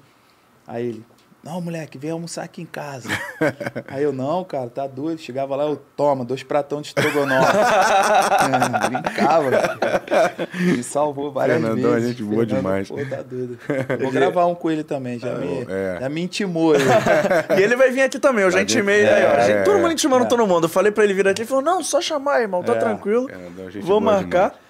Aí 0.67 0.87
ele, 0.89 1.05
não, 1.45 1.61
moleque, 1.61 1.99
vem 1.99 2.13
almoçar 2.13 2.45
aqui 2.45 2.63
em 2.63 2.67
casa. 2.67 3.09
Aí 3.89 4.05
eu, 4.05 4.13
não, 4.13 4.45
cara, 4.45 4.71
tá 4.71 4.87
doido. 4.87 5.21
Chegava 5.21 5.57
lá, 5.57 5.65
eu, 5.65 5.77
toma, 5.97 6.25
dois 6.25 6.45
pratão 6.45 6.81
de 6.81 6.89
estrogonofe. 6.89 7.53
É, 8.43 8.89
brincava. 8.89 9.51
Me 10.55 10.83
salvou 10.83 11.33
várias 11.33 11.61
Fernandão 11.61 11.91
é 11.93 11.95
vezes. 11.95 12.11
gente 12.11 12.23
boa 12.25 12.45
demais. 12.45 12.89
Pô, 12.89 12.97
tá 13.09 13.23
doido. 13.23 13.59
Vou 14.01 14.11
gravar 14.11 14.47
um 14.47 14.55
com 14.55 14.71
ele 14.71 14.83
também, 14.83 15.19
já, 15.19 15.35
me, 15.35 15.67
é. 15.69 15.99
já 16.01 16.09
me 16.09 16.23
intimou. 16.23 16.75
Ele. 16.75 16.85
E 17.57 17.63
ele 17.63 17.77
vai 17.77 17.91
vir 17.91 18.03
aqui 18.03 18.19
também, 18.19 18.45
eu 18.45 18.51
já 18.51 18.61
intimei. 18.63 19.03
É, 19.03 19.15
aí, 19.15 19.25
ó, 19.25 19.41
gente, 19.47 19.57
é, 19.59 19.63
todo 19.63 19.77
mundo 19.77 19.91
é. 19.91 19.93
intimando 19.93 20.29
todo 20.29 20.47
mundo. 20.47 20.65
Eu 20.65 20.69
falei 20.69 20.93
pra 20.93 21.05
ele 21.05 21.15
vir 21.15 21.27
aqui, 21.29 21.43
ele 21.43 21.49
falou, 21.49 21.63
não, 21.63 21.83
só 21.83 22.01
chamar, 22.01 22.41
irmão, 22.41 22.63
tá 22.63 22.75
É, 22.75 22.79
tranquilo. 22.79 23.29
Fernandão, 23.29 23.83
Vou 23.83 24.01
marcar. 24.01 24.51
demais. 24.51 24.62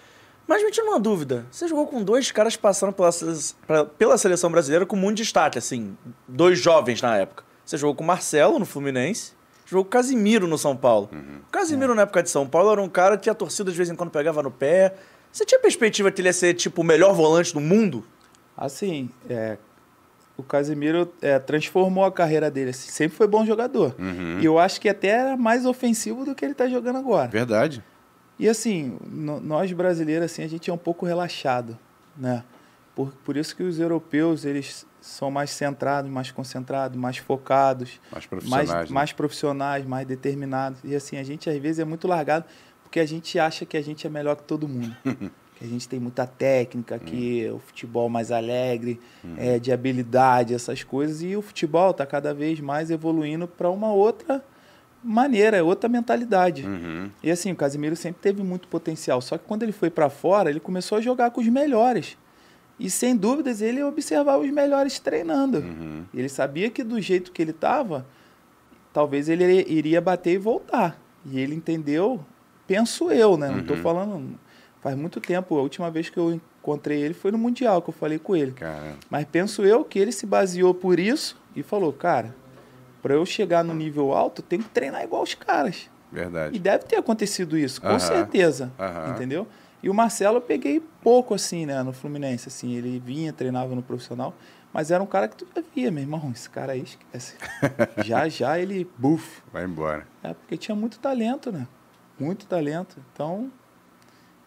Mas 0.53 0.63
me 0.63 0.71
tira 0.71 0.87
uma 0.87 1.01
dúvida. 1.01 1.47
Você 1.51 1.67
jogou 1.67 1.87
com 1.87 2.05
dois 2.05 2.31
caras 2.31 2.57
passando 2.57 2.93
pela, 2.93 3.87
pela 3.87 4.19
seleção 4.19 4.51
brasileira 4.51 4.85
com 4.85 4.95
muito 4.95 5.17
destaque, 5.17 5.57
assim. 5.57 5.97
Dois 6.29 6.59
jovens 6.59 7.01
na 7.01 7.17
época. 7.17 7.43
Você 7.65 7.79
jogou 7.79 7.95
com 7.95 8.05
o 8.05 8.07
Marcelo 8.07 8.59
no 8.59 8.67
Fluminense. 8.67 9.33
Jogou 9.65 9.83
com 9.83 9.89
o 9.89 9.93
Casimiro 9.93 10.47
no 10.47 10.59
São 10.59 10.77
Paulo. 10.77 11.09
Uhum. 11.11 11.39
O 11.49 11.51
Casimiro, 11.51 11.95
na 11.95 12.03
época 12.03 12.23
de 12.23 12.29
São 12.29 12.47
Paulo, 12.47 12.71
era 12.71 12.83
um 12.83 12.89
cara 12.89 13.17
que 13.17 13.31
a 13.31 13.35
torcida 13.35 13.71
de 13.71 13.77
vez 13.79 13.89
em 13.89 13.95
quando 13.95 14.11
pegava 14.11 14.43
no 14.43 14.51
pé. 14.51 14.95
Você 15.33 15.47
tinha 15.47 15.59
perspectiva 15.59 16.13
que 16.13 16.21
ele 16.21 16.29
ia 16.29 16.35
ser, 16.35 16.53
tipo, 16.53 16.83
o 16.83 16.85
melhor 16.85 17.15
volante 17.15 17.55
do 17.55 17.61
mundo? 17.61 18.05
Assim, 18.55 19.09
é, 19.31 19.57
o 20.37 20.43
Casemiro 20.43 21.11
é, 21.23 21.39
transformou 21.39 22.05
a 22.05 22.13
carreira 22.13 22.51
dele. 22.51 22.73
assim, 22.73 22.91
sempre 22.91 23.17
foi 23.17 23.27
bom 23.27 23.47
jogador. 23.47 23.95
Uhum. 23.99 24.39
E 24.39 24.45
eu 24.45 24.59
acho 24.59 24.79
que 24.79 24.91
até 24.91 25.09
era 25.09 25.35
mais 25.35 25.65
ofensivo 25.65 26.27
do 26.27 26.35
que 26.35 26.45
ele 26.45 26.53
tá 26.53 26.69
jogando 26.69 26.99
agora. 26.99 27.29
Verdade. 27.29 27.83
E 28.43 28.49
assim, 28.49 28.99
no- 29.09 29.39
nós 29.41 29.71
brasileiros, 29.73 30.25
assim, 30.25 30.43
a 30.43 30.49
gente 30.49 30.69
é 30.69 30.73
um 30.73 30.79
pouco 30.79 31.07
relaxado, 31.07 31.79
né? 32.17 32.43
Por, 32.93 33.13
por 33.25 33.37
isso 33.37 33.55
que 33.55 33.63
os 33.63 33.79
europeus, 33.79 34.45
eles 34.45 34.85
são 35.01 35.31
mais 35.31 35.51
centrados, 35.51 36.11
mais 36.11 36.33
concentrados, 36.33 36.97
mais 36.99 37.17
focados, 37.19 38.01
Mais 38.11 38.27
mais, 38.27 38.27
profissionais. 38.27 38.91
né? 38.91 38.95
mais 38.95 39.13
profissionais, 39.13 39.87
mais 39.87 40.07
determinados. 40.09 40.81
E 40.83 40.93
assim, 40.95 41.17
a 41.19 41.23
gente 41.23 41.49
às 41.49 41.57
vezes 41.57 41.79
é 41.79 41.85
muito 41.85 42.09
largado 42.09 42.45
porque 42.83 42.99
a 42.99 43.07
gente 43.07 43.39
acha 43.39 43.65
que 43.65 43.77
a 43.77 43.81
gente 43.83 44.07
é 44.09 44.11
melhor 44.11 44.35
que 44.37 44.43
todo 44.43 44.67
mundo. 44.69 44.95
que 45.55 45.65
a 45.65 45.69
gente 45.69 45.89
tem 45.89 46.01
muita 46.01 46.27
técnica, 46.27 46.99
que 46.99 47.49
o 47.49 47.61
futebol 47.61 48.09
mais 48.09 48.33
alegre, 48.33 49.01
é, 49.39 49.59
de 49.61 49.71
habilidade, 49.73 50.53
essas 50.53 50.83
coisas. 50.83 51.23
E 51.23 51.37
o 51.37 51.43
futebol 51.43 51.93
está 51.93 52.05
cada 52.05 52.35
vez 52.35 52.59
mais 52.59 52.91
evoluindo 52.91 53.47
para 53.47 53.71
uma 53.71 53.93
outra 53.93 54.45
maneira, 55.03 55.65
outra 55.65 55.89
mentalidade. 55.89 56.65
Uhum. 56.67 57.11
E 57.23 57.31
assim, 57.31 57.53
o 57.53 57.57
Casimiro 57.57 57.97
sempre 57.97 58.21
teve 58.23 58.43
muito 58.43 58.69
potencial. 58.69 59.21
Só 59.21 59.37
que 59.39 59.45
quando 59.47 59.63
ele 59.63 59.73
foi 59.73 59.91
para 59.91 60.09
fora, 60.09 60.49
ele 60.51 60.61
começou 60.61 60.99
a 60.99 61.01
jogar 61.01 61.31
com 61.31 61.41
os 61.41 61.49
melhores. 61.49 62.17
E 62.79 62.89
sem 62.91 63.15
dúvidas 63.17 63.61
ele 63.61 63.83
observava 63.83 64.43
os 64.43 64.51
melhores 64.51 64.99
treinando. 64.99 65.59
Uhum. 65.59 66.05
Ele 66.15 66.29
sabia 66.29 66.71
que 66.71 66.83
do 66.83 67.01
jeito 67.01 67.31
que 67.33 67.41
ele 67.43 67.51
estava, 67.53 68.07
talvez 68.93 69.29
ele 69.29 69.65
iria 69.69 70.01
bater 70.01 70.33
e 70.35 70.39
voltar. 70.39 70.99
E 71.27 71.39
ele 71.39 71.55
entendeu, 71.55 72.25
penso 72.67 73.11
eu, 73.11 73.37
né? 73.37 73.49
Não 73.51 73.61
estou 73.61 73.77
Uhum. 73.77 73.83
falando. 73.83 74.39
Faz 74.81 74.97
muito 74.97 75.21
tempo. 75.21 75.57
A 75.57 75.63
última 75.63 75.91
vez 75.91 76.11
que 76.11 76.19
eu 76.19 76.33
encontrei 76.61 77.01
ele 77.01 77.15
foi 77.15 77.31
no 77.31 77.39
Mundial, 77.39 77.81
que 77.83 77.91
eu 77.91 77.95
falei 77.95 78.19
com 78.19 78.35
ele. 78.35 78.53
Cara, 78.53 78.95
Mas 79.09 79.27
penso 79.31 79.63
eu 79.63 79.85
que 79.85 79.99
ele 79.99 80.11
se 80.11 80.27
baseou 80.27 80.75
por 80.75 80.99
isso 80.99 81.37
e 81.55 81.63
falou: 81.63 81.93
cara, 81.93 82.35
para 83.03 83.15
eu 83.15 83.27
chegar 83.27 83.65
no 83.65 83.75
nível 83.75 84.13
alto, 84.13 84.41
eu 84.41 84.47
tenho 84.47 84.63
que 84.63 84.71
treinar 84.71 85.03
igual 85.03 85.23
os 85.23 85.35
caras. 85.35 85.91
E 86.13 86.15
verdade. 86.15 86.59
deve 86.59 86.85
ter 86.85 86.97
acontecido 86.97 87.59
isso, 87.59 87.81
com 87.81 87.89
Aham. 87.89 87.99
certeza. 87.99 88.73
Aham. 88.79 89.11
Entendeu? 89.11 89.49
E 89.83 89.91
o 89.91 89.95
Marcelo 89.95 90.37
eu 90.37 90.41
peguei 90.41 90.81
pouco 91.03 91.35
assim, 91.35 91.67
né, 91.67 91.83
no 91.83 91.93
Fluminense. 91.93 92.49
Assim, 92.49 92.73
ele 92.75 93.01
vinha, 93.01 93.33
treinava 93.33 93.75
no 93.75 93.83
profissional, 93.83 94.33
mas 94.73 94.91
era 94.93 95.03
um 95.03 95.07
cara 95.07 95.27
que 95.27 95.37
tu 95.37 95.47
já 95.55 95.63
via, 95.75 95.91
meu 95.91 96.03
irmão. 96.03 96.31
Esse 96.33 96.49
cara 96.49 96.73
aí 96.73 96.83
esquece. 96.83 97.37
já, 97.99 98.29
já 98.29 98.59
ele, 98.59 98.89
buf. 98.97 99.43
Vai 99.53 99.65
embora. 99.65 100.07
É, 100.23 100.33
porque 100.33 100.57
tinha 100.57 100.77
muito 100.77 101.01
talento, 101.01 101.51
né? 101.51 101.67
Muito 102.21 102.47
talento. 102.47 103.03
Então, 103.13 103.51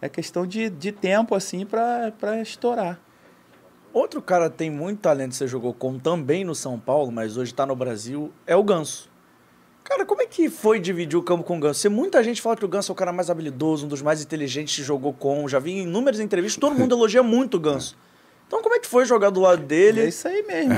é 0.02 0.08
questão 0.08 0.48
de, 0.48 0.70
de 0.70 0.94
tempo, 0.94 1.36
assim, 1.36 1.66
pra 1.66 2.42
estourar. 2.42 2.98
Outro 3.96 4.22
cara 4.22 4.50
que 4.50 4.58
tem 4.58 4.70
muito 4.70 5.00
talento 5.00 5.30
que 5.30 5.38
você 5.38 5.48
jogou 5.48 5.74
com 5.74 5.98
também 5.98 6.44
no 6.44 6.54
São 6.54 6.78
Paulo, 6.78 7.14
mas 7.14 7.38
hoje 7.38 7.54
tá 7.54 7.66
no 7.66 7.78
Brasil, 7.78 8.30
é 8.46 8.54
o 8.54 8.62
Ganso. 8.62 9.10
Cara, 9.86 10.06
como 10.06 10.22
é 10.22 10.26
que 10.26 10.50
foi 10.50 10.80
dividir 10.82 11.16
o 11.18 11.24
campo 11.24 11.46
com 11.46 11.56
o 11.56 11.60
Ganso? 11.62 11.80
Você, 11.80 11.88
muita 11.88 12.22
gente 12.22 12.42
fala 12.42 12.58
que 12.58 12.66
o 12.66 12.68
Ganso 12.68 12.92
é 12.92 12.94
o 12.94 12.96
cara 12.96 13.14
mais 13.14 13.30
habilidoso, 13.30 13.86
um 13.86 13.88
dos 13.88 14.02
mais 14.02 14.22
inteligentes 14.22 14.76
que 14.76 14.84
jogou 14.84 15.14
com. 15.14 15.48
Já 15.48 15.60
vi 15.60 15.72
em 15.72 15.84
inúmeras 15.84 16.20
entrevistas, 16.20 16.60
todo 16.60 16.76
mundo 16.78 16.94
elogia 16.94 17.24
muito 17.24 17.56
o 17.56 17.60
Ganso. 17.60 17.96
Então 18.48 18.62
como 18.62 18.76
é 18.76 18.80
que 18.80 18.86
foi 18.88 19.06
jogar 19.06 19.30
do 19.32 19.40
lado 19.40 19.62
É 19.64 19.66
dele? 19.66 20.08
isso 20.08 20.28
aí 20.28 20.44
mesmo. 20.44 20.74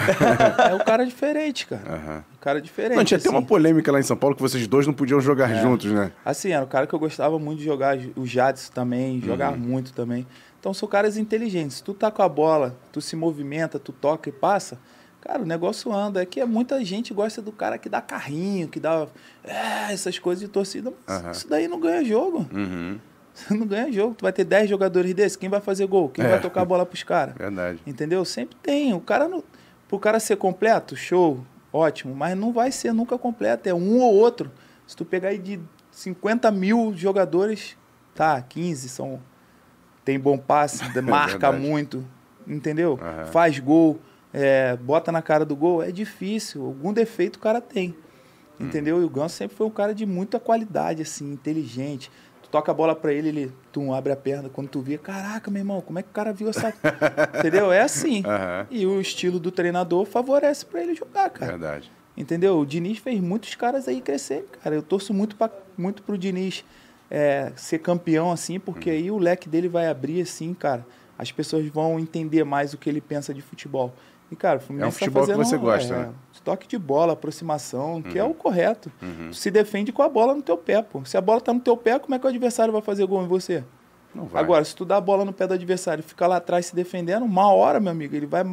é 0.69 0.73
o 0.75 0.85
cara 0.85 1.03
diferente, 1.03 1.65
cara. 1.65 1.81
Aham. 1.95 2.23
O 2.35 2.39
cara 2.39 2.61
diferente. 2.61 2.95
Não, 2.97 3.03
tinha 3.03 3.17
até 3.17 3.27
assim. 3.27 3.35
uma 3.35 3.43
polêmica 3.45 3.91
lá 3.91 3.99
em 3.99 4.03
São 4.03 4.15
Paulo 4.15 4.35
que 4.35 4.41
vocês 4.41 4.65
dois 4.67 4.85
não 4.87 4.93
podiam 4.93 5.19
jogar 5.19 5.51
É. 5.51 5.61
juntos, 5.61 5.91
né? 5.91 6.11
Assim, 6.23 6.51
era 6.51 6.63
um 6.63 6.67
cara 6.67 6.85
que 6.87 6.93
eu 6.93 6.99
gostava 6.99 7.37
muito 7.39 7.59
de 7.59 7.65
jogar, 7.65 7.97
o 8.15 8.25
Jadson 8.25 8.71
também, 8.71 9.19
jogava 9.21 9.57
Uhum. 9.57 9.61
muito 9.63 9.91
também. 9.91 10.25
Então 10.59 10.73
são 10.73 10.87
caras 10.87 11.17
inteligentes. 11.17 11.77
Se 11.77 11.83
tu 11.83 11.93
tá 11.93 12.09
com 12.11 12.21
a 12.21 12.29
bola, 12.29 12.75
tu 12.91 12.99
se 13.01 13.15
movimenta, 13.15 13.77
tu 13.79 13.91
toca 13.91 14.29
e 14.29 14.31
passa, 14.31 14.79
cara, 15.21 15.41
o 15.41 15.45
negócio 15.45 15.93
anda. 15.93 16.21
É 16.21 16.25
que 16.25 16.43
muita 16.45 16.83
gente 16.83 17.13
gosta 17.13 17.41
do 17.41 17.51
cara 17.51 17.77
que 17.77 17.87
dá 17.87 18.01
carrinho, 18.01 18.67
que 18.67 18.79
dá 18.79 19.07
é, 19.43 19.93
essas 19.93 20.17
coisas 20.19 20.41
de 20.41 20.47
torcida. 20.47 20.91
Mas 21.07 21.21
Aham. 21.21 21.31
isso 21.31 21.47
daí 21.49 21.67
não 21.67 21.79
ganha 21.79 22.03
jogo. 22.03 22.45
Uhum. 22.53 22.99
Você 23.33 23.53
não 23.53 23.67
ganha 23.67 23.91
jogo. 23.91 24.15
Tu 24.15 24.23
vai 24.23 24.33
ter 24.33 24.43
10 24.43 24.67
jogadores 24.67 25.13
desses, 25.13 25.35
quem 25.35 25.47
vai 25.47 25.61
fazer 25.61 25.85
gol? 25.85 26.09
Quem 26.09 26.25
É. 26.25 26.29
vai 26.29 26.41
tocar 26.41 26.61
a 26.61 26.65
bola 26.65 26.85
pros 26.85 27.03
caras? 27.03 27.35
Verdade. 27.35 27.79
Entendeu? 27.85 28.25
Sempre 28.25 28.57
tem. 28.63 28.93
O 28.95 28.99
cara 28.99 29.27
não. 29.27 29.43
Pro 29.87 29.99
cara 29.99 30.19
ser 30.19 30.37
completo, 30.37 30.95
show, 30.95 31.45
ótimo. 31.71 32.15
Mas 32.15 32.35
não 32.35 32.51
vai 32.51 32.71
ser 32.71 32.91
nunca 32.93 33.15
completo. 33.17 33.69
É 33.69 33.73
um 33.75 34.01
ou 34.01 34.13
outro. 34.15 34.51
Se 34.87 34.95
tu 34.95 35.05
pegar 35.05 35.29
aí 35.29 35.37
de 35.37 35.59
50 35.91 36.49
mil 36.51 36.93
jogadores, 36.95 37.77
tá, 38.15 38.41
15 38.41 38.89
são. 38.89 39.19
Tem 40.07 40.17
bom 40.17 40.37
passe, 40.37 40.85
marca 41.03 41.51
muito. 41.51 42.01
Entendeu? 42.47 42.97
Aham. 43.01 43.25
Faz 43.25 43.59
gol, 43.59 43.99
é, 44.33 44.77
bota 44.77 45.11
na 45.11 45.21
cara 45.21 45.43
do 45.43 45.53
gol. 45.53 45.83
É 45.83 45.91
difícil. 45.91 46.63
Algum 46.63 46.93
defeito 46.93 47.35
o 47.35 47.39
cara 47.39 47.59
tem. 47.59 47.93
Entendeu? 48.57 49.01
E 49.01 49.03
o 49.03 49.09
Ganso 49.09 49.35
sempre 49.35 49.57
foi 49.57 49.67
um 49.67 49.69
cara 49.69 49.93
de 49.93 50.05
muita 50.05 50.39
qualidade, 50.39 51.01
assim, 51.01 51.33
inteligente. 51.33 52.09
Tu 52.41 52.47
toca 52.47 52.71
a 52.71 52.73
bola 52.73 52.95
pra 52.95 53.11
ele, 53.11 53.27
ele 53.27 53.51
tu 53.69 53.93
abre 53.93 54.13
a 54.13 54.15
perna. 54.15 54.47
Quando 54.47 54.69
tu 54.69 54.79
vê, 54.79 54.97
caraca, 54.97 55.51
meu 55.51 55.59
irmão, 55.59 55.81
como 55.81 55.99
é 55.99 56.01
que 56.01 56.09
o 56.09 56.13
cara 56.13 56.31
viu 56.31 56.47
essa. 56.47 56.73
Entendeu? 57.37 57.69
É 57.69 57.81
assim. 57.81 58.23
Aham. 58.25 58.65
E 58.71 58.85
o 58.85 59.01
estilo 59.01 59.41
do 59.41 59.51
treinador 59.51 60.05
favorece 60.05 60.65
pra 60.65 60.81
ele 60.81 60.95
jogar, 60.95 61.29
cara. 61.31 61.51
Verdade. 61.51 61.91
Entendeu? 62.15 62.57
O 62.57 62.65
Diniz 62.65 62.99
fez 62.99 63.19
muitos 63.19 63.53
caras 63.55 63.89
aí 63.89 63.99
crescerem, 63.99 64.45
cara. 64.63 64.73
Eu 64.73 64.81
torço 64.81 65.13
muito, 65.13 65.35
pra, 65.35 65.51
muito 65.77 66.01
pro 66.01 66.17
Diniz 66.17 66.63
é, 67.09 67.51
ser 67.55 67.79
campeão, 67.79 68.31
assim, 68.31 68.59
porque 68.59 68.89
aí 68.89 69.09
o 69.09 69.17
leque 69.17 69.47
dele 69.47 69.67
vai 69.67 69.87
abrir, 69.87 70.21
assim, 70.21 70.53
cara. 70.53 70.85
As 71.17 71.31
pessoas 71.31 71.67
vão 71.67 71.99
entender 71.99 72.43
mais 72.43 72.73
o 72.73 72.77
que 72.77 72.89
ele 72.89 73.01
pensa 73.01 73.33
de 73.33 73.41
futebol. 73.41 73.93
E, 74.31 74.35
cara, 74.35 74.57
o 74.57 74.61
Fluminense 74.61 74.99
tá 74.99 75.05
futebol 75.05 75.23
que 75.23 75.31
fazendo, 75.31 75.45
você 75.45 75.57
gosta, 75.57 75.93
é, 75.93 75.97
né? 75.99 76.13
Toque 76.43 76.67
de 76.67 76.77
bola, 76.77 77.11
aproximação, 77.13 78.01
que 78.01 78.17
é 78.17 78.23
o 78.23 78.33
correto. 78.33 78.89
Uhum. 79.01 79.33
Se 79.33 79.51
defende 79.51 79.91
com 79.91 80.01
a 80.01 80.07
bola 80.07 80.33
no 80.33 80.41
teu 80.41 80.57
pé, 80.57 80.81
pô. 80.81 81.03
Se 81.03 81.17
a 81.17 81.21
bola 81.21 81.41
tá 81.41 81.53
no 81.53 81.59
teu 81.59 81.75
pé, 81.75 81.99
como 81.99 82.15
é 82.15 82.19
que 82.19 82.25
o 82.25 82.29
adversário 82.29 82.71
vai 82.71 82.81
fazer 82.81 83.05
gol 83.05 83.21
em 83.21 83.27
você? 83.27 83.65
Não 84.15 84.25
vai. 84.25 84.41
Agora, 84.41 84.63
se 84.63 84.73
tu 84.73 84.85
dá 84.85 84.95
a 84.95 85.01
bola 85.01 85.25
no 85.25 85.33
pé 85.33 85.45
do 85.45 85.53
adversário 85.53 86.01
e 86.01 86.07
fica 86.07 86.25
lá 86.25 86.37
atrás 86.37 86.67
se 86.67 86.75
defendendo, 86.75 87.23
uma 87.23 87.51
hora, 87.51 87.81
meu 87.81 87.91
amigo, 87.91 88.15
ele 88.15 88.25
vai, 88.25 88.43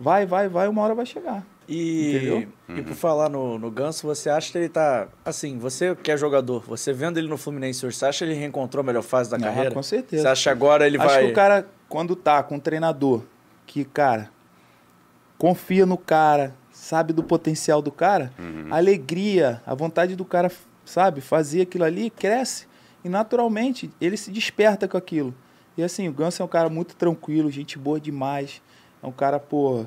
vai, 0.00 0.24
vai, 0.24 0.48
vai, 0.48 0.66
uma 0.66 0.80
hora 0.80 0.94
vai 0.94 1.04
chegar. 1.04 1.44
E, 1.68 2.16
Entendeu? 2.16 2.48
e 2.78 2.82
por 2.82 2.94
falar 2.94 3.28
no, 3.28 3.58
no 3.58 3.70
Ganso, 3.70 4.06
você 4.06 4.30
acha 4.30 4.52
que 4.52 4.58
ele 4.58 4.68
tá. 4.68 5.08
Assim, 5.24 5.58
você 5.58 5.96
que 5.96 6.10
é 6.12 6.16
jogador, 6.16 6.62
você 6.66 6.92
vendo 6.92 7.18
ele 7.18 7.26
no 7.28 7.36
Fluminense 7.36 7.84
hoje, 7.84 7.96
você 7.96 8.06
acha 8.06 8.24
que 8.24 8.30
ele 8.32 8.38
reencontrou 8.38 8.82
a 8.82 8.84
melhor 8.84 9.02
fase 9.02 9.30
da 9.30 9.36
Ah, 9.36 9.40
carreira? 9.40 9.70
com 9.72 9.82
certeza. 9.82 10.22
Você 10.22 10.28
acha 10.28 10.42
que 10.44 10.48
agora 10.50 10.86
ele 10.86 10.96
Acho 10.96 11.06
vai. 11.08 11.24
que 11.24 11.30
o 11.30 11.34
cara, 11.34 11.66
quando 11.88 12.14
tá 12.14 12.40
com 12.42 12.54
um 12.54 12.60
treinador 12.60 13.22
que, 13.66 13.84
cara, 13.84 14.30
confia 15.38 15.84
no 15.84 15.98
cara, 15.98 16.54
sabe 16.70 17.12
do 17.12 17.22
potencial 17.22 17.82
do 17.82 17.90
cara, 17.90 18.32
Uhum. 18.38 18.68
a 18.70 18.76
alegria, 18.76 19.60
a 19.66 19.74
vontade 19.74 20.14
do 20.16 20.24
cara, 20.24 20.50
sabe, 20.84 21.20
fazer 21.20 21.62
aquilo 21.62 21.84
ali, 21.84 22.10
cresce. 22.10 22.66
E 23.04 23.08
naturalmente 23.08 23.90
ele 24.00 24.16
se 24.16 24.30
desperta 24.30 24.88
com 24.88 24.96
aquilo. 24.96 25.34
E 25.76 25.82
assim, 25.82 26.08
o 26.08 26.12
Ganso 26.12 26.40
é 26.42 26.44
um 26.44 26.48
cara 26.48 26.68
muito 26.68 26.96
tranquilo, 26.96 27.50
gente 27.50 27.78
boa 27.78 28.00
demais. 28.00 28.62
É 29.02 29.06
um 29.06 29.12
cara, 29.12 29.38
pô, 29.38 29.84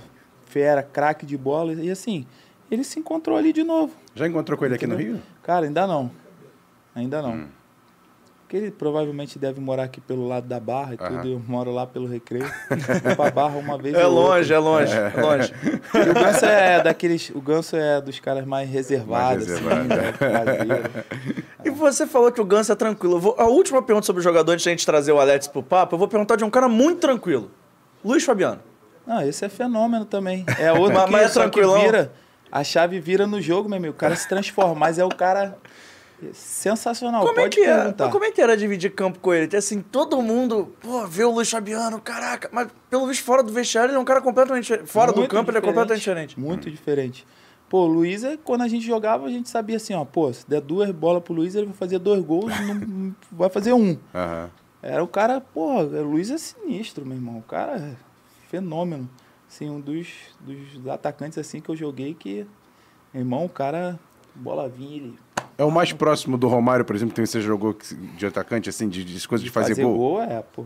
fera, 0.50 0.84
craque 0.84 1.26
de 1.26 1.38
bola. 1.38 1.72
E 1.74 1.90
assim, 1.90 2.26
ele 2.70 2.84
se 2.84 3.00
encontrou 3.00 3.38
ali 3.38 3.54
de 3.54 3.64
novo. 3.64 3.94
Já 4.14 4.28
encontrou 4.28 4.58
com 4.58 4.66
ele 4.66 4.76
aqui 4.76 4.86
no? 4.88 4.96
Rio? 4.98 5.22
Cara, 5.44 5.66
ainda 5.66 5.88
não. 5.88 6.12
Ainda 6.94 7.22
não. 7.22 7.32
Hum. 7.36 7.46
Porque 8.42 8.58
ele 8.58 8.72
provavelmente 8.72 9.38
deve 9.38 9.62
morar 9.62 9.84
aqui 9.84 10.02
pelo 10.02 10.28
lado 10.28 10.48
da 10.48 10.60
Barra 10.60 10.96
e 10.96 10.98
tudo. 10.98 11.28
Eu 11.28 11.40
moro 11.48 11.72
lá 11.72 11.86
pelo 11.86 12.08
Recreio. 12.08 12.52
Vou 13.04 13.16
pra 13.16 13.30
Barra 13.30 13.58
uma 13.60 13.78
vez 13.78 13.94
É 13.94 14.08
outra. 14.08 14.38
longe, 14.38 14.52
é 14.54 14.58
longe, 14.58 14.92
é 14.92 15.22
longe. 15.22 15.54
E 15.94 16.10
o 16.10 16.14
Ganso 16.16 16.46
é 16.46 16.82
daqueles. 16.82 17.30
O 17.36 17.40
Ganso 17.42 17.76
é 17.76 18.02
dos 18.02 18.20
caras 18.20 18.44
mais 18.48 18.68
reservados, 18.68 19.46
Mais 19.48 19.52
assim, 19.52 19.64
reservado. 19.70 19.88
né? 19.88 20.14
Caseiro. 20.18 21.06
E 21.64 21.70
você 21.70 22.08
falou 22.08 22.32
que 22.32 22.42
o 22.42 22.46
Ganso 22.46 22.72
é 22.72 22.76
tranquilo. 22.76 23.20
Vou- 23.20 23.36
a 23.38 23.46
última 23.46 23.84
pergunta 23.84 24.08
sobre 24.08 24.22
o 24.22 24.24
jogador, 24.24 24.52
antes 24.52 24.64
de 24.64 24.70
a 24.70 24.72
gente 24.72 24.84
trazer 24.84 25.12
o 25.12 25.20
Alex 25.20 25.48
pro 25.48 25.62
papo, 25.62 25.94
eu 25.94 26.00
vou 26.00 26.08
perguntar 26.08 26.36
de 26.36 26.44
um 26.44 26.50
cara 26.50 26.68
muito 26.68 27.02
tranquilo. 27.02 27.52
Luiz 28.04 28.24
Fabiano. 28.24 28.62
Não, 29.10 29.22
esse 29.27 29.44
é 29.44 29.49
fenômeno 29.49 30.06
também. 30.06 30.45
É 30.60 30.72
outro 30.72 30.94
Mas- 30.94 31.06
que, 31.06 31.11
mas 31.11 31.38
é 31.38 31.49
que 31.49 31.61
vira. 31.61 32.11
A 32.52 32.64
chave 32.64 32.99
vira 32.99 33.26
no 33.26 33.41
jogo, 33.41 33.68
meu 33.68 33.77
amigo. 33.77 33.94
O 33.94 33.98
cara 33.98 34.15
se 34.15 34.27
transforma, 34.30 34.76
mas 34.76 34.99
é 34.99 35.03
o 35.03 35.10
cara 35.10 35.57
sensacional. 36.34 37.26
Como 37.26 37.40
é, 37.40 37.44
Pode 37.44 37.56
que 37.57 37.64
era, 37.64 37.81
perguntar. 37.84 38.03
mas 38.06 38.14
como 38.14 38.26
é 38.26 38.31
que 38.31 38.41
era 38.41 38.56
dividir 38.57 38.91
campo 38.94 39.19
com 39.19 39.34
ele? 39.34 39.56
Assim, 39.56 39.81
todo 39.81 40.22
mundo, 40.22 40.73
pô, 40.81 41.06
vê 41.07 41.23
o 41.23 41.31
Luiz 41.31 41.49
Fabiano, 41.49 41.99
caraca, 42.02 42.49
mas 42.52 42.68
pelo 42.90 43.07
visto 43.07 43.23
fora 43.23 43.41
do 43.41 43.52
vestiário 43.52 43.91
ele 43.91 43.98
é 43.98 43.99
um 43.99 44.06
cara 44.06 44.22
completamente 44.22 44.64
diferente. 44.64 44.88
Fora 44.90 45.11
do 45.11 45.19
Muito 45.19 45.31
campo 45.31 45.49
ele 45.52 45.57
é 45.57 45.61
completamente 45.61 45.99
diferente. 45.99 46.40
Muito 46.40 46.69
diferente. 46.69 47.26
Pô, 47.69 47.84
o 47.84 47.88
Luiz, 47.88 48.23
é- 48.23 48.38
quando 48.44 48.61
a 48.64 48.68
gente 48.68 48.86
jogava, 48.86 49.27
a 49.27 49.30
gente 49.30 49.48
sabia 49.48 49.77
assim, 49.77 49.94
ó, 49.94 50.03
pô, 50.03 50.31
se 50.34 50.48
der 50.49 50.60
duas 50.61 50.90
bolas 50.91 51.23
pro 51.23 51.34
Luiz, 51.34 51.56
ele 51.56 51.68
vai 51.68 51.76
fazer 51.76 51.99
dois 51.99 52.23
gols, 52.23 52.52
não 52.68 53.15
vai 53.31 53.49
fazer 53.49 53.73
um. 53.73 53.98
Aham. 54.14 54.49
Era 54.81 55.03
o 55.03 55.07
cara, 55.07 55.41
porra, 55.41 55.84
o 55.84 56.03
Luiz 56.03 56.31
é 56.31 56.38
sinistro, 56.38 57.06
meu 57.06 57.15
irmão. 57.18 57.38
O 57.38 57.44
cara 57.44 57.76
é 57.77 57.91
fenômeno. 58.50 59.10
Assim, 59.48 59.70
um 59.70 59.80
dos, 59.80 60.08
dos 60.42 60.88
atacantes 60.88 61.38
assim 61.38 61.62
que 61.62 61.70
eu 61.70 61.76
joguei 61.76 62.14
que, 62.14 62.46
irmão, 63.14 63.46
o 63.46 63.50
cara, 63.50 64.00
bola 64.36 64.68
vinha, 64.68 64.98
ele 64.98 65.20
É 65.58 65.64
o 65.64 65.72
mais 65.72 65.92
próximo 65.94 66.38
do 66.38 66.48
Romário, 66.48 66.84
por 66.86 66.96
exemplo, 66.96 67.16
que 67.16 67.26
você 67.26 67.42
jogou 67.42 67.76
de 68.18 68.26
atacante, 68.26 68.70
assim, 68.70 68.88
de, 68.90 69.04
de 69.04 69.28
coisas 69.28 69.44
de 69.44 69.50
fazer, 69.50 69.82
gol. 69.82 70.22
é, 70.22 70.42
pô. 70.42 70.66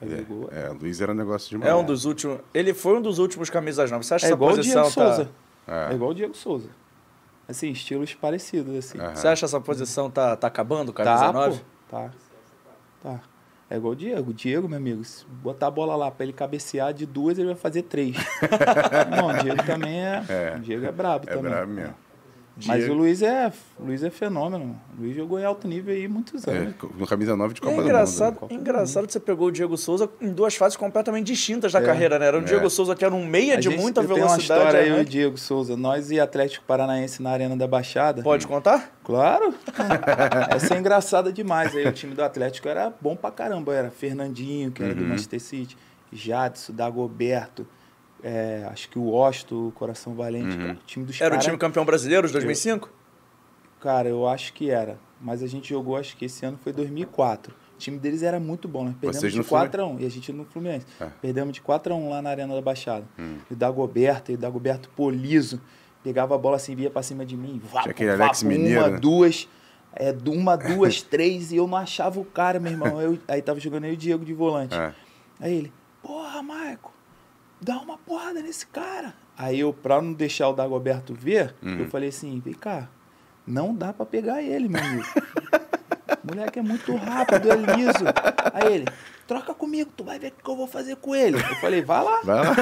Fazer 0.00 0.22
gol 0.24 0.48
é. 0.52 0.66
É, 0.66 0.68
Luiz 0.70 1.00
era 1.00 1.12
um 1.12 1.14
negócio 1.14 1.50
demais. 1.50 1.70
É 1.70 1.74
um 1.74 1.84
dos 1.84 2.04
últimos. 2.04 2.38
Ele 2.52 2.72
foi 2.74 2.96
um 2.98 3.02
dos 3.02 3.18
últimos 3.18 3.50
camisas 3.50 3.90
novas. 3.90 4.06
Você 4.06 4.14
acha 4.14 4.26
É 4.26 4.28
essa 4.28 4.34
igual 4.34 4.52
o 4.52 4.56
posição 4.56 4.82
Diego 4.82 4.94
tá. 4.94 5.14
Souza. 5.14 5.30
É. 5.66 5.92
É 5.92 5.94
igual 5.94 6.10
o 6.10 6.14
Diego 6.14 6.34
Souza. 6.34 6.68
Assim, 7.46 7.70
estilos 7.70 8.14
parecidos, 8.14 8.74
assim. 8.76 8.98
Aham. 8.98 9.14
Você 9.14 9.28
acha 9.28 9.44
essa 9.44 9.60
posição 9.60 10.10
tá, 10.10 10.34
tá 10.34 10.46
acabando, 10.46 10.92
camisa 10.94 11.26
Tá, 11.26 11.32
9? 11.32 11.58
pô. 11.58 11.64
Tá. 11.90 12.10
Tá. 13.02 13.20
É 13.70 13.76
igual 13.76 13.92
o 13.92 13.96
Diego. 13.96 14.30
O 14.30 14.34
Diego, 14.34 14.68
meu 14.68 14.76
amigo, 14.78 15.02
se 15.04 15.24
botar 15.42 15.68
a 15.68 15.70
bola 15.70 15.96
lá 15.96 16.10
pra 16.10 16.24
ele 16.24 16.32
cabecear 16.32 16.92
de 16.92 17.06
duas, 17.06 17.38
ele 17.38 17.46
vai 17.48 17.56
fazer 17.56 17.82
três. 17.82 18.14
Não, 19.16 19.28
o 19.28 19.42
Diego 19.42 19.62
também 19.64 20.00
é. 20.04 20.22
É. 20.28 20.54
O 20.56 20.60
Diego 20.60 20.84
é 20.86 20.92
brabo 20.92 21.24
É 21.28 21.34
também. 21.34 21.50
brabo 21.50 21.72
mesmo. 21.72 21.94
Mas 22.66 22.78
Diego. 22.78 22.94
o 22.94 22.96
Luiz 22.96 23.20
é, 23.20 23.52
o 23.80 23.84
Luiz 23.86 24.02
é 24.04 24.10
fenômeno. 24.10 24.80
O 24.96 25.02
Luiz 25.02 25.16
jogou 25.16 25.40
em 25.40 25.44
alto 25.44 25.66
nível 25.66 25.92
aí 25.92 26.06
muitos 26.06 26.46
É, 26.46 26.52
anos. 26.52 26.74
no 26.96 27.04
camisa 27.04 27.34
9 27.36 27.52
de 27.52 27.60
É 27.60 27.64
Copa 27.64 27.76
do 27.76 27.82
engraçado, 27.82 28.40
Mundo. 28.42 28.50
né? 28.52 28.56
engraçado 28.60 29.06
que 29.08 29.12
você 29.12 29.18
pegou 29.18 29.48
o 29.48 29.50
Diego 29.50 29.76
Souza 29.76 30.08
em 30.20 30.32
duas 30.32 30.54
fases 30.54 30.76
completamente 30.76 31.26
distintas 31.26 31.72
da 31.72 31.80
É. 31.80 31.82
carreira, 31.84 32.16
né? 32.16 32.26
Era 32.26 32.38
um 32.38 32.42
É. 32.42 32.44
Diego 32.44 32.70
Souza 32.70 32.94
que 32.94 33.04
era 33.04 33.12
um 33.12 33.26
meia 33.26 33.54
A 33.54 33.56
de 33.56 33.70
gente- 33.70 33.80
muita 33.80 34.02
eu 34.02 34.06
tenho 34.06 34.18
uma 34.20 34.26
velocidade. 34.28 34.60
história 34.60 34.80
aí, 34.84 34.90
o 34.90 34.94
arranque. 34.94 35.10
Diego 35.10 35.36
Souza. 35.36 35.76
Nós 35.76 36.12
e 36.12 36.20
Atlético 36.20 36.64
Paranaense 36.64 37.20
na 37.20 37.30
Arena 37.30 37.56
da 37.56 37.66
Baixada. 37.66 38.22
Pode 38.22 38.46
contar? 38.46 38.92
Claro. 39.02 39.52
Essa 40.54 40.74
é 40.74 40.78
engraçada 40.78 41.32
demais. 41.32 41.74
Aí 41.74 41.86
o 41.88 41.92
time 41.92 42.14
do 42.14 42.22
Atlético 42.22 42.68
era 42.68 42.92
bom 43.00 43.16
pra 43.16 43.32
caramba. 43.32 43.74
Era 43.74 43.90
Fernandinho, 43.90 44.70
que 44.70 44.80
era 44.82 44.92
Uhum. 44.92 44.98
do 45.00 45.04
Manchester 45.06 45.40
City, 45.40 45.76
Jadson, 46.12 46.72
Dagoberto, 46.72 47.66
é, 48.24 48.66
acho 48.70 48.88
que 48.88 48.98
o 48.98 49.12
Osto, 49.12 49.68
o 49.68 49.72
Coração 49.72 50.14
Valente. 50.14 50.56
cara, 50.56 50.72
o 50.72 50.86
time 50.86 51.04
dos 51.04 51.20
Era 51.20 51.28
o 51.28 51.30
cara- 51.32 51.42
time 51.42 51.58
campeão 51.58 51.84
brasileiro 51.84 52.26
de 52.26 52.32
2005? 52.32 52.90
Cara, 53.80 54.08
eu 54.08 54.26
acho 54.26 54.52
que 54.54 54.70
era. 54.70 54.98
Mas 55.20 55.42
a 55.42 55.46
gente 55.46 55.68
jogou, 55.68 55.96
acho 55.96 56.16
que 56.16 56.24
esse 56.24 56.44
ano 56.44 56.58
foi 56.62 56.72
2004. 56.72 57.54
O 57.74 57.78
time 57.78 57.98
deles 57.98 58.22
era 58.22 58.38
muito 58.40 58.66
bom. 58.68 58.84
Nós 58.84 58.94
perdemos 58.94 59.16
Vocês 59.20 59.32
de 59.32 59.38
no 59.38 59.44
Fluminense? 59.44 59.76
4x1. 59.76 60.00
E 60.00 60.06
a 60.06 60.10
gente 60.10 60.32
no 60.32 60.44
Fluminense. 60.46 60.86
É. 61.00 61.06
Perdemos 61.20 61.52
de 61.54 61.60
4x1 61.60 62.08
lá 62.08 62.22
na 62.22 62.30
Arena 62.30 62.54
da 62.54 62.62
Baixada. 62.62 63.04
Hum. 63.18 63.36
E 63.50 63.52
o 63.52 63.56
Dagoberto, 63.56 64.30
e 64.32 64.34
o 64.34 64.38
Dagoberto 64.38 64.88
Poliso. 64.90 65.60
Pegava 66.02 66.34
a 66.34 66.38
bola 66.38 66.56
assim, 66.56 66.74
via 66.74 66.90
pra 66.90 67.02
cima 67.02 67.24
de 67.26 67.36
mim. 67.36 67.60
Vapo, 67.64 67.82
Tinha 67.82 67.90
aquele 67.92 68.10
Alex 68.10 68.42
vapo, 68.42 68.54
Mineiro, 68.54 68.80
Uma, 68.80 68.88
né? 68.90 68.98
duas. 68.98 69.48
É, 69.94 70.14
uma, 70.26 70.56
duas, 70.56 71.02
três. 71.02 71.50
E 71.52 71.56
eu 71.56 71.66
não 71.66 71.76
achava 71.78 72.20
o 72.20 72.24
cara, 72.24 72.58
meu 72.60 72.72
irmão. 72.72 73.00
Eu- 73.00 73.18
aí 73.28 73.42
tava 73.42 73.58
jogando 73.60 73.84
aí 73.84 73.92
o 73.92 73.96
Diego 73.96 74.24
de 74.24 74.32
volante. 74.34 74.74
É. 74.74 74.92
Aí 75.40 75.54
ele, 75.54 75.72
porra, 76.02 76.42
Maico, 76.42 76.92
dá 77.64 77.78
uma 77.78 77.96
porrada 77.96 78.40
nesse 78.42 78.66
cara. 78.66 79.14
Aí 79.36 79.60
eu, 79.60 79.72
pra 79.72 80.00
não 80.00 80.12
deixar 80.12 80.48
o 80.48 80.52
Dagoberto 80.52 81.14
ver, 81.14 81.54
Uhum. 81.62 81.78
eu 81.80 81.88
falei 81.88 82.10
assim, 82.10 82.40
vem 82.44 82.54
cá, 82.54 82.88
não 83.46 83.74
dá 83.74 83.92
pra 83.92 84.04
pegar 84.06 84.42
ele, 84.42 84.68
meu 84.68 84.82
amigo. 84.82 85.04
Moleque 86.22 86.58
é 86.58 86.62
muito 86.62 86.94
rápido, 86.96 87.50
é 87.50 87.56
liso. 87.56 88.04
Aí 88.52 88.72
ele, 88.74 88.84
troca 89.26 89.52
comigo, 89.54 89.90
tu 89.96 90.04
vai 90.04 90.18
ver 90.18 90.28
o 90.28 90.42
que 90.42 90.50
eu 90.50 90.56
vou 90.56 90.66
fazer 90.66 90.96
com 90.96 91.14
ele. 91.14 91.36
Eu 91.36 91.56
falei, 91.56 91.82
vai 91.82 92.02
lá. 92.02 92.20
Vai 92.22 92.44
lá. 92.44 92.54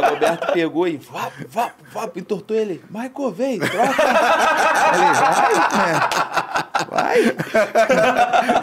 Dagoberto 0.00 0.52
pegou 0.52 0.86
e 0.88 0.96
vapo, 0.96 1.46
vapo, 1.48 1.84
vapo, 1.90 2.18
entortou 2.18 2.56
ele. 2.56 2.82
Maico, 2.90 3.30
vem, 3.30 3.58
troca. 3.58 3.92
Falei, 4.82 5.12
vai, 5.14 5.52
né? 5.78 6.61
Vai. 6.90 7.34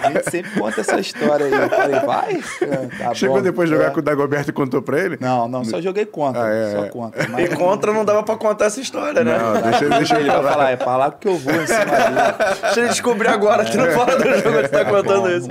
A 0.03 0.09
gente 0.11 0.29
sempre 0.31 0.59
conta 0.59 0.81
essa 0.81 0.99
história 0.99 1.45
aí. 1.45 1.53
Eu 1.53 1.69
falei, 1.69 1.99
vai. 2.01 2.39
É, 2.61 3.03
tá 3.03 3.13
Chegou 3.13 3.37
bom. 3.37 3.41
depois 3.41 3.69
de 3.69 3.75
jogar 3.75 3.87
É. 3.87 3.91
com 3.91 3.99
o 3.99 4.01
Dagoberto 4.03 4.49
e 4.49 4.53
contou 4.53 4.81
pra 4.81 4.99
ele? 4.99 5.17
Não, 5.19 5.47
não, 5.47 5.63
só 5.65 5.81
joguei 5.81 6.05
contra. 6.05 6.43
Ah, 6.43 6.49
é, 6.53 6.71
só 6.71 6.85
é. 6.85 6.89
contra. 6.89 7.23
E 7.23 7.27
Mas 7.29 7.53
contra 7.53 7.93
não 7.93 8.03
dava 8.05 8.23
pra 8.23 8.35
contar 8.35 8.65
essa 8.65 8.79
história, 8.79 9.23
né? 9.23 9.37
Não, 9.37 9.61
deixa, 9.61 9.89
deixa 9.89 10.19
ele 10.19 10.27
vai 10.29 10.37
falar. 10.37 10.51
falar, 10.51 10.71
é 10.71 10.75
pra 10.75 10.97
lá 10.97 11.11
que 11.11 11.27
eu 11.27 11.37
vou 11.37 11.53
em 11.53 11.67
cima 11.67 11.85
dele. 11.85 12.59
Deixa 12.61 12.79
ele 12.79 12.89
descobrir 12.89 13.27
agora, 13.29 13.63
aqui 13.63 13.77
no 13.77 13.91
fora 13.91 14.15
do 14.15 14.23
jogo, 14.23 14.61
que 14.61 14.67
tá 14.69 14.85
contando 14.85 15.21
bom. 15.21 15.29
isso. 15.29 15.47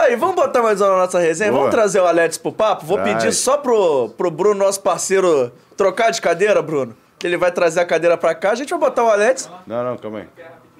Aí, 0.00 0.16
vamos 0.16 0.34
botar 0.36 0.62
mais 0.62 0.80
uma 0.80 0.90
na 0.90 0.96
nossa 0.98 1.18
resenha? 1.18 1.50
Boa. 1.50 1.62
Vamos 1.64 1.74
trazer 1.74 2.00
o 2.00 2.06
Alex 2.06 2.38
pro 2.38 2.52
papo? 2.52 2.84
Vou 2.86 2.98
Traz. 2.98 3.14
pedir 3.22 3.32
só 3.32 3.56
pro, 3.56 4.08
pro 4.10 4.30
Bruno, 4.30 4.54
nosso 4.64 4.80
parceiro, 4.80 5.52
trocar 5.76 6.10
de 6.10 6.20
cadeira, 6.20 6.60
Bruno. 6.62 6.94
Que 7.18 7.26
ele 7.26 7.36
vai 7.36 7.50
trazer 7.52 7.80
a 7.80 7.84
cadeira 7.84 8.16
pra 8.16 8.34
cá. 8.34 8.52
A 8.52 8.54
gente 8.54 8.70
vai 8.70 8.78
botar 8.78 9.04
o 9.04 9.08
Alex. 9.10 9.50
Não, 9.66 9.84
não, 9.84 9.96
calma 9.98 10.20
aí. 10.20 10.24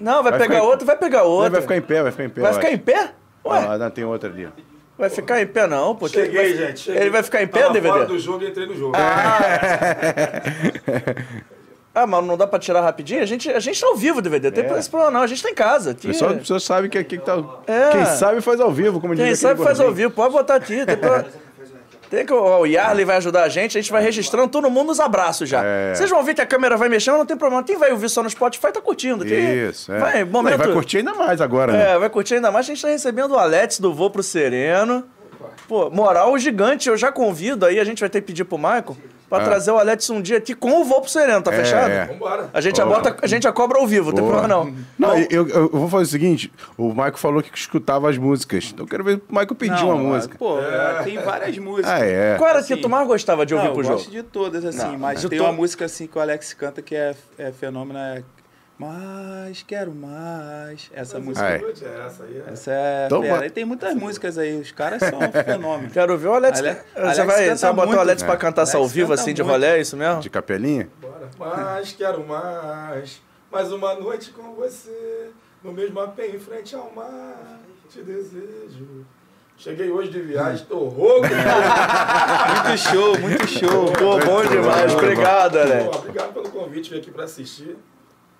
Não, 0.01 0.23
vai, 0.23 0.31
Vai 0.31 0.39
pegar 0.41 0.53
ficar 0.55 0.65
em- 0.65 0.67
outro, 0.69 0.85
vai 0.85 0.97
pegar 0.97 1.23
outro. 1.23 1.51
vai 1.51 1.61
ficar 1.61 1.77
em 1.77 1.81
pé, 1.81 2.01
vai 2.03 2.11
ficar 2.11 2.23
em 2.25 2.29
pé. 2.29 2.41
Vai 2.41 2.53
ficar 2.53 2.67
acho. 2.67 2.75
em 2.75 2.79
pé? 2.79 3.11
Ué, 3.45 3.65
Ah, 3.69 3.77
não, 3.77 3.89
tem 3.89 4.03
outra 4.03 4.29
ali. 4.29 4.47
vai 4.97 5.09
ficar 5.09 5.41
em 5.41 5.47
pé 5.47 5.67
não, 5.67 5.95
pô. 5.95 6.07
Cheguei, 6.07 6.35
vai- 6.35 6.53
gente. 6.67 6.79
cheguei. 6.81 7.01
Ele 7.01 7.09
vai 7.09 7.23
ficar 7.23 7.41
em 7.43 7.47
pé, 7.47 7.61
Tava 7.61 7.73
DVD? 7.73 7.93
fora 7.93 8.05
do 8.05 8.19
jogo 8.19 8.43
e 8.43 8.49
entrei 8.49 8.65
no 8.67 8.75
jogo. 8.75 8.93
Ah, 11.93 12.07
mas 12.07 12.23
não 12.25 12.37
dá 12.37 12.47
pra 12.47 12.57
tirar 12.57 12.79
rapidinho? 12.79 13.21
A 13.21 13.25
gente, 13.25 13.49
a 13.51 13.59
gente 13.59 13.81
tá 13.81 13.85
ao 13.85 13.97
vivo, 13.97 14.21
DVD. 14.21 14.47
Não 14.47 14.55
tem 14.55 14.63
É. 14.63 14.79
esse 14.79 14.89
problema 14.89 15.11
não, 15.11 15.21
a 15.23 15.27
gente 15.27 15.43
tá 15.43 15.49
em 15.49 15.53
casa. 15.53 15.89
O 15.89 15.91
Aqui, 15.91 16.07
pessoal, 16.07 16.31
o 16.31 16.37
pessoal 16.37 16.59
sabe 16.61 16.87
que 16.87 16.97
aqui 16.97 17.17
que 17.17 17.25
tá. 17.25 17.33
É. 17.67 17.89
Quem 17.91 18.05
sabe 18.05 18.39
faz 18.39 18.61
ao 18.61 18.71
vivo, 18.71 19.01
como 19.01 19.13
Quem 19.13 19.23
diria 19.25 19.35
sabe 19.35 19.55
aquele 19.55 19.65
faz 19.67 19.79
ao 19.81 19.93
vivo, 19.93 20.09
pode 20.11 20.31
botar 20.33 20.55
aqui. 20.55 20.85
Tem, 20.85 20.95
pra... 20.95 21.25
tem 22.11 22.25
que 22.25 22.33
o 22.33 22.65
Yarley 22.65 23.05
vai 23.05 23.15
ajudar 23.15 23.43
a 23.43 23.49
gente, 23.49 23.77
a 23.77 23.81
gente 23.81 23.89
vai 23.89 24.03
registrando 24.03 24.49
todo 24.49 24.69
mundo 24.69 24.87
nos 24.87 24.99
abraços 24.99 25.47
já. 25.47 25.63
É. 25.63 25.95
Vocês 25.95 26.09
vão 26.09 26.21
ver 26.21 26.33
que 26.33 26.41
a 26.41 26.45
câmera 26.45 26.75
vai 26.75 26.89
mexendo, 26.89 27.17
não 27.17 27.25
tem 27.25 27.37
problema. 27.37 27.63
Quem 27.63 27.77
vai 27.77 27.89
ouvir 27.89 28.09
só 28.09 28.21
no 28.21 28.29
Spotify 28.29 28.69
tá 28.69 28.81
curtindo. 28.81 29.25
Isso, 29.25 29.89
é. 29.93 29.97
Vai, 29.97 30.23
momento... 30.25 30.57
vai 30.57 30.73
curtir 30.73 30.97
ainda 30.97 31.13
mais 31.13 31.39
agora, 31.39 31.71
né? 31.71 31.91
É, 31.91 31.97
vai 31.97 32.09
curtir 32.09 32.35
ainda 32.35 32.51
mais. 32.51 32.65
A 32.65 32.67
gente 32.67 32.81
tá 32.81 32.89
recebendo 32.89 33.31
o 33.31 33.37
Alex 33.37 33.79
do 33.79 33.93
Voo 33.93 34.09
pro 34.09 34.21
Sereno. 34.21 35.05
Pô, 35.69 35.89
moral 35.89 36.37
gigante, 36.37 36.89
eu 36.89 36.97
já 36.97 37.13
convido 37.13 37.65
aí, 37.65 37.79
a 37.79 37.83
gente 37.85 38.01
vai 38.01 38.09
ter 38.09 38.19
que 38.19 38.27
pedir 38.27 38.43
pro 38.43 38.57
Michael 38.57 38.97
pra 39.31 39.43
Ah. 39.43 39.45
trazer 39.47 39.71
o 39.71 39.77
Alex 39.79 40.09
um 40.09 40.21
dia 40.21 40.37
aqui 40.37 40.53
com 40.53 40.81
o 40.81 40.83
Voo 40.83 40.99
pro 41.01 41.09
Sereno, 41.09 41.41
tá 41.41 41.53
É, 41.53 41.55
fechado? 41.57 41.89
é. 41.89 42.05
Vambora. 42.05 42.49
A 42.53 42.59
gente, 42.59 42.75
já 42.77 42.85
Boa. 42.85 42.97
bota, 42.99 43.15
a 43.21 43.27
gente 43.27 43.43
já 43.43 43.51
cobra 43.53 43.79
ao 43.79 43.87
vivo, 43.87 44.09
não 44.11 44.15
tem 44.15 44.23
problema 44.25 44.47
não. 44.47 44.75
Não, 44.99 45.17
eu, 45.17 45.47
eu- 45.47 45.47
eu 45.49 45.69
vou 45.69 45.87
fazer 45.89 46.03
o 46.03 46.07
seguinte: 46.07 46.51
o 46.77 46.89
Michael 46.89 47.15
falou 47.17 47.41
que 47.41 47.57
escutava 47.57 48.09
as 48.09 48.17
músicas. 48.17 48.71
Então 48.73 48.85
eu 48.85 48.89
quero 48.89 49.03
ver 49.03 49.15
o 49.17 49.21
Michael 49.29 49.55
pedir 49.55 49.83
uma 49.85 49.95
Não, 49.95 50.03
música. 50.03 50.37
Pô, 50.37 50.57
tem 51.03 51.17
várias 51.17 51.57
músicas. 51.57 51.89
Ah, 51.91 52.05
é. 52.05 52.35
Qual 52.37 52.49
era 52.49 52.59
a 52.59 52.61
Assim, 52.61 52.75
que 52.75 52.81
tu 52.81 52.89
mais 52.89 53.07
gostava 53.07 53.45
de 53.45 53.53
ouvir 53.55 53.67
Não, 53.67 53.73
pro 53.73 53.81
eu 53.81 53.85
jogo? 53.85 53.97
gosto 53.97 54.11
de 54.11 54.21
todas, 54.23 54.65
assim, 54.65 54.77
Não, 54.91 54.99
mas 54.99 55.21
tem 55.23 55.39
to- 55.39 55.43
uma 55.45 55.53
música 55.53 55.85
assim 55.85 56.05
que 56.07 56.17
o 56.17 56.21
Alex 56.21 56.53
canta 56.53 56.81
que 56.81 56.93
é, 56.95 57.15
é 57.39 57.51
fenômeno, 57.51 57.97
é 57.97 58.21
Mais, 58.85 59.63
quero 59.67 59.93
mais. 59.93 60.89
Essa 60.91 61.19
música. 61.19 61.45
Ah, 61.45 61.51
é. 61.51 61.55
É, 61.57 62.05
essa 62.07 62.23
aí 62.23 62.37
é. 62.47 62.51
Essa 62.51 62.71
é. 62.71 63.05
Então, 63.05 63.21
fera. 63.21 63.45
E 63.45 63.49
tem 63.51 63.63
muitas 63.63 63.93
músicas 63.93 64.37
aí, 64.39 64.59
os 64.59 64.71
caras 64.71 65.01
são 65.03 65.19
um 65.21 65.31
fenômeno. 65.31 65.89
Quero 65.91 66.17
ver 66.17 66.27
o 66.29 66.33
Alex. 66.33 66.59
Ale- 66.59 66.73
você 66.73 66.99
Alex 66.99 67.17
vai, 67.25 67.49
você 67.55 67.65
vai 67.67 67.73
botar 67.75 67.97
o. 67.97 67.99
Alex 67.99 68.23
pra 68.23 68.33
É. 68.33 68.37
cantar 68.37 68.61
essa 68.63 68.77
ao 68.77 68.81
Alex 68.83 68.93
vivo, 68.95 69.13
assim, 69.13 69.33
de 69.33 69.43
muito. 69.43 69.51
rolê, 69.53 69.67
é 69.67 69.79
isso 69.81 69.95
mesmo? 69.95 70.19
De 70.19 70.29
capelinha? 70.29 70.89
Bora. 70.99 71.29
Mas 71.37 71.93
quero 71.93 72.25
mais. 72.25 73.21
Mais 73.51 73.71
uma 73.71 73.93
noite 73.95 74.31
com 74.31 74.53
você. 74.55 75.29
No 75.63 75.71
mesmo 75.71 75.99
apê 75.99 76.27
em 76.27 76.39
frente 76.39 76.73
ao 76.75 76.91
mar. 76.95 77.59
Te 77.89 78.01
desejo. 78.01 79.05
Cheguei 79.57 79.91
hoje 79.91 80.09
de 80.09 80.21
viagem, 80.21 80.65
tô 80.65 80.85
rouco. 80.85 81.21
Muito 82.65 82.77
show, 82.79 83.19
muito 83.19 83.47
show. 83.47 83.91
Pô, 83.93 84.17
bom 84.17 84.43
demais. 84.43 84.91
Obrigado, 84.95 85.59
Alex. 85.59 85.95
obrigado 85.97 86.33
pelo 86.33 86.49
convite, 86.49 86.89
vim 86.89 86.97
aqui 86.97 87.11
pra 87.11 87.25
assistir. 87.25 87.77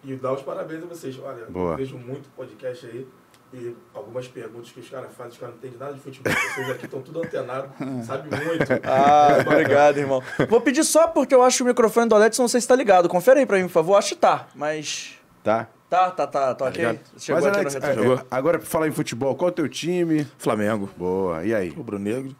E 0.03 0.15
dar 0.15 0.33
os 0.33 0.41
parabéns 0.41 0.83
a 0.83 0.87
vocês. 0.87 1.17
Olha, 1.19 1.45
Boa. 1.45 1.73
eu 1.73 1.77
vejo 1.77 1.97
muito 1.97 2.29
podcast 2.35 2.85
aí. 2.85 3.07
E 3.53 3.75
algumas 3.93 4.27
perguntas 4.29 4.71
que 4.71 4.79
os 4.79 4.89
caras 4.89 5.09
fazem, 5.13 5.33
os 5.33 5.37
caras 5.37 5.55
não 5.55 5.59
entendem 5.59 5.77
nada 5.77 5.93
de 5.93 5.99
futebol. 5.99 6.31
Vocês 6.31 6.69
aqui 6.69 6.85
estão 6.85 7.01
tudo 7.01 7.21
antenados, 7.21 7.69
sabem 8.07 8.31
muito. 8.31 8.71
Ah, 8.83 9.37
obrigado, 9.45 9.97
irmão. 9.97 10.23
Vou 10.49 10.61
pedir 10.61 10.85
só 10.85 11.07
porque 11.07 11.35
eu 11.35 11.43
acho 11.43 11.57
que 11.57 11.63
o 11.63 11.65
microfone 11.65 12.07
do 12.07 12.15
Alex, 12.15 12.39
não 12.39 12.47
sei 12.47 12.61
se 12.61 12.67
tá 12.67 12.75
ligado. 12.77 13.09
Confere 13.09 13.41
aí 13.41 13.45
pra 13.45 13.57
mim, 13.57 13.63
por 13.63 13.71
favor. 13.73 13.95
Acho 13.95 14.09
que 14.09 14.21
tá, 14.21 14.47
mas. 14.55 15.15
Tá? 15.43 15.67
Tá, 15.89 16.09
tá, 16.11 16.25
tá, 16.25 16.55
tá 16.55 16.65
ok. 16.65 16.99
Chegou 17.17 17.41
Mas, 17.41 17.45
aqui 17.51 17.59
Alex, 17.59 17.75
é, 17.75 17.79
é, 17.79 18.25
agora 18.31 18.57
pra 18.57 18.65
falar 18.65 18.87
em 18.87 18.91
futebol, 18.91 19.35
qual 19.35 19.49
é 19.49 19.51
o 19.51 19.55
teu 19.55 19.67
time? 19.67 20.25
Flamengo. 20.37 20.89
Boa, 20.95 21.43
e 21.43 21.53
aí? 21.53 21.67
Rubro-negro. 21.67 22.33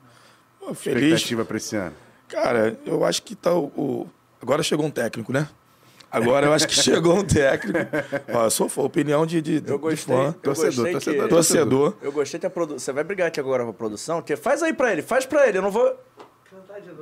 Pô, 0.61 0.73
Feliz. 0.73 1.03
Expectativa 1.03 1.43
pra 1.43 1.57
esse 1.57 1.75
ano? 1.75 1.93
Cara, 2.29 2.79
eu 2.85 3.03
acho 3.03 3.21
que 3.23 3.35
tá 3.35 3.53
o, 3.53 3.65
o- 3.75 4.09
Agora 4.41 4.63
chegou 4.63 4.85
um 4.85 4.89
técnico, 4.89 5.33
né? 5.33 5.49
Agora 6.11 6.45
eu 6.47 6.53
acho 6.53 6.67
que 6.67 6.73
chegou 6.75 7.15
um 7.17 7.23
técnico. 7.23 7.79
Ó, 8.33 8.43
eu 8.45 8.51
sou 8.51 8.67
fã, 8.67 8.81
opinião 8.81 9.25
de, 9.25 9.41
de, 9.41 9.55
Eu 9.55 9.61
de 9.61 9.77
gostei. 9.77 10.15
fã. 10.15 10.25
eu 10.27 10.33
Torcedor, 10.33 10.73
gostei 10.75 10.91
torcedor, 10.93 11.23
que- 11.23 11.29
Torcedor. 11.29 11.93
Eu 12.01 12.11
gostei 12.11 12.39
que 12.39 12.45
a 12.45 12.49
produção. 12.49 12.79
Você 12.79 12.91
vai 12.91 13.03
brigar 13.03 13.27
aqui 13.29 13.39
agora 13.39 13.63
com 13.63 13.69
a 13.69 13.73
produção? 13.73 14.21
Que 14.21 14.35
faz 14.35 14.61
aí 14.61 14.73
pra 14.73 14.91
ele, 14.91 15.01
faz 15.01 15.25
pra 15.25 15.47
ele. 15.47 15.57
Eu 15.57 15.61
não 15.61 15.71
vou. 15.71 15.95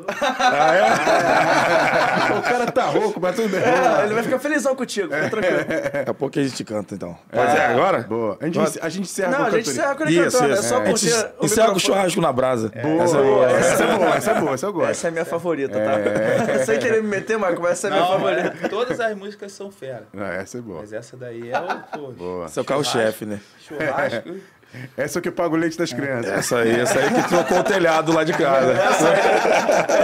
o 2.38 2.42
cara 2.42 2.72
tá 2.72 2.86
rouco, 2.86 3.20
mas 3.22 3.36
tudo 3.36 3.50
bem. 3.50 3.62
É, 3.62 4.04
ele 4.06 4.14
vai 4.14 4.24
ficar 4.24 4.40
felizão 4.40 4.76
contigo, 4.76 5.14
fica 5.14 5.30
tranquilo. 5.30 5.58
Daqui 5.94 6.10
a 6.10 6.14
pouco 6.14 6.40
a 6.40 6.44
gente 6.44 6.64
canta, 6.64 6.96
então. 6.96 7.18
Pode 7.32 7.52
ser 7.52 7.62
agora? 7.62 8.00
Boa. 8.02 8.38
A 8.40 8.46
gente, 8.46 8.60
a 8.82 8.90
gente 8.90 9.04
encerra 9.04 9.32
Não, 9.32 9.40
com 9.40 9.46
a 9.46 9.50
gente 9.52 9.70
encerra 9.70 9.96
com 9.96 10.04
ele 10.04 10.20
Isso, 10.26 10.38
cantando. 10.38 10.54
É 10.54 10.62
só 10.62 10.82
porque. 10.82 11.08
o 11.40 11.46
encerra 11.46 11.70
com 11.70 11.76
o 11.76 11.80
churrasco 11.80 12.22
na 12.22 12.34
brasa. 12.34 12.72
Boa, 12.82 13.04
Essa 13.04 13.18
é 13.18 13.22
boa. 13.22 13.36
boa. 13.36 13.50
Essa 13.50 13.84
é 13.84 13.98
boa, 13.98 14.16
essa 14.16 14.32
é 14.32 14.40
boa, 14.40 14.54
essa 14.54 14.66
eu 14.66 14.74
gosto. 14.74 14.90
Essa 14.92 15.08
é 15.08 15.12
minha 15.12 15.26
favorita, 15.26 15.80
tá? 15.80 16.66
Sem 16.66 16.80
querer 16.80 17.02
me 17.04 17.10
meter, 17.10 17.38
Marco, 17.38 17.62
mas 17.62 17.72
essa 17.74 17.88
é 17.88 17.92
a 17.92 17.94
minha 17.94 18.08
favorita. 18.08 18.70
todas 18.70 19.00
as 19.00 19.16
músicas 19.16 19.52
são 19.52 19.72
fera. 19.72 20.08
Ah, 20.18 20.34
essa 20.34 20.58
é 20.58 20.62
boa. 20.62 20.80
Mas 20.80 20.94
essa 20.94 21.16
daí 21.16 21.52
é 21.52 21.98
o 21.98 22.12
Boa. 22.12 22.46
Esse 22.46 22.60
é 22.60 22.62
o 22.62 22.66
carro-chefe, 22.66 23.26
né? 23.26 23.40
churrasco. 23.60 24.30
Essa 24.96 25.18
é 25.18 25.20
o 25.20 25.24
que 25.24 25.32
paga 25.32 25.56
o 25.56 25.58
leite 25.58 25.78
das 25.78 25.92
crianças. 25.92 26.32
Essa 26.32 26.58
aí, 26.60 26.72
essa 26.80 27.00
aí 27.00 27.10
que 27.12 27.28
trocou 27.28 27.60
o 27.60 27.64
telhado 27.64 28.12
lá 28.14 28.24
de 28.24 28.34
casa. 28.34 28.74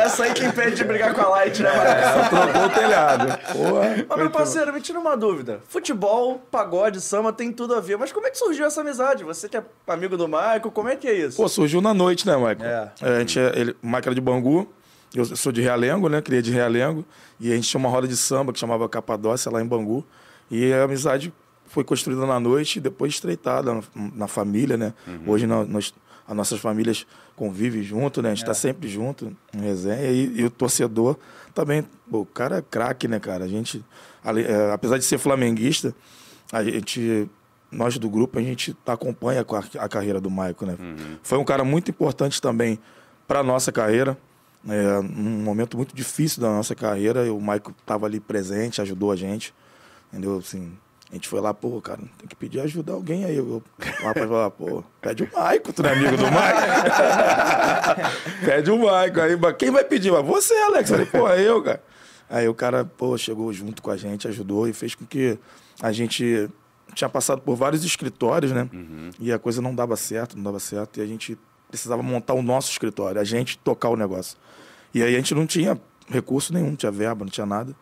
Essa 0.04 0.24
aí 0.24 0.34
que 0.34 0.46
impede 0.46 0.76
de 0.76 0.84
brigar 0.84 1.14
com 1.14 1.22
a 1.22 1.30
Light, 1.30 1.62
né, 1.62 1.72
Marco? 1.72 1.92
Essa 1.92 2.30
trocou 2.30 2.66
o 2.66 2.70
telhado. 2.70 3.28
Porra. 3.54 4.06
Mas, 4.10 4.18
meu 4.18 4.30
parceiro, 4.32 4.74
me 4.74 4.82
tira 4.82 5.00
uma 5.00 5.16
dúvida. 5.16 5.60
Futebol, 5.68 6.42
pagode, 6.50 7.00
samba 7.00 7.32
tem 7.32 7.52
tudo 7.52 7.76
a 7.76 7.80
ver. 7.80 7.98
Mas 7.98 8.12
como 8.12 8.26
é 8.28 8.32
que 8.32 8.38
surgiu 8.38 8.66
essa 8.66 8.82
amizade? 8.82 9.24
Você 9.24 9.48
que 9.48 9.58
é 9.58 9.64
amigo 9.88 10.18
do 10.18 10.28
Michael, 10.28 10.72
como 10.72 10.90
é 10.90 10.96
que 10.96 11.08
é 11.08 11.14
isso? 11.14 11.38
Pô, 11.38 11.48
surgiu 11.48 11.80
na 11.82 11.94
noite, 11.94 12.26
né, 12.26 12.36
Michael? 12.36 12.64
É. 12.64 12.92
a 13.02 13.20
gente, 13.20 13.40
é- 13.40 13.52
ele, 13.56 13.72
o 13.84 13.86
Michael 13.86 14.04
era 14.08 14.16
de 14.16 14.22
Bangu, 14.22 14.68
eu 15.14 15.26
sou 15.26 15.52
de 15.52 15.62
Realengo, 15.62 16.10
né? 16.10 16.22
Criei 16.22 16.42
de 16.42 16.52
Realengo. 16.52 17.06
E 17.40 17.52
a 17.52 17.56
gente 17.56 17.70
tinha 17.70 17.80
uma 17.80 17.90
roda 17.90 18.08
de 18.08 18.18
samba 18.18 18.52
que 18.52 18.60
chamava 18.60 18.88
Capadócia 18.90 19.52
lá 19.52 19.62
em 19.62 19.66
Bangu. 19.66 20.06
E 20.50 20.74
a 20.74 20.84
amizade 20.84 21.34
foi 21.76 21.84
construída 21.84 22.26
na 22.26 22.40
noite 22.40 22.78
e 22.78 22.80
depois 22.82 23.14
estreitada 23.14 23.74
na, 23.74 23.84
na 24.16 24.28
família, 24.30 24.78
né? 24.78 24.94
Hoje 25.28 25.46
nó- 25.46 25.66
nós, 25.66 25.94
as 26.26 26.34
nossas 26.36 26.58
famílias 26.60 27.06
convivem 27.36 27.84
junto, 27.84 28.22
né? 28.22 28.32
A 28.32 28.34
gente 28.34 28.46
tá 28.46 28.54
sempre 28.54 28.88
junto, 28.88 29.36
em 29.54 29.60
resenha. 29.60 30.10
E, 30.10 30.40
e 30.40 30.46
o 30.46 30.50
torcedor 30.50 31.18
também, 31.54 31.86
pô, 32.10 32.22
o 32.22 32.26
cara 32.26 32.60
é 32.60 32.62
craque, 32.62 33.10
né, 33.10 33.20
cara? 33.20 33.44
A 33.44 33.48
gente, 33.50 33.84
ale- 34.24 34.44
é, 34.44 34.72
apesar 34.72 34.98
de 34.98 35.04
ser 35.04 35.18
flamenguista, 35.18 35.94
a 36.50 36.64
gente 36.64 37.30
nós 37.70 37.98
do 37.98 38.10
grupo, 38.10 38.40
a 38.40 38.42
gente 38.42 38.74
acompanha 38.86 39.42
a 39.42 39.44
car- 39.44 39.70
a 39.78 39.90
carreira 39.90 40.22
do 40.22 40.30
Maico, 40.32 40.66
né? 40.66 40.78
Foi 41.22 41.38
um 41.38 41.44
cara 41.44 41.66
muito 41.66 41.92
importante 41.92 42.42
também 42.42 42.80
para 43.28 43.44
nossa 43.44 43.70
carreira. 43.70 44.18
É, 44.68 45.02
num 45.02 45.44
momento 45.44 45.76
muito 45.76 45.94
difícil 45.94 46.42
da 46.42 46.48
nossa 46.48 46.74
carreira, 46.74 47.32
o 47.34 47.42
Maico 47.42 47.72
estava 47.78 48.06
ali 48.06 48.20
presente, 48.22 48.82
ajudou 48.82 49.12
a 49.12 49.16
gente. 49.18 49.54
Entendeu? 50.14 50.38
Assim, 50.38 50.72
a 51.12 51.14
gente 51.14 51.28
foi 51.28 51.40
lá, 51.40 51.54
pô, 51.54 51.80
cara, 51.82 52.00
tem 52.18 52.28
que 52.28 52.36
pedir 52.36 52.60
ajuda 52.60 52.92
a 52.92 52.96
alguém 52.96 53.26
aí. 53.26 53.38
Eu, 53.38 53.46
o 53.46 54.06
rapaz 54.06 54.28
falou, 54.28 54.52
pô, 54.52 54.84
pede 55.02 55.24
o 55.24 55.30
Maico, 55.34 55.72
tu 55.72 55.84
não 55.84 55.90
é 55.90 55.94
amigo 55.94 56.18
do 56.18 56.32
Maico? 56.32 56.62
pede 58.44 58.72
o 58.72 58.80
Maico. 58.84 59.22
Aí, 59.22 59.54
quem 59.54 59.72
vai 59.72 59.84
pedir? 59.84 60.12
Mas 60.12 60.26
você, 60.26 60.54
Alex. 60.56 60.90
Eu 60.90 60.98
falei, 60.98 61.12
pô, 61.12 61.30
é 61.30 61.42
eu, 61.42 61.64
cara. 61.64 61.84
Aí 62.30 62.48
o 62.48 62.56
cara, 62.56 62.84
pô, 62.84 63.18
chegou 63.18 63.54
junto 63.54 63.82
com 63.82 63.92
a 63.92 63.98
gente, 63.98 64.28
ajudou 64.28 64.68
e 64.68 64.74
fez 64.74 64.96
com 64.96 65.06
que 65.06 65.38
a 65.82 65.92
gente 65.92 66.50
tinha 66.94 67.10
passado 67.10 67.42
por 67.42 67.56
vários 67.56 67.84
escritórios, 67.86 68.52
né? 68.52 68.68
E 69.20 69.32
a 69.32 69.38
coisa 69.38 69.62
não 69.62 69.76
dava 69.76 69.96
certo, 69.96 70.36
não 70.36 70.44
dava 70.44 70.60
certo. 70.60 71.00
E 71.00 71.04
a 71.04 71.06
gente 71.06 71.38
precisava 71.70 72.02
montar 72.02 72.34
o 72.34 72.42
nosso 72.42 72.72
escritório, 72.72 73.22
a 73.22 73.24
gente 73.24 73.58
tocar 73.60 73.90
o 73.90 73.96
negócio. 73.96 74.38
E 74.94 75.04
aí 75.04 75.14
a 75.14 75.18
gente 75.18 75.36
não 75.36 75.46
tinha 75.46 75.80
recurso 76.10 76.54
nenhum, 76.54 76.70
não 76.70 76.76
tinha 76.76 76.92
verba, 76.92 77.26
não 77.26 77.32
tinha 77.32 77.46
nada. 77.46 77.76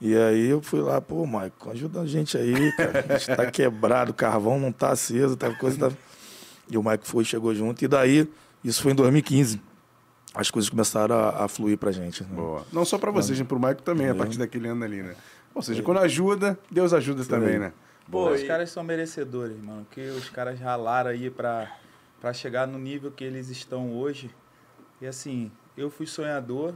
E 0.00 0.16
aí 0.16 0.48
eu 0.48 0.62
fui 0.62 0.80
lá, 0.80 1.00
pô, 1.00 1.26
Maicon, 1.26 1.70
ajuda 1.70 2.00
a 2.00 2.06
gente 2.06 2.36
aí, 2.38 2.72
cara. 2.72 3.04
A 3.08 3.18
gente 3.18 3.36
tá 3.36 3.50
quebrado, 3.50 4.12
o 4.12 4.14
carvão 4.14 4.58
não 4.58 4.72
tá 4.72 4.90
aceso, 4.92 5.36
tá 5.36 5.54
coisa 5.54 5.90
tá... 5.90 5.96
E 6.70 6.78
o 6.78 6.82
Maicon 6.82 7.04
foi, 7.04 7.24
chegou 7.24 7.54
junto. 7.54 7.84
E 7.84 7.88
daí, 7.88 8.26
isso 8.64 8.82
foi 8.82 8.92
em 8.92 8.94
2015. 8.94 9.60
As 10.32 10.50
coisas 10.50 10.70
começaram 10.70 11.14
a, 11.16 11.44
a 11.44 11.48
fluir 11.48 11.76
pra 11.76 11.90
gente. 11.92 12.22
né? 12.22 12.30
Boa. 12.32 12.64
Não 12.72 12.84
só 12.84 12.96
pra 12.96 13.10
vocês, 13.10 13.38
mas 13.38 13.46
pro 13.48 13.58
Maico 13.58 13.82
também, 13.82 14.08
a 14.08 14.14
partir 14.14 14.38
daquele 14.38 14.68
ano 14.68 14.84
ali, 14.84 15.02
né? 15.02 15.16
Ou 15.54 15.60
seja, 15.60 15.82
quando 15.82 15.98
ajuda, 15.98 16.56
Deus 16.70 16.92
ajuda 16.92 17.24
também, 17.24 17.58
né? 17.58 17.72
Pô, 18.08 18.30
os 18.30 18.40
e- 18.40 18.46
caras 18.46 18.70
são 18.70 18.82
merecedores, 18.84 19.60
mano. 19.60 19.84
Que 19.90 20.00
os 20.10 20.30
caras 20.30 20.58
ralaram 20.60 21.10
aí 21.10 21.28
pra, 21.28 21.70
pra 22.20 22.32
chegar 22.32 22.66
no 22.68 22.78
nível 22.78 23.10
que 23.10 23.24
eles 23.24 23.48
estão 23.48 23.92
hoje. 23.92 24.30
E 25.00 25.06
assim, 25.06 25.50
eu 25.76 25.90
fui 25.90 26.06
sonhador. 26.06 26.74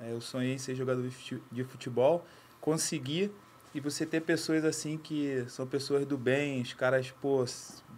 é, 0.00 0.12
eu 0.12 0.20
sonhei 0.20 0.52
em 0.54 0.58
ser 0.58 0.74
jogador 0.74 1.02
de 1.50 1.64
futebol. 1.64 2.26
Consegui. 2.64 3.30
E 3.74 3.80
você 3.80 4.06
ter 4.06 4.22
pessoas 4.22 4.64
assim 4.64 4.96
que 4.96 5.44
são 5.48 5.66
pessoas 5.66 6.06
do 6.06 6.16
bem, 6.16 6.62
os 6.62 6.72
caras, 6.72 7.10
pô, 7.20 7.44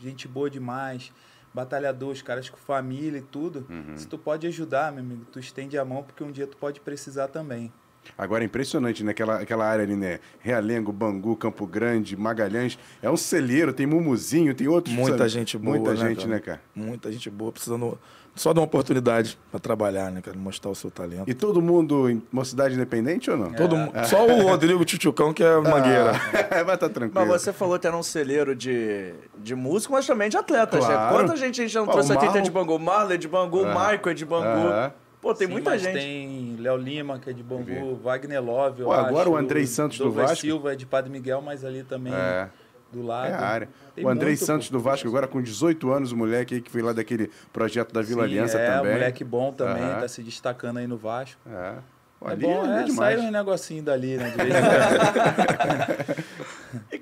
gente 0.01 0.27
boa 0.27 0.51
demais, 0.51 1.13
batalhadores, 1.55 2.21
caras 2.21 2.49
com 2.49 2.57
família 2.57 3.19
e 3.19 3.23
tudo. 3.23 3.65
Se 3.95 4.09
tu 4.09 4.19
pode 4.19 4.47
ajudar, 4.47 4.91
meu 4.91 5.05
amigo, 5.05 5.25
tu 5.31 5.39
estende 5.39 5.79
a 5.79 5.85
mão 5.85 6.03
porque 6.03 6.25
um 6.25 6.33
dia 6.33 6.47
tu 6.47 6.57
pode 6.57 6.81
precisar 6.81 7.29
também. 7.29 7.73
Agora 8.17 8.45
é 8.45 8.47
impressionante, 8.47 9.03
né? 9.05 9.11
Aquela, 9.13 9.41
aquela 9.41 9.65
área 9.67 9.85
ali, 9.85 9.97
né? 9.97 10.21
Realengo, 10.41 10.93
Bangu, 10.93 11.37
Campo 11.37 11.67
Grande, 11.67 12.17
Magalhães. 12.17 12.79
É 13.03 13.11
um 13.11 13.17
celeiro, 13.17 13.73
tem 13.73 13.87
Mumuzinho, 13.87 14.55
tem 14.55 14.69
outros. 14.69 14.95
Muita 14.95 15.19
sabe? 15.19 15.31
gente 15.31 15.59
boa, 15.59 15.77
Muita 15.77 15.91
né, 15.95 16.09
gente, 16.09 16.17
cara? 16.19 16.29
né, 16.29 16.39
cara? 16.41 16.61
Muita 16.75 17.11
gente 17.13 17.31
boa, 17.31 17.53
precisando 17.53 17.99
só 18.35 18.53
de 18.53 18.59
uma 18.59 18.67
oportunidade 18.67 19.39
pra 19.51 19.59
trabalhar, 19.59 20.11
né, 20.11 20.21
cara? 20.21 20.37
Mostrar 20.37 20.71
o 20.71 20.75
seu 20.75 20.91
talento. 20.91 21.25
E 21.27 21.33
todo 21.33 21.63
mundo 21.63 22.11
em 22.11 22.23
uma 22.31 22.45
cidade 22.45 22.75
independente 22.75 23.31
ou 23.31 23.37
não? 23.39 23.53
Todo 23.55 23.75
mundo, 23.77 23.93
só 24.05 24.27
o 24.27 24.43
Rodrigo 24.43 24.85
Tchutchucão 24.85 25.33
que 25.33 25.43
é 25.43 25.57
mangueira. 25.57 26.13
Ah, 26.51 26.63
vai 26.63 26.75
estar 26.75 26.89
tranquilo. 26.91 27.27
Mas 27.27 27.41
você 27.43 27.51
falou 27.53 27.79
que 27.79 27.87
era 27.87 27.97
um 27.97 28.03
celeiro 28.03 28.55
de, 28.55 29.15
de 29.39 29.55
músico, 29.55 29.95
mas 29.95 30.07
também 30.07 30.29
de 30.29 30.37
atletas, 30.37 30.87
né? 30.87 30.93
Claro. 30.95 31.17
Quanta 31.17 31.35
gente 31.37 31.61
a 31.63 31.65
gente 31.65 31.73
já 31.73 31.81
não 31.81 31.87
trouxe 31.89 32.13
aqui 32.13 32.25
é 32.25 32.29
Marlon- 32.29 32.43
de 32.43 32.51
Bangu? 32.51 32.79
Marley 32.79 33.15
é 33.15 33.19
de 33.19 33.29
Bangu, 33.29 33.65
Ah. 33.65 33.69
Michael 33.69 34.01
é 34.11 34.15
de 34.15 34.25
Bangu. 34.27 34.45
Aham. 34.69 34.93
Pô, 35.27 35.35
tem 35.35 35.49
Sim, 35.49 35.55
muita 35.55 35.71
mas 35.71 35.83
gente. 35.83 35.95
Tem 35.95 36.57
Léo 36.61 36.77
Lima, 36.77 37.19
que 37.19 37.31
é 37.31 37.33
de 37.33 37.43
Bangu, 37.43 37.97
Wagner 37.97 38.41
Love, 38.41 38.83
eu 38.83 38.87
Pô, 38.87 38.93
agora 38.93 39.23
acho, 39.23 39.31
o 39.33 39.37
Andrei 39.37 39.67
Santos 39.67 39.99
do 39.99 40.13
Vasco. 40.13 40.37
Silva 40.37 40.73
é 40.73 40.77
de 40.77 40.87
Padre 40.87 41.11
Miguel, 41.11 41.43
mas 41.43 41.65
ali 41.65 41.83
também 41.83 42.15
É. 42.15 42.49
do 42.93 43.03
lado. 43.05 43.31
É 43.31 43.35
a 43.35 43.41
área. 43.41 43.69
Tem 43.97 44.05
o 44.05 44.09
Andrei 44.09 44.37
Santos 44.37 44.71
do 44.71 44.79
Vasco, 44.79 45.09
agora 45.09 45.27
com 45.27 45.43
18 45.43 45.91
anos, 45.91 46.13
o 46.13 46.17
moleque 46.17 46.55
aí 46.55 46.61
que 46.61 46.71
foi 46.71 46.81
lá 46.81 46.93
daquele 46.93 47.29
projeto 47.53 47.93
da 47.93 48.03
Vila 48.03 48.23
Sim, 48.23 48.29
Aliança 48.31 48.57
é, 48.57 48.71
também. 48.77 48.93
moleque 48.93 49.25
bom 49.25 49.53
também, 49.53 49.83
Aham. 49.83 50.01
tá 50.03 50.07
se 50.07 50.23
destacando 50.23 50.77
aí 50.77 50.87
no 50.87 50.97
Vasco. 50.97 51.41
É. 51.51 51.73
Pô, 52.21 52.29
É 52.29 52.33
ali 52.33 52.43
bom, 52.43 52.63
ali 52.63 52.71
é, 52.71 52.83
demais. 52.85 53.19
sai 53.19 53.19
um 53.19 53.31
negocinho 53.33 53.83
dali, 53.83 54.17
né? 54.17 54.33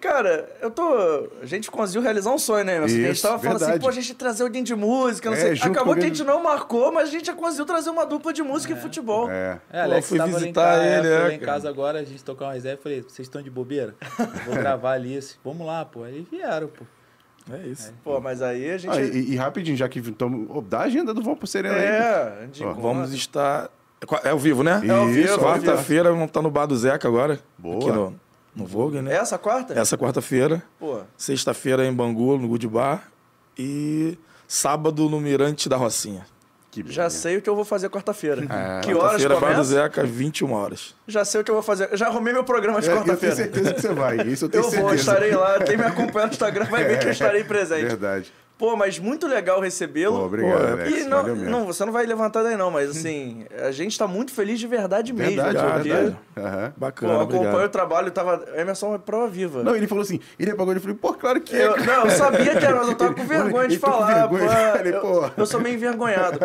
cara, 0.04 0.48
eu 0.60 0.70
tô. 0.70 1.28
A 1.42 1.46
gente 1.46 1.70
conseguiu 1.70 2.02
realizar 2.02 2.30
um 2.30 2.38
sonho, 2.38 2.64
né, 2.64 2.76
Emerson? 2.76 2.96
a 2.96 3.00
gente 3.00 3.12
Isso, 3.12 3.22
tava 3.22 3.38
falando 3.38 3.56
assim, 3.56 3.64
verdade. 3.64 3.82
pô, 3.82 3.88
a 3.88 3.92
gente 3.92 4.08
ia 4.10 4.14
trazer 4.14 4.42
alguém 4.42 4.62
de 4.62 4.74
música, 4.74 5.30
não 5.30 5.36
É, 5.36 5.40
sei. 5.56 5.70
Acabou 5.70 5.94
que 5.94 6.00
a 6.00 6.04
gente 6.04 6.22
não 6.22 6.42
marcou, 6.42 6.92
mas 6.92 7.08
a 7.08 7.12
gente 7.12 7.26
já 7.26 7.32
conseguiu 7.34 7.64
trazer 7.64 7.90
uma 7.90 8.04
dupla 8.04 8.32
de 8.32 8.42
música 8.42 8.74
e 8.74 8.76
futebol. 8.76 9.30
É. 9.30 9.60
É, 9.72 9.80
Alex 9.82 10.08
fui 10.08 10.18
tava 10.18 10.30
ali 10.30 10.36
em 10.36 10.40
visitar 10.40 10.62
casa, 10.62 10.84
ele, 10.84 11.02
fui 11.02 11.16
é, 11.16 11.18
lá 11.18 11.32
em 11.34 11.38
casa 11.38 11.68
agora, 11.68 11.98
a 12.00 12.04
gente 12.04 12.22
tocar 12.22 12.46
uma 12.46 12.52
reserva, 12.52 12.78
eu 12.78 12.82
falei, 12.82 13.02
vocês 13.02 13.20
estão 13.26 13.42
de 13.42 13.50
bobeira? 13.50 13.94
Vou 14.46 14.54
gravar 14.54 14.92
ali 14.92 15.14
esse. 15.14 15.36
Vamos 15.44 15.66
lá, 15.66 15.84
pô. 15.84 16.04
Aí 16.04 16.26
vieram, 16.30 16.68
pô. 16.68 16.84
É 17.52 17.66
isso. 17.66 17.92
Pô, 18.02 18.20
mas 18.20 18.40
aí 18.40 18.70
a 18.70 18.78
gente. 18.78 18.96
Ah, 18.96 19.02
e, 19.02 19.32
e 19.32 19.36
rapidinho, 19.36 19.76
já 19.76 19.88
que 19.88 20.00
tamo, 20.12 20.46
oh, 20.48 20.62
dá 20.62 20.80
a 20.80 20.82
agenda 20.84 21.12
do 21.12 21.22
Vão 21.22 21.36
pro 21.36 21.46
Serena 21.46 21.76
aí. 21.76 21.84
é, 21.84 22.48
Ó, 22.60 22.68
conta. 22.68 22.80
Vamos 22.80 23.12
estar. 23.12 23.70
É 24.22 24.30
ao 24.30 24.38
vivo, 24.38 24.62
né? 24.62 24.82
É 24.86 24.90
ao 24.90 25.06
vivo, 25.06 25.20
Isso, 25.20 25.32
ao 25.32 25.38
vivo. 25.54 25.66
Quarta-feira 25.66 26.10
vamos 26.10 26.26
estar 26.26 26.42
no 26.42 26.50
Bar 26.50 26.66
do 26.66 26.76
Zeca 26.76 27.08
agora. 27.08 27.38
Boa. 27.58 27.76
Aqui 27.78 27.92
no, 27.92 28.20
no 28.54 28.66
Vogue, 28.66 29.00
né? 29.02 29.14
Essa 29.14 29.36
quarta? 29.38 29.78
Essa 29.78 29.96
quarta-feira. 29.98 30.62
Pô, 30.78 31.00
Sexta-feira 31.16 31.84
em 31.86 31.92
Bangu, 31.92 32.36
no 32.38 32.48
Good 32.48 32.68
Bar. 32.68 33.08
E 33.58 34.18
sábado 34.48 35.08
no 35.08 35.20
Mirante 35.20 35.68
da 35.68 35.76
Rocinha. 35.76 36.26
Que 36.70 36.84
já 36.90 37.08
sei 37.08 37.36
o 37.36 37.42
que 37.42 37.48
eu 37.48 37.54
vou 37.54 37.64
fazer 37.64 37.88
quarta-feira. 37.88 38.42
É. 38.42 38.80
que 38.80 38.92
horas 38.92 39.22
Quarta-feira, 39.22 39.38
Bar 39.40 39.54
do? 39.54 39.64
Zeca, 39.64 40.02
21 40.04 40.52
horas. 40.52 40.94
Já 41.06 41.24
sei 41.24 41.40
o 41.40 41.44
que 41.44 41.50
eu 41.50 41.54
vou 41.54 41.62
fazer. 41.62 41.88
Eu 41.92 41.96
já 41.96 42.08
arrumei 42.08 42.32
meu 42.32 42.42
programa 42.42 42.80
de 42.80 42.88
É, 42.88 42.92
eu 42.92 42.96
tenho 42.96 43.06
quarta-feira. 43.06 43.36
certeza 43.36 43.74
que 43.74 43.80
você 43.80 43.92
vai. 43.94 44.16
Isso 44.26 44.46
eu 44.46 44.48
tenho 44.48 44.60
Eu 44.64 44.70
certeza. 44.70 44.82
vou, 44.88 44.94
estarei 44.94 45.36
lá. 45.36 45.60
Quem 45.60 45.76
me 45.76 45.84
acompanha 45.84 46.26
no 46.26 46.32
Instagram 46.32 46.64
vai 46.64 46.82
ver 46.84 46.98
que 46.98 47.06
eu 47.06 47.12
estarei 47.12 47.44
presente. 47.44 47.84
Verdade. 47.86 48.32
Pô, 48.56 48.76
mas 48.76 49.00
muito 49.00 49.26
legal 49.26 49.60
recebê-lo. 49.60 50.16
Pô, 50.16 50.24
obrigado, 50.26 50.58
Pô, 50.60 50.66
Alex. 50.80 50.90
E 51.00 51.04
não, 51.04 51.16
Valeu 51.18 51.36
mesmo. 51.36 51.50
não, 51.50 51.66
você 51.66 51.84
não 51.84 51.92
vai 51.92 52.06
levantar 52.06 52.44
daí 52.44 52.56
não, 52.56 52.70
mas 52.70 52.90
assim, 52.90 53.44
a 53.60 53.72
gente 53.72 53.98
tá 53.98 54.06
muito 54.06 54.32
feliz 54.32 54.60
de 54.60 54.66
verdade 54.68 55.12
mesmo. 55.12 55.42
verdade, 55.42 55.58
é 55.58 55.70
porque, 55.72 55.88
verdade. 55.88 56.16
Aham. 56.38 56.70
Pô, 56.70 56.80
Bacana, 56.80 57.12
eu 57.14 57.20
acompanho 57.20 57.42
obrigado. 57.48 57.64
o 57.66 57.68
trabalho, 57.68 58.10
tava. 58.12 58.44
Emerson 58.54 58.94
é 58.94 58.98
prova 58.98 59.26
viva. 59.28 59.64
Não, 59.64 59.74
ele 59.74 59.88
falou 59.88 60.02
assim, 60.02 60.20
ele 60.38 60.52
apagou, 60.52 60.72
ele 60.72 60.78
falou, 60.80 60.96
pô, 60.96 61.12
claro 61.14 61.40
que 61.40 61.56
é. 61.56 61.66
Eu, 61.66 61.76
não, 61.84 62.04
eu 62.04 62.10
sabia 62.10 62.56
que 62.56 62.64
era, 62.64 62.76
mas 62.76 62.88
eu 62.88 62.94
tava 62.94 63.12
com 63.14 63.24
vergonha 63.26 63.66
de 63.68 63.74
Ele 63.74 63.80
tá 63.80 63.90
falar. 63.90 64.28
vergonha, 64.28 64.48
pô, 64.72 64.78
ele, 64.78 64.96
eu, 64.96 65.00
pô. 65.00 65.30
eu 65.36 65.46
sou 65.46 65.60
meio 65.60 65.74
envergonhado. 65.74 66.38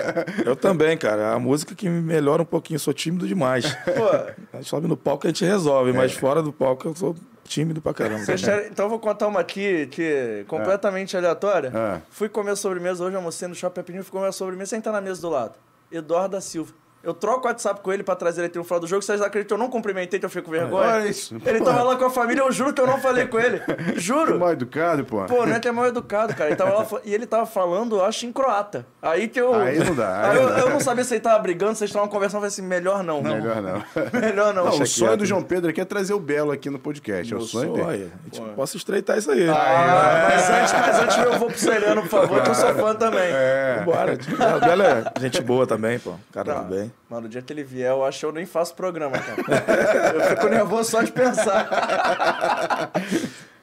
Eu 0.43 0.55
também, 0.55 0.97
cara. 0.97 1.33
A 1.33 1.39
música 1.39 1.75
que 1.75 1.87
me 1.87 2.01
melhora 2.01 2.41
um 2.41 2.45
pouquinho, 2.45 2.79
sou 2.79 2.93
tímido 2.93 3.27
demais. 3.27 3.71
Pô, 3.85 4.07
A 4.53 4.57
gente 4.57 4.67
sobe 4.69 4.87
no 4.87 4.97
palco 4.97 5.25
e 5.25 5.27
a 5.27 5.29
gente 5.29 5.45
resolve, 5.45 5.93
mas 5.93 6.11
fora 6.13 6.41
do 6.41 6.51
palco 6.51 6.87
eu 6.87 6.95
sou 6.95 7.15
tímido 7.49 7.81
pra 7.81 7.93
caramba. 7.93 8.23
Vocês 8.23 8.41
querem- 8.41 8.67
Então 8.67 8.85
eu 8.85 8.89
vou 8.89 8.99
contar 8.99 9.27
uma 9.27 9.39
aqui 9.39 9.87
que 9.87 10.45
completamente 10.47 11.17
aleatória. 11.17 11.71
Ah. 11.75 12.01
Fui 12.09 12.29
comer 12.29 12.55
sobremesa 12.55 13.03
hoje, 13.03 13.15
almocei 13.15 13.47
no 13.47 13.55
shopping 13.55 13.81
Pepinho, 13.81 14.03
fui 14.03 14.11
comer 14.11 14.31
sobremesa, 14.31 14.69
senta 14.69 14.91
na 14.91 15.01
mesa 15.01 15.19
do 15.21 15.29
lado. 15.29 15.55
Eduardo 15.91 16.33
da 16.35 16.41
Silva. 16.41 16.71
Eu 17.03 17.13
troco 17.13 17.45
o 17.45 17.47
WhatsApp 17.47 17.79
com 17.81 17.93
ele 17.93 18.03
pra 18.03 18.15
trazer 18.15 18.41
ele 18.41 18.47
aqui 18.47 18.57
no 18.57 18.63
final 18.63 18.79
do 18.81 18.87
jogo. 18.87 19.01
Vocês 19.01 19.21
acreditam 19.21 19.57
que 19.57 19.61
eu 19.61 19.65
não 19.65 19.71
cumprimentei, 19.71 20.19
que 20.19 20.25
eu 20.25 20.29
fico 20.29 20.45
com 20.47 20.51
vergonha? 20.51 20.87
Olha 20.89 21.07
isso. 21.07 21.35
Ele 21.45 21.61
tava 21.61 21.81
lá 21.83 21.95
com 21.95 22.05
a 22.05 22.09
família, 22.09 22.41
eu 22.41 22.51
juro 22.51 22.73
que 22.73 22.81
eu 22.81 22.87
não 22.87 22.99
falei 22.99 23.25
com 23.27 23.39
ele. 23.39 23.61
Juro. 23.95 24.37
Mal 24.39 24.51
educado, 24.51 25.05
pô. 25.05 25.23
Pô, 25.25 25.45
não 25.45 25.55
é 25.55 25.59
que 25.59 25.67
é 25.67 25.71
mal 25.71 25.85
educado, 25.87 26.33
cara. 26.35 26.49
Ele 26.49 26.55
tava 26.57 26.73
lá, 26.73 26.87
e 27.05 27.13
ele 27.13 27.25
tava 27.25 27.45
falando, 27.45 27.95
eu 27.97 28.05
acho, 28.05 28.25
em 28.25 28.31
croata. 28.33 28.85
Aí 29.01 29.27
que 29.29 29.39
eu. 29.39 29.53
Aí 29.55 29.79
não 29.79 29.95
dá, 29.95 30.21
aí 30.23 30.29
Aí 30.31 30.37
eu, 30.37 30.43
não 30.49 30.55
dá. 30.55 30.59
eu 30.61 30.69
não 30.71 30.79
sabia 30.81 31.03
se 31.05 31.13
ele 31.13 31.21
tava 31.21 31.39
brigando, 31.39 31.75
se 31.75 31.83
eles 31.83 31.89
estavam 31.91 32.09
conversando. 32.09 32.37
Eu 32.37 32.41
falei 32.41 32.47
assim: 32.49 32.61
melhor 32.61 33.03
não. 33.03 33.21
Melhor 33.21 33.61
não. 33.61 33.83
Melhor 34.19 34.53
não. 34.53 34.65
Não, 34.65 34.81
o 34.81 34.85
sonho 34.85 35.15
do 35.17 35.25
João 35.25 35.41
Pedro 35.41 35.69
aqui 35.69 35.79
é 35.79 35.85
trazer 35.85 36.13
o 36.13 36.19
Belo 36.19 36.51
aqui 36.51 36.69
no 36.69 36.79
podcast. 36.79 37.31
É 37.31 37.35
o 37.35 37.39
Meu 37.39 37.47
sonho 37.47 37.75
sonho, 37.75 37.87
dele. 37.87 38.11
a 38.13 38.35
gente 38.35 38.49
possa 38.55 38.75
estreitar 38.77 39.17
isso 39.17 39.31
aí. 39.31 39.47
Ah, 39.49 40.27
mas 40.29 40.49
antes, 40.49 40.73
mas 40.73 40.99
antes 40.99 41.17
eu 41.17 41.39
vou 41.39 41.47
pro 41.49 41.57
Seriano, 41.59 42.01
por 42.01 42.09
favor, 42.09 42.41
que 42.43 42.49
eu 42.49 42.55
sou 42.55 42.73
fã 42.75 42.93
também. 42.95 43.21
É. 43.31 43.81
Bora. 43.85 44.13
O 44.13 44.59
Belo 44.65 44.83
é 44.83 45.03
gente 45.21 45.41
boa 45.41 45.65
também, 45.65 45.97
pô. 45.97 46.13
Cara 46.33 46.53
Tá. 46.53 46.61
do 46.61 46.88
Mano, 47.09 47.27
o 47.27 47.29
dia 47.29 47.41
que 47.41 47.51
ele 47.53 47.63
vier, 47.63 47.91
eu 47.91 48.03
acho 48.05 48.19
que 48.19 48.25
eu 48.25 48.31
nem 48.31 48.45
faço 48.45 48.75
programa, 48.75 49.17
cara. 49.17 49.41
eu 50.15 50.21
fico 50.21 50.47
nervoso 50.47 50.91
só 50.91 51.01
de 51.01 51.11
pensar. 51.11 51.69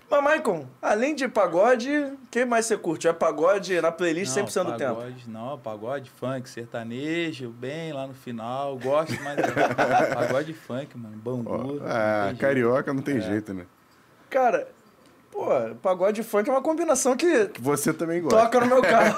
Mas, 0.09 0.23
Maicon, 0.23 0.67
além 0.81 1.15
de 1.17 1.27
pagode, 1.27 1.91
o 1.91 2.17
que 2.31 2.45
mais 2.45 2.67
você 2.67 2.77
curte? 2.77 3.09
É 3.09 3.13
pagode 3.13 3.81
na 3.81 3.91
playlist 3.91 4.37
100% 4.37 4.65
do 4.65 4.77
tempo? 4.77 4.95
pagode, 4.97 5.29
Não, 5.29 5.59
pagode, 5.59 6.11
funk, 6.11 6.49
sertanejo, 6.49 7.51
bem 7.51 7.93
lá 7.93 8.07
no 8.07 8.15
final. 8.15 8.79
Gosto, 8.79 9.15
mas 9.25 9.37
é 9.39 10.15
pagode 10.15 10.53
funk, 10.55 10.97
mano. 10.97 11.17
Bangu. 11.17 11.81
não 11.81 11.87
Ah, 11.87 12.27
jeito. 12.29 12.41
carioca 12.41 12.93
não 12.95 13.03
tem 13.03 13.21
jeito, 13.21 13.53
né? 13.53 13.67
Cara, 14.31 14.69
pô, 15.31 15.47
pagode 15.83 16.21
e 16.21 16.25
funk 16.25 16.49
é 16.49 16.53
uma 16.53 16.63
combinação 16.63 17.17
que 17.17 17.51
Você 17.61 17.93
também 17.93 18.21
gosta. 18.23 18.39
toca 18.39 18.61
no 18.61 18.67
meu 18.67 18.83
carro. 18.83 19.15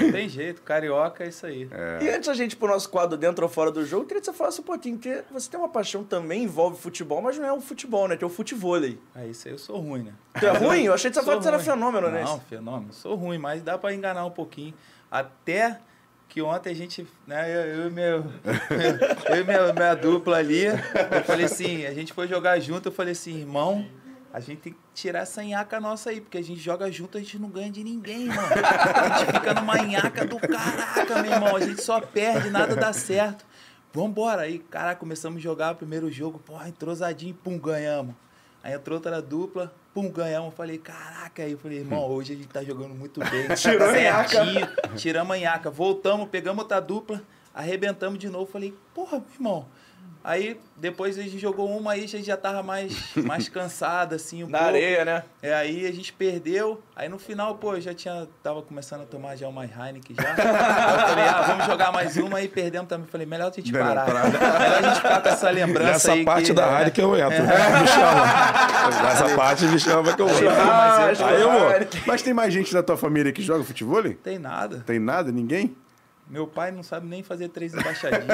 Não 0.00 0.12
tem 0.12 0.28
jeito, 0.28 0.62
carioca 0.62 1.24
é 1.24 1.28
isso 1.28 1.46
aí. 1.46 1.68
E 2.00 2.08
antes 2.08 2.28
da 2.28 2.34
gente 2.34 2.52
ir 2.52 2.56
pro 2.56 2.68
nosso 2.68 2.88
quadro 2.88 3.16
dentro 3.16 3.44
ou 3.44 3.48
fora 3.48 3.70
do 3.70 3.84
jogo, 3.84 4.02
eu 4.04 4.06
queria 4.06 4.20
que 4.20 4.26
você 4.26 4.32
falasse 4.32 4.60
um 4.60 4.64
pouquinho, 4.64 4.96
porque 4.96 5.22
você 5.30 5.50
tem 5.50 5.58
uma 5.58 5.68
paixão 5.68 6.02
que 6.02 6.10
também 6.10 6.42
envolve 6.44 6.80
futebol, 6.80 7.22
mas 7.22 7.38
não 7.38 7.46
é 7.46 7.52
o 7.52 7.60
futebol, 7.60 8.08
né? 8.08 8.16
Tem 8.16 8.26
o 8.26 8.30
futevôlei. 8.30 8.98
Aí 9.14 9.30
isso 9.30 9.48
aí 9.48 9.54
eu 9.54 9.58
sou 9.58 9.78
ruim, 9.78 10.02
né? 10.02 10.12
Tu 10.38 10.46
é 10.46 10.50
ruim? 10.50 10.84
Eu 10.84 10.94
achei 10.94 11.10
que 11.10 11.16
você 11.16 11.22
falou 11.24 11.40
que 11.40 11.46
era 11.48 11.58
fenômeno, 11.58 12.10
né? 12.10 12.22
Não, 12.24 12.40
fenômeno. 12.40 12.92
Sou 12.92 13.14
ruim, 13.14 13.38
mas 13.38 13.62
dá 13.62 13.78
pra 13.78 13.94
enganar 13.94 14.24
um 14.24 14.30
pouquinho. 14.30 14.74
Até 15.10 15.78
que 16.28 16.42
ontem 16.42 16.70
a 16.70 16.74
gente, 16.74 17.06
né, 17.26 17.48
eu, 17.48 17.60
eu 17.82 17.88
e 17.88 17.90
meu, 17.92 18.24
eu 19.28 19.40
e 19.40 19.44
minha, 19.44 19.72
minha 19.72 19.94
dupla 19.94 20.38
ali, 20.38 20.64
eu 20.64 20.76
falei 21.24 21.44
assim, 21.44 21.86
a 21.86 21.94
gente 21.94 22.12
foi 22.12 22.26
jogar 22.26 22.58
junto, 22.58 22.88
eu 22.88 22.92
falei 22.92 23.12
assim, 23.12 23.38
irmão, 23.38 23.86
a 24.34 24.40
gente 24.40 24.62
tem 24.62 24.72
que 24.72 24.78
tirar 24.92 25.20
essa 25.20 25.44
nhaca 25.44 25.80
nossa 25.80 26.10
aí, 26.10 26.20
porque 26.20 26.36
a 26.36 26.42
gente 26.42 26.60
joga 26.60 26.90
junto, 26.90 27.16
a 27.16 27.20
gente 27.20 27.38
não 27.38 27.48
ganha 27.48 27.70
de 27.70 27.84
ninguém, 27.84 28.26
mano. 28.26 28.40
A 28.52 29.18
gente 29.18 29.32
fica 29.32 29.54
numa 29.54 29.76
nhaca 29.76 30.26
do 30.26 30.40
caraca, 30.40 31.22
meu 31.22 31.30
irmão, 31.30 31.54
a 31.54 31.60
gente 31.60 31.80
só 31.80 32.00
perde, 32.00 32.50
nada 32.50 32.74
dá 32.74 32.92
certo. 32.92 33.46
Vambora, 33.92 34.42
aí, 34.42 34.58
caraca, 34.58 34.98
começamos 34.98 35.38
a 35.38 35.40
jogar 35.40 35.74
o 35.74 35.76
primeiro 35.76 36.10
jogo, 36.10 36.40
porra, 36.40 36.68
entrosadinho, 36.68 37.32
pum, 37.32 37.56
ganhamos. 37.56 38.12
Aí 38.60 38.74
entrou 38.74 38.96
outra 38.96 39.22
dupla, 39.22 39.72
pum, 39.94 40.10
ganhamos. 40.10 40.52
Falei, 40.54 40.78
caraca, 40.78 41.44
aí 41.44 41.52
eu 41.52 41.58
falei, 41.58 41.78
irmão, 41.78 42.04
hoje 42.10 42.32
a 42.32 42.36
gente 42.36 42.48
tá 42.48 42.64
jogando 42.64 42.92
muito 42.92 43.20
bem. 43.20 43.46
Tirou 43.54 43.88
certinho, 43.92 44.68
tiramos 44.96 45.36
a 45.36 45.38
nhaca. 45.38 45.70
Voltamos, 45.70 46.28
pegamos 46.28 46.64
outra 46.64 46.80
dupla, 46.80 47.22
arrebentamos 47.54 48.18
de 48.18 48.28
novo. 48.28 48.50
Falei, 48.50 48.74
porra, 48.92 49.18
meu 49.18 49.32
irmão. 49.32 49.66
Aí 50.26 50.58
depois 50.74 51.18
a 51.18 51.22
gente 51.22 51.38
jogou 51.38 51.68
uma 51.76 51.92
aí, 51.92 52.04
a 52.04 52.08
gente 52.08 52.24
já 52.24 52.34
tava 52.36 52.62
mais, 52.62 52.96
mais 53.14 53.46
cansado, 53.46 54.14
assim, 54.14 54.42
um 54.42 54.48
Na 54.48 54.58
pouco. 54.60 54.74
areia, 54.74 55.04
né? 55.04 55.22
É, 55.42 55.52
aí 55.52 55.86
a 55.86 55.92
gente 55.92 56.14
perdeu. 56.14 56.80
Aí 56.96 57.10
no 57.10 57.18
final, 57.18 57.56
pô, 57.56 57.74
eu 57.74 57.80
já 57.82 57.92
tinha. 57.92 58.26
Tava 58.42 58.62
começando 58.62 59.02
a 59.02 59.04
tomar 59.04 59.36
já 59.36 59.46
uma 59.48 59.66
Heineken 59.66 60.16
já. 60.18 60.22
Aí 60.32 60.94
eu 61.02 61.08
falei, 61.08 61.24
ah, 61.24 61.42
vamos 61.46 61.66
jogar 61.66 61.92
mais 61.92 62.16
uma 62.16 62.38
aí 62.38 62.48
perdemos 62.48 62.88
também. 62.88 63.06
Falei, 63.06 63.26
melhor 63.26 63.50
a 63.50 63.54
gente 63.54 63.70
Melhor 63.70 63.88
parar. 63.88 64.06
parar. 64.06 64.24
Melhor 64.32 64.78
a 64.78 64.82
gente 64.82 64.96
ficar 64.96 65.20
com 65.20 65.28
essa 65.28 65.50
lembrança 65.50 65.92
Nessa 65.92 66.12
aí. 66.12 66.24
parte 66.24 66.46
que, 66.46 66.52
da 66.54 66.62
é, 66.66 66.70
rádio 66.70 66.92
que 66.92 67.02
eu 67.02 67.16
entro. 67.16 67.42
Me 67.44 67.86
chama. 67.86 69.02
Nessa 69.02 69.36
parte 69.36 69.64
me 69.66 69.78
chama 69.78 70.14
que 70.16 70.22
eu 70.22 70.26
vou. 70.28 70.48
Ah, 70.50 71.04
mas 71.08 71.20
eu- 71.20 71.26
Aí 71.26 71.40
eu 71.42 71.52
vou. 71.52 71.68
Mas 72.06 72.22
tem 72.22 72.32
mais 72.32 72.50
gente 72.52 72.72
da 72.72 72.82
tua 72.82 72.96
família 72.96 73.30
que 73.30 73.42
joga 73.42 73.62
futebol? 73.62 74.02
Tem 74.22 74.38
nada. 74.38 74.82
Tem 74.86 74.98
nada? 74.98 75.30
Ninguém? 75.30 75.76
Meu 76.26 76.46
pai 76.46 76.70
não 76.72 76.82
sabe 76.82 77.06
nem 77.06 77.22
fazer 77.22 77.48
três 77.48 77.74
embaixadinhas. 77.74 78.26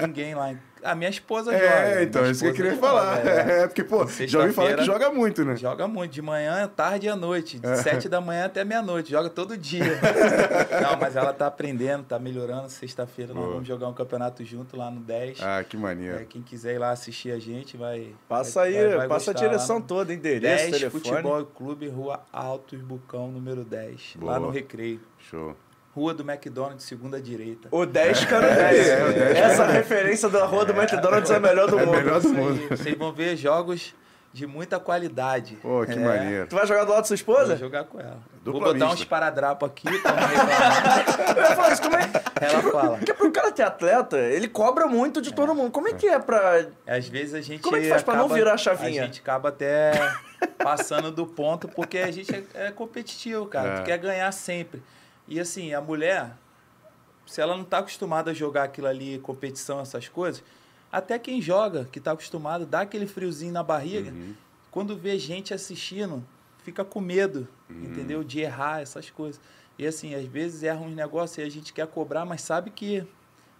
Ninguém 0.00 0.34
lá. 0.34 0.54
A 0.84 0.94
minha 0.94 1.10
esposa 1.10 1.52
joga. 1.52 1.64
É, 1.64 2.02
então, 2.02 2.28
isso 2.30 2.42
que 2.42 2.50
eu 2.50 2.54
queria 2.54 2.74
joga, 2.74 2.86
falar. 2.86 3.26
é. 3.26 3.62
É, 3.62 3.66
porque, 3.68 3.84
pô, 3.84 4.06
já 4.06 4.40
ouvi 4.40 4.52
falar 4.52 4.74
que 4.76 4.84
joga 4.84 5.10
muito, 5.10 5.44
né? 5.44 5.56
Joga 5.56 5.86
muito, 5.86 6.12
de 6.12 6.22
manhã, 6.22 6.66
tarde 6.74 7.06
e 7.06 7.10
à 7.10 7.16
noite. 7.16 7.58
De 7.58 7.76
sete 7.78 8.08
da 8.08 8.20
manhã 8.20 8.46
até 8.46 8.64
meia-noite. 8.64 9.10
Joga 9.10 9.28
todo 9.30 9.56
dia. 9.56 9.84
Não, 10.82 10.98
mas 11.00 11.14
ela 11.16 11.32
tá 11.32 11.46
aprendendo, 11.46 12.04
tá 12.04 12.18
melhorando. 12.18 12.68
Sexta-feira 12.68 13.32
nós 13.34 13.46
vamos 13.46 13.66
jogar 13.68 13.88
um 13.88 13.92
campeonato 13.94 14.44
junto 14.44 14.76
lá 14.76 14.90
no 14.90 15.00
10. 15.00 15.38
Ah, 15.42 15.62
que 15.64 15.76
É, 15.76 15.80
maneiro. 15.80 16.26
quem 16.26 16.42
quiser 16.42 16.74
ir 16.74 16.78
lá 16.78 16.90
assistir 16.90 17.30
a 17.32 17.38
gente, 17.38 17.76
vai. 17.76 18.14
Passa 18.28 18.60
vai- 18.60 18.76
aí, 18.76 18.88
vai- 18.88 18.96
vai 18.98 19.08
passa 19.08 19.30
a 19.30 19.34
direção 19.34 19.76
lá 19.76 19.80
no 19.82 19.86
toda, 19.86 20.12
endereço, 20.12 20.40
10 20.70 20.76
telefone. 20.78 21.02
Futebol 21.04 21.44
Clube, 21.46 21.88
Rua 21.88 22.20
Altos 22.32 22.80
Bucão, 22.80 23.28
número 23.30 23.64
10. 23.64 24.14
Lá 24.20 24.34
Boa. 24.34 24.40
no 24.40 24.50
Recreio. 24.50 25.00
Show. 25.18 25.54
Rua 25.94 26.14
do 26.14 26.22
McDonald's, 26.28 26.84
segunda 26.86 27.20
direita. 27.20 27.68
O 27.70 27.84
10 27.84 28.24
cano 28.24 28.48
10. 28.48 28.88
é, 28.88 29.04
o 29.04 29.12
10 29.12 29.36
Essa 29.36 29.66
referência 29.66 30.28
da 30.28 30.44
rua 30.46 30.64
do 30.64 30.72
McDonald's 30.72 31.30
é 31.30 31.36
a 31.36 31.40
melhor 31.40 31.68
do 31.70 31.78
É 31.78 31.84
mundo. 31.84 31.96
melhor 31.98 32.20
do 32.20 32.28
mundo. 32.30 32.68
Vocês 32.70 32.96
vão 32.96 33.12
ver 33.12 33.36
jogos 33.36 33.94
de 34.32 34.46
muita 34.46 34.80
qualidade. 34.80 35.56
Pô, 35.60 35.84
que 35.84 35.92
É, 35.92 35.96
maneiro. 35.96 36.46
Tu 36.46 36.56
vai 36.56 36.66
jogar 36.66 36.84
do 36.84 36.92
lado 36.92 37.00
da 37.02 37.04
sua 37.04 37.16
Vou 37.26 37.34
esposa? 37.34 37.56
jogar 37.58 37.84
com 37.84 38.00
ela. 38.00 38.16
Dupla 38.42 38.60
Vou 38.60 38.72
botar 38.72 38.86
uns 38.90 39.04
paradrapos 39.04 39.68
aqui. 39.68 39.86
Eu 41.36 41.42
ia 41.42 41.54
falar 41.54 41.72
isso, 41.72 41.82
como 41.82 41.96
é? 41.96 42.10
Ela 42.40 42.62
fala. 42.72 42.96
Porque 42.96 43.12
pro 43.12 43.30
cara 43.30 43.52
ter 43.52 43.62
atleta, 43.62 44.16
ele 44.18 44.48
cobra 44.48 44.86
muito 44.86 45.20
de 45.20 45.34
todo 45.34 45.54
mundo. 45.54 45.70
Como 45.70 45.88
é 45.88 45.92
que 45.92 46.08
é 46.08 46.18
pra. 46.18 46.64
Às 46.86 47.06
vezes 47.06 47.34
a 47.34 47.42
gente. 47.42 47.60
Como 47.62 47.76
é 47.76 47.80
que 47.80 47.88
faz 47.90 48.02
pra 48.02 48.14
não 48.14 48.22
acaba- 48.22 48.34
virar 48.34 48.54
a 48.54 48.56
chavinha? 48.56 49.02
A 49.02 49.04
gente 49.04 49.20
acaba 49.20 49.50
até 49.50 49.92
passando 50.58 51.10
do 51.10 51.26
ponto, 51.26 51.68
porque 51.68 51.98
a 51.98 52.10
gente 52.10 52.34
é, 52.34 52.68
é 52.68 52.70
competitivo, 52.70 53.44
cara. 53.44 53.68
É. 53.68 53.76
Tu 53.80 53.84
quer 53.84 53.98
ganhar 53.98 54.32
sempre. 54.32 54.82
E 55.28 55.38
assim, 55.40 55.72
a 55.72 55.80
mulher, 55.80 56.32
se 57.26 57.40
ela 57.40 57.56
não 57.56 57.64
tá 57.64 57.78
acostumada 57.78 58.30
a 58.30 58.34
jogar 58.34 58.64
aquilo 58.64 58.86
ali, 58.86 59.18
competição, 59.18 59.80
essas 59.80 60.08
coisas, 60.08 60.42
até 60.90 61.18
quem 61.18 61.40
joga, 61.40 61.88
que 61.90 62.00
tá 62.00 62.12
acostumado, 62.12 62.66
dá 62.66 62.80
aquele 62.82 63.06
friozinho 63.06 63.52
na 63.52 63.62
barriga, 63.62 64.10
Uhum. 64.10 64.34
quando 64.70 64.96
vê 64.96 65.18
gente 65.18 65.54
assistindo, 65.54 66.22
fica 66.64 66.84
com 66.84 67.00
medo, 67.00 67.48
Uhum. 67.70 67.84
entendeu? 67.84 68.22
De 68.24 68.40
errar 68.40 68.82
essas 68.82 69.08
coisas. 69.10 69.40
E 69.78 69.86
assim, 69.86 70.14
às 70.14 70.24
vezes 70.26 70.62
erra 70.62 70.80
uns 70.80 70.94
negócios 70.94 71.38
e 71.38 71.42
a 71.42 71.50
gente 71.50 71.72
quer 71.72 71.86
cobrar, 71.86 72.24
mas 72.26 72.42
sabe 72.42 72.70
que 72.70 73.06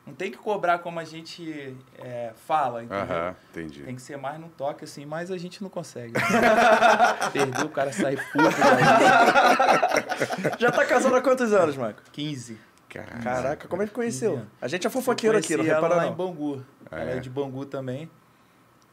não 0.07 0.15
tem 0.15 0.31
que 0.31 0.39
cobrar 0.39 0.79
como 0.81 0.99
a 0.99 1.05
gente 1.05 1.77
é, 1.99 2.33
fala, 2.47 2.83
entendeu? 2.83 3.05
Aham, 3.05 3.37
entendi. 3.51 3.83
Tem 3.85 3.95
que 3.95 4.03
ser 4.03 4.17
mais 4.17 4.41
no 4.41 4.49
toque, 4.49 4.85
assim, 4.85 5.07
mas 5.07 5.31
a 5.31 5.39
gente 5.39 5.63
não 5.63 5.71
consegue. 5.71 6.13
Perdeu, 7.33 7.67
o 7.67 7.71
cara 7.71 7.93
sai 7.93 8.17
puto. 8.17 8.45
Já 10.59 10.71
tá 10.71 10.85
casado 10.85 11.15
há 11.15 11.23
quantos 11.23 11.53
anos, 11.53 11.77
Marco? 11.77 12.03
15. 12.13 12.59
Caraca. 12.89 13.19
Caraca, 13.23 13.69
como 13.69 13.83
é 13.83 13.87
que 13.87 13.93
conheceu? 13.93 14.33
15 14.33 14.41
anos. 14.43 14.53
A 14.61 14.69
gente 14.69 14.87
é 14.87 14.91
fofoqueiro 14.91 15.39
aqui, 15.39 15.57
não 15.57 15.65
Conheci 15.65 15.71
ela 15.77 15.87
repara 15.89 16.03
lá 16.03 16.13
em. 16.13 16.15
Bangu. 16.15 16.63
Ah, 16.91 17.01
ela 17.01 17.11
é? 17.13 17.17
é 17.17 17.21
de 17.21 17.31
Bangu 17.31 17.65
também. 17.65 18.11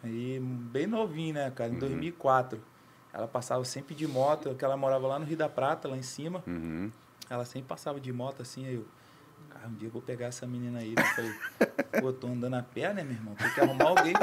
Aí, 0.04 0.40
bem 0.40 0.88
novinho, 0.88 1.34
né, 1.34 1.52
cara? 1.52 1.70
Em 1.70 1.74
Uhum. 1.74 1.80
2004. 1.80 2.62
Ela 3.12 3.28
passava 3.28 3.66
sempre 3.66 3.96
de 3.96 4.08
moto, 4.08 4.54
que 4.56 4.64
ela 4.64 4.78
morava 4.78 5.08
lá 5.08 5.20
no 5.20 5.26
Rio 5.26 5.36
da 5.36 5.50
Prata, 5.50 5.88
lá 5.88 5.98
em 5.98 6.04
cima. 6.04 6.44
Uhum. 6.48 6.92
Ela 7.30 7.44
sempre 7.44 7.68
passava 7.68 8.00
de 8.00 8.14
moto 8.14 8.42
assim, 8.42 8.66
aí 8.68 8.76
eu. 8.76 8.86
Cara, 9.50 9.68
um 9.68 9.74
dia 9.76 9.88
eu 9.88 9.92
vou 9.92 10.02
pegar 10.02 10.28
essa 10.28 10.46
menina 10.46 10.80
aí. 10.80 10.94
Eu 10.96 11.04
falei, 11.04 11.34
pô, 12.02 12.14
tô 12.14 12.28
andando 12.28 12.56
a 12.56 12.64
pé, 12.64 12.94
né, 12.94 13.04
meu 13.04 13.14
irmão? 13.14 13.36
Tem 13.36 13.50
que 13.52 13.60
arrumar 13.62 13.90
alguém. 13.90 14.14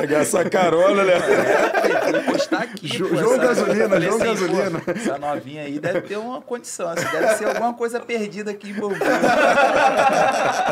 Pegar 0.00 0.18
essa 0.18 0.48
carona, 0.48 1.04
né? 1.04 1.14
É, 1.14 2.12
vou 2.12 2.32
postar 2.34 2.62
aqui. 2.62 2.86
Jo- 2.88 3.08
pô, 3.08 3.16
João 3.16 3.34
essa- 3.34 3.46
Gasolina, 3.46 4.00
João 4.00 4.16
assim, 4.16 4.24
Gasolina. 4.26 4.80
pô, 4.80 4.90
essa 4.90 5.18
novinha 5.18 5.62
aí 5.62 5.78
deve 5.78 6.00
ter 6.02 6.16
uma 6.18 6.40
condição. 6.42 6.88
Assim, 6.90 7.06
deve 7.10 7.34
ser 7.34 7.44
alguma 7.46 7.72
coisa 7.74 7.98
perdida 8.00 8.50
aqui 8.50 8.70
em 8.70 8.74
Bangu. 8.74 8.94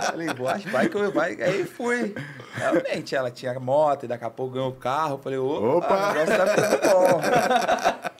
Falei, 0.06 0.28
vou, 0.28 0.46
vai 0.70 0.88
que 0.88 0.96
eu 0.96 1.10
vai. 1.12 1.40
Aí 1.42 1.64
fui. 1.64 2.14
Realmente, 2.54 3.14
ela 3.16 3.30
tinha 3.30 3.58
moto 3.58 4.04
e 4.04 4.08
daqui 4.08 4.24
a 4.24 4.30
pouco 4.30 4.54
ganhou 4.54 4.68
o 4.70 4.74
carro. 4.74 5.18
Falei, 5.22 5.38
opa, 5.38 5.66
Opa! 5.66 6.10
o 6.10 6.12
negócio 6.14 6.36
tá 6.36 6.46
ficando 6.46 6.80
bom. 6.92 7.20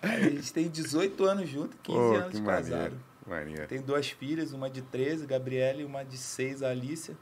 Aí 0.02 0.26
a 0.26 0.30
gente 0.30 0.52
tem 0.52 0.68
18 0.68 1.24
anos 1.24 1.48
junto, 1.48 1.76
15 1.82 1.98
Pô, 1.98 2.14
anos 2.14 2.30
que 2.30 2.36
de 2.40 2.42
casado. 2.42 2.92
Maneiro. 3.26 3.66
Tem 3.66 3.80
duas 3.80 4.08
filhas, 4.10 4.52
uma 4.52 4.68
de 4.68 4.82
13, 4.82 5.24
Gabriela, 5.26 5.80
e 5.80 5.84
uma 5.84 6.04
de 6.04 6.16
6, 6.18 6.62
a 6.62 6.68
Alicia. 6.70 7.14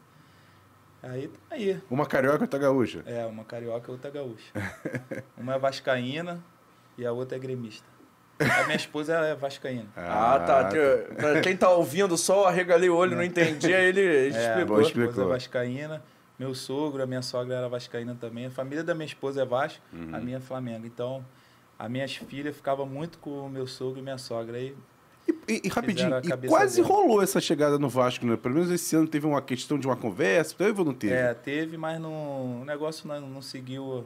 Aí 1.03 1.29
tá 1.29 1.39
aí. 1.57 1.81
Uma 1.91 2.07
carioca 2.07 2.39
e 2.39 2.43
outra 2.43 2.59
gaúcha. 2.61 3.03
É, 3.07 3.27
uma 3.27 3.45
carioca 3.45 3.89
e 3.89 3.93
outra 3.93 4.11
gaúcha. 4.11 4.53
uma 5.37 5.55
é 5.55 5.59
vascaína 5.59 6.43
e 6.97 7.05
a 7.05 7.13
outra 7.13 7.37
é 7.37 7.41
gremista. 7.41 7.87
A 8.39 8.65
minha 8.65 8.77
esposa 8.77 9.15
é 9.15 9.35
vascaína. 9.35 9.87
Ah, 9.97 10.39
tá. 10.45 10.69
Que- 10.69 11.15
Pra 11.15 11.41
quem 11.41 11.57
tá 11.57 11.71
ouvindo, 11.71 12.17
só 12.17 12.47
arregalei 12.47 12.89
o 12.89 12.97
olho, 12.97 13.17
não 13.17 13.23
entendia, 13.23 13.79
ele, 13.81 14.01
ele 14.03 14.37
É, 14.37 14.41
explicou. 14.49 14.77
minha 14.77 14.87
explicou. 14.89 15.11
esposa 15.11 15.23
é 15.29 15.33
vascaína. 15.33 16.03
Meu 16.39 16.55
sogro, 16.55 17.03
a 17.03 17.07
minha 17.07 17.23
sogra 17.23 17.55
era 17.57 17.69
vascaína 17.69 18.17
também. 18.21 18.47
A 18.47 18.51
família 18.51 18.83
da 18.83 18.95
minha 18.95 19.07
esposa 19.07 19.43
é 19.43 19.45
Vasco, 19.45 19.81
Uhum. 19.93 20.15
a 20.15 20.19
minha 20.19 20.39
é 20.39 20.41
Flamengo. 20.41 20.87
Então, 20.87 21.25
as 21.79 21.89
minhas 21.91 22.17
filhas 22.17 22.57
ficavam 22.57 22.85
muito 22.87 23.19
com 23.19 23.47
o 23.47 23.49
meu 23.51 23.67
sogro 23.67 24.01
e 24.01 24.03
minha 24.03 24.19
sogra. 24.19 24.57
Aí, 24.57 24.75
E, 25.49 25.55
e- 25.55 25.61
e 25.65 25.69
rapidinho, 25.69 26.11
e 26.23 26.49
quase 26.49 26.77
dele. 26.83 26.89
rolou 26.89 27.23
essa 27.23 27.41
chegada 27.41 27.79
no 27.79 27.89
Vasco, 27.89 28.25
né? 28.25 28.37
Pelo 28.37 28.55
menos 28.55 28.71
esse 28.71 28.95
ano 28.95 29.09
teve 29.09 29.27
uma 29.27 29.43
questão 29.43 29.79
de 29.79 29.87
uma 29.87 29.97
conversa, 29.97 30.55
teve 30.57 30.79
ou 30.81 30.85
não 30.87 30.95
teve? 30.95 31.13
é, 31.15 31.35
teve, 31.35 31.77
mas 31.77 32.01
não, 32.01 32.61
o 32.63 32.65
negócio 32.65 33.07
não, 33.09 33.21
não 33.21 33.43
seguiu 33.43 34.05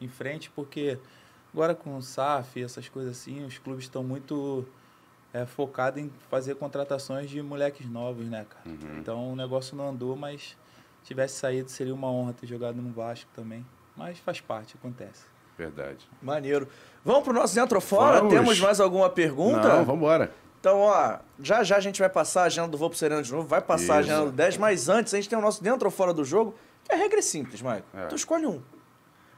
em 0.00 0.08
frente, 0.08 0.50
porque 0.54 0.98
agora 1.52 1.74
com 1.74 1.96
o 1.96 2.02
SAF, 2.02 2.62
essas 2.62 2.88
coisas 2.88 3.12
assim, 3.12 3.44
os 3.44 3.56
clubes 3.58 3.84
estão 3.84 4.02
muito 4.04 4.64
é, 5.32 5.46
focados 5.46 6.02
em 6.02 6.10
fazer 6.30 6.54
contratações 6.56 7.30
de 7.30 7.40
moleques 7.42 7.88
novos, 7.88 8.26
né, 8.26 8.44
cara? 8.48 8.68
Uhum. 8.68 8.98
Então 8.98 9.32
o 9.32 9.36
negócio 9.36 9.74
não 9.76 9.88
andou, 9.88 10.14
mas 10.16 10.56
se 11.02 11.08
tivesse 11.08 11.36
saído 11.38 11.70
seria 11.70 11.94
uma 11.94 12.10
honra 12.10 12.32
ter 12.34 12.46
jogado 12.46 12.76
no 12.76 12.92
Vasco 12.92 13.30
também. 13.34 13.64
Mas 13.96 14.18
faz 14.18 14.40
parte, 14.40 14.74
acontece. 14.76 15.22
Verdade. 15.56 15.98
Maneiro. 16.20 16.68
Vamos 17.04 17.22
pro 17.22 17.32
nosso 17.32 17.54
dentro 17.54 17.80
fora? 17.80 18.18
Vamos. 18.18 18.34
Temos 18.34 18.58
mais 18.60 18.80
alguma 18.80 19.08
pergunta? 19.08 19.68
Não, 19.76 19.84
vambora. 19.84 20.32
Então, 20.64 20.78
ó, 20.80 21.18
já 21.38 21.62
já 21.62 21.76
a 21.76 21.80
gente 21.80 22.00
vai 22.00 22.08
passar 22.08 22.40
a 22.40 22.44
agenda 22.46 22.68
do 22.68 22.78
Vou 22.78 22.88
pro 22.88 22.98
Sereno 22.98 23.22
de 23.22 23.30
novo, 23.30 23.46
vai 23.46 23.60
passar 23.60 23.98
a 23.98 24.00
Isso. 24.00 24.10
agenda 24.10 24.30
do 24.30 24.32
10, 24.32 24.56
mas 24.56 24.88
antes 24.88 25.12
a 25.12 25.18
gente 25.18 25.28
tem 25.28 25.38
o 25.38 25.42
nosso 25.42 25.62
dentro 25.62 25.84
ou 25.84 25.90
fora 25.90 26.14
do 26.14 26.24
jogo, 26.24 26.54
que 26.82 26.90
é 26.90 26.96
regra 26.96 27.20
simples, 27.20 27.60
Maicon. 27.60 27.86
É. 27.92 28.06
Tu 28.06 28.14
escolhe 28.14 28.46
um. 28.46 28.62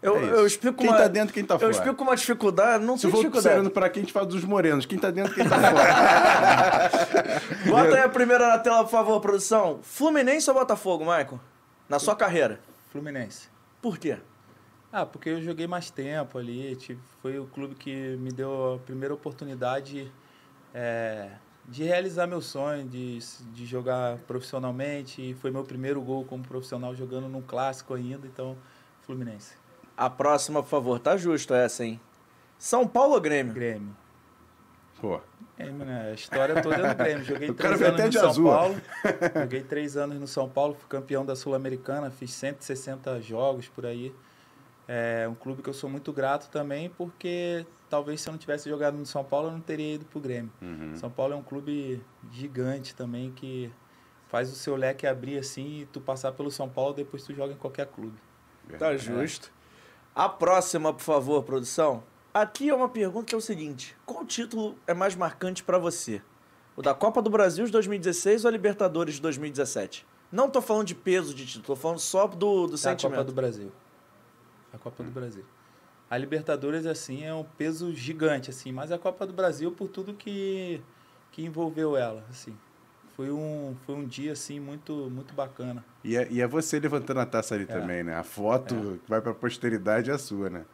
Eu, 0.01 0.17
É 0.19 0.23
eu 0.39 0.47
explico 0.47 0.79
Quem 0.79 0.87
uma... 0.89 0.97
tá 0.97 1.09
dentro, 1.09 1.35
quem 1.35 1.45
tá 1.45 1.55
Eu 1.55 1.59
fora. 1.59 1.73
explico 1.73 2.01
uma 2.05 2.15
dificuldade, 2.15 2.85
não 2.85 2.97
Se 2.97 3.03
tem 3.09 3.11
dificuldade. 3.11 3.43
sereno 3.43 3.71
pra 3.71 3.91
quem 3.91 4.03
a 4.03 4.05
gente 4.05 4.13
fala 4.13 4.25
dos 4.27 4.45
morenos, 4.45 4.87
quem 4.87 5.01
tá 5.01 5.11
dentro, 5.11 5.35
quem 5.35 5.49
tá 5.49 5.59
fora. 5.59 6.91
Bota 7.67 7.97
aí 7.97 8.03
a 8.05 8.09
primeira 8.09 8.47
na 8.47 8.59
tela, 8.61 8.85
por 8.85 8.91
favor, 8.91 9.21
produção. 9.21 9.81
Fluminense 9.83 10.49
ou 10.49 10.55
Botafogo, 10.55 11.05
Maicon? 11.05 11.41
Na 11.89 11.99
sua 11.99 12.15
carreira. 12.15 12.61
Fluminense. 12.93 13.49
Por 13.83 13.99
quê? 13.99 14.17
Ah, 14.93 15.05
porque 15.05 15.31
eu 15.31 15.43
joguei 15.43 15.67
mais 15.67 15.91
tempo 15.91 16.39
ali. 16.39 16.77
Tipo, 16.77 17.01
foi 17.21 17.37
o 17.41 17.47
clube 17.47 17.75
que 17.75 18.17
me 18.21 18.31
deu 18.31 18.75
a 18.75 18.79
primeira 18.79 19.13
oportunidade 19.13 20.09
é, 20.75 21.31
de 21.67 21.83
realizar 21.85 22.27
meu 22.27 22.41
sonho, 22.41 22.87
de, 22.87 23.19
de 23.53 23.67
jogar 23.67 24.19
profissionalmente. 24.27 25.31
E 25.31 25.35
foi 25.35 25.51
meu 25.51 25.65
primeiro 25.65 26.01
gol 26.01 26.25
como 26.25 26.43
profissional 26.45 26.95
jogando 26.95 27.29
num 27.29 27.43
clássico 27.43 27.95
ainda. 27.95 28.27
Então, 28.27 28.57
Fluminense. 29.03 29.55
A 29.97 30.11
próxima, 30.11 30.63
por 30.63 30.69
favor, 30.69 30.99
tá 30.99 31.17
justo 31.17 31.55
essa, 31.55 31.85
hein? 31.85 32.01
São 32.59 32.87
Paulo 32.87 33.15
ou 33.15 33.21
Grêmio? 33.21 33.55
Grêmio. 33.55 33.97
Pô, 35.01 35.21
Grêmio, 35.57 35.87
né? 35.87 36.11
A 36.11 36.13
história 36.13 36.61
toda 36.61 36.75
é 36.77 36.95
do 36.95 36.97
Grêmio. 36.97 37.25
Joguei 37.25 37.53
três 37.53 37.83
anos 37.83 38.05
no 38.05 38.13
São 38.13 38.29
azul. 38.29 38.51
Paulo. 38.51 38.83
Joguei 39.41 39.63
três 39.63 39.97
anos 39.97 40.21
no 40.21 40.27
São 40.27 40.49
Paulo, 40.49 40.75
fui 40.75 40.89
campeão 40.89 41.25
da 41.25 41.37
Sul-Americana, 41.37 42.11
fiz 42.11 42.33
160 42.33 43.21
jogos 43.23 43.69
por 43.69 43.87
aí. 43.87 44.13
É 44.89 45.27
um 45.29 45.35
clube 45.35 45.63
que 45.63 45.69
eu 45.69 45.75
sou 45.75 45.91
muito 45.91 46.13
grato 46.13 46.49
também, 46.49 46.89
porque 46.91 47.67
talvez 47.91 48.21
se 48.21 48.29
eu 48.29 48.33
não 48.33 48.39
tivesse 48.39 48.69
jogado 48.69 48.97
no 48.97 49.05
São 49.05 49.25
Paulo, 49.25 49.49
eu 49.49 49.53
não 49.53 49.61
teria 49.61 49.95
ido 49.95 50.05
pro 50.05 50.21
Grêmio. 50.21 50.53
Uhum. 50.63 50.95
São 50.95 51.11
Paulo 51.11 51.35
é 51.35 51.37
um 51.37 51.43
clube 51.43 52.01
gigante 52.31 52.95
também, 52.95 53.33
que 53.33 53.71
faz 54.29 54.51
o 54.53 54.55
seu 54.55 54.77
leque 54.77 55.07
abrir 55.07 55.39
assim 55.39 55.81
e 55.81 55.87
tu 55.87 56.01
passar 56.01 56.33
pelo 56.33 56.51
São 56.51 56.69
Paulo, 56.69 56.95
depois 56.95 57.25
tu 57.25 57.35
joga 57.35 57.53
em 57.53 57.57
qualquer 57.57 57.87
clube. 57.87 58.17
Tá 58.79 58.97
justo. 58.97 59.53
A 60.15 60.29
próxima, 60.29 60.93
por 60.93 61.03
favor, 61.03 61.43
produção. 61.43 62.03
Aqui 62.33 62.69
é 62.69 62.75
uma 62.75 62.89
pergunta 62.89 63.27
que 63.27 63.35
é 63.35 63.39
o 63.39 63.41
seguinte: 63.41 63.97
qual 64.05 64.25
título 64.25 64.77
é 64.87 64.95
mais 64.95 65.15
marcante 65.15 65.65
pra 65.65 65.79
você? 65.79 66.21
O 66.77 66.83
da 66.83 66.95
Copa 66.95 67.23
do 67.23 67.31
Brasil 67.31 67.65
de 67.65 67.73
2016 67.73 68.45
ou 68.45 68.49
a 68.49 68.53
Libertadores 68.53 69.15
de 69.15 69.23
2017? 69.23 70.07
Não 70.31 70.51
tô 70.51 70.61
falando 70.61 70.87
de 70.87 70.95
peso 70.95 71.35
de 71.35 71.47
título, 71.47 71.65
tô 71.65 71.77
falando 71.77 71.99
só 71.99 72.27
do, 72.27 72.67
do 72.67 72.73
É 72.73 72.75
a 72.75 72.79
sentimento. 72.79 73.19
Copa 73.19 73.25
do 73.25 73.33
Brasil. 73.33 73.73
A 74.77 74.79
Copa 74.79 75.03
do 75.03 75.11
Brasil. 75.11 75.45
A 76.09 76.17
Libertadores, 76.17 76.87
assim, 76.87 77.25
é 77.25 77.35
um 77.35 77.43
peso 77.43 77.93
gigante, 77.95 78.51
assim, 78.51 78.71
mas 78.71 78.93
a 78.93 78.99
Copa 78.99 79.27
do 79.27 79.33
Brasil 79.33 79.73
por 79.73 79.89
tudo 79.89 80.15
que, 80.15 80.81
que 81.33 81.45
envolveu 81.45 81.97
ela, 81.97 82.23
assim. 82.31 82.57
Foi 83.17 83.31
um, 83.31 83.75
foi 83.87 83.95
um 83.95 84.05
dia, 84.07 84.33
assim, 84.33 84.61
muito, 84.61 84.93
muito 85.11 85.35
bacana. 85.35 85.83
E 86.05 86.17
é, 86.17 86.29
e 86.31 86.41
é 86.41 86.47
você 86.47 86.79
levantando 86.79 87.21
a 87.21 87.27
taça 87.27 87.55
ali 87.55 87.65
É. 87.65 87.67
também, 87.67 88.05
né? 88.05 88.15
A 88.15 88.23
foto 88.23 89.01
que 89.03 89.11
vai 89.11 89.21
pra 89.21 89.33
posteridade 89.35 90.11
é 90.11 90.15
a 90.15 90.19
sua, 90.19 90.51
né? 90.51 90.65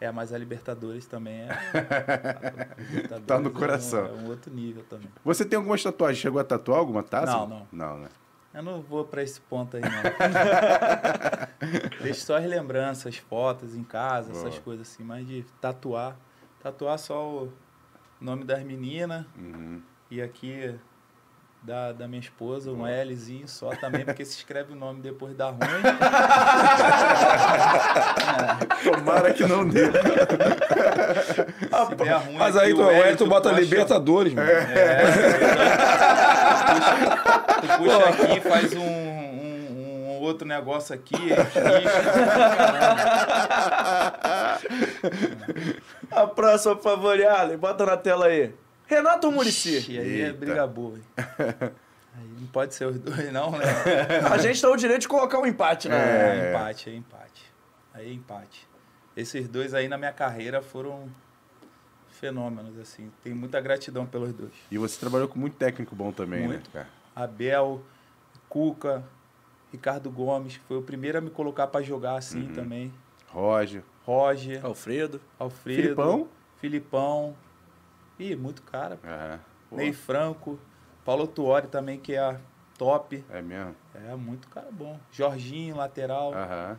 É, 0.00 0.10
mas 0.12 0.32
a 0.32 0.38
Libertadores 0.38 1.06
também 1.06 1.40
é... 1.40 1.48
a 1.50 2.80
Libertadores 2.80 3.26
Tá 3.26 3.38
no 3.40 3.46
é 3.46 3.50
um- 3.50 3.52
coração. 3.54 4.06
É 4.06 4.12
um, 4.12 4.28
outro 4.28 4.52
nível 4.54 4.84
também. 4.88 5.08
Você 5.24 5.44
tem 5.44 5.56
algumas 5.56 5.82
tatuagens? 5.82 6.18
Chegou 6.20 6.40
a 6.40 6.44
tatuar 6.44 6.78
alguma 6.78 7.02
taça? 7.02 7.32
Não, 7.32 7.46
não. 7.48 7.66
Não, 7.72 7.98
né? 7.98 8.08
Eu 8.56 8.62
não 8.62 8.80
vou 8.80 9.04
pra 9.04 9.22
esse 9.22 9.38
ponto 9.38 9.76
aí, 9.76 9.82
não. 9.82 9.90
Deixo 12.02 12.22
só 12.22 12.38
as 12.38 12.44
lembranças, 12.46 13.16
fotos 13.18 13.76
em 13.76 13.84
casa, 13.84 14.30
essas 14.32 14.54
Boa. 14.54 14.62
coisas 14.62 14.88
assim, 14.88 15.04
mas 15.04 15.26
de 15.26 15.44
tatuar. 15.60 16.16
Tatuar 16.62 16.98
só 16.98 17.22
o 17.28 17.52
nome 18.18 18.44
das 18.44 18.62
meninas 18.62 19.26
Uhum. 19.36 19.82
e 20.10 20.22
aqui 20.22 20.74
da, 21.62 21.92
da 21.92 22.08
minha 22.08 22.20
esposa, 22.20 22.70
um 22.70 22.84
Lzinho 22.86 23.46
só 23.48 23.70
também, 23.76 24.04
porque 24.06 24.24
se 24.24 24.38
escreve 24.38 24.72
o 24.72 24.76
nome 24.76 25.02
depois 25.02 25.36
dá 25.36 25.50
ruim. 25.50 25.58
Tomara 28.84 29.34
que 29.34 29.44
não 29.46 29.68
dê. 29.68 29.90
der 29.90 30.02
ruim, 32.24 32.38
Mas 32.38 32.56
aí 32.56 32.72
tu, 32.74 32.80
o 32.80 32.86
o 32.86 32.90
L, 32.90 33.16
tu 33.16 33.26
bota 33.26 33.50
puxa- 33.50 33.60
Libertadores, 33.60 34.32
mano. 34.32 34.48
É, 34.48 35.02
tu 37.60 37.78
puxa 37.78 38.08
aqui, 38.08 38.40
faz 38.40 38.72
um, 38.74 38.80
um, 38.82 40.16
um 40.18 40.20
outro 40.20 40.46
negócio 40.46 40.94
aqui, 40.94 41.14
risca, 41.16 41.60
A 46.10 46.26
próxima, 46.26 46.76
por 46.76 46.82
favor, 46.82 47.22
Arlen, 47.24 47.56
bota 47.56 47.84
na 47.86 47.96
tela 47.96 48.26
aí. 48.26 48.54
Renato 48.86 49.26
ou 49.26 49.32
Murici? 49.32 49.84
E 49.90 49.98
aí 49.98 50.20
é 50.22 50.32
briga 50.32 50.66
boa. 50.66 50.96
hein? 50.96 51.02
Aí 52.16 52.28
não 52.40 52.46
pode 52.48 52.74
ser 52.74 52.86
os 52.86 52.98
dois, 52.98 53.32
não, 53.32 53.50
né? 53.50 53.64
A 54.30 54.38
gente 54.38 54.60
tem 54.60 54.70
o 54.70 54.76
direito 54.76 55.02
de 55.02 55.08
colocar 55.08 55.38
um 55.38 55.46
empate, 55.46 55.88
né? 55.88 55.96
É, 55.96 56.50
empate, 56.50 56.90
é 56.90 56.94
empate. 56.94 57.52
Aí 57.92 58.08
é 58.10 58.12
empate. 58.12 58.66
Esses 59.16 59.48
dois 59.48 59.74
aí 59.74 59.88
na 59.88 59.98
minha 59.98 60.12
carreira 60.12 60.62
foram 60.62 61.08
fenômenos, 62.10 62.78
assim. 62.78 63.10
Tenho 63.22 63.34
muita 63.36 63.60
gratidão 63.60 64.06
pelos 64.06 64.32
dois. 64.32 64.52
E 64.70 64.78
você 64.78 64.98
trabalhou 64.98 65.28
com 65.28 65.38
muito 65.38 65.56
técnico 65.56 65.94
bom 65.94 66.12
também, 66.12 66.46
Muito. 66.46 66.64
né, 66.68 66.70
cara? 66.72 66.88
Abel, 67.16 67.82
Cuca, 68.48 69.02
Ricardo 69.72 70.10
Gomes, 70.10 70.58
que 70.58 70.64
foi 70.64 70.76
o 70.76 70.82
primeiro 70.82 71.16
a 71.16 71.20
me 71.22 71.30
colocar 71.30 71.66
pra 71.66 71.80
jogar 71.80 72.16
assim 72.16 72.42
Uhum. 72.48 72.52
também. 72.52 72.94
Roger. 73.28 73.82
Roger, 74.04 74.64
Alfredo. 74.64 75.20
Alfredo. 75.38 75.82
Filipão? 75.82 76.28
Filipão. 76.58 77.36
Ih, 78.18 78.36
muito 78.36 78.62
cara. 78.62 78.98
Pô, 79.68 79.76
Ney 79.76 79.92
Franco. 79.92 80.58
Paulo 81.04 81.26
Tuori 81.26 81.66
também, 81.68 81.98
que 81.98 82.14
é 82.14 82.38
top. 82.78 83.24
É 83.30 83.40
mesmo? 83.42 83.74
É, 83.94 84.14
muito 84.14 84.48
cara 84.48 84.68
bom. 84.70 84.98
Jorginho, 85.10 85.76
lateral. 85.76 86.32
Aham. 86.34 86.78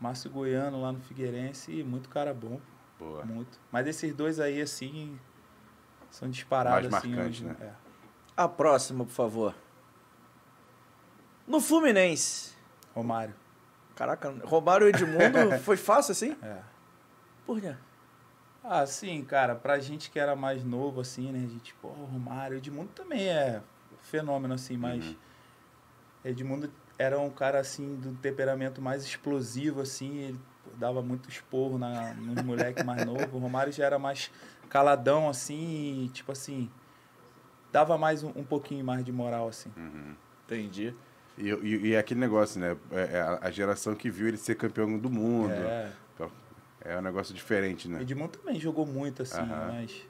Márcio 0.00 0.30
Goiano 0.30 0.80
lá 0.82 0.90
no 0.92 1.00
Figueirense. 1.00 1.70
Ih, 1.72 1.84
muito 1.84 2.08
cara 2.08 2.34
bom. 2.34 2.60
Boa. 2.98 3.24
Muito. 3.24 3.58
Mas 3.70 3.86
esses 3.86 4.14
dois 4.14 4.38
aí, 4.40 4.60
assim, 4.60 5.18
são 6.10 6.28
disparados. 6.28 6.88
Mais 6.90 6.94
assim, 7.04 7.14
marcantes, 7.14 7.42
hoje, 7.42 7.44
né? 7.46 7.56
é. 7.60 7.72
A 8.36 8.48
próxima, 8.48 9.04
por 9.04 9.12
favor. 9.12 9.54
No 11.46 11.60
Fluminense. 11.60 12.54
Romário. 12.94 13.34
Caraca, 13.94 14.34
Romário 14.44 14.86
e 14.86 14.90
Edmundo 14.90 15.58
foi 15.62 15.76
fácil 15.76 16.12
assim? 16.12 16.36
É. 16.42 16.58
Por 17.46 17.60
quê? 17.60 17.74
Ah, 18.64 18.86
sim, 18.86 19.22
cara, 19.24 19.54
pra 19.54 19.78
gente 19.80 20.10
que 20.10 20.18
era 20.18 20.36
mais 20.36 20.64
novo, 20.64 21.00
assim, 21.00 21.30
né? 21.32 21.44
A 21.44 21.48
gente, 21.48 21.74
pô, 21.74 21.88
Romário, 21.88 22.58
Edmundo 22.58 22.90
também 22.94 23.28
é 23.28 23.60
fenômeno, 24.02 24.54
assim, 24.54 24.76
mas 24.76 25.04
Uhum. 25.04 25.16
Edmundo 26.24 26.72
era 26.98 27.18
um 27.18 27.28
cara, 27.30 27.58
assim, 27.58 27.96
do 27.96 28.14
temperamento 28.14 28.80
mais 28.80 29.04
explosivo, 29.04 29.80
assim, 29.80 30.18
ele 30.18 30.40
dava 30.76 31.02
muito 31.02 31.28
esporro 31.28 31.76
na, 31.76 32.14
nos 32.14 32.42
moleques 32.44 32.84
mais 32.84 33.04
novos. 33.04 33.32
O 33.32 33.38
Romário 33.38 33.72
já 33.72 33.84
era 33.84 33.98
mais 33.98 34.30
caladão, 34.68 35.28
assim, 35.28 36.04
e, 36.04 36.08
tipo 36.10 36.30
assim, 36.30 36.70
dava 37.72 37.96
mais 37.98 38.22
um, 38.22 38.28
um 38.36 38.44
pouquinho 38.44 38.84
mais 38.84 39.04
de 39.04 39.10
moral, 39.10 39.48
assim. 39.48 39.72
Uhum. 39.76 40.14
Entendi. 40.46 40.94
E, 41.38 41.48
e, 41.48 41.86
e 41.88 41.94
é 41.94 41.98
aquele 41.98 42.20
negócio, 42.20 42.60
né? 42.60 42.76
É 42.92 43.20
a, 43.20 43.38
a 43.42 43.50
geração 43.50 43.94
que 43.94 44.10
viu 44.10 44.28
ele 44.28 44.36
ser 44.36 44.54
campeão 44.54 44.98
do 44.98 45.10
mundo. 45.10 45.52
É. 45.52 45.90
É 46.84 46.98
um 46.98 47.00
negócio 47.00 47.32
diferente, 47.32 47.88
né? 47.88 48.02
Edmundo 48.02 48.36
também 48.38 48.58
jogou 48.58 48.84
muito, 48.84 49.22
assim, 49.22 49.38
Aham. 49.38 49.68
mas, 49.72 50.02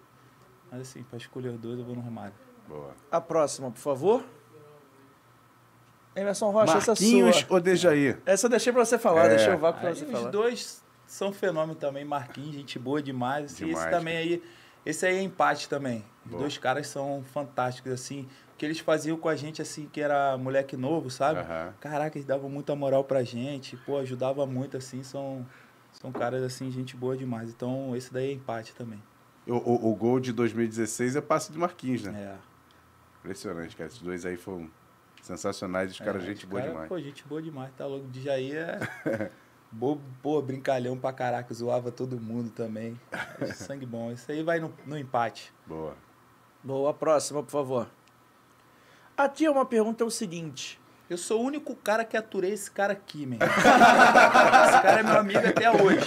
mas, 0.70 0.80
assim, 0.80 1.02
pra 1.02 1.18
escolher 1.18 1.51
os 1.51 1.59
dois, 1.60 1.78
eu 1.78 1.84
vou 1.84 1.94
no 1.94 2.01
Romário. 2.01 2.32
Boa. 2.66 2.94
A 3.10 3.20
próxima, 3.20 3.70
por 3.70 3.78
favor. 3.78 4.24
Emerson 6.16 6.51
Rocha, 6.51 6.78
essa 6.78 6.90
é 6.90 6.94
Marquinhos 6.94 7.36
sua. 7.36 7.47
ou 7.51 7.60
Dejaí? 7.60 8.16
Essa 8.24 8.47
eu 8.47 8.51
deixei 8.51 8.72
pra 8.72 8.84
você 8.84 8.98
falar, 8.98 9.26
É. 9.26 9.28
deixei 9.36 9.52
o 9.55 9.59
vácuo 9.59 9.80
pra 9.80 9.90
Aí 9.90 9.97
você 9.97 10.05
os 10.06 10.10
falar. 10.10 10.30
dois 10.30 10.82
são 11.06 11.30
fenômenos 11.30 11.76
também. 11.78 12.05
Marquinhos, 12.06 12.55
gente 12.55 12.78
boa 12.78 13.02
demais. 13.02 13.51
E 13.51 13.55
esse 13.55 13.64
Demais, 13.66 13.90
também 13.90 14.14
cara. 14.14 14.24
aí 14.26 14.43
Esse 14.84 15.06
aí 15.06 15.16
é 15.16 15.22
empate 15.22 15.68
também. 15.68 16.04
Os 16.24 16.30
Boa. 16.30 16.40
dois 16.42 16.59
caras 16.59 16.86
são 16.88 17.22
fantásticos, 17.32 17.92
assim. 17.92 18.28
O 18.54 18.56
que 18.56 18.66
eles 18.66 18.78
faziam 18.78 19.16
com 19.16 19.28
a 19.28 19.36
gente, 19.36 19.60
assim, 19.62 19.88
que 19.92 20.00
era 20.00 20.36
moleque 20.36 20.76
novo, 20.76 21.10
sabe? 21.10 21.40
Aham. 21.40 21.74
Caraca, 21.80 22.16
eles 22.16 22.26
davam 22.26 22.48
muita 22.48 22.74
moral 22.74 23.04
pra 23.04 23.22
gente. 23.22 23.76
Pô, 23.78 23.98
ajudava 23.98 24.46
muito, 24.46 24.76
assim. 24.76 25.02
São, 25.02 25.46
são 25.92 26.12
caras, 26.12 26.42
assim, 26.42 26.70
gente 26.70 26.96
boa 26.96 27.16
demais. 27.16 27.50
Então, 27.50 27.94
esse 27.96 28.12
daí 28.12 28.30
é 28.30 28.32
empate 28.32 28.74
também. 28.74 29.02
O, 29.46 29.54
o, 29.54 29.92
o 29.92 29.94
gol 29.96 30.20
de 30.20 30.32
2016 30.32 31.16
é 31.16 31.20
passe 31.20 31.50
de 31.52 31.59
Marquinhos, 31.59 32.02
né? 32.04 32.36
É. 32.38 32.52
Impressionante, 33.20 33.76
cara. 33.76 33.88
Esses 33.88 34.00
dois 34.02 34.24
aí 34.26 34.36
foram 34.36 34.68
sensacionais. 35.22 35.90
Os 35.92 35.98
caras, 35.98 36.22
É, 36.22 36.26
gente 36.26 36.44
os 36.44 36.50
boa 36.50 36.60
cara, 36.60 36.72
demais. 36.72 36.88
Pô, 36.88 37.00
gente 37.00 37.24
boa 37.26 37.42
demais, 37.42 37.72
tá 37.76 37.86
louco. 37.86 38.06
De 38.09 38.20
Jair 38.20 38.56
é. 38.56 39.30
Bo, 39.73 39.99
pô, 40.23 40.43
brincalhão 40.43 40.99
pra 40.99 41.15
caraca, 41.15 41.53
zoava 41.55 41.90
todo 41.90 42.20
mundo 42.20 42.51
também. 42.51 43.01
Sangue 43.57 43.86
bom. 43.86 44.12
Isso 44.12 44.31
aí 44.31 44.43
vai 44.43 44.61
no, 44.61 44.73
no 44.85 44.99
empate. 44.99 45.53
Boa. 45.66 45.97
Boa, 46.62 46.93
próxima, 46.93 47.43
por 47.43 47.51
favor. 47.51 47.90
Aqui 49.16 49.47
é 49.47 49.51
uma 49.51 49.65
pergunta 49.65 50.05
é 50.05 50.07
o 50.07 50.11
seguinte. 50.11 50.78
Eu 51.12 51.18
sou 51.18 51.43
o 51.43 51.44
único 51.44 51.76
cara 51.76 52.06
que 52.06 52.16
aturei 52.16 52.52
esse 52.55 52.70
cara 52.70 52.94
aqui, 52.94 53.26
man. 53.26 53.36
esse 53.44 54.80
cara 54.80 55.01
é 55.01 55.02
meu 55.02 55.18
amigo 55.18 55.47
até 55.47 55.70
hoje. 55.70 56.06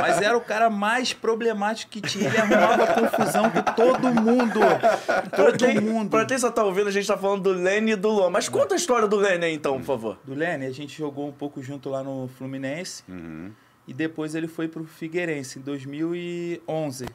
Mas 0.00 0.20
era 0.20 0.36
o 0.36 0.40
cara 0.40 0.68
mais 0.68 1.12
problemático 1.12 1.92
que 1.92 2.00
tinha. 2.00 2.26
Ele 2.28 2.36
arrumava 2.36 2.86
confusão 2.94 3.48
com 3.48 3.62
todo 3.62 4.12
mundo. 4.12 4.58
Pra 5.06 5.22
Todo 5.22 5.56
quem, 5.56 5.80
mundo. 5.80 6.10
pra 6.10 6.26
quem 6.26 6.36
só 6.36 6.50
tá 6.50 6.64
ouvindo, 6.64 6.88
a 6.88 6.90
gente 6.90 7.06
tá 7.06 7.16
falando 7.16 7.42
do 7.42 7.52
Lene 7.52 7.92
e 7.92 7.96
do 7.96 8.08
Luan. 8.08 8.28
Mas 8.28 8.48
conta 8.48 8.74
a 8.74 8.76
história 8.76 9.06
do 9.06 9.14
Lene 9.14 9.44
aí, 9.44 9.54
então, 9.54 9.78
por 9.78 9.84
favor. 9.86 10.18
Do 10.24 10.34
Lene, 10.34 10.66
a 10.66 10.72
gente 10.72 10.98
jogou 10.98 11.28
um 11.28 11.32
pouco 11.32 11.62
junto 11.62 11.88
lá 11.88 12.02
no 12.02 12.26
Fluminense. 12.36 13.04
Uhum. 13.08 13.52
E 13.86 13.94
depois 13.94 14.34
ele 14.34 14.48
foi 14.48 14.66
pro 14.66 14.82
Figueirense, 14.84 15.60
em 15.60 15.62
2011. 15.62 17.06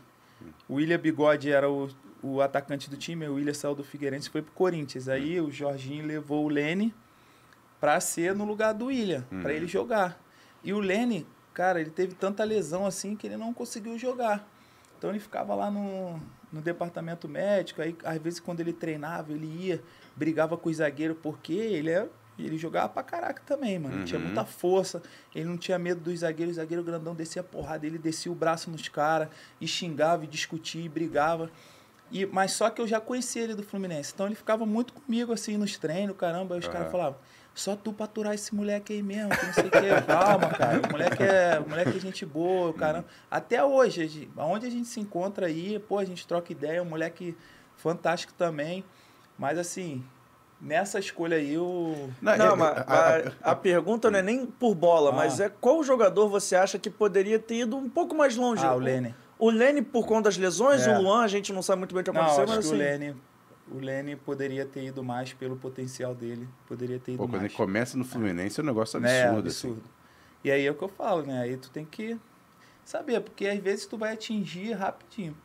O 0.69 0.75
William 0.75 0.99
Bigode 0.99 1.51
era 1.51 1.69
o, 1.69 1.89
o 2.23 2.41
atacante 2.41 2.89
do 2.89 2.95
time, 2.97 3.27
o 3.27 3.35
William 3.35 3.53
saiu 3.53 3.75
do 3.75 3.83
Figueirense 3.83 4.29
foi 4.29 4.41
pro 4.41 4.51
Corinthians. 4.53 5.07
Aí 5.09 5.39
o 5.41 5.51
Jorginho 5.51 6.05
levou 6.05 6.45
o 6.45 6.47
Lene 6.49 6.93
pra 7.79 7.99
ser 7.99 8.33
no 8.33 8.45
lugar 8.45 8.73
do 8.73 8.85
William, 8.85 9.25
Uhum. 9.31 9.41
pra 9.41 9.53
ele 9.53 9.67
jogar. 9.67 10.17
E 10.63 10.71
o 10.73 10.79
Lene, 10.79 11.27
cara, 11.53 11.81
ele 11.81 11.89
teve 11.89 12.15
tanta 12.15 12.43
lesão 12.43 12.85
assim 12.85 13.15
que 13.15 13.27
ele 13.27 13.35
não 13.37 13.53
conseguiu 13.53 13.97
jogar. 13.99 14.47
Então 14.97 15.09
ele 15.09 15.19
ficava 15.19 15.53
lá 15.53 15.69
no, 15.69 16.17
no 16.51 16.61
departamento 16.61 17.27
médico, 17.27 17.81
aí 17.81 17.93
às 18.05 18.17
vezes 18.21 18.39
quando 18.39 18.61
ele 18.61 18.71
treinava, 18.71 19.33
ele 19.33 19.45
ia, 19.45 19.83
brigava 20.15 20.55
com 20.57 20.69
os 20.69 20.77
zagueiros, 20.77 21.17
porque 21.21 21.53
ele 21.53 21.89
é. 21.91 22.07
Ele 22.39 22.57
jogava 22.57 22.89
pra 22.89 23.03
caraca 23.03 23.43
também, 23.45 23.77
mano. 23.77 23.97
Ele 23.97 24.05
Tinha 24.05 24.17
Uhum. 24.19 24.25
muita 24.25 24.43
força, 24.43 25.03
ele 25.35 25.45
não 25.45 25.55
tinha 25.55 25.77
medo 25.77 26.01
dos 26.01 26.21
zagueiros. 26.21 26.55
O 26.55 26.59
zagueiro 26.61 26.83
grandão 26.83 27.13
descia 27.13 27.41
a 27.41 27.45
porrada, 27.45 27.85
ele 27.85 27.99
descia 27.99 28.31
o 28.31 28.33
braço 28.33 28.71
nos 28.71 28.87
caras, 28.89 29.27
e 29.61 29.67
xingava, 29.67 30.23
e 30.23 30.27
discutia, 30.27 30.83
e 30.83 30.89
brigava. 30.89 31.51
E, 32.14 32.26
mas 32.27 32.52
só 32.52 32.69
que 32.69 32.80
eu 32.80 32.88
já 32.88 33.02
conhecia 33.02 33.41
ele 33.41 33.56
do 33.56 33.64
Fluminense. 33.64 34.11
Então 34.14 34.27
ele 34.27 34.35
ficava 34.35 34.65
muito 34.68 34.94
comigo, 34.94 35.34
assim, 35.34 35.57
nos 35.57 35.77
treinos, 35.77 36.15
caramba. 36.15 36.53
Aí 36.53 36.60
os 36.60 36.65
Aham. 36.68 36.73
caras 36.73 36.91
falavam, 36.91 37.15
só 37.56 37.76
tu 37.76 37.91
pra 37.91 38.06
aturar 38.06 38.35
esse 38.35 38.53
moleque 38.53 38.94
aí 38.94 39.02
mesmo, 39.02 39.30
que 39.35 39.45
não 39.48 39.53
sei 39.53 39.64
o 39.65 39.72
que. 39.72 40.02
Calma, 40.06 40.49
cara. 40.49 40.80
O 40.88 40.91
moleque 40.91 41.23
é, 41.23 41.60
o 41.60 41.68
moleque 41.69 41.98
é 41.98 41.99
gente 41.99 42.23
boa, 42.26 42.72
caramba. 42.73 43.07
Até 43.31 43.64
hoje, 43.64 44.03
a 44.03 44.07
gente- 44.07 44.30
aonde 44.38 44.68
a 44.68 44.69
gente 44.69 44.88
se 44.88 44.99
encontra 44.99 45.48
aí, 45.48 45.80
pô, 45.80 45.98
a 45.98 46.06
gente 46.06 46.27
troca 46.27 46.52
ideia, 46.52 46.84
um 46.84 46.85
moleque 46.85 47.35
fantástico 47.77 48.31
também. 48.34 48.84
Mas 49.35 49.57
assim, 49.57 50.03
nessa 50.61 50.99
escolha 50.99 51.38
aí, 51.38 51.57
o. 51.57 52.10
Não, 52.22 52.38
Não, 52.38 52.53
é- 52.53 52.56
mas 52.56 52.77
a- 52.77 53.52
a- 53.52 53.56
pergunta 53.56 54.11
não 54.11 54.19
é 54.19 54.22
nem 54.22 54.45
por 54.45 54.76
bola, 54.76 55.10
Ah. 55.10 55.14
mas 55.14 55.40
é 55.40 55.49
qual 55.49 55.84
jogador 55.84 56.27
você 56.30 56.56
acha 56.56 56.77
que 56.77 56.91
poderia 56.91 57.40
ter 57.40 57.61
ido 57.61 57.76
um 57.76 57.90
pouco 57.90 58.14
mais 58.15 58.35
longe? 58.35 58.64
Ah, 58.64 58.76
o 58.76 58.80
Lene. 58.80 59.15
O 59.39 59.49
Lene 59.49 59.81
por 59.81 60.05
conta 60.05 60.23
das 60.30 60.38
lesões, 60.38 60.85
É. 60.88 60.97
o 60.97 61.01
Luan 61.01 61.23
a 61.23 61.27
gente 61.27 61.51
não 61.51 61.61
sabe 61.61 61.80
muito 61.80 61.93
bem 61.93 62.01
o 62.01 62.03
que 62.05 62.11
Não, 62.11 62.22
aconteceu, 62.22 62.43
acho 62.43 62.55
mas 62.55 62.65
que 62.68 62.73
assim... 62.73 62.81
o 62.81 62.85
Lene. 62.85 63.15
O 63.72 63.77
Lene 63.80 64.15
poderia 64.15 64.65
ter 64.65 64.84
ido 64.85 65.03
mais 65.03 65.34
pelo 65.34 65.55
potencial 65.55 66.14
dele. 66.14 66.47
Poderia 66.68 66.99
ter 66.99 67.14
ido 67.14 67.18
Pô, 67.18 67.23
quando 67.26 67.41
mais. 67.41 67.45
ele 67.45 67.53
começa 67.53 67.97
no 67.97 68.03
Fluminense 68.05 68.60
é 68.60 68.64
um 68.64 68.65
negócio 68.65 68.97
absurdo. 68.97 69.47
assim. 69.47 69.68
absurdo. 69.69 69.84
E 70.43 70.51
aí 70.51 70.65
é 70.65 70.72
o 70.72 70.76
que 70.76 70.84
eu 70.84 70.89
falo, 70.89 71.23
né? 71.23 71.41
Aí 71.41 71.55
tu 71.57 71.69
tem 71.72 71.85
que 71.85 72.18
saber, 72.84 73.22
porque 73.22 73.47
às 73.47 73.60
vezes 73.60 73.85
tu 73.85 73.97
vai 73.97 74.14
atingir 74.14 74.73
rapidinho. 74.73 75.35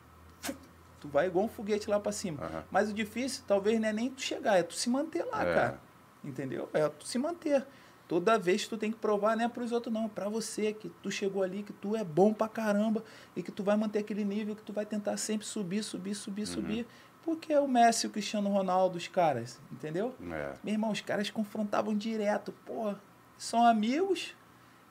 Tu 1.01 1.06
vai 1.09 1.27
igual 1.28 1.44
um 1.44 1.48
foguete 1.48 1.89
lá 1.89 2.01
pra 2.01 2.10
cima. 2.10 2.43
Aham. 2.44 2.65
Mas 2.73 2.90
o 2.90 2.93
difícil, 2.93 3.44
talvez, 3.47 3.81
não 3.81 3.89
é 3.89 3.93
nem 3.93 4.10
tu 4.10 4.20
chegar, 4.20 4.59
é 4.59 4.65
tu 4.65 4.74
se 4.74 4.90
manter 4.90 5.23
lá, 5.24 5.43
É. 5.47 5.55
cara. 5.55 5.81
Entendeu? 6.24 6.69
É 6.73 6.89
tu 6.89 7.06
se 7.06 7.16
manter. 7.19 7.65
Toda 8.09 8.39
vez 8.39 8.66
tu 8.66 8.78
tem 8.78 8.90
que 8.90 8.97
provar, 8.97 9.36
não 9.36 9.44
é 9.44 9.48
pros 9.48 9.70
outros, 9.70 9.93
não. 9.93 10.06
É 10.06 10.09
pra 10.09 10.28
você, 10.30 10.72
que 10.72 10.89
tu 11.02 11.10
chegou 11.10 11.43
ali, 11.43 11.62
que 11.62 11.74
tu 11.74 11.94
é 11.94 12.02
bom 12.02 12.32
pra 12.32 12.48
caramba 12.48 13.05
e 13.36 13.43
que 13.43 13.52
tu 13.52 13.62
vai 13.62 13.76
manter 13.76 13.98
aquele 13.98 14.24
nível, 14.24 14.56
que 14.56 14.62
tu 14.62 14.72
vai 14.72 14.86
tentar 14.86 15.16
sempre 15.18 15.47
subir, 15.47 15.82
subir, 15.85 16.14
subir, 16.14 16.40
Uhum. 16.43 16.47
subir. 16.47 16.86
Porque 17.22 17.52
é 17.52 17.60
o 17.60 17.68
Messi, 17.68 18.06
o 18.06 18.10
Cristiano 18.10 18.48
Ronaldo, 18.48 18.97
os 18.97 19.06
caras, 19.09 19.60
entendeu? 19.70 20.14
É. 20.32 20.55
Meu 20.64 20.72
irmão, 20.72 20.90
os 20.90 21.02
caras 21.02 21.28
confrontavam 21.28 21.94
direto, 21.94 22.51
porra. 22.64 22.98
São 23.36 23.62
amigos, 23.66 24.35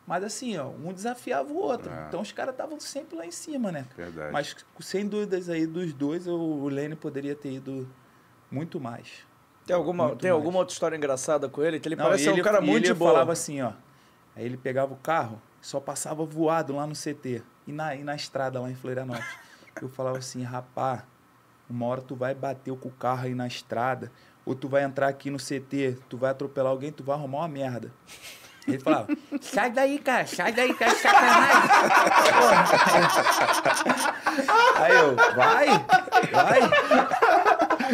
mas 0.06 0.24
assim, 0.24 0.56
ó, 0.58 0.68
um 0.70 0.94
desafiava 0.94 1.52
o 1.52 1.56
outro. 1.58 1.92
É. 1.92 2.06
Então 2.08 2.22
os 2.22 2.32
caras 2.32 2.54
estavam 2.54 2.80
sempre 2.80 3.18
lá 3.18 3.26
em 3.26 3.32
cima, 3.32 3.72
né? 3.72 3.88
Verdade. 3.98 4.32
Mas 4.32 4.56
sem 4.80 5.08
dúvidas 5.08 5.50
aí 5.50 5.66
dos 5.66 5.92
dois, 5.92 6.28
o- 6.28 6.36
o 6.38 6.70
Lene 6.70 6.96
poderia 6.96 7.36
ter 7.36 7.54
ido 7.54 7.90
muito 8.52 8.80
mais. 8.80 9.26
Tem 9.68 9.76
alguma, 9.76 10.08
Muito 10.08 10.22
tem 10.22 10.32
mais. 10.32 10.42
alguma 10.42 10.60
outra 10.60 10.74
história 10.74 10.96
engraçada 10.96 11.48
com 11.50 11.62
ele? 11.62 11.80
Que 11.80 11.88
ele 11.90 11.96
Não, 11.98 12.06
parece 12.06 12.24
ser 12.24 12.32
um 12.32 12.42
cara 12.42 12.62
muito 12.62 12.86
ele 12.86 12.94
boa. 12.94 13.12
falava 13.12 13.34
assim, 13.34 13.62
ó. 13.62 13.74
Aí 14.36 14.46
ele 14.46 14.56
pegava 14.58 14.94
o 14.94 14.98
carro, 14.98 15.42
só 15.62 15.80
passava 15.80 16.24
voado 16.26 16.74
lá 16.76 16.88
no 16.88 16.94
CT 16.96 17.44
e 17.68 17.72
na, 17.74 17.94
e 17.94 18.02
na 18.04 18.16
estrada 18.16 18.60
lá 18.62 18.70
em 18.72 18.76
Florianópolis. 18.76 19.28
Eu 19.82 19.90
falava 19.90 20.18
assim, 20.18 20.42
rapá, 20.42 21.04
uma 21.70 21.86
hora 21.86 22.02
tu 22.02 22.16
vai 22.16 22.34
bater 22.34 22.74
com 22.78 22.88
o 22.88 22.92
carro 22.92 23.26
aí 23.26 23.36
na 23.36 23.46
estrada, 23.46 24.10
ou 24.46 24.56
tu 24.56 24.70
vai 24.70 24.84
entrar 24.84 25.10
aqui 25.10 25.30
no 25.30 25.38
CT, 25.38 25.98
tu 26.08 26.18
vai 26.18 26.32
atropelar 26.32 26.72
alguém, 26.72 26.92
tu 26.92 27.04
vai 27.04 27.16
arrumar 27.18 27.40
uma 27.40 27.48
merda. 27.50 27.92
Ele 28.66 28.80
falava, 28.80 29.08
sai 29.42 29.70
daí, 29.72 30.00
cara, 30.00 30.26
sai 30.28 30.52
daí, 30.54 30.74
cara, 30.74 30.92
sacanagem. 30.96 31.70
Aí 34.76 34.94
eu, 34.96 35.16
vai, 35.36 35.68
vai. 36.32 36.62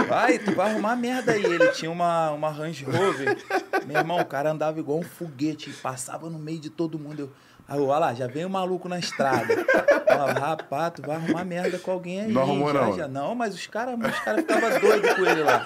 Vai, 0.07 0.40
tu 0.40 0.53
vai 0.53 0.72
arrumar 0.72 0.95
merda 0.95 1.32
aí. 1.34 1.44
Ele 1.44 1.68
tinha 1.70 1.91
uma, 1.91 2.32
uma 2.32 2.49
Range 2.49 2.84
Rover. 2.86 3.38
Meu 3.86 3.98
irmão, 3.98 4.20
o 4.20 4.26
cara 4.26 4.52
andava 4.52 4.80
igual 4.80 4.99
um 4.99 5.03
foguete, 5.03 5.70
passava 5.72 6.30
no 6.30 6.40
meio 6.40 6.60
de 6.60 6.70
todo 6.70 6.99
mundo. 6.99 7.20
Eu, 7.22 7.32
aí 7.68 7.80
olha 7.80 7.99
lá, 7.99 8.14
já 8.14 8.28
veio 8.28 8.48
um 8.48 8.52
maluco 8.52 8.88
na 8.90 8.99
estrada. 8.99 9.65
Falava, 10.07 10.40
rapaz, 10.40 10.94
tu 10.95 11.02
vai 11.02 11.15
arrumar 11.15 11.44
merda 11.45 11.78
com 11.80 11.91
alguém 11.91 12.22
aí. 12.22 12.32
Não 12.32 12.41
arrumou, 12.41 12.74
já, 12.74 12.82
não. 12.82 12.98
Já. 12.98 13.07
Não, 13.07 13.36
mas 13.36 13.53
os 13.53 13.68
caras 13.68 13.95
os 13.99 14.20
cara 14.20 14.38
ficavam 14.40 14.80
doidos 14.80 15.14
com 15.14 15.26
ele 15.26 15.44
lá. 15.44 15.65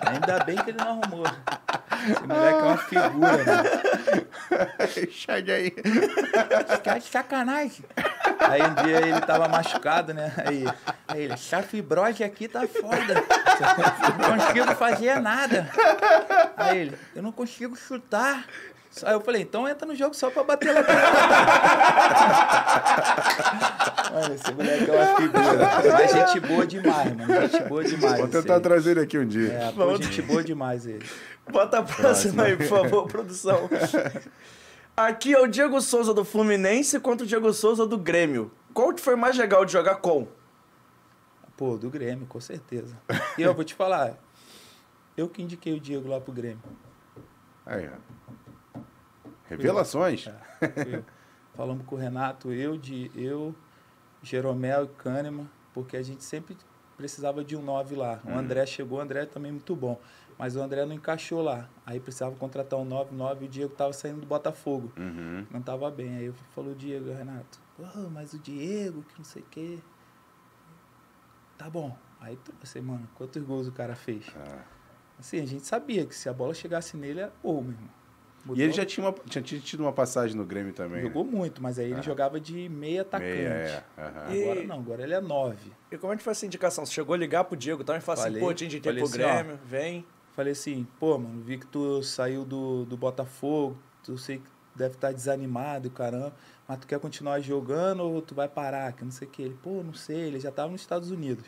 Ainda 0.00 0.44
bem 0.44 0.56
que 0.56 0.70
ele 0.70 0.78
não 0.78 1.00
arrumou. 1.00 1.24
Esse 2.08 2.22
moleque 2.26 2.58
é 2.58 2.62
uma 2.62 2.76
figura, 2.78 3.10
mano. 3.14 3.44
Sai 5.26 5.42
daí. 5.42 5.70
Tá 6.82 6.98
de 6.98 7.04
sacanagem. 7.04 7.84
Aí 8.38 8.62
um 8.62 8.74
dia 8.84 9.00
ele 9.06 9.20
tava 9.20 9.48
machucado, 9.48 10.14
né? 10.14 10.32
Aí, 10.46 10.64
aí 11.06 11.22
ele, 11.22 11.34
essa 11.34 11.62
fibrose 11.62 12.24
aqui 12.24 12.48
tá 12.48 12.66
foda. 12.66 13.14
Não 14.18 14.38
consigo 14.38 14.74
fazer 14.74 15.20
nada. 15.20 15.70
Aí 16.56 16.78
ele, 16.78 16.98
eu 17.14 17.22
não 17.22 17.32
consigo 17.32 17.76
chutar. 17.76 18.44
Aí 19.04 19.12
eu 19.12 19.20
falei, 19.20 19.42
então 19.42 19.68
entra 19.68 19.86
no 19.86 19.94
jogo 19.94 20.14
só 20.14 20.30
pra 20.30 20.42
bater 20.42 20.74
lá. 20.74 20.82
Mano, 24.12 24.34
esse 24.34 24.52
moleque 24.52 24.90
é 24.90 24.92
uma 24.92 25.16
figura. 25.16 25.92
Mas 25.92 26.12
gente 26.12 26.40
boa 26.40 26.66
demais, 26.66 27.16
mano. 27.16 27.48
Gente 27.48 27.68
boa 27.68 27.84
demais. 27.84 28.18
Vou 28.18 28.28
tentar 28.28 28.56
aí. 28.56 28.60
trazer 28.60 28.90
ele 28.90 29.00
aqui 29.00 29.18
um 29.18 29.26
dia. 29.26 29.52
É, 29.52 29.72
pô, 29.72 29.96
gente 29.96 30.22
boa 30.22 30.42
demais 30.42 30.84
ele. 30.84 31.06
Bota 31.50 31.78
a 31.78 31.82
próxima 31.82 32.44
aí, 32.44 32.56
por 32.56 32.66
favor, 32.66 33.06
produção. 33.06 33.68
Aqui 34.96 35.32
é 35.32 35.40
o 35.40 35.46
Diego 35.46 35.80
Souza 35.80 36.12
do 36.12 36.24
Fluminense 36.24 36.98
contra 36.98 37.24
o 37.24 37.28
Diego 37.28 37.52
Souza 37.52 37.86
do 37.86 37.96
Grêmio. 37.96 38.50
Qual 38.74 38.92
que 38.92 39.00
foi 39.00 39.16
mais 39.16 39.36
legal 39.36 39.64
de 39.64 39.72
jogar 39.72 39.96
com? 39.96 40.26
Pô, 41.56 41.76
do 41.76 41.88
Grêmio, 41.88 42.26
com 42.26 42.40
certeza. 42.40 42.96
E 43.38 43.42
eu 43.42 43.54
vou 43.54 43.64
te 43.64 43.74
falar, 43.74 44.14
eu 45.16 45.28
que 45.28 45.42
indiquei 45.42 45.72
o 45.72 45.80
Diego 45.80 46.08
lá 46.08 46.20
pro 46.20 46.32
Grêmio. 46.32 46.60
Aí, 47.64 47.86
ó. 47.86 48.10
Revelações. 49.56 50.26
É. 50.26 51.02
Falamos 51.54 51.84
com 51.86 51.96
o 51.96 51.98
Renato, 51.98 52.52
eu, 52.52 52.76
de, 52.76 53.10
eu, 53.14 53.54
Jeromel 54.22 54.84
e 54.84 54.88
Kahneman, 54.88 55.48
porque 55.74 55.96
a 55.96 56.02
gente 56.02 56.22
sempre 56.24 56.56
precisava 56.96 57.44
de 57.44 57.56
um 57.56 57.62
9 57.62 57.96
lá. 57.96 58.20
O 58.24 58.30
André 58.30 58.64
chegou, 58.66 58.98
o 58.98 59.00
André 59.00 59.26
também 59.26 59.50
muito 59.50 59.74
bom. 59.74 59.98
Mas 60.38 60.56
o 60.56 60.60
André 60.62 60.86
não 60.86 60.94
encaixou 60.94 61.42
lá. 61.42 61.68
Aí 61.84 62.00
precisava 62.00 62.34
contratar 62.36 62.78
um 62.78 62.84
9, 62.84 63.14
9 63.14 63.44
e 63.44 63.48
o 63.48 63.50
Diego 63.50 63.74
tava 63.74 63.92
saindo 63.92 64.20
do 64.20 64.26
Botafogo. 64.26 64.90
Uhum. 64.96 65.46
Não 65.50 65.60
tava 65.60 65.90
bem. 65.90 66.16
Aí 66.16 66.26
eu 66.26 66.34
falou 66.54 66.72
o 66.72 66.74
Diego, 66.74 67.12
Renato, 67.12 67.60
Pô, 67.76 67.84
mas 68.10 68.32
o 68.32 68.38
Diego, 68.38 69.02
que 69.02 69.18
não 69.18 69.24
sei 69.24 69.42
o 69.42 69.46
quê. 69.50 69.78
Tá 71.58 71.68
bom. 71.68 71.96
Aí 72.20 72.36
trouxe, 72.36 72.80
mano, 72.80 73.08
quantos 73.14 73.42
gols 73.42 73.66
o 73.66 73.72
cara 73.72 73.94
fez? 73.94 74.26
Ah, 74.36 74.64
Assim, 75.18 75.40
a 75.40 75.46
gente 75.46 75.66
sabia 75.66 76.06
que 76.06 76.14
se 76.14 76.28
a 76.30 76.32
bola 76.32 76.54
chegasse 76.54 76.96
nele 76.96 77.20
era 77.20 77.32
gol, 77.42 77.60
meu 77.62 77.72
irmão. 77.72 77.99
E 78.54 78.62
ele 78.62 78.72
já 78.72 78.86
tinha, 78.86 79.06
uma, 79.06 79.12
tinha 79.12 79.60
tido 79.60 79.80
uma 79.80 79.92
passagem 79.92 80.36
no 80.36 80.44
Grêmio 80.44 80.72
também. 80.72 81.02
Jogou 81.02 81.24
né? 81.24 81.30
muito, 81.30 81.62
mas 81.62 81.78
aí 81.78 81.90
ele 81.90 82.02
jogava 82.02 82.40
de 82.40 82.68
meia 82.68 83.02
atacante. 83.02 83.30
Meia, 83.32 83.84
é. 83.96 84.00
aham. 84.00 84.34
E- 84.34 84.42
Agora 84.42 84.62
não, 84.64 84.76
agora 84.76 85.02
ele 85.02 85.14
é 85.14 85.20
nove. 85.20 85.72
E 85.90 85.98
como 85.98 86.12
é 86.12 86.16
que 86.16 86.22
foi 86.22 86.30
essa 86.32 86.46
indicação? 86.46 86.86
Você 86.86 86.92
chegou 86.92 87.14
a 87.14 87.18
ligar 87.18 87.44
pro 87.44 87.56
Diego 87.56 87.84
também 87.84 88.00
e 88.00 88.02
falou 88.04 88.24
assim, 88.24 88.38
pô, 88.38 88.54
te 88.54 88.64
indiquei 88.64 88.92
falei 88.92 89.02
pro 89.02 89.08
assim, 89.12 89.22
ó. 89.22 89.34
Grêmio, 89.42 89.58
vem. 89.64 90.06
Falei 90.34 90.52
assim, 90.52 90.86
pô, 90.98 91.18
mano, 91.18 91.42
vi 91.42 91.58
que 91.58 91.66
tu 91.66 92.02
saiu 92.02 92.44
do, 92.44 92.84
do 92.86 92.96
Botafogo, 92.96 93.76
tu 94.02 94.16
sei 94.16 94.38
que 94.38 94.44
deve 94.74 94.94
estar 94.94 95.12
desanimado, 95.12 95.90
caramba, 95.90 96.32
mas 96.66 96.78
tu 96.78 96.86
quer 96.86 96.98
continuar 96.98 97.40
jogando 97.40 98.02
ou 98.04 98.22
tu 98.22 98.34
vai 98.34 98.48
parar, 98.48 98.92
que 98.92 99.04
não 99.04 99.10
sei 99.10 99.28
o 99.28 99.30
que. 99.30 99.42
Ele, 99.42 99.58
pô, 99.62 99.82
não 99.82 99.92
sei, 99.92 100.16
ele 100.16 100.40
já 100.40 100.50
tava 100.50 100.70
nos 100.70 100.80
Estados 100.80 101.10
Unidos. 101.10 101.44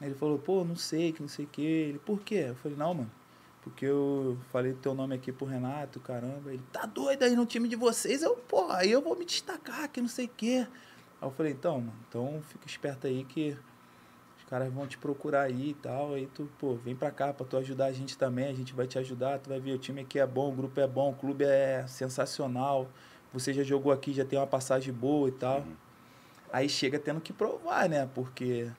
Aí 0.00 0.08
ele 0.08 0.14
falou, 0.16 0.38
pô, 0.38 0.64
não 0.64 0.76
sei, 0.76 1.12
que 1.12 1.20
não 1.20 1.28
sei 1.28 1.44
o 1.44 1.48
que. 1.48 1.62
Ele, 1.62 1.98
por 1.98 2.20
quê? 2.20 2.46
Eu 2.48 2.56
falei, 2.56 2.76
não, 2.76 2.92
mano, 2.94 3.10
porque 3.66 3.84
eu 3.84 4.38
falei 4.52 4.74
teu 4.74 4.94
nome 4.94 5.16
aqui 5.16 5.32
pro 5.32 5.44
Renato, 5.44 5.98
caramba. 5.98 6.52
Ele, 6.52 6.62
tá 6.72 6.86
doido 6.86 7.24
aí 7.24 7.34
no 7.34 7.44
time 7.44 7.68
de 7.68 7.74
vocês? 7.74 8.22
Eu, 8.22 8.36
pô, 8.36 8.70
aí 8.70 8.92
eu 8.92 9.02
vou 9.02 9.18
me 9.18 9.24
destacar, 9.24 9.88
que 9.88 10.00
não 10.00 10.06
sei 10.06 10.26
o 10.26 10.28
que. 10.28 10.58
Aí 10.58 10.66
eu 11.20 11.32
falei, 11.32 11.50
então, 11.50 11.80
mano, 11.80 11.92
então 12.08 12.40
fica 12.48 12.64
esperto 12.64 13.08
aí 13.08 13.24
que 13.24 13.58
os 14.38 14.44
caras 14.44 14.72
vão 14.72 14.86
te 14.86 14.96
procurar 14.96 15.42
aí 15.42 15.70
e 15.70 15.74
tal. 15.74 16.14
Aí 16.14 16.28
tu, 16.28 16.48
pô, 16.60 16.76
vem 16.76 16.94
pra 16.94 17.10
cá 17.10 17.34
pra 17.34 17.44
tu 17.44 17.56
ajudar 17.56 17.86
a 17.86 17.92
gente 17.92 18.16
também. 18.16 18.46
A 18.46 18.54
gente 18.54 18.72
vai 18.72 18.86
te 18.86 19.00
ajudar. 19.00 19.40
Tu 19.40 19.50
vai 19.50 19.58
ver, 19.58 19.72
o 19.72 19.78
time 19.78 20.02
aqui 20.02 20.20
é 20.20 20.26
bom, 20.28 20.52
o 20.52 20.54
grupo 20.54 20.78
é 20.78 20.86
bom, 20.86 21.10
o 21.10 21.14
clube 21.14 21.44
é 21.44 21.84
sensacional. 21.88 22.88
Você 23.32 23.52
já 23.52 23.64
jogou 23.64 23.90
aqui, 23.90 24.12
já 24.12 24.24
tem 24.24 24.38
uma 24.38 24.46
passagem 24.46 24.94
boa 24.94 25.28
e 25.28 25.32
tal. 25.32 25.64
Aí 26.52 26.68
chega 26.68 27.00
tendo 27.00 27.20
que 27.20 27.32
provar, 27.32 27.88
né? 27.88 28.08
Porque 28.14 28.70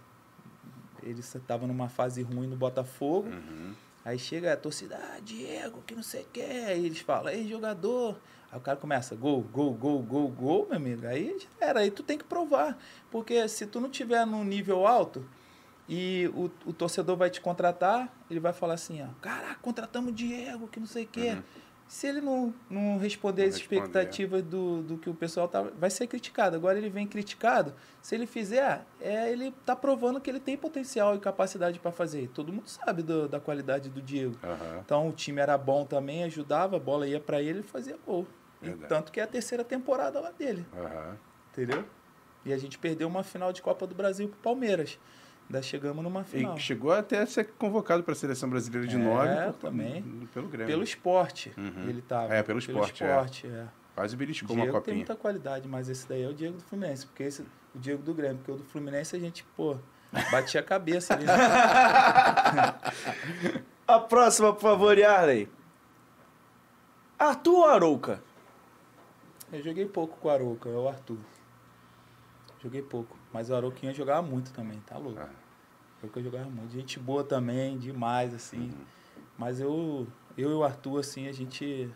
ele 1.03 1.19
estava 1.19 1.68
numa 1.68 1.89
fase 1.89 2.22
ruim 2.23 2.47
no 2.47 2.55
Botafogo. 2.55 3.27
Uhum. 3.27 3.73
Aí 4.08 4.18
chega 4.18 4.54
a 4.54 4.56
torcida, 4.56 4.98
ah, 4.98 5.20
Diego, 5.20 5.84
que 5.86 5.94
não 5.94 6.02
sei 6.02 6.22
o 6.22 6.28
que. 6.32 6.40
Aí 6.40 6.86
eles 6.86 7.00
falam, 7.00 7.28
ei, 7.28 7.46
jogador. 7.46 8.18
Aí 8.50 8.58
o 8.58 8.62
cara 8.62 8.78
começa, 8.78 9.14
gol, 9.18 9.42
gol, 9.42 9.74
gol, 9.74 10.02
gol, 10.02 10.30
gol, 10.30 10.66
meu 10.66 10.78
amigo. 10.78 11.06
Aí 11.06 11.38
era, 11.60 11.82
aí 11.82 11.92
tu 11.92 12.02
tem 12.02 12.18
que 12.18 12.24
provar. 12.24 12.78
Porque 13.12 13.46
se 13.50 13.68
tu 13.68 13.82
não 13.82 13.90
tiver 13.90 14.26
num 14.26 14.46
nível 14.46 14.88
alto 14.88 15.28
e 15.90 16.32
o, 16.34 16.50
o 16.66 16.72
torcedor 16.72 17.18
vai 17.18 17.30
te 17.30 17.42
contratar, 17.42 18.10
ele 18.32 18.40
vai 18.40 18.54
falar 18.54 18.76
assim, 18.76 19.04
ó, 19.04 19.08
caraca, 19.20 19.60
contratamos 19.62 20.12
o 20.12 20.16
Diego, 20.16 20.70
que 20.70 20.80
não 20.80 20.88
sei 20.88 21.04
o 21.04 21.08
quê. 21.08 21.32
Uhum. 21.32 21.44
Se 21.88 22.05
ele 22.05 22.19
não, 22.19 22.53
não 22.69 22.97
responder 22.97 23.43
Não 23.43 23.49
as 23.49 23.55
responder. 23.55 23.76
expectativas 23.81 24.43
do, 24.43 24.81
do 24.84 24.97
que 24.97 25.09
o 25.09 25.14
pessoal 25.14 25.47
tá, 25.47 25.61
vai 25.61 25.89
ser 25.89 26.05
criticado. 26.07 26.55
Agora 26.57 26.77
ele 26.77 26.89
vem 26.89 27.07
criticado. 27.07 27.73
Se 28.01 28.14
ele 28.14 28.26
fizer, 28.27 28.85
é, 28.99 29.31
ele 29.31 29.53
tá 29.65 29.73
provando 29.76 30.19
que 30.19 30.30
ele 30.30 30.39
tem 30.39 30.57
potencial 30.57 31.15
e 31.15 31.19
capacidade 31.19 31.80
para 31.80 31.91
fazer. 31.91 32.27
Todo 32.34 32.51
mundo 32.51 32.68
sabe 32.68 33.01
do- 33.01 33.30
da 33.30 33.39
qualidade 33.39 33.89
do 33.89 34.01
Diego. 34.01 34.35
Aham. 34.43 34.81
Então 34.84 35.07
o 35.07 35.14
time 35.14 35.39
era 35.39 35.57
bom 35.57 35.85
também, 35.85 36.23
ajudava, 36.26 36.76
a 36.76 36.80
bola 36.80 37.07
ia 37.07 37.19
para 37.22 37.41
ele 37.41 37.59
e 37.61 37.64
fazia 37.64 37.97
gol. 38.05 38.27
Tanto 38.89 39.11
que 39.11 39.19
é 39.19 39.23
a 39.23 39.27
terceira 39.27 39.64
temporada 39.64 40.19
lá 40.19 40.31
dele, 40.31 40.65
Aham. 40.76 41.15
entendeu? 41.51 41.85
E 42.43 42.51
a 42.51 42.57
gente 42.57 42.77
perdeu 42.77 43.07
uma 43.07 43.23
final 43.23 43.53
de 43.53 43.61
Copa 43.61 43.85
do 43.88 43.93
Brasil 43.95 44.27
pro 44.27 44.39
Palmeiras. 44.39 44.99
Ainda 45.49 45.61
chegamos 45.61 46.03
numa 46.03 46.24
final. 46.26 46.57
E 46.57 46.60
chegou 46.60 46.91
até 46.91 47.19
a 47.22 47.26
ser 47.26 47.45
convocado 47.57 48.03
para 48.03 48.11
a 48.11 48.15
seleção 48.15 48.49
brasileira 48.49 48.86
de 48.86 48.95
É, 48.95 48.99
nove 48.99 49.53
também. 49.60 50.02
pelo 50.34 50.48
Grêmio. 50.49 50.68
Pelo 50.68 50.84
esporte, 50.84 51.53
Uhum. 51.57 51.88
ele 51.90 52.02
tava. 52.02 52.34
É, 52.36 52.44
pelo 52.44 52.60
esporte, 52.60 53.03
é. 53.03 53.07
esporte, 53.07 53.48
é. 53.48 53.65
Quase 53.95 54.14
O 54.15 54.18
beliscou 54.18 54.56
uma 54.56 54.64
Diego 54.64 54.74
tem 54.74 54.80
copinha. 54.82 54.95
muita 54.98 55.15
qualidade, 55.15 55.68
mas 55.68 55.88
esse 55.90 56.07
daí 56.07 56.22
é 56.24 56.28
o 56.28 56.34
Diego 56.34 56.57
do 56.57 56.64
Fluminense. 56.64 57.06
Porque 57.07 57.24
esse, 57.24 57.41
o 57.74 57.80
Diego 57.80 58.03
do 58.03 58.14
Grêmio, 58.14 58.38
porque 58.38 58.52
o 58.52 58.56
do 58.57 58.64
Fluminense 58.65 59.15
a 59.15 59.19
gente, 59.19 59.44
pô, 59.56 59.78
batia 60.30 60.60
a 60.61 60.64
cabeça 60.64 61.14
ali. 61.15 61.26
A 63.88 63.99
próxima, 63.99 64.52
por 64.53 64.61
favor, 64.61 64.98
Yarley. 64.98 65.49
Arthur 67.18 67.64
Arouca. 67.69 68.22
Eu 69.52 69.64
joguei 69.64 69.86
pouco 69.86 70.18
com 70.18 70.28
o 70.28 70.32
Arouca, 70.32 70.69
é 70.69 70.74
o 70.74 70.88
Arthur. 70.90 71.18
Joguei 72.61 72.82
pouco. 72.82 73.16
Mas 73.38 73.51
o 73.51 73.55
Arouquinha 73.55 73.93
jogava 73.93 74.23
muito 74.23 74.51
também, 74.51 74.80
tá 74.80 74.97
louco. 74.97 75.19
Ah. 75.19 75.30
Arouca 75.99 76.23
jogava 76.23 76.49
muito. 76.49 76.73
Gente 76.73 76.97
boa 76.97 77.23
também, 77.23 77.77
demais, 77.77 78.34
assim. 78.34 78.61
Uhum. 78.61 78.85
Mas 79.38 79.59
eu, 79.59 80.07
eu 80.35 80.49
e 80.49 80.53
o 80.55 80.64
Arthur, 80.64 81.01
assim, 81.01 81.27
a 81.27 81.31
gente. 81.31 81.88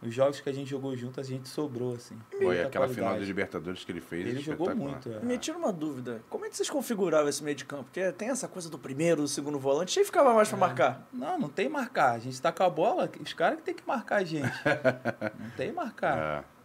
Os 0.00 0.14
jogos 0.14 0.40
que 0.40 0.48
a 0.48 0.52
gente 0.54 0.70
jogou 0.70 0.96
junto, 0.96 1.20
a 1.20 1.22
gente 1.22 1.46
sobrou, 1.46 1.92
assim. 1.92 2.18
Foi 2.30 2.46
Muita 2.46 2.68
aquela 2.68 2.88
final 2.88 3.12
da 3.12 3.20
Libertadores 3.20 3.84
que 3.84 3.92
ele 3.92 4.00
fez. 4.00 4.26
Ele 4.26 4.40
jogou 4.40 4.74
muito, 4.74 5.10
é. 5.10 5.20
Me 5.20 5.36
tira 5.36 5.58
uma 5.58 5.74
dúvida. 5.74 6.22
Como 6.30 6.46
é 6.46 6.48
que 6.48 6.56
vocês 6.56 6.70
configuravam 6.70 7.28
esse 7.28 7.44
meio 7.44 7.56
de 7.56 7.66
campo? 7.66 7.84
Porque 7.84 8.10
tem 8.12 8.30
essa 8.30 8.48
coisa 8.48 8.70
do 8.70 8.78
primeiro, 8.78 9.20
do 9.20 9.28
segundo 9.28 9.58
volante. 9.58 9.92
Quem 9.92 10.06
ficava 10.06 10.32
mais 10.32 10.48
pra 10.48 10.56
marcar? 10.56 11.06
Não, 11.12 11.38
não 11.38 11.50
tem 11.50 11.68
marcar. 11.68 12.12
A 12.12 12.18
gente 12.18 12.40
tá 12.40 12.50
com 12.50 12.62
a 12.62 12.70
bola, 12.70 13.10
os 13.20 13.34
caras 13.34 13.58
que 13.58 13.62
tem 13.62 13.74
que 13.74 13.86
marcar 13.86 14.16
a 14.16 14.24
gente. 14.24 14.50
não 15.38 15.50
tem 15.50 15.70
marcar. 15.70 16.18
Ah. 16.18 16.55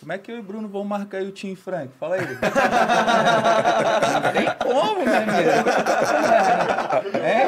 Como 0.00 0.12
é 0.12 0.18
que 0.18 0.30
eu 0.30 0.36
e 0.36 0.40
o 0.40 0.42
Bruno 0.42 0.68
vão 0.68 0.84
marcar 0.84 1.18
aí 1.18 1.26
o 1.26 1.32
Tim 1.32 1.56
Frank? 1.56 1.92
Fala 1.98 2.14
aí. 2.14 2.20
não 4.22 4.32
tem 4.32 4.46
como, 4.58 5.04
meu 5.04 5.16
amigo. 5.16 5.50
É? 7.18 7.42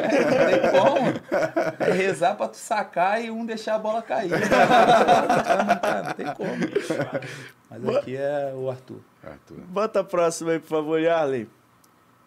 É, 0.00 0.24
não 0.24 0.46
tem 0.46 0.60
como. 0.70 1.12
É 1.80 1.92
rezar 1.92 2.36
pra 2.36 2.48
tu 2.48 2.56
sacar 2.56 3.22
e 3.22 3.30
um 3.30 3.44
deixar 3.44 3.74
a 3.74 3.78
bola 3.78 4.00
cair. 4.00 4.30
Não, 4.30 6.04
não 6.04 6.12
tem 6.14 6.26
como. 6.34 6.54
Mas 7.68 7.96
aqui 7.96 8.16
é 8.16 8.52
o 8.54 8.70
Arthur. 8.70 9.00
Arthur. 9.24 9.56
Bota 9.68 10.00
a 10.00 10.04
próxima 10.04 10.52
aí, 10.52 10.60
por 10.60 10.68
favor, 10.68 11.00
Yarley. 11.00 11.48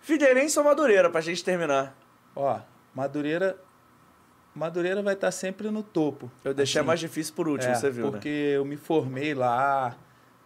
Figueirense 0.02 0.60
ou 0.60 0.66
Madureira, 0.66 1.10
pra 1.10 1.22
gente 1.22 1.44
terminar? 1.44 1.96
Ó, 2.36 2.60
Madureira. 2.94 3.56
Madureira 4.56 5.02
vai 5.02 5.14
estar 5.16 5.32
sempre 5.32 5.70
no 5.72 5.82
topo. 5.82 6.32
Eu 6.44 6.54
deixei 6.54 6.80
Assim, 6.80 6.88
mais 6.88 7.00
difícil 7.00 7.34
por 7.34 7.48
último, 7.48 7.72
É, 7.72 7.76
você 7.76 7.90
viu, 7.90 8.12
Porque 8.12 8.30
né? 8.30 8.58
eu 8.58 8.66
me 8.66 8.78
formei 8.78 9.34
lá. 9.34 9.96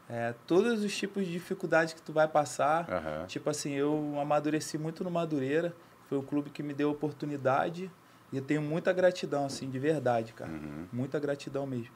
É, 0.09 0.33
todos 0.45 0.83
os 0.83 0.95
tipos 0.95 1.25
de 1.25 1.31
dificuldades 1.33 1.93
que 1.93 2.01
tu 2.01 2.13
vai 2.13 2.27
passar. 2.27 2.89
Aham. 2.89 3.25
Tipo 3.27 3.49
assim, 3.49 3.73
eu 3.73 4.15
amadureci 4.21 4.77
muito 4.77 5.03
no 5.03 5.11
Madureira. 5.11 5.75
Foi 6.07 6.17
o 6.17 6.23
clube 6.23 6.49
que 6.49 6.63
me 6.63 6.73
deu 6.73 6.89
oportunidade. 6.89 7.91
E 8.31 8.37
eu 8.37 8.41
tenho 8.43 8.61
muita 8.61 8.93
gratidão, 8.93 9.45
assim, 9.45 9.69
de 9.69 9.77
verdade, 9.79 10.31
cara. 10.33 10.51
Uhum. 10.51 10.85
Muita 10.93 11.19
gratidão 11.19 11.65
mesmo. 11.67 11.91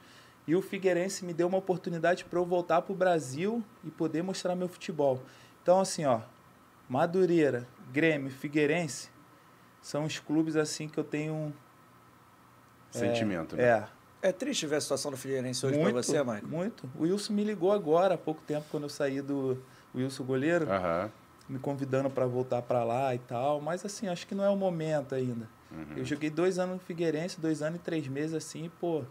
E 0.46 0.54
o 0.54 0.60
Figueirense 0.60 1.24
me 1.24 1.32
deu 1.32 1.46
uma 1.46 1.58
oportunidade 1.58 2.24
para 2.24 2.38
eu 2.38 2.44
voltar 2.44 2.82
pro 2.82 2.94
Brasil 2.94 3.62
e 3.84 3.90
poder 3.90 4.22
mostrar 4.22 4.54
meu 4.56 4.68
futebol. 4.68 5.22
Então, 5.62 5.80
assim, 5.80 6.04
ó, 6.04 6.20
Madureira, 6.88 7.66
Grêmio, 7.92 8.30
Figueirense 8.30 9.08
são 9.80 10.04
os 10.04 10.18
clubes, 10.18 10.56
assim, 10.56 10.88
que 10.88 10.98
eu 10.98 11.04
tenho. 11.04 11.52
Sentimento, 12.98 13.56
né? 13.56 13.62
É, 13.64 13.84
É 14.28 14.32
triste 14.32 14.66
ver 14.66 14.76
a 14.76 14.80
situação 14.80 15.10
do 15.10 15.16
Figueirense 15.16 15.64
hoje 15.66 15.78
pra 15.80 15.90
você, 15.90 16.22
Maicon. 16.22 16.46
Muito. 16.46 16.88
O 16.96 17.02
Wilson 17.02 17.32
me 17.32 17.42
ligou 17.42 17.72
agora, 17.72 18.14
há 18.14 18.18
pouco 18.18 18.40
tempo, 18.42 18.66
quando 18.70 18.84
eu 18.84 18.88
saí 18.88 19.20
do 19.20 19.60
Wilson 19.94 20.24
goleiro, 20.24 20.70
Aham. 20.70 21.10
me 21.48 21.58
convidando 21.58 22.08
para 22.08 22.24
voltar 22.26 22.62
para 22.62 22.84
lá 22.84 23.14
e 23.14 23.18
tal. 23.18 23.60
Mas 23.60 23.84
assim, 23.84 24.06
acho 24.08 24.26
que 24.26 24.34
não 24.34 24.44
é 24.44 24.48
o 24.48 24.56
momento 24.56 25.14
ainda. 25.14 25.48
Uhum. 25.72 25.96
Eu 25.96 26.04
joguei 26.04 26.30
dois 26.30 26.58
anos 26.58 26.74
no 26.74 26.80
Figueirense, 26.80 27.40
dois 27.40 27.62
anos 27.62 27.80
e 27.80 27.82
três 27.82 28.06
meses 28.06 28.34
assim, 28.34 28.70
pô. 28.80 29.02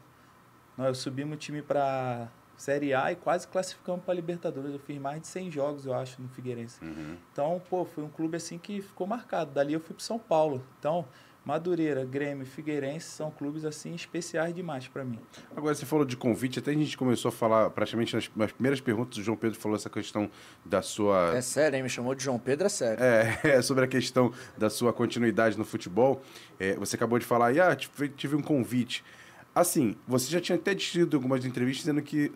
Nós 0.77 0.97
subimos 0.99 1.35
o 1.35 1.37
time 1.37 1.61
para 1.61 2.29
Série 2.55 2.93
A 2.93 3.11
e 3.11 3.15
quase 3.15 3.47
classificamos 3.47 4.03
para 4.05 4.13
Libertadores. 4.13 4.71
Eu 4.71 4.79
fiz 4.79 4.97
mais 4.99 5.19
de 5.21 5.27
100 5.27 5.51
jogos, 5.51 5.85
eu 5.85 5.93
acho, 5.93 6.21
no 6.21 6.29
Figueirense. 6.29 6.83
Uhum. 6.83 7.17
Então, 7.33 7.61
pô, 7.69 7.83
foi 7.83 8.03
um 8.03 8.09
clube 8.09 8.37
assim 8.37 8.57
que 8.57 8.81
ficou 8.81 9.05
marcado. 9.05 9.51
Dali 9.51 9.73
eu 9.73 9.79
fui 9.81 9.93
para 9.95 10.05
São 10.05 10.17
Paulo. 10.17 10.63
Então, 10.79 11.05
Madureira, 11.43 12.05
Grêmio, 12.05 12.43
e 12.43 12.45
Figueirense 12.45 13.07
são 13.07 13.31
clubes 13.31 13.65
assim 13.65 13.95
especiais 13.95 14.53
demais 14.53 14.87
para 14.87 15.03
mim. 15.03 15.19
Agora, 15.55 15.73
você 15.73 15.85
falou 15.85 16.05
de 16.05 16.15
convite, 16.15 16.59
até 16.59 16.71
a 16.71 16.73
gente 16.73 16.95
começou 16.95 17.29
a 17.29 17.31
falar, 17.31 17.71
praticamente 17.71 18.15
nas, 18.15 18.29
nas 18.35 18.51
primeiras 18.51 18.79
perguntas, 18.79 19.17
o 19.17 19.23
João 19.23 19.35
Pedro 19.35 19.59
falou 19.59 19.75
essa 19.75 19.89
questão 19.89 20.29
da 20.63 20.83
sua. 20.83 21.33
É 21.35 21.41
sério, 21.41 21.77
hein? 21.77 21.83
Me 21.83 21.89
chamou 21.89 22.13
de 22.13 22.23
João 22.23 22.37
Pedro, 22.37 22.67
é 22.67 22.69
sério. 22.69 23.03
É, 23.03 23.61
sobre 23.63 23.85
a 23.85 23.87
questão 23.87 24.31
da 24.55 24.69
sua 24.69 24.93
continuidade 24.93 25.57
no 25.57 25.65
futebol. 25.65 26.21
É, 26.59 26.75
você 26.75 26.95
acabou 26.95 27.17
de 27.17 27.25
falar, 27.25 27.51
ah, 27.59 27.75
tive, 27.75 28.09
tive 28.09 28.35
um 28.35 28.41
convite. 28.41 29.03
Assim, 29.53 29.95
você 30.07 30.31
já 30.31 30.39
tinha 30.39 30.57
até 30.57 30.75
tido 30.75 31.17
algumas 31.17 31.43
entrevistas 31.43 31.83
dizendo 31.83 32.01
que 32.01 32.31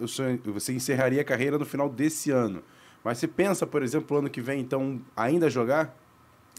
você 0.51 0.73
encerraria 0.73 1.21
a 1.21 1.23
carreira 1.23 1.57
no 1.57 1.65
final 1.65 1.87
desse 1.87 2.31
ano. 2.31 2.63
Mas 3.03 3.19
você 3.19 3.27
pensa, 3.27 3.67
por 3.67 3.83
exemplo, 3.83 4.17
ano 4.17 4.29
que 4.29 4.41
vem, 4.41 4.59
então, 4.59 4.99
ainda 5.15 5.47
jogar? 5.47 5.95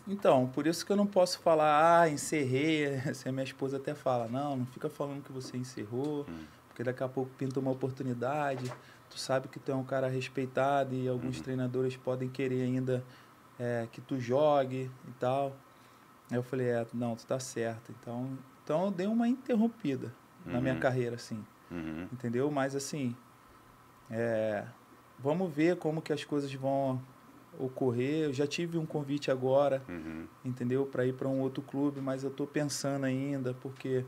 Então, 0.09 0.47
por 0.49 0.67
isso 0.67 0.85
que 0.87 0.93
eu 0.93 0.97
não 0.97 1.07
posso 1.07 1.39
falar, 1.41 2.01
ah, 2.03 2.09
encerrei. 2.09 2.87
Assim, 3.11 3.29
a 3.29 3.33
minha 3.33 3.45
esposa 3.45 3.77
até 3.77 3.95
fala, 3.95 4.29
não, 4.29 4.57
não 4.57 4.67
fica 4.67 4.89
falando 4.89 5.23
que 5.23 5.33
você 5.33 5.57
encerrou, 5.57 6.27
porque 6.69 6.83
daqui 6.85 7.03
a 7.03 7.09
pouco 7.09 7.31
pinta 7.37 7.59
uma 7.61 7.71
oportunidade. 7.71 8.73
Tu 9.11 9.19
sabe 9.19 9.49
que 9.49 9.59
tu 9.59 9.71
é 9.73 9.75
um 9.75 9.85
cara 9.85 10.09
respeitado 10.09 10.95
e 10.95 11.09
alguns 11.09 11.41
treinadores 11.41 11.97
podem 11.97 12.29
querer 12.29 12.63
ainda 12.63 13.03
é, 13.59 13.87
que 13.91 14.01
tu 14.01 14.19
jogue 14.21 14.91
e 15.09 15.13
tal. 15.19 15.53
Aí 16.31 16.37
eu 16.37 16.43
falei, 16.43 16.69
é, 16.69 16.87
não, 16.93 17.15
tu 17.17 17.25
tá 17.27 17.39
certo. 17.39 17.93
Então, 18.01 18.29
então 18.65 18.85
eu 18.87 18.91
dei 18.91 19.07
uma 19.07 19.29
interrompida 19.29 20.13
na 20.45 20.61
minha 20.61 20.75
Uhum. 20.75 20.81
carreira, 20.81 21.17
assim 21.17 21.43
Uhum. 21.71 22.07
entendeu? 22.13 22.51
Mas 22.51 22.75
assim, 22.77 23.15
é, 24.11 24.65
vamos 25.19 25.53
ver 25.53 25.77
como 25.77 26.01
que 26.03 26.13
as 26.13 26.25
coisas 26.25 26.53
vão 26.55 27.01
ocorrer. 27.59 28.25
Eu 28.27 28.33
já 28.33 28.47
tive 28.47 28.79
um 28.79 28.87
convite 28.87 29.31
agora, 29.31 29.83
Uhum. 29.89 30.27
entendeu? 30.45 30.87
Para 30.87 31.05
ir 31.07 31.13
para 31.15 31.29
um 31.29 31.41
outro 31.41 31.63
clube, 31.63 32.01
mas 32.01 32.23
eu 32.25 32.31
estou 32.31 32.47
pensando 32.47 33.05
ainda, 33.05 33.55
porque 33.55 34.05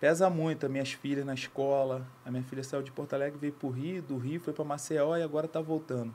pesa 0.00 0.28
muito. 0.28 0.66
As 0.66 0.72
minhas 0.72 0.92
filhas 0.92 1.24
na 1.24 1.34
escola, 1.34 2.06
a 2.24 2.30
minha 2.30 2.42
filha 2.42 2.62
saiu 2.62 2.82
de 2.82 2.90
Porto 2.92 3.14
Alegre, 3.14 3.38
veio 3.38 3.52
pro 3.52 3.68
Rio, 3.70 4.02
do 4.02 4.16
Rio 4.18 4.40
foi 4.40 4.52
para 4.52 4.64
Maceió 4.64 5.16
e 5.16 5.22
agora 5.22 5.48
tá 5.48 5.60
voltando. 5.60 6.14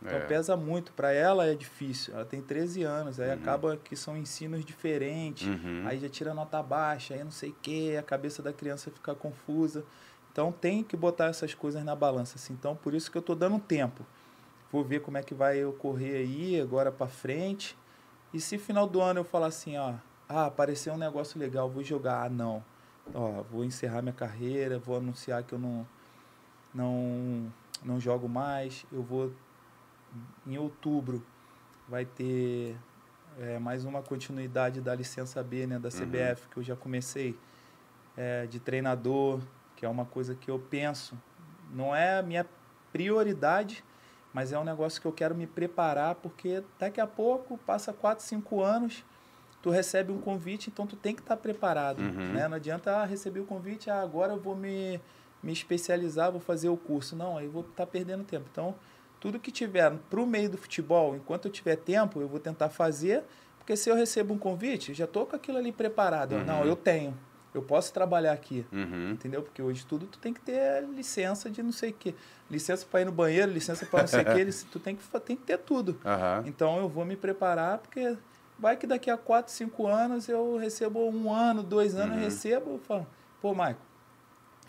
Então 0.00 0.18
É. 0.18 0.20
pesa 0.22 0.56
muito. 0.56 0.92
Para 0.92 1.10
ela 1.12 1.44
é 1.46 1.54
difícil. 1.54 2.14
Ela 2.14 2.24
tem 2.24 2.40
13 2.40 2.82
anos, 2.84 3.18
aí 3.18 3.28
Uhum. 3.28 3.34
acaba 3.34 3.76
que 3.76 3.96
são 3.96 4.16
ensinos 4.16 4.64
diferentes. 4.64 5.48
Uhum. 5.48 5.82
Aí 5.84 5.98
já 5.98 6.08
tira 6.08 6.32
nota 6.32 6.62
baixa, 6.62 7.14
aí 7.14 7.24
não 7.24 7.32
sei 7.32 7.50
o 7.50 7.56
quê, 7.60 7.96
a 7.98 8.02
cabeça 8.02 8.40
da 8.42 8.52
criança 8.52 8.90
fica 8.92 9.12
confusa. 9.14 9.84
Então 10.30 10.52
tem 10.52 10.84
que 10.84 10.96
botar 10.96 11.26
essas 11.26 11.52
coisas 11.52 11.82
na 11.84 11.96
balança. 11.96 12.36
Assim. 12.36 12.52
Então 12.52 12.76
por 12.76 12.94
isso 12.94 13.10
que 13.10 13.18
eu 13.18 13.22
tô 13.22 13.34
dando 13.34 13.58
tempo. 13.58 14.06
Vou 14.70 14.84
ver 14.84 15.00
como 15.00 15.16
é 15.16 15.22
que 15.22 15.34
vai 15.34 15.64
ocorrer 15.64 16.16
aí 16.16 16.60
agora 16.60 16.92
para 16.92 17.08
frente. 17.08 17.76
E 18.32 18.40
se 18.40 18.58
final 18.58 18.86
do 18.86 19.00
ano 19.00 19.20
eu 19.20 19.24
falar 19.24 19.46
assim, 19.46 19.76
ó, 19.76 19.94
ah, 20.28 20.46
apareceu 20.46 20.92
um 20.92 20.98
negócio 20.98 21.38
legal, 21.40 21.68
vou 21.70 21.82
jogar, 21.82 22.26
ah, 22.26 22.28
não. 22.28 22.62
Ó, 23.14 23.42
vou 23.50 23.64
encerrar 23.64 24.02
minha 24.02 24.12
carreira, 24.12 24.78
vou 24.78 24.96
anunciar 24.96 25.42
que 25.42 25.54
eu 25.54 25.58
não 25.58 25.86
não 26.74 27.50
não 27.82 27.98
jogo 27.98 28.28
mais, 28.28 28.84
eu 28.92 29.02
vou 29.02 29.32
em 30.46 30.58
outubro 30.58 31.24
vai 31.88 32.04
ter 32.04 32.76
é, 33.40 33.58
mais 33.58 33.84
uma 33.84 34.02
continuidade 34.02 34.80
da 34.80 34.94
licença 34.94 35.42
B, 35.42 35.66
né, 35.66 35.78
da 35.78 35.88
CBF, 35.88 36.48
que 36.50 36.58
eu 36.58 36.62
já 36.62 36.76
comecei, 36.76 37.38
é, 38.16 38.46
de 38.46 38.60
treinador, 38.60 39.40
que 39.74 39.86
é 39.86 39.88
uma 39.88 40.04
coisa 40.04 40.34
que 40.34 40.50
eu 40.50 40.58
penso. 40.58 41.16
Não 41.72 41.94
é 41.94 42.18
a 42.18 42.22
minha 42.22 42.46
prioridade, 42.92 43.82
mas 44.32 44.52
é 44.52 44.58
um 44.58 44.64
negócio 44.64 45.00
que 45.00 45.06
eu 45.06 45.12
quero 45.12 45.34
me 45.34 45.46
preparar, 45.46 46.14
porque 46.16 46.62
daqui 46.78 47.00
a 47.00 47.06
pouco, 47.06 47.58
passa 47.58 47.92
4, 47.92 48.24
5 48.24 48.62
anos, 48.62 49.04
tu 49.62 49.70
recebe 49.70 50.12
um 50.12 50.20
convite, 50.20 50.70
então 50.70 50.86
tu 50.86 50.96
tem 50.96 51.14
que 51.14 51.20
estar 51.20 51.36
preparado. 51.36 52.00
Uhum. 52.00 52.32
Né? 52.32 52.46
Não 52.48 52.56
adianta 52.56 52.92
ah, 52.96 53.04
receber 53.04 53.40
o 53.40 53.44
convite, 53.44 53.90
ah, 53.90 54.00
agora 54.00 54.32
eu 54.34 54.40
vou 54.40 54.54
me, 54.54 55.00
me 55.42 55.52
especializar, 55.52 56.30
vou 56.30 56.40
fazer 56.40 56.68
o 56.68 56.76
curso. 56.76 57.16
Não, 57.16 57.36
aí 57.38 57.46
eu 57.46 57.50
vou 57.50 57.62
estar 57.62 57.86
perdendo 57.86 58.22
tempo. 58.24 58.46
Então, 58.52 58.74
tudo 59.18 59.38
que 59.40 59.50
tiver 59.50 59.90
pro 60.08 60.24
meio 60.26 60.48
do 60.50 60.56
futebol, 60.58 61.16
enquanto 61.16 61.46
eu 61.46 61.50
tiver 61.50 61.76
tempo, 61.76 62.20
eu 62.20 62.28
vou 62.28 62.38
tentar 62.38 62.68
fazer, 62.68 63.24
porque 63.58 63.76
se 63.76 63.90
eu 63.90 63.96
recebo 63.96 64.32
um 64.34 64.38
convite, 64.38 64.94
já 64.94 65.06
tô 65.06 65.26
com 65.26 65.34
aquilo 65.34 65.58
ali 65.58 65.72
preparado. 65.72 66.32
Eu, 66.36 66.44
Não, 66.44 66.60
Uhum. 66.60 66.66
eu 66.66 66.76
tenho. 66.76 67.18
Eu 67.54 67.62
posso 67.62 67.92
trabalhar 67.92 68.32
aqui. 68.32 68.64
Uhum. 68.70 69.12
Entendeu? 69.12 69.42
Porque 69.42 69.62
hoje 69.62 69.84
tudo 69.86 70.06
tu 70.06 70.18
tem 70.18 70.32
que 70.34 70.40
ter 70.40 70.84
licença 70.94 71.50
de 71.50 71.62
não 71.62 71.72
sei 71.72 71.90
o 71.90 71.94
quê. 71.94 72.14
Licença 72.50 72.86
para 72.90 73.00
ir 73.00 73.04
no 73.06 73.12
banheiro, 73.12 73.50
licença 73.50 73.86
para 73.86 74.00
não 74.00 74.06
sei 74.08 74.20
o 74.20 74.24
quê. 74.24 74.44
Tu 74.70 74.78
tem 74.78 74.94
que, 74.96 75.20
tem 75.20 75.36
que 75.36 75.42
ter 75.44 75.58
tudo. 75.58 75.98
Aham. 76.04 76.44
Então 76.46 76.78
eu 76.78 76.88
vou 76.88 77.04
me 77.04 77.16
preparar, 77.16 77.78
porque 77.78 78.16
vai 78.58 78.76
que 78.76 78.86
daqui 78.86 79.10
a 79.10 79.16
4, 79.16 79.52
5 79.52 79.86
anos 79.86 80.28
eu 80.28 80.56
recebo 80.58 81.08
um 81.08 81.32
ano, 81.32 81.62
dois 81.62 81.94
anos, 81.94 82.10
Uhum. 82.16 82.18
eu 82.18 82.24
recebo, 82.24 82.70
eu 82.72 82.78
falo, 82.80 83.06
pô, 83.40 83.54
Maico, 83.54 83.80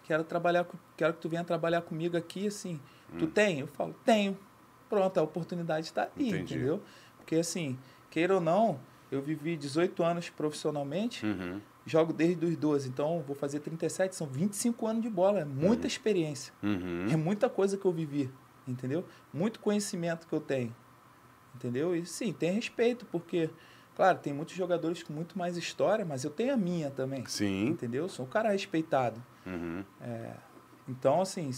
quero 0.03 0.23
trabalhar, 0.23 0.65
quero 0.95 1.13
que 1.13 1.19
tu 1.19 1.29
venha 1.29 1.43
trabalhar 1.43 1.81
comigo 1.81 2.15
aqui, 2.17 2.47
assim. 2.47 2.79
Tu 3.17 3.25
tem? 3.27 3.59
Eu 3.59 3.67
falo, 3.67 3.93
tenho. 4.05 4.37
Pronto, 4.87 5.19
a 5.19 5.23
oportunidade 5.23 5.87
está 5.87 6.03
aí, 6.03 6.29
Entendi. 6.29 6.55
entendeu? 6.55 6.81
Porque 7.17 7.35
assim, 7.35 7.77
queira 8.09 8.35
ou 8.35 8.41
não, 8.41 8.79
eu 9.11 9.21
vivi 9.21 9.55
18 9.57 10.01
anos 10.03 10.29
profissionalmente, 10.29 11.25
Uhum. 11.25 11.59
Jogo 11.89 12.13
desde 12.13 12.45
os 12.45 12.55
12, 12.55 12.87
então 12.87 13.21
vou 13.25 13.35
fazer 13.35 13.59
37, 13.59 14.15
são 14.15 14.27
25 14.27 14.87
anos 14.87 15.01
de 15.01 15.09
bola, 15.09 15.39
é 15.39 15.45
muita 15.45 15.87
experiência. 15.87 16.53
Uhum. 16.61 17.07
É 17.11 17.15
muita 17.15 17.49
coisa 17.49 17.77
que 17.77 17.85
eu 17.85 17.91
vivi, 17.91 18.29
entendeu? 18.67 19.03
Muito 19.33 19.59
conhecimento 19.59 20.27
que 20.27 20.33
eu 20.33 20.39
tenho, 20.39 20.75
entendeu? 21.55 21.95
E 21.95 22.05
sim, 22.05 22.31
tem 22.31 22.51
respeito, 22.51 23.05
porque, 23.07 23.49
claro, 23.95 24.19
tem 24.19 24.31
muitos 24.31 24.55
jogadores 24.55 25.03
com 25.03 25.11
muito 25.11 25.37
mais 25.37 25.57
história, 25.57 26.05
mas 26.05 26.23
eu 26.23 26.29
tenho 26.31 26.53
a 26.53 26.57
minha 26.57 26.91
também, 26.91 27.25
Sim. 27.25 27.67
entendeu? 27.69 28.03
Eu 28.03 28.09
sou 28.09 28.25
um 28.25 28.29
cara 28.29 28.51
respeitado. 28.51 29.21
Uhum. 29.45 29.83
Então, 30.87 31.21
assim, 31.21 31.51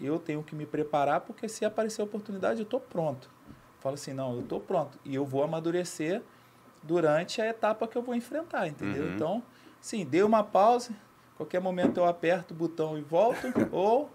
eu 0.00 0.18
tenho 0.18 0.42
que 0.42 0.54
me 0.54 0.64
preparar, 0.64 1.20
porque 1.22 1.48
se 1.48 1.64
aparecer 1.64 2.00
a 2.00 2.04
oportunidade, 2.04 2.60
eu 2.60 2.64
estou 2.64 2.80
pronto. 2.80 3.30
Falo 3.80 3.94
assim, 3.94 4.12
não, 4.12 4.34
eu 4.34 4.40
estou 4.40 4.60
pronto. 4.60 4.98
E 5.04 5.14
eu 5.14 5.24
vou 5.24 5.42
amadurecer 5.42 6.22
durante 6.82 7.40
a 7.40 7.46
etapa 7.46 7.86
que 7.86 7.98
eu 7.98 8.02
vou 8.02 8.14
enfrentar, 8.14 8.66
entendeu? 8.66 9.04
Uhum. 9.04 9.14
Então, 9.14 9.42
sim, 9.80 10.04
dei 10.04 10.22
uma 10.22 10.42
pausa, 10.44 10.90
qualquer 11.36 11.60
momento 11.60 11.98
eu 11.98 12.06
aperto 12.06 12.52
o 12.54 12.56
botão 12.56 12.96
e 12.98 13.00
volto, 13.02 13.46
ou... 13.72 14.10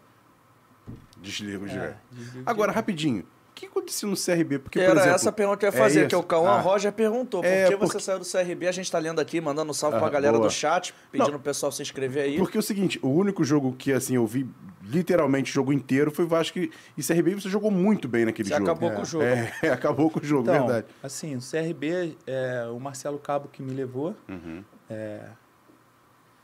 Desligo 1.18 1.66
É, 1.66 1.70
direto. 1.70 1.98
desligo 2.12 2.40
Agora, 2.46 2.72
direto. 2.72 2.76
rapidinho. 2.76 3.22
O 3.22 3.56
que 3.56 3.68
aconteceu 3.68 4.10
no 4.10 4.16
CRB? 4.18 4.58
Porque, 4.60 4.80
por 4.80 4.86
Era 4.90 5.00
exemplo, 5.00 5.16
essa 5.16 5.32
pergunta 5.32 5.58
que 5.60 5.66
eu 5.66 5.70
ia 5.70 5.76
é 5.76 5.78
fazer, 5.78 6.08
que 6.08 6.16
isso. 6.16 6.24
o 6.24 6.26
Cauã 6.26 6.54
Ah. 6.54 6.60
Roger 6.60 6.92
perguntou. 6.92 7.42
Por 7.42 7.48
É, 7.48 7.66
que 7.68 7.78
porque- 7.78 7.94
você 7.94 8.00
saiu 8.00 8.18
do 8.20 8.26
CRB? 8.26 8.68
A 8.68 8.72
gente 8.72 8.92
tá 8.92 8.98
lendo 8.98 9.22
aqui, 9.22 9.40
mandando 9.40 9.70
um 9.70 9.74
salve 9.76 9.96
Ah, 9.98 10.00
pra 10.00 10.10
galera 10.10 10.36
boa. 10.38 10.50
do 10.50 10.52
chat, 10.54 10.92
pedindo 11.12 11.38
o 11.38 11.40
pessoal 11.40 11.72
se 11.72 11.82
inscrever 11.84 12.24
aí. 12.24 12.38
Porque 12.40 12.58
é 12.58 12.60
o 12.60 12.64
seguinte, 12.64 13.00
o 13.04 13.10
único 13.10 13.44
jogo 13.44 13.74
que 13.78 13.94
assim 13.94 14.16
eu 14.16 14.26
vi 14.26 14.50
literalmente 14.82 15.52
o 15.52 15.54
jogo 15.54 15.72
inteiro 15.72 16.10
foi 16.12 16.26
Vasco 16.26 16.58
e 16.60 16.72
CRB 16.98 17.32
e 17.32 17.36
você 17.36 17.48
jogou 17.48 17.70
muito 17.70 18.08
bem 18.08 18.26
naquele 18.26 18.50
Você 18.50 18.56
jogo. 18.56 18.66
acabou 18.72 18.92
com 18.92 19.02
o 19.04 19.06
jogo. 19.06 19.24
É, 19.24 19.54
acabou 19.72 20.10
com 20.10 20.20
o 20.20 20.24
jogo, 20.24 20.50
Então, 20.50 20.66
verdade. 20.68 20.88
assim, 21.04 21.36
o 21.36 21.40
CRB, 21.40 22.18
é 22.26 22.66
o 22.74 22.80
Marcelo 22.80 23.20
Cabo 23.20 23.48
que 23.50 23.62
me 23.62 23.72
levou. 23.74 24.16
Uhum. 24.28 24.64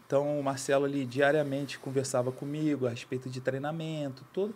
Então, 0.10 0.40
o 0.40 0.44
Marcelo 0.44 0.86
ali 0.86 1.06
diariamente 1.06 1.78
conversava 1.78 2.32
comigo 2.32 2.88
a 2.88 2.90
respeito 2.90 3.30
de 3.30 3.40
treinamento, 3.40 4.26
tudo. 4.34 4.56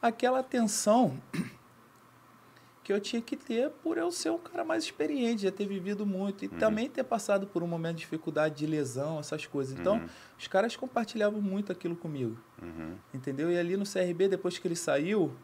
Aquela 0.00 0.38
atenção 0.38 1.20
que 2.82 2.90
eu 2.90 2.98
tinha 2.98 3.20
que 3.20 3.36
ter 3.36 3.68
por 3.82 3.98
eu 3.98 4.10
ser 4.10 4.30
um 4.30 4.38
cara 4.38 4.64
mais 4.64 4.82
experiente, 4.84 5.42
já 5.42 5.52
ter 5.52 5.66
vivido 5.66 6.06
muito 6.06 6.46
e 6.46 6.48
também 6.48 6.88
ter 6.88 7.04
passado 7.04 7.46
por 7.46 7.62
um 7.62 7.66
momento 7.66 7.96
de 7.96 8.00
dificuldade 8.00 8.54
de 8.54 8.66
lesão, 8.66 9.18
essas 9.20 9.44
coisas. 9.44 9.78
Então, 9.78 9.98
os 10.38 10.46
caras 10.48 10.74
compartilhavam 10.74 11.38
muito 11.42 11.70
aquilo 11.70 11.96
comigo, 11.96 12.38
Uhum. 12.62 12.94
entendeu? 13.12 13.50
E 13.52 13.58
ali 13.58 13.76
no 13.76 13.84
CRB, 13.84 14.28
depois 14.28 14.56
que 14.56 14.66
ele 14.66 14.74
saiu, 14.74 15.34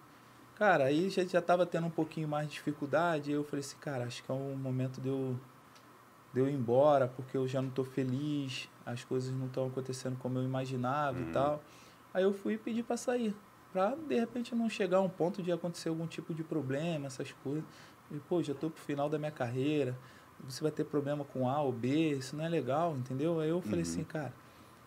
cara, 0.55 0.85
aí 0.85 1.11
já 1.11 1.23
já 1.23 1.39
estava 1.39 1.67
tendo 1.67 1.87
um 1.87 1.91
pouquinho 1.91 2.27
mais 2.27 2.47
de 2.49 2.55
dificuldade. 2.55 3.31
E 3.31 3.35
eu 3.35 3.45
falei 3.45 3.61
assim, 3.61 3.77
cara, 3.79 4.05
acho 4.05 4.25
que 4.25 4.31
é 4.31 4.35
um 4.35 4.57
momento 4.57 5.03
de 5.03 5.09
eu 5.09 5.39
de 6.33 6.41
eu 6.41 6.49
ir 6.49 6.55
embora, 6.55 7.09
porque 7.09 7.37
eu 7.37 7.47
já 7.49 7.61
não 7.61 7.69
estou 7.69 7.85
feliz, 7.85 8.69
as 8.87 9.05
coisas 9.05 9.33
não 9.33 9.47
estão 9.47 9.67
acontecendo 9.67 10.17
como 10.19 10.39
eu 10.39 10.45
imaginava 10.45 11.19
Uhum. 11.19 11.25
e 11.29 11.33
tal. 11.33 11.63
Aí 12.15 12.23
eu 12.23 12.33
fui 12.33 12.57
pedir 12.57 12.83
para 12.83 12.97
sair, 12.97 13.35
para 13.73 13.95
de 13.95 14.19
repente 14.19 14.55
não 14.55 14.69
chegar 14.69 14.99
a 14.99 15.01
um 15.01 15.09
ponto 15.09 15.43
de 15.43 15.51
acontecer 15.53 15.89
algum 15.89 16.07
tipo 16.07 16.35
de 16.35 16.43
problema, 16.43 17.07
essas 17.07 17.33
coisas. 17.45 17.65
E, 18.11 18.17
pô, 18.19 18.43
já 18.43 18.53
estou 18.53 18.71
pro 18.71 18.83
final 18.83 19.09
da 19.09 19.19
minha 19.19 19.31
carreira, 19.31 19.97
você 20.45 20.63
vai 20.63 20.73
ter 20.73 20.85
problema 20.85 21.25
com 21.25 21.49
A 21.49 21.61
ou 21.63 21.73
B, 21.73 22.13
isso 22.19 22.35
não 22.37 22.45
é 22.45 22.49
legal, 22.49 22.97
entendeu? 22.97 23.39
Aí 23.41 23.49
eu 23.51 23.61
falei 23.61 23.79
Uhum. 23.79 23.83
assim, 23.83 24.05
cara, 24.05 24.33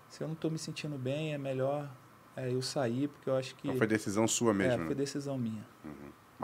se 0.10 0.22
eu 0.22 0.28
não 0.28 0.34
estou 0.34 0.52
me 0.52 0.58
sentindo 0.58 0.98
bem, 0.98 1.34
é 1.34 1.38
melhor 1.38 1.90
é, 2.36 2.52
eu 2.52 2.62
sair, 2.62 3.08
porque 3.08 3.30
eu 3.30 3.36
acho 3.36 3.56
que 3.56 3.68
Então 3.68 3.78
foi 3.78 3.88
decisão 3.88 4.28
sua 4.28 4.54
mesmo. 4.54 4.74
é, 4.74 4.78
né? 4.78 4.86
foi 4.86 4.96
decisão 4.96 5.38
minha. 5.38 5.66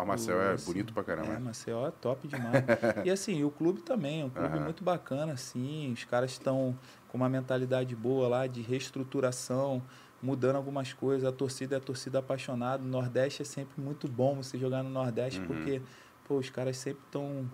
Mas 0.06 0.08
Marcel 0.08 0.42
é 0.42 0.54
Assim, 0.54 0.72
bonito 0.72 0.94
pra 0.94 1.04
caramba. 1.04 1.28
É, 1.28 1.34
né? 1.34 1.40
Maceió 1.40 1.88
é 1.88 1.92
top 1.92 2.28
demais. 2.28 2.64
e 3.04 3.10
assim, 3.10 3.44
o 3.44 3.52
clube 3.52 3.82
também, 3.82 4.22
é 4.22 4.26
um 4.26 4.30
clube 4.30 4.56
Aham. 4.56 4.64
muito 4.66 4.84
bacana, 4.84 5.34
assim. 5.34 5.92
Os 5.94 6.04
caras 6.06 6.32
estão 6.32 6.76
com 7.08 7.18
uma 7.18 7.30
mentalidade 7.30 7.96
boa 7.96 8.28
lá 8.28 8.48
de 8.48 8.62
reestruturação, 8.62 9.82
mudando 10.22 10.56
algumas 10.58 10.94
coisas. 10.94 11.28
A 11.28 11.32
torcida 11.32 11.76
é 11.76 11.78
a 11.78 11.82
torcida 11.82 12.20
apaixonada. 12.20 12.84
O 12.84 12.88
Nordeste 12.88 13.42
é 13.42 13.46
sempre 13.46 13.82
muito 13.82 14.08
bom 14.08 14.36
você 14.36 14.58
jogar 14.58 14.84
no 14.84 14.90
Nordeste, 14.90 15.40
Uhum. 15.42 15.48
porque 15.48 15.82
pô, 16.28 16.38
os 16.38 16.50
caras 16.50 16.78
sempre 16.78 17.02
estão. 17.06 17.46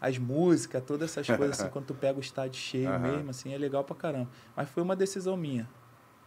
as 0.00 0.18
músicas, 0.18 0.82
todas 0.84 1.10
essas 1.10 1.26
coisas, 1.26 1.58
assim, 1.58 1.68
quando 1.72 1.86
tu 1.86 1.94
pega 1.94 2.18
o 2.18 2.20
estádio 2.20 2.60
cheio 2.60 2.88
Aham. 2.90 3.00
mesmo, 3.00 3.30
assim, 3.30 3.52
é 3.52 3.58
legal 3.58 3.82
pra 3.84 3.96
caramba. 3.96 4.28
Mas 4.54 4.68
foi 4.68 4.82
uma 4.82 4.94
decisão 4.94 5.36
minha. 5.36 5.68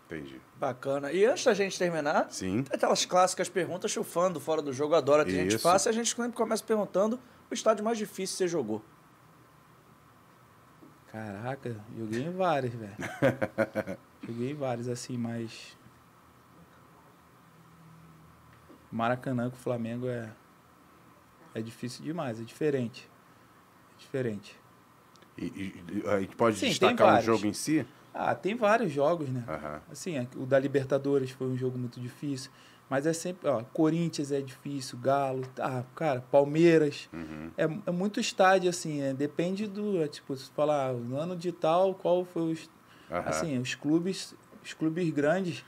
Entendi. 0.09 0.41
Bacana. 0.59 1.11
E 1.11 1.23
antes 1.23 1.43
da 1.43 1.53
gente 1.53 1.77
terminar, 1.77 2.31
Sim. 2.31 2.63
tem 2.63 2.75
aquelas 2.75 3.05
clássicas 3.05 3.47
perguntas 3.47 3.93
que 3.93 3.99
o 3.99 4.03
fã 4.03 4.31
do 4.31 4.39
Fora 4.39 4.59
do 4.61 4.73
Jogo 4.73 4.95
adora 4.95 5.23
que 5.23 5.29
a 5.31 5.35
gente 5.35 5.49
Isso. 5.55 5.59
faça. 5.59 5.87
E 5.87 5.91
a 5.91 5.93
gente 5.93 6.15
sempre 6.15 6.31
começa 6.35 6.63
perguntando 6.63 7.19
o 7.49 7.53
estádio 7.53 7.85
mais 7.85 7.97
difícil 7.97 8.33
que 8.33 8.37
você 8.39 8.47
jogou. 8.47 8.81
Caraca, 11.11 11.75
joguei 11.97 12.23
em 12.23 12.31
vários, 12.31 12.73
velho. 12.73 12.95
joguei 14.27 14.51
em 14.51 14.55
vários, 14.55 14.87
assim, 14.87 15.15
mas. 15.17 15.77
Maracanã 18.91 19.49
com 19.49 19.55
o 19.55 19.59
Flamengo 19.59 20.07
é. 20.07 20.31
É 21.53 21.61
difícil 21.61 22.03
demais, 22.03 22.39
é 22.39 22.43
diferente. 22.43 23.09
É 23.95 23.99
diferente. 23.99 24.55
E, 25.37 25.45
e- 25.45 25.83
e 26.03 26.07
a 26.07 26.19
gente 26.19 26.35
pode 26.35 26.57
Sim, 26.57 26.69
destacar 26.69 27.19
o 27.19 27.21
jogo 27.21 27.45
em 27.45 27.53
si? 27.53 27.85
Ah, 28.13 28.33
tem 28.35 28.55
vários 28.55 28.91
jogos, 28.91 29.29
né? 29.29 29.43
Aham. 29.47 29.81
Assim, 29.91 30.17
é- 30.17 30.27
o 30.35 30.45
da 30.45 30.59
Libertadores 30.59 31.31
foi 31.31 31.47
um 31.47 31.57
jogo 31.57 31.77
muito 31.77 31.99
difícil. 31.99 32.51
Mas 32.89 33.05
é 33.05 33.13
sempre, 33.13 33.47
ó, 33.47 33.61
Corinthians 33.71 34.31
é 34.31 34.41
difícil, 34.41 34.97
Galo, 34.97 35.43
ah, 35.59 35.83
cara, 35.95 36.21
Palmeiras. 36.31 37.07
Uhum. 37.13 37.51
É, 37.55 37.63
é 37.85 37.91
muito 37.91 38.19
estádio, 38.19 38.67
assim, 38.67 39.01
é, 39.01 39.13
depende 39.13 39.67
do, 39.67 40.01
é, 40.01 40.07
tipo, 40.07 40.35
se 40.35 40.49
falar, 40.51 40.93
no 40.93 41.15
ano 41.15 41.35
de 41.35 41.51
tal, 41.51 41.93
qual 41.93 42.25
foi 42.25 42.53
o, 42.53 42.57
Aham. 43.11 43.23
Assim, 43.29 43.57
os 43.59 43.75
clubes, 43.75 44.35
os 44.63 44.73
clubes 44.73 45.09
grandes, 45.11 45.63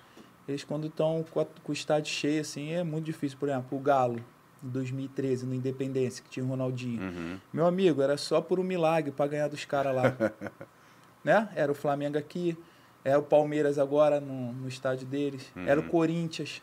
eles 0.48 0.64
quando 0.64 0.88
estão 0.88 1.24
com, 1.30 1.46
com 1.46 1.72
o 1.72 1.74
estádio 1.74 2.12
cheio, 2.12 2.42
assim, 2.42 2.72
é 2.72 2.84
muito 2.84 3.06
difícil. 3.06 3.38
Por 3.38 3.50
exemplo, 3.50 3.78
o 3.78 3.82
Galo, 3.82 4.20
em 4.64 4.70
2013, 4.70 5.46
no 5.46 5.54
Independência, 5.56 6.24
que 6.24 6.30
tinha 6.30 6.46
o 6.46 6.50
Ronaldinho. 6.50 7.02
Uhum. 7.02 7.38
Meu 7.54 7.66
amigo, 7.66 8.02
era 8.02 8.18
só 8.18 8.42
por 8.42 8.60
um 8.60 8.64
milagre 8.64 9.12
para 9.12 9.28
ganhar 9.28 9.48
dos 9.48 9.64
caras 9.66 9.96
lá. 9.96 10.16
né? 11.24 11.50
Era 11.56 11.72
o 11.72 11.76
Flamengo 11.76 12.18
aqui. 12.18 12.58
É 13.04 13.18
o 13.18 13.24
Palmeiras 13.24 13.80
agora 13.80 14.20
no, 14.20 14.54
no 14.54 14.68
estádio 14.68 15.08
deles. 15.08 15.52
Uhum. 15.56 15.68
Era 15.68 15.80
o 15.80 15.84
Corinthians. 15.84 16.62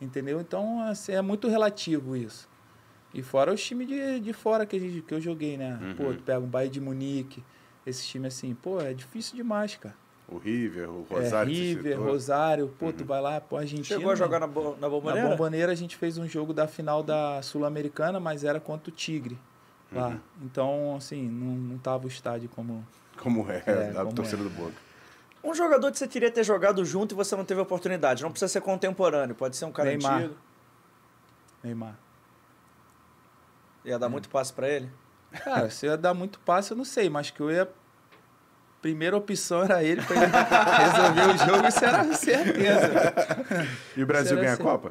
Entendeu? 0.00 0.40
Então, 0.40 0.80
assim, 0.82 1.12
é 1.12 1.22
muito 1.22 1.48
relativo 1.48 2.16
isso. 2.16 2.48
E 3.12 3.22
fora 3.22 3.52
os 3.52 3.62
times 3.64 3.86
de, 3.88 4.20
de 4.20 4.32
fora 4.32 4.66
que, 4.66 4.76
a 4.76 4.78
gente- 4.80 5.02
que 5.02 5.14
eu 5.14 5.20
joguei, 5.20 5.56
né? 5.56 5.78
Uhum. 5.80 5.94
Pô, 5.94 6.14
tu 6.14 6.22
pega 6.22 6.40
um 6.40 6.46
Bayern 6.46 6.72
de 6.72 6.80
Munique, 6.80 7.44
esse 7.86 8.04
time 8.06 8.26
assim, 8.26 8.54
pô, 8.54 8.80
é 8.80 8.92
difícil 8.92 9.36
demais, 9.36 9.76
cara. 9.76 9.94
O 10.28 10.38
River, 10.38 10.88
o 10.90 11.06
é, 11.10 11.14
Rosário. 11.14 11.54
você 11.54 11.60
River. 11.60 12.00
Rosário, 12.00 12.74
pô, 12.78 12.92
tu 12.92 13.04
vai 13.04 13.20
lá, 13.20 13.40
pô, 13.40 13.56
Argentina. 13.56 13.98
Chegou 13.98 14.10
a 14.10 14.14
jogar 14.14 14.40
na, 14.40 14.46
bo 14.46 14.70
na 14.70 14.76
Na 14.80 14.88
bomboneira? 14.88 15.28
Bomboneira 15.28 15.72
a 15.72 15.74
gente 15.74 15.96
fez 15.96 16.18
um 16.18 16.26
jogo 16.26 16.52
da 16.52 16.66
final 16.66 17.02
da 17.02 17.40
Sul-Americana, 17.42 18.18
mas 18.18 18.42
era 18.42 18.58
contra 18.58 18.90
o 18.90 18.92
Tigre 18.92 19.38
lá. 19.92 20.08
Uhum. 20.08 20.18
Então, 20.42 20.96
assim, 20.96 21.28
não, 21.28 21.54
não 21.54 21.78
tava 21.78 22.06
o 22.06 22.08
estádio 22.08 22.48
como. 22.48 22.84
Como 23.18 23.50
é, 23.50 23.62
É, 23.66 23.90
a 23.90 24.02
como 24.02 24.12
torcida 24.14 24.40
é. 24.42 24.44
do 24.44 24.50
Boca. 24.50 24.74
Um 25.42 25.54
jogador 25.54 25.90
que 25.92 25.98
você 25.98 26.08
queria 26.08 26.30
ter 26.30 26.42
jogado 26.42 26.84
junto 26.84 27.14
e 27.14 27.16
você 27.16 27.36
não 27.36 27.44
teve 27.44 27.60
oportunidade. 27.60 28.22
Não 28.22 28.30
precisa 28.30 28.48
ser 28.50 28.60
contemporâneo, 28.62 29.34
pode 29.34 29.56
ser 29.56 29.66
um 29.66 29.72
cara 29.72 29.90
Neymar. 29.90 30.14
antigo. 30.20 30.34
Neymar. 31.62 31.98
Ia 33.84 33.98
dar 33.98 34.08
muito 34.08 34.28
passe 34.28 34.52
pra 34.52 34.68
ele. 34.68 34.90
Cara, 35.44 35.68
se 35.68 35.86
ia 35.86 35.96
dar 35.96 36.14
muito 36.14 36.38
passe, 36.40 36.70
eu 36.70 36.76
não 36.76 36.84
sei, 36.84 37.10
mas 37.10 37.30
que 37.30 37.40
eu 37.40 37.50
ia. 37.50 37.68
Primeira 38.80 39.16
opção 39.16 39.62
era 39.62 39.82
ele 39.82 40.02
pra 40.02 40.14
ele 40.16 40.26
resolver 40.30 41.34
o 41.34 41.46
jogo, 41.46 41.68
isso 41.68 41.84
era 41.84 42.12
certeza. 42.14 42.90
E 43.96 44.02
o 44.02 44.06
Brasil 44.06 44.36
ganha 44.36 44.52
a? 44.54 44.56
Copa? 44.58 44.88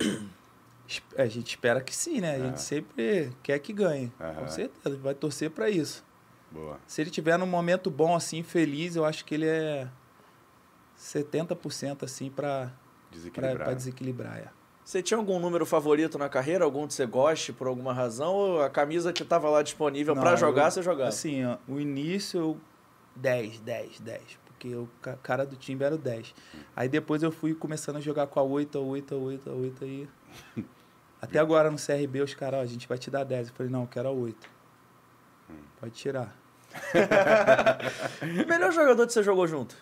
Es- 0.88 1.02
A 1.18 1.26
gente 1.28 1.48
espera 1.50 1.80
que 1.82 1.96
sim, 1.96 2.20
né? 2.20 2.36
A 2.36 2.40
gente 2.40 2.62
sempre 2.62 3.32
quer 3.44 3.58
que 3.60 3.72
ganhe. 3.72 4.12
Aham. 4.20 4.34
Com 4.36 4.48
certeza, 4.48 4.98
vai 4.98 5.14
torcer 5.14 5.50
pra 5.52 5.70
isso. 5.70 6.04
Boa. 6.54 6.80
Se 6.86 7.02
ele 7.02 7.10
tiver 7.10 7.38
num 7.38 7.48
momento 7.48 7.90
bom, 7.90 8.16
assim, 8.16 8.44
feliz, 8.44 8.96
eu 8.96 9.04
acho 9.04 9.26
que 9.26 9.34
ele 9.34 9.48
é 9.48 9.88
70% 10.98 12.04
assim 12.04 12.30
pra, 12.30 12.66
pra, 12.68 12.72
Desequilibrar. 13.12 13.66
pra 13.66 13.74
desequilibrar. 13.74 14.38
É. 14.38 14.48
Você 14.86 15.02
tinha 15.02 15.18
algum 15.18 15.40
número 15.40 15.66
favorito 15.66 16.18
na 16.18 16.28
carreira? 16.30 16.66
Algum 16.66 16.86
que 16.86 16.94
você 16.94 17.06
goste 17.06 17.54
por 17.54 17.68
alguma 17.68 17.94
razão? 17.94 18.34
Ou 18.34 18.62
a 18.62 18.70
camisa 18.70 19.12
que 19.14 19.24
tava 19.24 19.50
lá 19.50 19.62
disponível 19.64 20.14
pra 20.14 20.32
Não, 20.32 20.38
jogar, 20.38 20.66
eu- 20.66 20.72
você 20.72 20.82
jogava? 20.84 21.10
Assim, 21.10 21.44
ó, 21.46 21.58
o 21.68 21.80
início, 21.80 22.40
eu 22.40 22.58
10, 23.16 23.60
10, 23.62 24.00
10. 24.00 24.40
Porque 24.46 24.76
o 24.76 24.88
ca- 25.02 25.18
cara 25.24 25.46
do 25.46 25.56
time 25.56 25.84
era 25.84 25.96
o 25.96 25.98
10. 25.98 26.34
Aí 26.76 26.88
depois 26.90 27.24
eu 27.24 27.32
fui 27.32 27.54
começando 27.56 27.96
a 27.96 28.00
jogar 28.02 28.28
com 28.28 28.40
a 28.40 28.44
8, 28.44 28.78
a 28.78 28.82
8, 28.82 29.16
a 29.16 29.18
8, 29.18 29.50
a 29.50 29.54
8 29.54 29.84
aí. 29.86 30.08
Até 31.22 31.40
agora 31.40 31.72
no 31.72 31.78
CRB, 31.78 32.22
os 32.22 32.34
caras, 32.34 32.60
ó, 32.60 32.64
a 32.64 32.66
gente 32.66 32.88
vai 32.88 32.98
te 32.98 33.10
dar 33.10 33.24
10. 33.24 33.48
Eu 33.50 33.54
falei, 33.56 33.72
não, 33.72 33.82
eu 33.82 33.88
quero 33.88 34.10
a 34.10 34.12
8. 34.12 34.50
Pode 35.80 35.94
tirar. 35.94 36.36
Melhor 38.48 38.72
jogador 38.72 39.06
que 39.08 39.14
você 39.14 39.24
jogou 39.24 39.48
junto? 39.48 39.76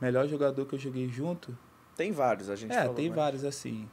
Melhor 0.00 0.26
jogador 0.26 0.66
que 0.66 0.74
eu 0.74 0.78
joguei 0.78 1.08
junto? 1.08 1.56
Tem 1.96 2.10
vários, 2.12 2.48
a 2.50 2.56
gente 2.56 2.72
É, 2.74 2.88
tem 2.88 3.10
vários 3.10 3.44
assim. 3.44 3.88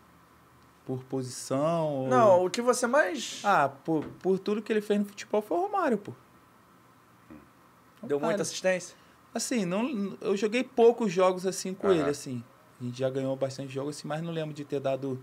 Por 0.85 1.03
posição. 1.03 1.87
ou- 1.87 2.09
Não, 2.09 2.45
o 2.45 2.49
que 2.49 2.61
você 2.61 2.87
mais 2.87 3.41
Ah, 3.43 3.69
por, 3.69 4.03
por 4.21 4.39
tudo 4.39 4.61
que 4.61 4.71
ele 4.73 4.81
fez 4.81 4.99
no 4.99 5.05
futebol 5.05 5.41
foi 5.41 5.57
o 5.57 5.61
Romário, 5.61 5.97
pô. 5.97 6.13
deu 8.01 8.17
Romário. 8.17 8.21
muita 8.37 8.41
assistência? 8.43 8.95
Assim, 9.33 9.65
não, 9.65 10.17
eu 10.21 10.35
joguei 10.35 10.63
poucos 10.63 11.11
jogos 11.11 11.45
assim 11.45 11.73
com 11.73 11.87
Aham. 11.87 11.99
ele, 11.99 12.09
assim. 12.09 12.43
A 12.81 12.83
gente 12.83 12.97
já 12.97 13.09
ganhou 13.09 13.35
bastante 13.35 13.71
jogos, 13.71 13.97
assim, 13.97 14.07
mas 14.07 14.21
não 14.23 14.31
lembro 14.31 14.53
de 14.55 14.63
ter 14.65 14.79
dado 14.79 15.21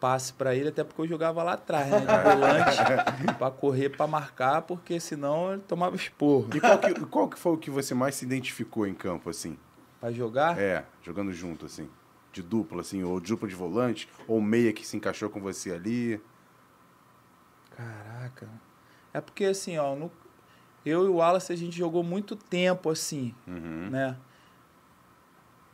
passe 0.00 0.32
pra 0.32 0.54
ele, 0.54 0.68
até 0.68 0.84
porque 0.84 1.00
eu 1.02 1.08
jogava 1.08 1.42
lá 1.42 1.54
atrás, 1.54 1.90
né? 1.90 1.98
De 2.06 2.22
volante, 2.30 3.34
pra 3.38 3.50
correr, 3.50 3.88
pra 3.90 4.06
marcar, 4.06 4.62
porque 4.62 5.00
senão 5.00 5.52
ele 5.54 5.62
tomava 5.62 5.96
esporro. 5.96 6.48
E 6.54 6.60
qual 6.60 6.78
que, 6.78 6.94
qual 7.06 7.28
que 7.28 7.38
foi 7.38 7.52
o 7.52 7.56
que 7.58 7.70
você 7.70 7.94
mais 7.94 8.14
se 8.14 8.24
identificou 8.24 8.86
em 8.86 8.94
campo, 8.94 9.30
assim? 9.30 9.56
Pra 10.00 10.12
jogar, 10.12 10.58
É, 10.58 10.84
jogando 11.02 11.32
junto, 11.32 11.66
assim. 11.66 11.88
De 12.32 12.42
dupla, 12.42 12.82
assim, 12.82 13.02
ou 13.02 13.18
dupla 13.18 13.48
de 13.48 13.54
volante, 13.54 14.08
ou 14.28 14.40
meia 14.42 14.72
que 14.72 14.86
se 14.86 14.96
encaixou 14.96 15.30
com 15.30 15.40
você 15.40 15.72
ali. 15.72 16.20
caraca. 17.74 18.48
É 19.12 19.20
porque 19.20 19.44
assim, 19.44 19.76
ó, 19.78 19.94
no- 19.94 20.10
eu 20.84 21.04
e 21.04 21.08
o 21.08 21.14
Wallace 21.16 21.52
a 21.52 21.56
gente 21.56 21.76
jogou 21.76 22.02
muito 22.02 22.36
tempo, 22.36 22.90
assim, 22.90 23.34
Uhum. 23.46 23.88
né? 23.90 24.16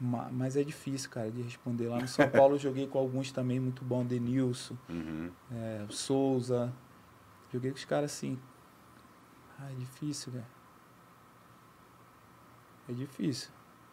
Ma- 0.04 0.28
Mas 0.32 0.56
é 0.56 0.64
difícil, 0.64 1.08
cara, 1.10 1.30
de 1.30 1.40
responder. 1.42 1.86
Lá 1.88 2.00
no 2.00 2.08
São 2.08 2.28
Paulo 2.30 2.56
eu 2.56 2.58
joguei 2.58 2.86
com 2.88 2.98
alguns 2.98 3.30
também 3.30 3.60
muito 3.60 3.84
bom, 3.84 4.04
Denilson, 4.04 4.76
Uhum. 4.88 5.30
é, 5.52 5.84
Souza. 5.90 6.72
Joguei 7.52 7.70
com 7.70 7.76
os 7.76 7.84
caras 7.84 8.12
assim. 8.12 8.36
Ah, 9.60 9.70
é 9.70 9.74
difícil, 9.74 10.32
velho. 10.32 10.44
É 12.88 12.92
difícil. 12.92 13.50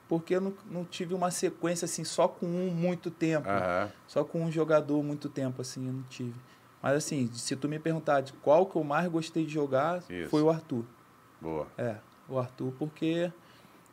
Porque 0.07 0.34
eu 0.36 0.41
não, 0.41 0.53
não 0.72 0.84
tive 0.84 1.14
uma 1.14 1.30
sequência 1.30 1.86
assim 1.86 2.03
só 2.03 2.27
com 2.27 2.48
um 2.48 2.72
muito 2.72 3.11
tempo. 3.11 3.48
Aham. 3.48 3.91
Só 4.07 4.23
com 4.23 4.44
um 4.44 4.52
jogador 4.52 5.03
muito 5.03 5.30
tempo, 5.30 5.61
assim, 5.61 5.86
eu 5.86 5.94
não 5.94 6.03
tive. 6.03 6.34
Mas 6.81 6.95
assim, 6.98 7.30
se 7.34 7.56
tu 7.56 7.68
me 7.69 7.77
perguntar 7.77 8.22
de 8.22 8.34
qual 8.34 8.65
que 8.65 8.76
eu 8.76 8.84
mais 8.84 9.07
gostei 9.11 9.45
de 9.45 9.53
jogar, 9.53 10.02
Isso. 10.10 10.30
foi 10.30 10.41
o 10.41 10.49
Arthur. 10.49 10.84
Boa. 11.40 11.68
É, 11.77 11.98
o 12.27 12.40
Arthur, 12.40 12.73
porque 12.80 13.31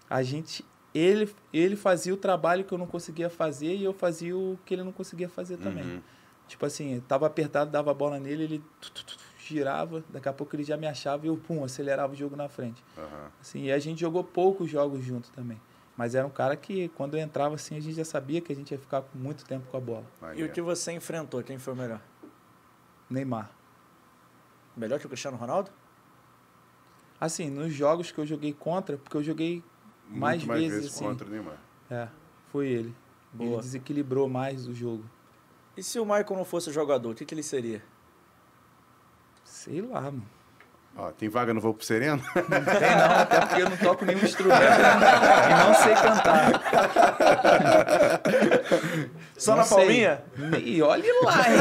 a 0.08 0.22
gente. 0.22 0.64
Ele, 0.96 1.30
ele 1.52 1.76
fazia 1.76 2.14
o 2.14 2.16
trabalho 2.16 2.64
que 2.64 2.72
eu 2.72 2.78
não 2.78 2.86
conseguia 2.86 3.28
fazer 3.28 3.74
e 3.74 3.84
eu 3.84 3.92
fazia 3.92 4.34
o 4.34 4.58
que 4.64 4.72
ele 4.72 4.82
não 4.82 4.92
conseguia 4.92 5.28
fazer 5.28 5.58
também. 5.58 5.84
Uhum. 5.84 6.00
Tipo 6.48 6.64
assim, 6.64 7.02
tava 7.06 7.26
apertado, 7.26 7.70
dava 7.70 7.90
a 7.90 7.94
bola 7.94 8.18
nele, 8.18 8.44
ele 8.44 8.64
tu, 8.80 8.90
tu, 8.90 9.04
tu, 9.04 9.18
tu, 9.18 9.24
girava, 9.38 10.02
daqui 10.08 10.26
a 10.26 10.32
pouco 10.32 10.56
ele 10.56 10.64
já 10.64 10.74
me 10.74 10.86
achava 10.86 11.26
e 11.26 11.28
eu, 11.28 11.36
pum, 11.36 11.62
acelerava 11.62 12.14
o 12.14 12.16
jogo 12.16 12.34
na 12.34 12.48
frente. 12.48 12.82
Aham. 12.96 13.30
Assim, 13.38 13.64
e 13.64 13.72
a 13.72 13.78
gente 13.78 14.00
jogou 14.00 14.24
poucos 14.24 14.70
jogos 14.70 15.04
junto 15.04 15.30
também. 15.32 15.60
Mas 15.98 16.14
era 16.14 16.26
um 16.26 16.30
cara 16.30 16.56
que, 16.56 16.88
quando 16.90 17.14
eu 17.14 17.20
entrava 17.20 17.56
assim, 17.56 17.76
a 17.76 17.80
gente 17.80 17.94
já 17.94 18.04
sabia 18.04 18.40
que 18.40 18.50
a 18.50 18.56
gente 18.56 18.70
ia 18.70 18.78
ficar 18.78 19.04
muito 19.14 19.44
tempo 19.44 19.66
com 19.70 19.76
a 19.76 19.80
bola. 19.80 20.04
E 20.34 20.42
o 20.44 20.50
que 20.50 20.62
você 20.62 20.92
enfrentou, 20.92 21.42
quem 21.42 21.58
foi 21.58 21.74
o 21.74 21.76
melhor? 21.76 22.00
Neymar. 23.10 23.50
Melhor 24.74 24.98
que 24.98 25.04
o 25.04 25.08
Cristiano 25.10 25.36
Ronaldo? 25.36 25.70
Assim, 27.20 27.50
nos 27.50 27.72
jogos 27.74 28.10
que 28.10 28.18
eu 28.18 28.26
joguei 28.26 28.54
contra, 28.54 28.96
porque 28.96 29.16
eu 29.16 29.22
joguei 29.22 29.62
Muito 30.08 30.46
mais 30.46 30.60
vezes, 30.62 30.86
assim. 30.94 31.04
contra 31.04 31.26
o 31.26 31.30
Neymar. 31.30 31.56
É, 31.90 32.08
foi 32.50 32.66
ele. 32.68 32.94
Ele 33.38 33.48
Boa. 33.50 33.60
desequilibrou 33.60 34.28
mais 34.28 34.66
o 34.66 34.74
jogo. 34.74 35.04
E 35.76 35.82
se 35.82 35.98
o 35.98 36.04
Michael 36.04 36.36
não 36.36 36.44
fosse 36.44 36.72
jogador, 36.72 37.10
o 37.10 37.14
que, 37.14 37.24
que 37.24 37.34
ele 37.34 37.42
seria? 37.42 37.82
Sei 39.44 39.80
lá, 39.82 40.00
mano. 40.02 40.26
Ó, 40.98 41.10
tem 41.12 41.28
vaga 41.28 41.52
no 41.52 41.60
Voo 41.60 41.74
pro 41.74 41.84
Sereno? 41.84 42.22
Tem 42.32 42.42
não, 42.96 43.20
até 43.20 43.40
porque 43.40 43.60
eu 43.60 43.68
não 43.68 43.76
toco 43.76 44.06
nenhum 44.06 44.20
instrumento 44.24 44.62
e 44.64 45.54
não 45.66 45.74
sei 45.74 45.94
cantar. 45.94 46.52
Só 49.36 49.50
Não 49.50 49.58
na 49.58 49.64
sei. 49.64 49.76
palminha? 49.76 50.24
E 50.64 50.80
olhe 50.80 51.06
lá, 51.22 51.34
hein? 51.50 51.56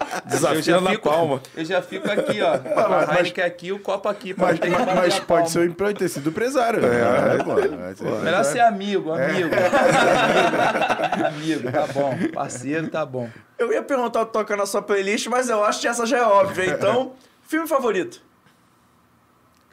Desafio 0.36 0.58
Eu 0.58 0.62
já 0.62 0.80
na 0.80 0.90
fico- 0.90 1.08
palma. 1.10 1.40
Eu 1.54 1.64
já 1.64 1.82
fico 1.82 2.10
aqui, 2.10 2.40
ó. 2.42 2.52
mas- 2.88 3.08
A 3.08 3.14
Heineken 3.16 3.44
aqui, 3.44 3.72
o 3.72 3.78
copo 3.78 4.08
aqui. 4.08 4.34
mas 4.36 4.58
mas- 4.58 4.94
mas 4.94 5.18
pode 5.20 5.50
ser, 5.50 5.72
pode 5.74 5.98
ter 5.98 6.08
sido 6.08 6.28
empresário. 6.30 6.80
É, 6.84 7.42
pô. 7.42 7.54
Vai 7.54 7.94
ser- 7.94 8.04
Melhor 8.22 8.44
ser 8.44 8.60
amigo, 8.60 9.12
amigo. 9.12 9.48
amigo. 9.48 9.56
Amigo, 11.26 11.72
tá 11.72 11.86
bom. 11.88 12.14
Parceiro, 12.32 12.88
tá 12.88 13.04
bom. 13.06 13.30
Eu 13.58 13.72
ia 13.72 13.82
perguntar 13.82 14.22
o 14.22 14.26
que 14.26 14.32
toca 14.32 14.56
na 14.56 14.66
sua 14.66 14.82
playlist, 14.82 15.26
mas 15.28 15.48
eu 15.48 15.64
acho 15.64 15.80
que 15.80 15.88
essa 15.88 16.04
já 16.06 16.18
é 16.18 16.22
óbvia. 16.22 16.66
Então, 16.66 17.12
filme 17.42 17.66
favorito? 17.66 18.22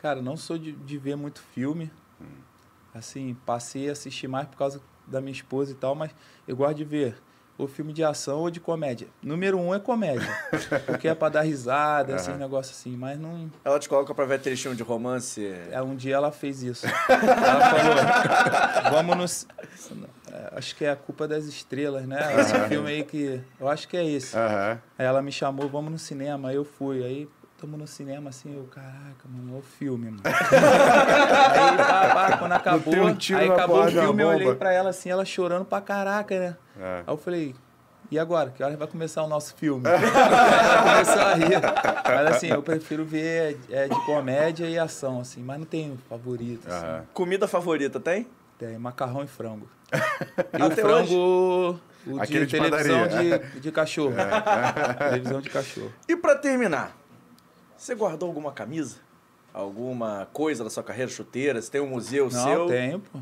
Cara, 0.01 0.21
não 0.21 0.35
sou 0.37 0.57
de, 0.57 0.71
de 0.71 0.97
ver 0.97 1.15
muito 1.15 1.41
filme. 1.53 1.91
Assim, 2.93 3.35
passei 3.45 3.89
a 3.89 3.93
assistir 3.93 4.27
mais 4.27 4.47
por 4.47 4.57
causa 4.57 4.79
da 5.07 5.19
minha 5.19 5.31
esposa 5.33 5.71
e 5.71 5.75
tal, 5.75 5.95
mas 5.95 6.11
eu 6.47 6.55
gosto 6.55 6.75
de 6.75 6.83
ver 6.85 7.15
ou 7.57 7.67
filme 7.67 7.93
de 7.93 8.03
ação 8.03 8.39
ou 8.39 8.49
de 8.49 8.59
comédia. 8.59 9.07
Número 9.21 9.59
um 9.59 9.73
é 9.73 9.79
comédia. 9.79 10.27
porque 10.85 11.07
é 11.07 11.15
pra 11.15 11.29
dar 11.29 11.41
risada, 11.41 12.15
esses 12.15 12.35
negócios 12.37 12.77
assim. 12.77 12.95
Mas 12.97 13.19
não. 13.19 13.49
Ela 13.63 13.79
te 13.79 13.87
coloca 13.87 14.13
pra 14.13 14.25
ver 14.25 14.39
trechinho 14.39 14.75
de 14.75 14.83
romance. 14.83 15.45
É, 15.71 15.81
um 15.81 15.95
dia 15.95 16.15
ela 16.15 16.31
fez 16.31 16.63
isso. 16.63 16.85
Ela 17.09 17.69
falou: 17.69 18.91
vamos 18.91 19.17
nos. 19.17 19.47
é, 20.31 20.53
Acho 20.57 20.75
que 20.75 20.85
é 20.85 20.91
a 20.91 20.95
culpa 20.95 21.27
das 21.27 21.45
estrelas, 21.45 22.05
né? 22.05 22.39
Esse 22.39 22.57
filme 22.67 22.89
aí 22.89 23.03
que. 23.03 23.41
Eu 23.59 23.67
acho 23.67 23.87
que 23.87 23.97
é 23.97 24.05
esse. 24.05 24.35
Aham. 24.37 24.79
Aí 24.97 25.05
ela 25.05 25.21
me 25.21 25.31
chamou, 25.31 25.67
vamos 25.69 25.91
no 25.91 25.99
cinema. 25.99 26.49
Aí 26.49 26.55
eu 26.55 26.65
fui. 26.65 27.03
Aí 27.03 27.29
tamo 27.63 27.77
no 27.77 27.87
cinema 27.87 28.29
assim, 28.29 28.53
eu, 28.53 28.65
caraca, 28.65 29.25
mano, 29.25 29.53
olha 29.53 29.59
o 29.59 29.61
filme, 29.61 30.11
mano. 30.11 30.19
aí, 30.27 31.77
pá, 31.77 32.13
pá, 32.13 32.37
quando 32.37 32.51
acabou, 32.51 32.93
tem 32.93 33.01
um 33.01 33.37
aí 33.37 33.49
acabou 33.49 33.85
o 33.85 33.87
filme, 33.87 34.21
eu 34.21 34.27
olhei 34.27 34.55
pra 34.55 34.73
ela 34.73 34.89
assim, 34.89 35.09
ela 35.09 35.23
chorando 35.23 35.63
pra 35.63 35.79
caraca, 35.79 36.37
né? 36.37 36.57
É. 36.77 36.97
Aí 36.97 37.13
eu 37.13 37.15
falei, 37.15 37.55
e 38.11 38.19
agora? 38.19 38.49
Que 38.49 38.61
hora 38.61 38.75
vai 38.75 38.85
começar 38.85 39.23
o 39.23 39.27
nosso 39.27 39.55
filme? 39.55 39.85
ela 39.87 39.95
começou 40.91 41.21
a 41.21 41.33
rir. 41.35 41.61
Mas 42.05 42.35
assim, 42.35 42.47
eu 42.47 42.61
prefiro 42.61 43.05
ver 43.05 43.57
é, 43.69 43.87
de 43.87 44.05
comédia 44.05 44.65
e 44.65 44.77
ação, 44.77 45.21
assim, 45.21 45.41
mas 45.41 45.57
não 45.57 45.65
tenho 45.65 45.97
favorito. 46.09 46.67
Assim. 46.67 46.85
Aham. 46.85 47.05
Comida 47.13 47.47
favorita, 47.47 47.97
tem? 47.97 48.27
Tem 48.59 48.77
macarrão 48.77 49.23
e 49.23 49.27
frango. 49.27 49.69
E 50.59 50.61
Até 50.61 50.83
o 50.83 50.85
frango. 50.85 51.79
O 52.05 52.19
Aquele 52.19 52.45
de 52.45 52.51
de 52.57 52.59
televisão 52.59 53.07
de, 53.07 53.59
de 53.61 53.71
cachorro. 53.71 54.13
televisão 54.97 55.39
de 55.39 55.49
cachorro. 55.49 55.93
E 56.09 56.17
pra 56.17 56.35
terminar, 56.35 56.91
você 57.83 57.95
guardou 57.95 58.27
alguma 58.27 58.51
camisa? 58.51 58.97
alguma 59.53 60.27
coisa 60.33 60.63
da 60.63 60.69
sua 60.69 60.81
carreira, 60.81 61.11
chuteira? 61.11 61.61
Você 61.61 61.69
tem 61.69 61.79
um 61.79 61.87
museu 61.87 62.27
Não, 62.29 62.43
seu? 62.43 62.65
tenho, 62.65 62.99
pô. 62.99 63.19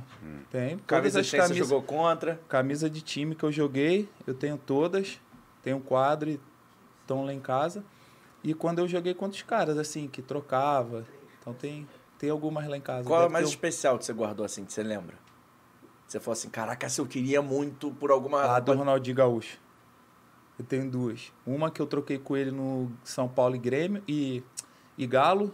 Tenho. 0.49 0.77
Todas 0.77 0.85
Camisa 0.88 1.19
as 1.19 1.25
de 1.25 1.31
quem 1.31 1.41
você 1.41 1.47
camisas, 1.47 1.67
jogou 1.67 1.83
contra? 1.83 2.39
camisa 2.47 2.89
de 2.89 3.01
time 3.01 3.35
que 3.35 3.43
eu 3.43 3.51
joguei, 3.51 4.07
eu 4.25 4.33
tenho 4.33 4.57
todas. 4.57 5.19
Tenho 5.61 5.77
um 5.77 5.81
quadro 5.81 6.29
e 6.29 6.39
estão 7.01 7.25
lá 7.25 7.33
em 7.33 7.39
casa. 7.39 7.83
E 8.43 8.53
quando 8.53 8.79
eu 8.79 8.88
joguei 8.88 9.13
contra 9.13 9.35
os 9.35 9.43
caras, 9.43 9.77
assim, 9.77 10.07
que 10.07 10.21
trocava. 10.21 11.05
Então 11.39 11.53
tem, 11.53 11.88
tem 12.17 12.29
algumas 12.29 12.67
lá 12.67 12.77
em 12.77 12.81
casa. 12.81 13.07
Qual 13.07 13.23
é 13.23 13.25
a 13.25 13.29
mais 13.29 13.45
ter 13.45 13.51
especial 13.51 13.99
que 13.99 14.05
você 14.05 14.13
guardou 14.13 14.45
assim, 14.45 14.63
que 14.63 14.71
você 14.71 14.81
lembra? 14.81 15.15
Você 16.07 16.19
falou 16.19 16.33
assim, 16.33 16.49
caraca, 16.49 16.89
se 16.89 16.99
eu 16.99 17.05
queria 17.05 17.41
muito 17.41 17.91
por 17.91 18.09
alguma... 18.09 18.55
A 18.55 18.59
do 18.59 18.73
Ronaldinho 18.73 19.15
Gaúcho. 19.15 19.57
Eu 20.61 20.65
tenho 20.67 20.89
duas. 20.91 21.33
Uma 21.45 21.71
que 21.71 21.81
eu 21.81 21.88
troquei 21.88 22.19
com 22.19 22.38
ele 22.38 22.51
no 22.51 22.91
São 23.03 23.27
Paulo 23.27 23.55
e 23.55 23.57
Grêmio 23.59 24.03
e, 24.07 24.43
e 24.95 25.07
Galo. 25.07 25.51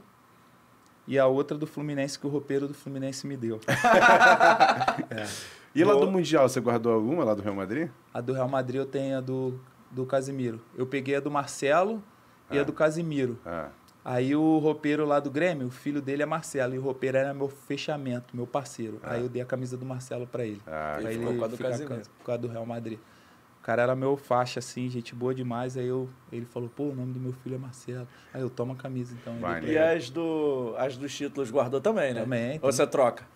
E 1.07 1.17
a 1.17 1.25
outra 1.25 1.57
do 1.57 1.65
Fluminense, 1.65 2.19
que 2.19 2.27
o 2.27 2.29
roupeiro 2.29 2.67
do 2.67 2.73
Fluminense 2.73 3.25
me 3.25 3.37
deu. 3.37 3.61
E 5.75 5.83
lá 5.83 5.93
do 5.93 6.09
Mundial, 6.11 6.49
você 6.49 6.59
guardou 6.59 6.91
alguma 6.91 7.23
lá 7.23 7.35
do 7.35 7.41
Real 7.43 7.53
Madrid? 7.53 7.89
A 8.11 8.19
do 8.19 8.33
Real 8.33 8.47
Madrid 8.49 8.79
eu 8.79 8.85
tenho 8.85 9.17
a 9.17 9.21
do, 9.21 9.59
do 9.91 10.05
Casimiro. 10.07 10.59
Eu 10.75 10.87
peguei 10.87 11.15
a 11.15 11.19
do 11.19 11.29
Marcelo 11.29 12.01
e 12.49 12.57
a 12.57 12.63
do 12.63 12.73
Casimiro. 12.73 13.37
Ah, 13.45 13.69
Aí 14.03 14.35
o 14.35 14.57
roupeiro 14.57 15.05
lá 15.05 15.19
do 15.19 15.29
Grêmio, 15.29 15.67
o 15.67 15.69
filho 15.69 16.01
dele 16.01 16.23
é 16.23 16.25
Marcelo. 16.25 16.73
E 16.73 16.79
o 16.79 16.81
roupeiro 16.81 17.17
era 17.17 17.31
meu 17.33 17.47
fechamento, 17.47 18.35
meu 18.35 18.47
parceiro. 18.47 18.99
Aí 19.03 19.21
eu 19.21 19.29
dei 19.29 19.41
a 19.41 19.45
camisa 19.45 19.77
do 19.77 19.85
Marcelo 19.85 20.25
pra 20.25 20.45
ele. 20.45 20.61
ah, 20.65 20.97
pra 20.99 21.11
Ele 21.11 21.19
ficou 21.19 21.37
com 21.37 21.45
a 21.45 21.47
do 21.47 21.57
Casimiro. 21.57 22.01
com 22.23 22.31
a 22.31 22.37
do 22.37 22.47
Real 22.47 22.65
Madrid. 22.65 22.97
O 23.67 23.69
cara 23.69 23.81
era 23.81 23.97
meu 23.97 24.15
faixa, 24.15 24.59
assim, 24.59 24.87
gente 24.87 25.13
boa 25.13 25.35
demais. 25.35 25.75
Aí 25.75 25.87
eu, 25.87 26.07
ele 26.31 26.45
falou, 26.45 26.69
pô, 26.73 26.83
o 26.83 26.95
nome 26.95 27.11
do 27.11 27.19
meu 27.19 27.33
filho 27.33 27.55
é 27.55 27.57
Marcelo. 27.57 28.07
Aí 28.33 28.41
eu 28.41 28.49
tomo 28.49 28.71
a 28.71 28.75
camisa, 28.77 29.13
então. 29.21 29.35
pra 29.39 29.49
Maneiro. 29.49 29.73
E 29.73 29.77
as, 29.77 30.09
do, 30.09 30.73
as 30.77 30.95
dos 30.95 31.13
títulos 31.13 31.51
guardou 31.51 31.81
também, 31.81 32.13
né? 32.13 32.21
Também, 32.21 32.59
Ou 32.63 32.71
você 32.71 32.87
troca? 32.87 33.27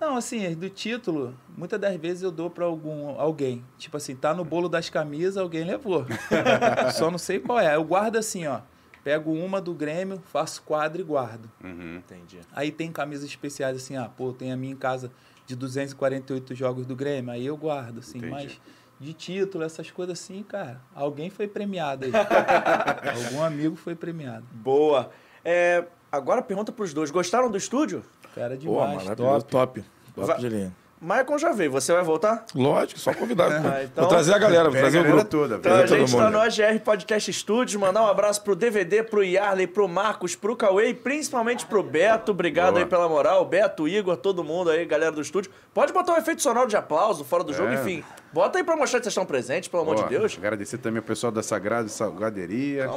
Não, 0.00 0.16
assim, 0.16 0.54
do 0.54 0.70
título, 0.70 1.34
muitas 1.58 1.80
das 1.80 1.96
vezes 1.96 2.22
eu 2.22 2.30
dou 2.30 2.48
pra 2.48 2.64
algum, 2.64 3.18
alguém. 3.18 3.64
Tipo 3.76 3.96
assim, 3.96 4.14
tá 4.14 4.32
no 4.32 4.44
bolo 4.44 4.68
das 4.68 4.88
camisas, 4.88 5.36
alguém 5.36 5.64
levou. 5.64 6.06
Só 6.94 7.10
não 7.10 7.18
sei 7.18 7.40
qual 7.40 7.58
é. 7.58 7.74
Eu 7.74 7.82
guardo 7.82 8.18
assim, 8.18 8.46
ó. 8.46 8.60
Pego 9.02 9.32
uma 9.32 9.60
do 9.60 9.74
Grêmio, 9.74 10.22
faço 10.26 10.62
quadro 10.62 11.00
e 11.00 11.04
guardo. 11.04 11.50
Uhum. 11.62 11.96
Entendi. 11.96 12.38
Aí 12.52 12.70
tem 12.70 12.92
camisas 12.92 13.24
especiais 13.24 13.76
assim, 13.76 13.96
ah, 13.96 14.08
pô, 14.08 14.32
tem 14.32 14.52
a 14.52 14.56
minha 14.56 14.74
em 14.74 14.76
casa 14.76 15.10
de 15.44 15.56
248 15.56 16.54
jogos 16.54 16.86
do 16.86 16.94
Grêmio, 16.94 17.32
aí 17.32 17.44
eu 17.44 17.56
guardo, 17.56 17.98
assim, 17.98 18.18
Entendi. 18.18 18.30
mas 18.32 18.60
de 19.02 19.12
título, 19.12 19.64
essas 19.64 19.90
coisas 19.90 20.18
assim, 20.20 20.42
cara, 20.42 20.80
alguém 20.94 21.28
foi 21.28 21.48
premiado 21.48 22.04
aí. 22.06 22.12
Algum 23.26 23.42
amigo 23.42 23.76
foi 23.76 23.94
premiado. 23.94 24.44
Boa. 24.52 25.10
É, 25.44 25.84
agora 26.10 26.40
pergunta 26.40 26.70
pros 26.72 26.94
dois. 26.94 27.10
Gostaram 27.10 27.50
do 27.50 27.56
estúdio? 27.58 28.04
Cara, 28.34 28.56
demais, 28.56 29.02
maravilhoso, 29.04 29.44
top. 29.46 29.80
top. 29.80 29.84
Top 30.14 30.26
Va- 30.26 30.34
de 30.34 30.48
linha. 30.48 30.72
Maicon 31.00 31.36
já 31.36 31.50
veio. 31.50 31.72
Você 31.72 31.92
vai 31.92 32.04
voltar? 32.04 32.46
Lógico, 32.54 33.00
só 33.00 33.12
convidar. 33.12 33.50
Ah, 33.50 33.82
então- 33.82 34.04
Vou 34.04 34.08
trazer 34.08 34.34
a 34.34 34.38
galera, 34.38 34.70
vou 34.70 34.78
trazer 34.78 34.98
a 34.98 35.00
o 35.00 35.02
galera 35.04 35.22
grupo. 35.24 35.30
toda. 35.36 35.56
Então 35.56 35.72
a 35.74 35.78
todo 35.84 35.98
gente 35.98 36.12
mundo. 36.12 36.22
tá 36.22 36.30
no 36.30 36.38
AGR 36.40 36.78
Podcast 36.84 37.32
Studios. 37.32 37.74
Mandar 37.74 38.02
um 38.02 38.06
abraço 38.06 38.40
pro 38.44 38.54
DVD, 38.54 39.02
pro 39.02 39.24
Yarley, 39.24 39.66
pro 39.66 39.88
Marcos, 39.88 40.36
pro 40.36 40.54
Cauê 40.54 40.90
e 40.90 40.94
principalmente 40.94 41.66
pro 41.66 41.82
Beto. 41.82 42.30
Obrigado 42.30 42.74
Boa. 42.74 42.84
aí 42.84 42.88
pela 42.88 43.08
moral. 43.08 43.44
Beto, 43.44 43.88
Igor, 43.88 44.16
todo 44.16 44.44
mundo 44.44 44.70
aí, 44.70 44.84
galera 44.86 45.10
do 45.10 45.20
estúdio. 45.20 45.50
Pode 45.74 45.92
botar 45.92 46.12
um 46.12 46.18
efeito 46.18 46.40
sonoro 46.40 46.68
de 46.68 46.76
aplauso 46.76 47.24
fora 47.24 47.42
do 47.42 47.52
jogo, 47.52 47.70
É. 47.70 47.74
enfim. 47.74 48.04
Bota 48.32 48.58
aí 48.58 48.64
pra 48.64 48.74
mostrar 48.76 48.98
que 48.98 49.04
vocês 49.04 49.12
estão 49.12 49.26
presentes, 49.26 49.68
pelo 49.68 49.82
amor 49.82 49.98
Ó, 49.98 50.02
de 50.02 50.08
Deus. 50.08 50.34
Agradecer 50.38 50.78
também 50.78 51.00
ao 51.00 51.04
pessoal 51.04 51.30
da 51.30 51.42
Sagrada 51.42 51.86
Salgaderia. 51.88 52.88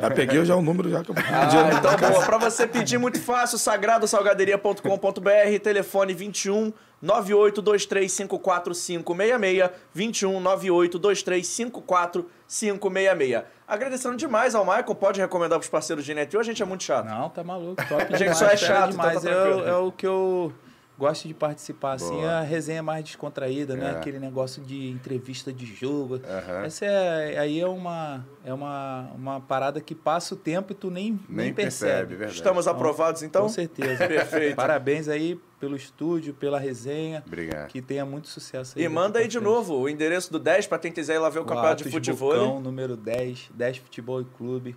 Já 0.02 0.12
peguei 0.12 0.46
já 0.46 0.56
o 0.56 0.62
número 0.62 0.90
já 0.90 1.04
que 1.04 1.12
eu 1.12 1.16
vou 1.16 1.24
pedir. 1.24 1.36
Ah, 1.36 1.70
então 1.78 1.98
boa. 2.10 2.26
Pra 2.26 2.38
você 2.38 2.66
pedir 2.68 2.98
muito 2.98 3.22
fácil, 3.22 3.58
sagradosalgaderia.com.br, 3.58 5.60
telefone 5.62 6.14
21 6.14 6.74
982354566, 7.04 9.72
21 9.94 10.42
982354566. 10.44 13.44
Agradecendo 13.68 14.16
demais 14.16 14.54
ao 14.56 14.64
Michael, 14.64 14.96
pode 14.96 15.20
recomendar 15.20 15.60
pros 15.60 15.70
parceiros 15.70 16.06
de 16.06 16.14
Netil, 16.14 16.40
a 16.40 16.44
gente 16.44 16.62
é 16.62 16.66
muito 16.66 16.84
chato. 16.84 17.08
Não, 17.08 17.30
tá 17.30 17.44
maluco, 17.44 17.84
top 17.88 18.04
gente 18.12 18.20
demais, 18.20 18.38
só 18.38 18.46
é 18.46 18.58
chato, 18.58 18.92
demais. 18.92 19.24
então 19.24 19.62
tá 19.62 19.66
é, 19.66 19.70
é 19.70 19.76
o 19.76 19.92
que 19.92 20.06
eu 20.06 20.54
gosto 20.98 21.28
de 21.28 21.34
participar, 21.34 21.94
assim, 21.94 22.10
Boa. 22.10 22.40
a 22.40 22.42
resenha 22.42 22.82
mais 22.82 23.04
descontraída, 23.04 23.76
né? 23.76 23.88
É. 23.88 23.98
Aquele 23.98 24.20
negócio 24.20 24.64
de 24.64 24.90
entrevista 24.90 25.52
de 25.52 25.66
jogo. 25.66 26.20
Aham. 26.24 26.66
Essa 26.66 26.86
é, 26.86 27.38
aí 27.38 27.60
é 27.60 27.68
uma, 27.68 28.26
é 28.44 28.54
uma, 28.54 29.12
uma 29.16 29.42
parada 29.42 29.82
que 29.82 29.94
passa 29.94 30.34
o 30.34 30.38
tempo 30.38 30.72
e 30.72 30.76
tu 30.76 30.90
nem, 30.90 31.20
nem, 31.28 31.46
Nem 31.46 31.54
percebe, 31.54 32.16
percebe. 32.16 32.34
Estamos 32.34 32.68
aprovados 32.68 33.24
então? 33.24 33.44
Com 33.44 33.50
certeza. 33.50 34.08
Perfeito. 34.08 34.56
Parabéns 34.56 35.08
aí 35.08 35.40
pelo 35.60 35.76
estúdio, 35.76 36.34
pela 36.34 36.60
resenha. 36.60 37.24
Obrigado. 37.26 37.70
Que 37.70 37.82
tenha 37.82 38.06
muito 38.06 38.28
sucesso 38.28 38.78
aí. 38.78 38.86
E 38.86 38.90
manda 38.90 39.20
aí 39.20 39.28
de 39.28 39.40
novo 39.40 39.76
o 39.76 39.90
endereço 39.90 40.32
do 40.32 40.40
10 40.40 40.68
pra 40.68 40.78
quem 40.78 40.92
quiser 40.92 41.16
ir 41.16 41.20
lá 41.20 41.30
ver 41.30 41.40
o 41.40 41.44
O 41.44 41.46
campeonato 41.46 41.84
de 41.84 41.90
Atos 41.90 41.94
futebol. 41.94 42.34
Bocão, 42.34 42.62
número 42.62 42.96
10, 42.96 43.52
10 43.54 43.78
Futebol 43.78 44.22
e 44.22 44.26
Clube. 44.26 44.76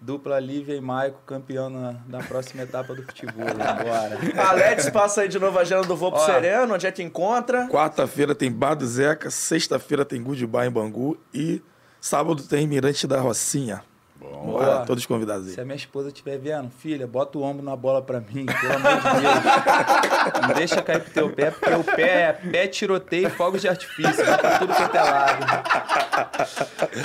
Dupla 0.00 0.40
Lívia 0.40 0.74
e 0.74 0.80
Maico, 0.80 1.20
campeão 1.26 1.68
na, 1.68 1.96
na 2.08 2.22
próxima 2.22 2.62
etapa 2.62 2.94
do 2.94 3.02
futebol. 3.02 3.44
Bora. 3.52 4.48
Alex 4.48 4.88
passa 4.88 5.22
aí 5.22 5.28
de 5.28 5.38
novo 5.38 5.58
a 5.58 5.62
agenda 5.62 5.82
do 5.82 5.94
Voo 5.94 6.10
pro. 6.10 6.20
Sereno, 6.20 6.74
onde 6.74 6.86
é 6.86 6.92
que 6.92 7.02
encontra? 7.02 7.68
Quarta-feira 7.68 8.34
tem 8.34 8.50
Bar 8.50 8.74
do 8.74 8.86
Zeca, 8.86 9.30
sexta-feira 9.30 10.04
tem 10.04 10.22
Goodbye 10.22 10.68
em 10.68 10.70
Bangu 10.70 11.18
e 11.34 11.62
sábado 12.00 12.42
tem 12.42 12.66
Mirante 12.66 13.06
da 13.06 13.20
Rocinha. 13.20 13.82
Bom. 14.20 14.52
Boa. 14.52 14.84
todos 14.86 15.06
convidados 15.06 15.48
aí. 15.48 15.54
Se 15.54 15.60
a 15.60 15.64
minha 15.64 15.76
esposa 15.76 16.08
estiver 16.08 16.38
vendo, 16.38 16.70
filha, 16.70 17.06
bota 17.06 17.38
o 17.38 17.42
ombro 17.42 17.64
na 17.64 17.74
bola 17.74 18.02
pra 18.02 18.20
mim, 18.20 18.44
pelo 18.44 18.74
amor 18.74 19.00
de 19.00 19.20
Deus. 19.20 20.42
Não 20.48 20.54
deixa 20.54 20.82
cair 20.82 21.00
pro 21.02 21.12
teu 21.12 21.30
pé, 21.30 21.50
porque 21.50 21.74
o 21.74 21.84
pé 21.84 22.20
é 22.22 22.32
pé 22.32 22.66
tiroteio 22.66 23.28
e 23.28 23.30
fogos 23.30 23.62
de 23.62 23.68
artifício. 23.68 24.24
Vai 24.24 24.38
pra 24.38 24.58
tudo 24.58 24.74
quanto 24.74 24.94
é 24.94 25.02
lado. 25.02 25.46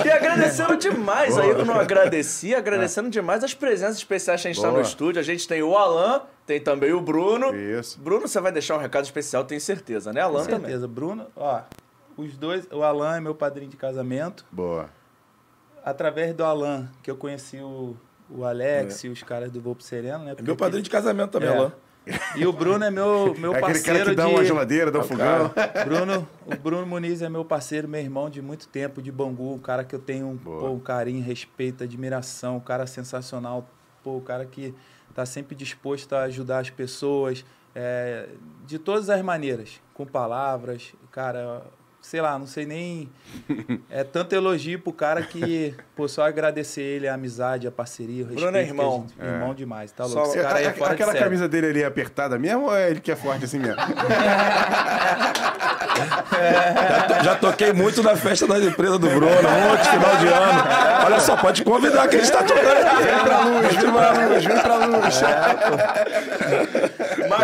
E 0.04 0.10
agradecendo 0.10 0.76
demais 0.76 1.38
aí, 1.38 1.48
eu 1.48 1.64
não 1.64 1.80
agradeci, 1.80 2.54
agradecendo 2.54 3.08
demais 3.08 3.42
as 3.42 3.54
presenças 3.54 3.96
especiais 3.96 4.42
que 4.42 4.48
a 4.48 4.50
gente 4.50 4.58
está 4.58 4.68
no 4.68 4.74
Boa. 4.74 4.82
estúdio. 4.86 5.18
A 5.20 5.24
gente 5.24 5.48
tem 5.48 5.62
o 5.62 5.76
Alan, 5.76 6.20
tem 6.46 6.60
também 6.60 6.92
o 6.92 7.00
Bruno. 7.00 7.54
Isso. 7.56 7.98
Bruno, 7.98 8.28
você 8.28 8.40
vai 8.40 8.52
deixar 8.52 8.76
um 8.76 8.80
recado 8.80 9.04
especial, 9.04 9.44
tenho 9.44 9.60
certeza, 9.60 10.12
né? 10.12 10.20
Alan 10.20 10.40
Com 10.40 10.50
também. 10.50 10.60
certeza. 10.66 10.86
Bruno, 10.86 11.26
ó, 11.34 11.60
os 12.16 12.36
dois, 12.36 12.66
o 12.70 12.82
Alan 12.82 13.16
é 13.16 13.20
meu 13.20 13.34
padrinho 13.34 13.70
de 13.70 13.76
casamento. 13.76 14.44
Boa. 14.50 14.88
Através 15.86 16.34
do 16.34 16.42
Alan, 16.42 16.88
que 17.00 17.08
eu 17.08 17.16
conheci 17.16 17.58
o, 17.58 17.96
o 18.28 18.44
Alex 18.44 19.04
e 19.04 19.08
os 19.08 19.22
caras 19.22 19.52
do 19.52 19.60
Voo 19.60 19.72
pro 19.72 19.84
Sereno, 19.84 20.24
né? 20.24 20.34
É 20.36 20.42
meu 20.42 20.56
padrinho 20.56 20.82
de 20.82 20.90
casamento 20.90 21.30
também, 21.30 21.48
É. 21.48 21.56
Alain. 21.56 21.72
E 22.34 22.44
o 22.44 22.52
Bruno 22.52 22.84
é 22.84 22.90
meu, 22.90 23.34
meu 23.38 23.54
É 23.54 23.60
parceiro 23.60 23.98
cara 24.00 24.10
que 24.10 24.16
dá 24.16 24.26
de... 24.26 24.32
uma 24.32 24.44
geladeira, 24.44 24.90
dá 24.90 24.98
um 24.98 25.04
fogão. 25.04 25.52
Bruno, 25.84 26.28
o 26.44 26.56
Bruno 26.56 26.86
Muniz 26.86 27.22
é 27.22 27.28
meu 27.28 27.44
parceiro, 27.44 27.86
meu 27.86 28.00
irmão 28.00 28.28
de 28.28 28.42
muito 28.42 28.66
tempo, 28.66 29.00
de 29.00 29.12
Bangu, 29.12 29.54
um 29.54 29.58
cara 29.60 29.84
que 29.84 29.94
eu 29.94 30.00
tenho 30.00 30.26
um, 30.26 30.36
pô, 30.36 30.70
um 30.70 30.80
carinho, 30.80 31.22
respeito, 31.24 31.84
admiração, 31.84 32.56
um 32.56 32.60
cara 32.60 32.84
sensacional, 32.86 33.68
pô, 34.02 34.16
o 34.16 34.20
cara 34.20 34.44
que 34.44 34.74
tá 35.14 35.24
sempre 35.24 35.54
disposto 35.54 36.12
a 36.14 36.22
ajudar 36.22 36.58
as 36.58 36.70
pessoas, 36.70 37.44
é, 37.74 38.28
de 38.66 38.78
todas 38.78 39.08
as 39.08 39.22
maneiras, 39.22 39.80
com 39.94 40.04
palavras, 40.04 40.92
cara, 41.12 41.62
sei 42.08 42.20
lá, 42.20 42.38
não 42.38 42.46
sei 42.46 42.64
nem, 42.64 43.08
é 43.90 44.04
tanto 44.04 44.32
elogio 44.34 44.78
pro 44.78 44.92
cara 44.92 45.22
que, 45.22 45.74
pô, 45.96 46.06
só 46.06 46.24
agradecer 46.24 46.80
ele 46.82 47.08
a 47.08 47.14
amizade, 47.14 47.66
a 47.66 47.70
parceria, 47.72 48.22
o 48.22 48.28
respeito. 48.28 48.42
Bruno 48.42 48.56
é 48.56 48.62
irmão. 48.62 49.06
gente- 49.08 49.26
Irmão 49.28 49.52
demais, 49.54 49.90
tá 49.90 50.04
Só- 50.04 50.20
louco, 50.20 50.28
esse 50.34 50.40
cara 50.42 50.58
aí 50.58 50.64
é 50.66 50.68
A- 50.68 50.72
fora 50.74 50.92
Aquela 50.92 51.12
de 51.12 51.18
camisa 51.18 51.48
dele 51.48 51.66
ali 51.66 51.82
é 51.82 51.86
apertada 51.86 52.38
mesmo 52.38 52.66
ou 52.66 52.76
é 52.76 52.90
ele 52.90 53.00
que 53.00 53.10
é 53.10 53.16
forte 53.16 53.44
assim 53.44 53.58
mesmo? 53.58 53.76
Já, 55.96 57.22
já 57.22 57.34
toquei 57.36 57.72
muito 57.72 58.02
na 58.02 58.14
festa 58.16 58.46
das 58.46 58.62
empresas 58.62 58.98
do 58.98 59.08
Bruno, 59.08 59.26
de 59.30 59.88
final 59.88 60.16
de 60.16 60.26
ano. 60.28 60.64
Olha 61.06 61.20
só, 61.20 61.36
pode 61.36 61.64
convidar 61.64 62.06
que 62.08 62.16
a 62.16 62.18
gente 62.18 62.30
tá 62.30 62.42
tocando 62.42 62.68
aqui. 62.68 63.02
Vem 63.02 63.18
pra 63.24 63.40
luz, 63.40 63.74
vem 63.76 63.92
pra 63.92 64.10
luz, 64.12 64.44
vem 64.44 64.60
pra 64.60 64.76
luz. 64.86 66.65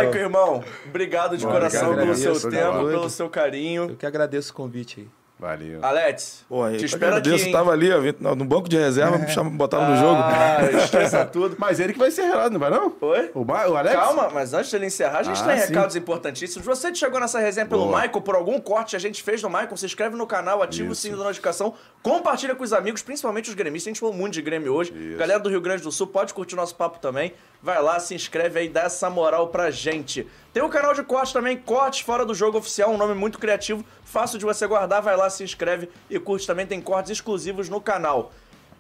Maico, 0.05 0.19
irmão, 0.19 0.65
obrigado 0.87 1.37
de 1.37 1.45
Bom, 1.45 1.53
coração 1.53 1.93
obrigado, 1.93 2.19
pelo 2.19 2.35
seu 2.37 2.51
tempo, 2.51 2.87
pelo 2.87 3.11
seu 3.11 3.29
carinho. 3.29 3.91
Eu 3.91 3.97
que 3.97 4.07
agradeço 4.07 4.53
o 4.53 4.55
convite 4.55 5.01
aí. 5.01 5.22
Valeu. 5.43 5.81
Alex, 5.85 6.45
Pô, 6.49 6.69
te 6.71 6.77
eu 6.79 6.85
espero 6.85 7.17
aqui, 7.17 7.31
hein? 7.35 7.51
tava 7.51 7.73
ali, 7.73 7.91
ó, 7.93 8.01
no 8.37 8.45
banco 8.45 8.69
de 8.69 8.79
reserva, 8.79 9.19
me 9.19 9.51
botaram 9.51 9.91
no 9.91 9.97
jogo. 9.97 10.21
Ah, 10.23 10.59
estressa 10.85 11.25
tudo. 11.27 11.57
Mas 11.59 11.81
ele 11.81 11.93
que 11.93 11.99
vai 11.99 12.13
ser 12.13 12.23
relado, 12.23 12.53
não 12.53 12.61
vai 12.61 12.71
não? 12.71 12.95
Oi? 13.01 13.31
O, 13.35 13.45
Ma- 13.45 13.67
o 13.67 13.77
Alex? 13.77 13.97
Calma, 13.97 14.31
mas 14.33 14.55
antes 14.55 14.71
dele 14.71 14.87
encerrar, 14.87 15.19
a 15.19 15.23
gente 15.25 15.43
Ah, 15.43 15.47
tem 15.47 15.59
sim. 15.59 15.67
recados 15.67 15.97
importantíssimos. 15.97 16.65
Você 16.65 16.93
que 16.93 16.99
chegou 16.99 17.19
nessa 17.19 17.41
resenha 17.41 17.67
pelo 17.67 17.87
Boa. 17.87 18.01
Michael, 18.03 18.21
por 18.21 18.37
algum 18.37 18.61
corte 18.61 18.91
que 18.91 18.97
a 18.97 19.01
gente 19.01 19.21
fez 19.21 19.43
no 19.43 19.49
Michael, 19.51 19.77
se 19.77 19.85
inscreve 19.85 20.15
no 20.15 20.29
canal, 20.29 20.63
ativa 20.63 20.89
o 20.89 20.93
Isso. 20.93 21.01
sininho 21.03 21.19
da 21.19 21.25
notificação, 21.25 21.75
compartilha 22.05 22.55
com 22.55 22.63
os 22.63 22.73
amigos, 22.73 23.03
principalmente 23.03 23.49
os 23.49 23.55
gremistas. 23.57 23.89
A 23.89 23.91
gente 23.91 24.01
falou 24.01 24.15
muito 24.15 24.35
de 24.35 24.43
Grêmio 24.43 24.73
hoje. 24.73 24.93
Galera 25.19 25.41
do 25.41 25.49
Rio 25.49 25.61
Grande 25.61 25.83
do 25.83 25.91
Sul, 25.91 26.07
pode 26.07 26.33
curtir 26.33 26.55
nosso 26.55 26.77
papo 26.77 27.01
também. 27.01 27.35
Vai 27.61 27.81
lá, 27.83 27.99
se 27.99 28.15
inscreve 28.15 28.61
aí, 28.61 28.69
dá 28.69 28.83
essa 28.83 29.11
moral 29.11 29.49
pra 29.49 29.71
gente. 29.73 30.27
Tem 30.53 30.63
o 30.63 30.69
canal 30.69 30.93
de 30.95 31.03
corte 31.03 31.33
também, 31.33 31.57
Cortes 31.57 32.01
Fora 32.01 32.27
do 32.27 32.35
Jogo 32.35 32.59
Oficial, 32.59 32.91
um 32.91 32.99
nome 32.99 33.15
muito 33.15 33.39
criativo, 33.39 33.85
fácil 34.13 34.39
de 34.39 34.45
você 34.45 34.67
guardar. 34.67 35.01
Vai 35.01 35.17
lá, 35.17 35.29
se 35.31 35.43
inscreve 35.43 35.89
e 36.09 36.19
curte 36.21 36.47
também. 36.47 36.67
Tem 36.67 36.81
cortes 36.81 37.11
exclusivos 37.11 37.69
no 37.69 37.81
canal. 37.81 38.31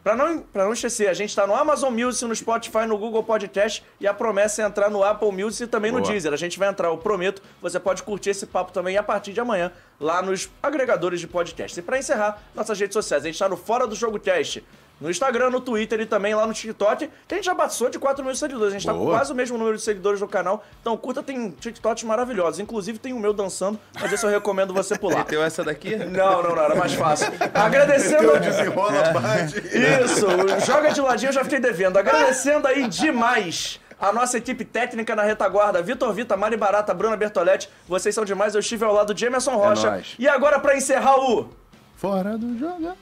Pra 0.03 0.17
não, 0.17 0.41
pra 0.41 0.65
não 0.65 0.73
esquecer, 0.73 1.09
a 1.09 1.15
gente 1.15 1.35
tá 1.35 1.47
no 1.47 1.55
Amazon 1.55 1.95
Music, 1.95 2.25
no 2.25 2.35
Spotify, 2.35 2.87
no 2.89 2.99
Google 2.99 3.23
Podcast 3.23 3.85
e 4.01 4.07
a 4.07 4.13
promessa 4.13 4.61
é 4.61 4.67
entrar 4.67 4.91
no 4.91 5.05
Apple 5.05 5.31
Music 5.31 5.63
e 5.63 5.67
também 5.69 5.93
no 5.93 6.01
Boa. 6.01 6.11
Deezer. 6.11 6.33
A 6.33 6.37
gente 6.37 6.59
vai 6.59 6.69
entrar, 6.69 6.89
eu 6.89 6.99
prometo. 6.99 7.41
Você 7.61 7.79
pode 7.79 8.03
curtir 8.03 8.31
esse 8.31 8.45
papo 8.47 8.73
também 8.73 8.97
a 8.97 9.03
partir 9.03 9.33
de 9.33 9.41
amanhã 9.41 9.71
lá 10.01 10.21
nos 10.21 10.51
agregadores 10.61 11.21
de 11.21 11.29
podcast. 11.29 11.79
E 11.79 11.83
pra 11.83 11.99
encerrar, 11.99 12.43
nossas 12.53 12.81
redes 12.81 12.95
sociais. 12.95 13.23
A 13.23 13.29
gente 13.29 13.39
tá 13.39 13.49
no 13.49 13.57
Fora 13.57 13.87
do 13.87 13.95
Jogo 13.95 14.19
Cast. 14.19 14.65
No 15.03 15.11
Instagram, 15.11 15.51
no 15.51 15.61
Twitter 15.61 16.01
e 16.01 16.07
também 16.07 16.33
lá 16.33 16.47
no 16.47 16.55
TikTok, 16.55 17.11
que 17.27 17.35
a 17.35 17.37
gente 17.37 17.45
já 17.45 17.55
passou 17.55 17.91
de 17.91 17.99
4 17.99 18.25
mil 18.25 18.35
seguidores. 18.37 18.73
A 18.73 18.79
gente 18.79 18.87
tá 18.87 18.93
com 18.93 19.01
Boa. 19.01 19.17
quase 19.17 19.33
o 19.33 19.35
mesmo 19.35 19.59
número 19.59 19.77
de 19.77 19.83
seguidores 19.83 20.21
no 20.21 20.29
canal. 20.29 20.65
Então, 20.81 20.97
curta, 20.97 21.23
tem 21.23 21.51
TikToks 21.51 22.05
maravilhosos. 22.05 22.61
Inclusive, 22.61 23.01
tem 23.01 23.13
o 23.13 23.19
meu 23.19 23.33
dançando, 23.33 23.79
mas 24.01 24.13
esse 24.13 24.25
eu 24.25 24.31
recomendo 24.31 24.73
você 24.73 24.97
pular. 24.97 25.19
Meteu 25.19 25.43
essa 25.43 25.65
daqui? 25.65 25.97
Não, 25.97 26.43
não, 26.43 26.55
não, 26.55 26.63
era 26.63 26.77
mais 26.77 26.93
fácil. 26.95 27.33
Agradecendo. 27.53 28.39
Desenrola, 28.39 29.11
bate. 29.11 29.59
Isso, 29.59 30.27
joga 30.65 30.93
de 30.93 31.01
ladinho, 31.01 31.31
eu 31.31 31.35
já 31.35 31.43
fiquei 31.43 31.59
devendo. 31.59 31.97
Agradecendo 31.97 32.69
aí 32.69 32.87
demais 32.87 33.81
a 34.01 34.13
nossa 34.13 34.39
equipe 34.39 34.65
técnica 34.65 35.15
na 35.15 35.23
retaguarda, 35.23 35.83
Vitor 35.83 36.13
Vita, 36.13 36.37
Mari 36.37 36.57
Barata, 36.57 36.93
Bruna 36.95 37.17
Bertoletti. 37.17 37.69
Vocês 37.89 38.15
são 38.15 38.25
demais, 38.25 38.55
eu 38.55 38.61
estive 38.61 38.85
ao 38.85 38.93
lado 38.93 39.13
de 39.13 39.25
Emerson 39.25 39.57
Rocha. 39.57 39.91
nóis. 39.91 40.15
e 40.19 40.29
agora, 40.29 40.59
pra 40.59 40.77
encerrar 40.77 41.19
o. 41.19 41.49
Fora 41.97 42.37
do 42.37 42.59
jogo. 42.59 42.97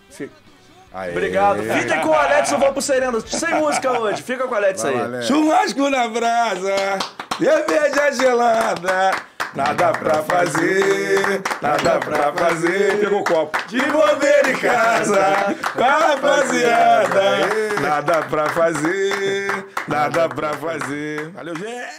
Aê. 0.93 1.11
Obrigado. 1.13 1.63
Fiquem 1.63 2.01
com 2.01 2.09
o 2.09 2.15
Alex, 2.15 2.51
eu 2.51 2.59
vou 2.59 2.73
pro 2.73 2.83
Sereno. 2.83 3.21
Sem 3.21 3.55
música 3.55 3.93
hoje. 3.93 4.23
Fica 4.23 4.47
com 4.47 4.55
o 4.55 4.57
Alex 4.57 4.83
Vai 4.83 4.95
aí. 4.95 5.01
Alex. 5.01 5.27
Churrasco 5.27 5.89
na 5.89 6.09
brasa, 6.09 6.99
cerveja 7.39 8.13
gelada, 8.13 9.13
nada 9.55 9.93
pra 9.93 10.23
fazer, 10.23 11.43
nada 11.63 11.99
pra 12.01 12.33
fazer. 12.33 12.99
Pegou 13.01 13.21
o 13.21 13.25
copo. 13.25 13.59
De 13.69 13.81
bobeira 13.83 14.51
em 14.51 14.57
casa, 14.57 15.57
com 15.75 15.85
a 15.85 15.99
rapaziada, 15.99 17.23
nada 17.81 18.23
pra 18.23 18.49
fazer, 18.49 19.67
nada 19.87 20.29
pra 20.29 20.55
fazer. 20.55 21.31
Valeu, 21.31 21.55
gente. 21.57 21.99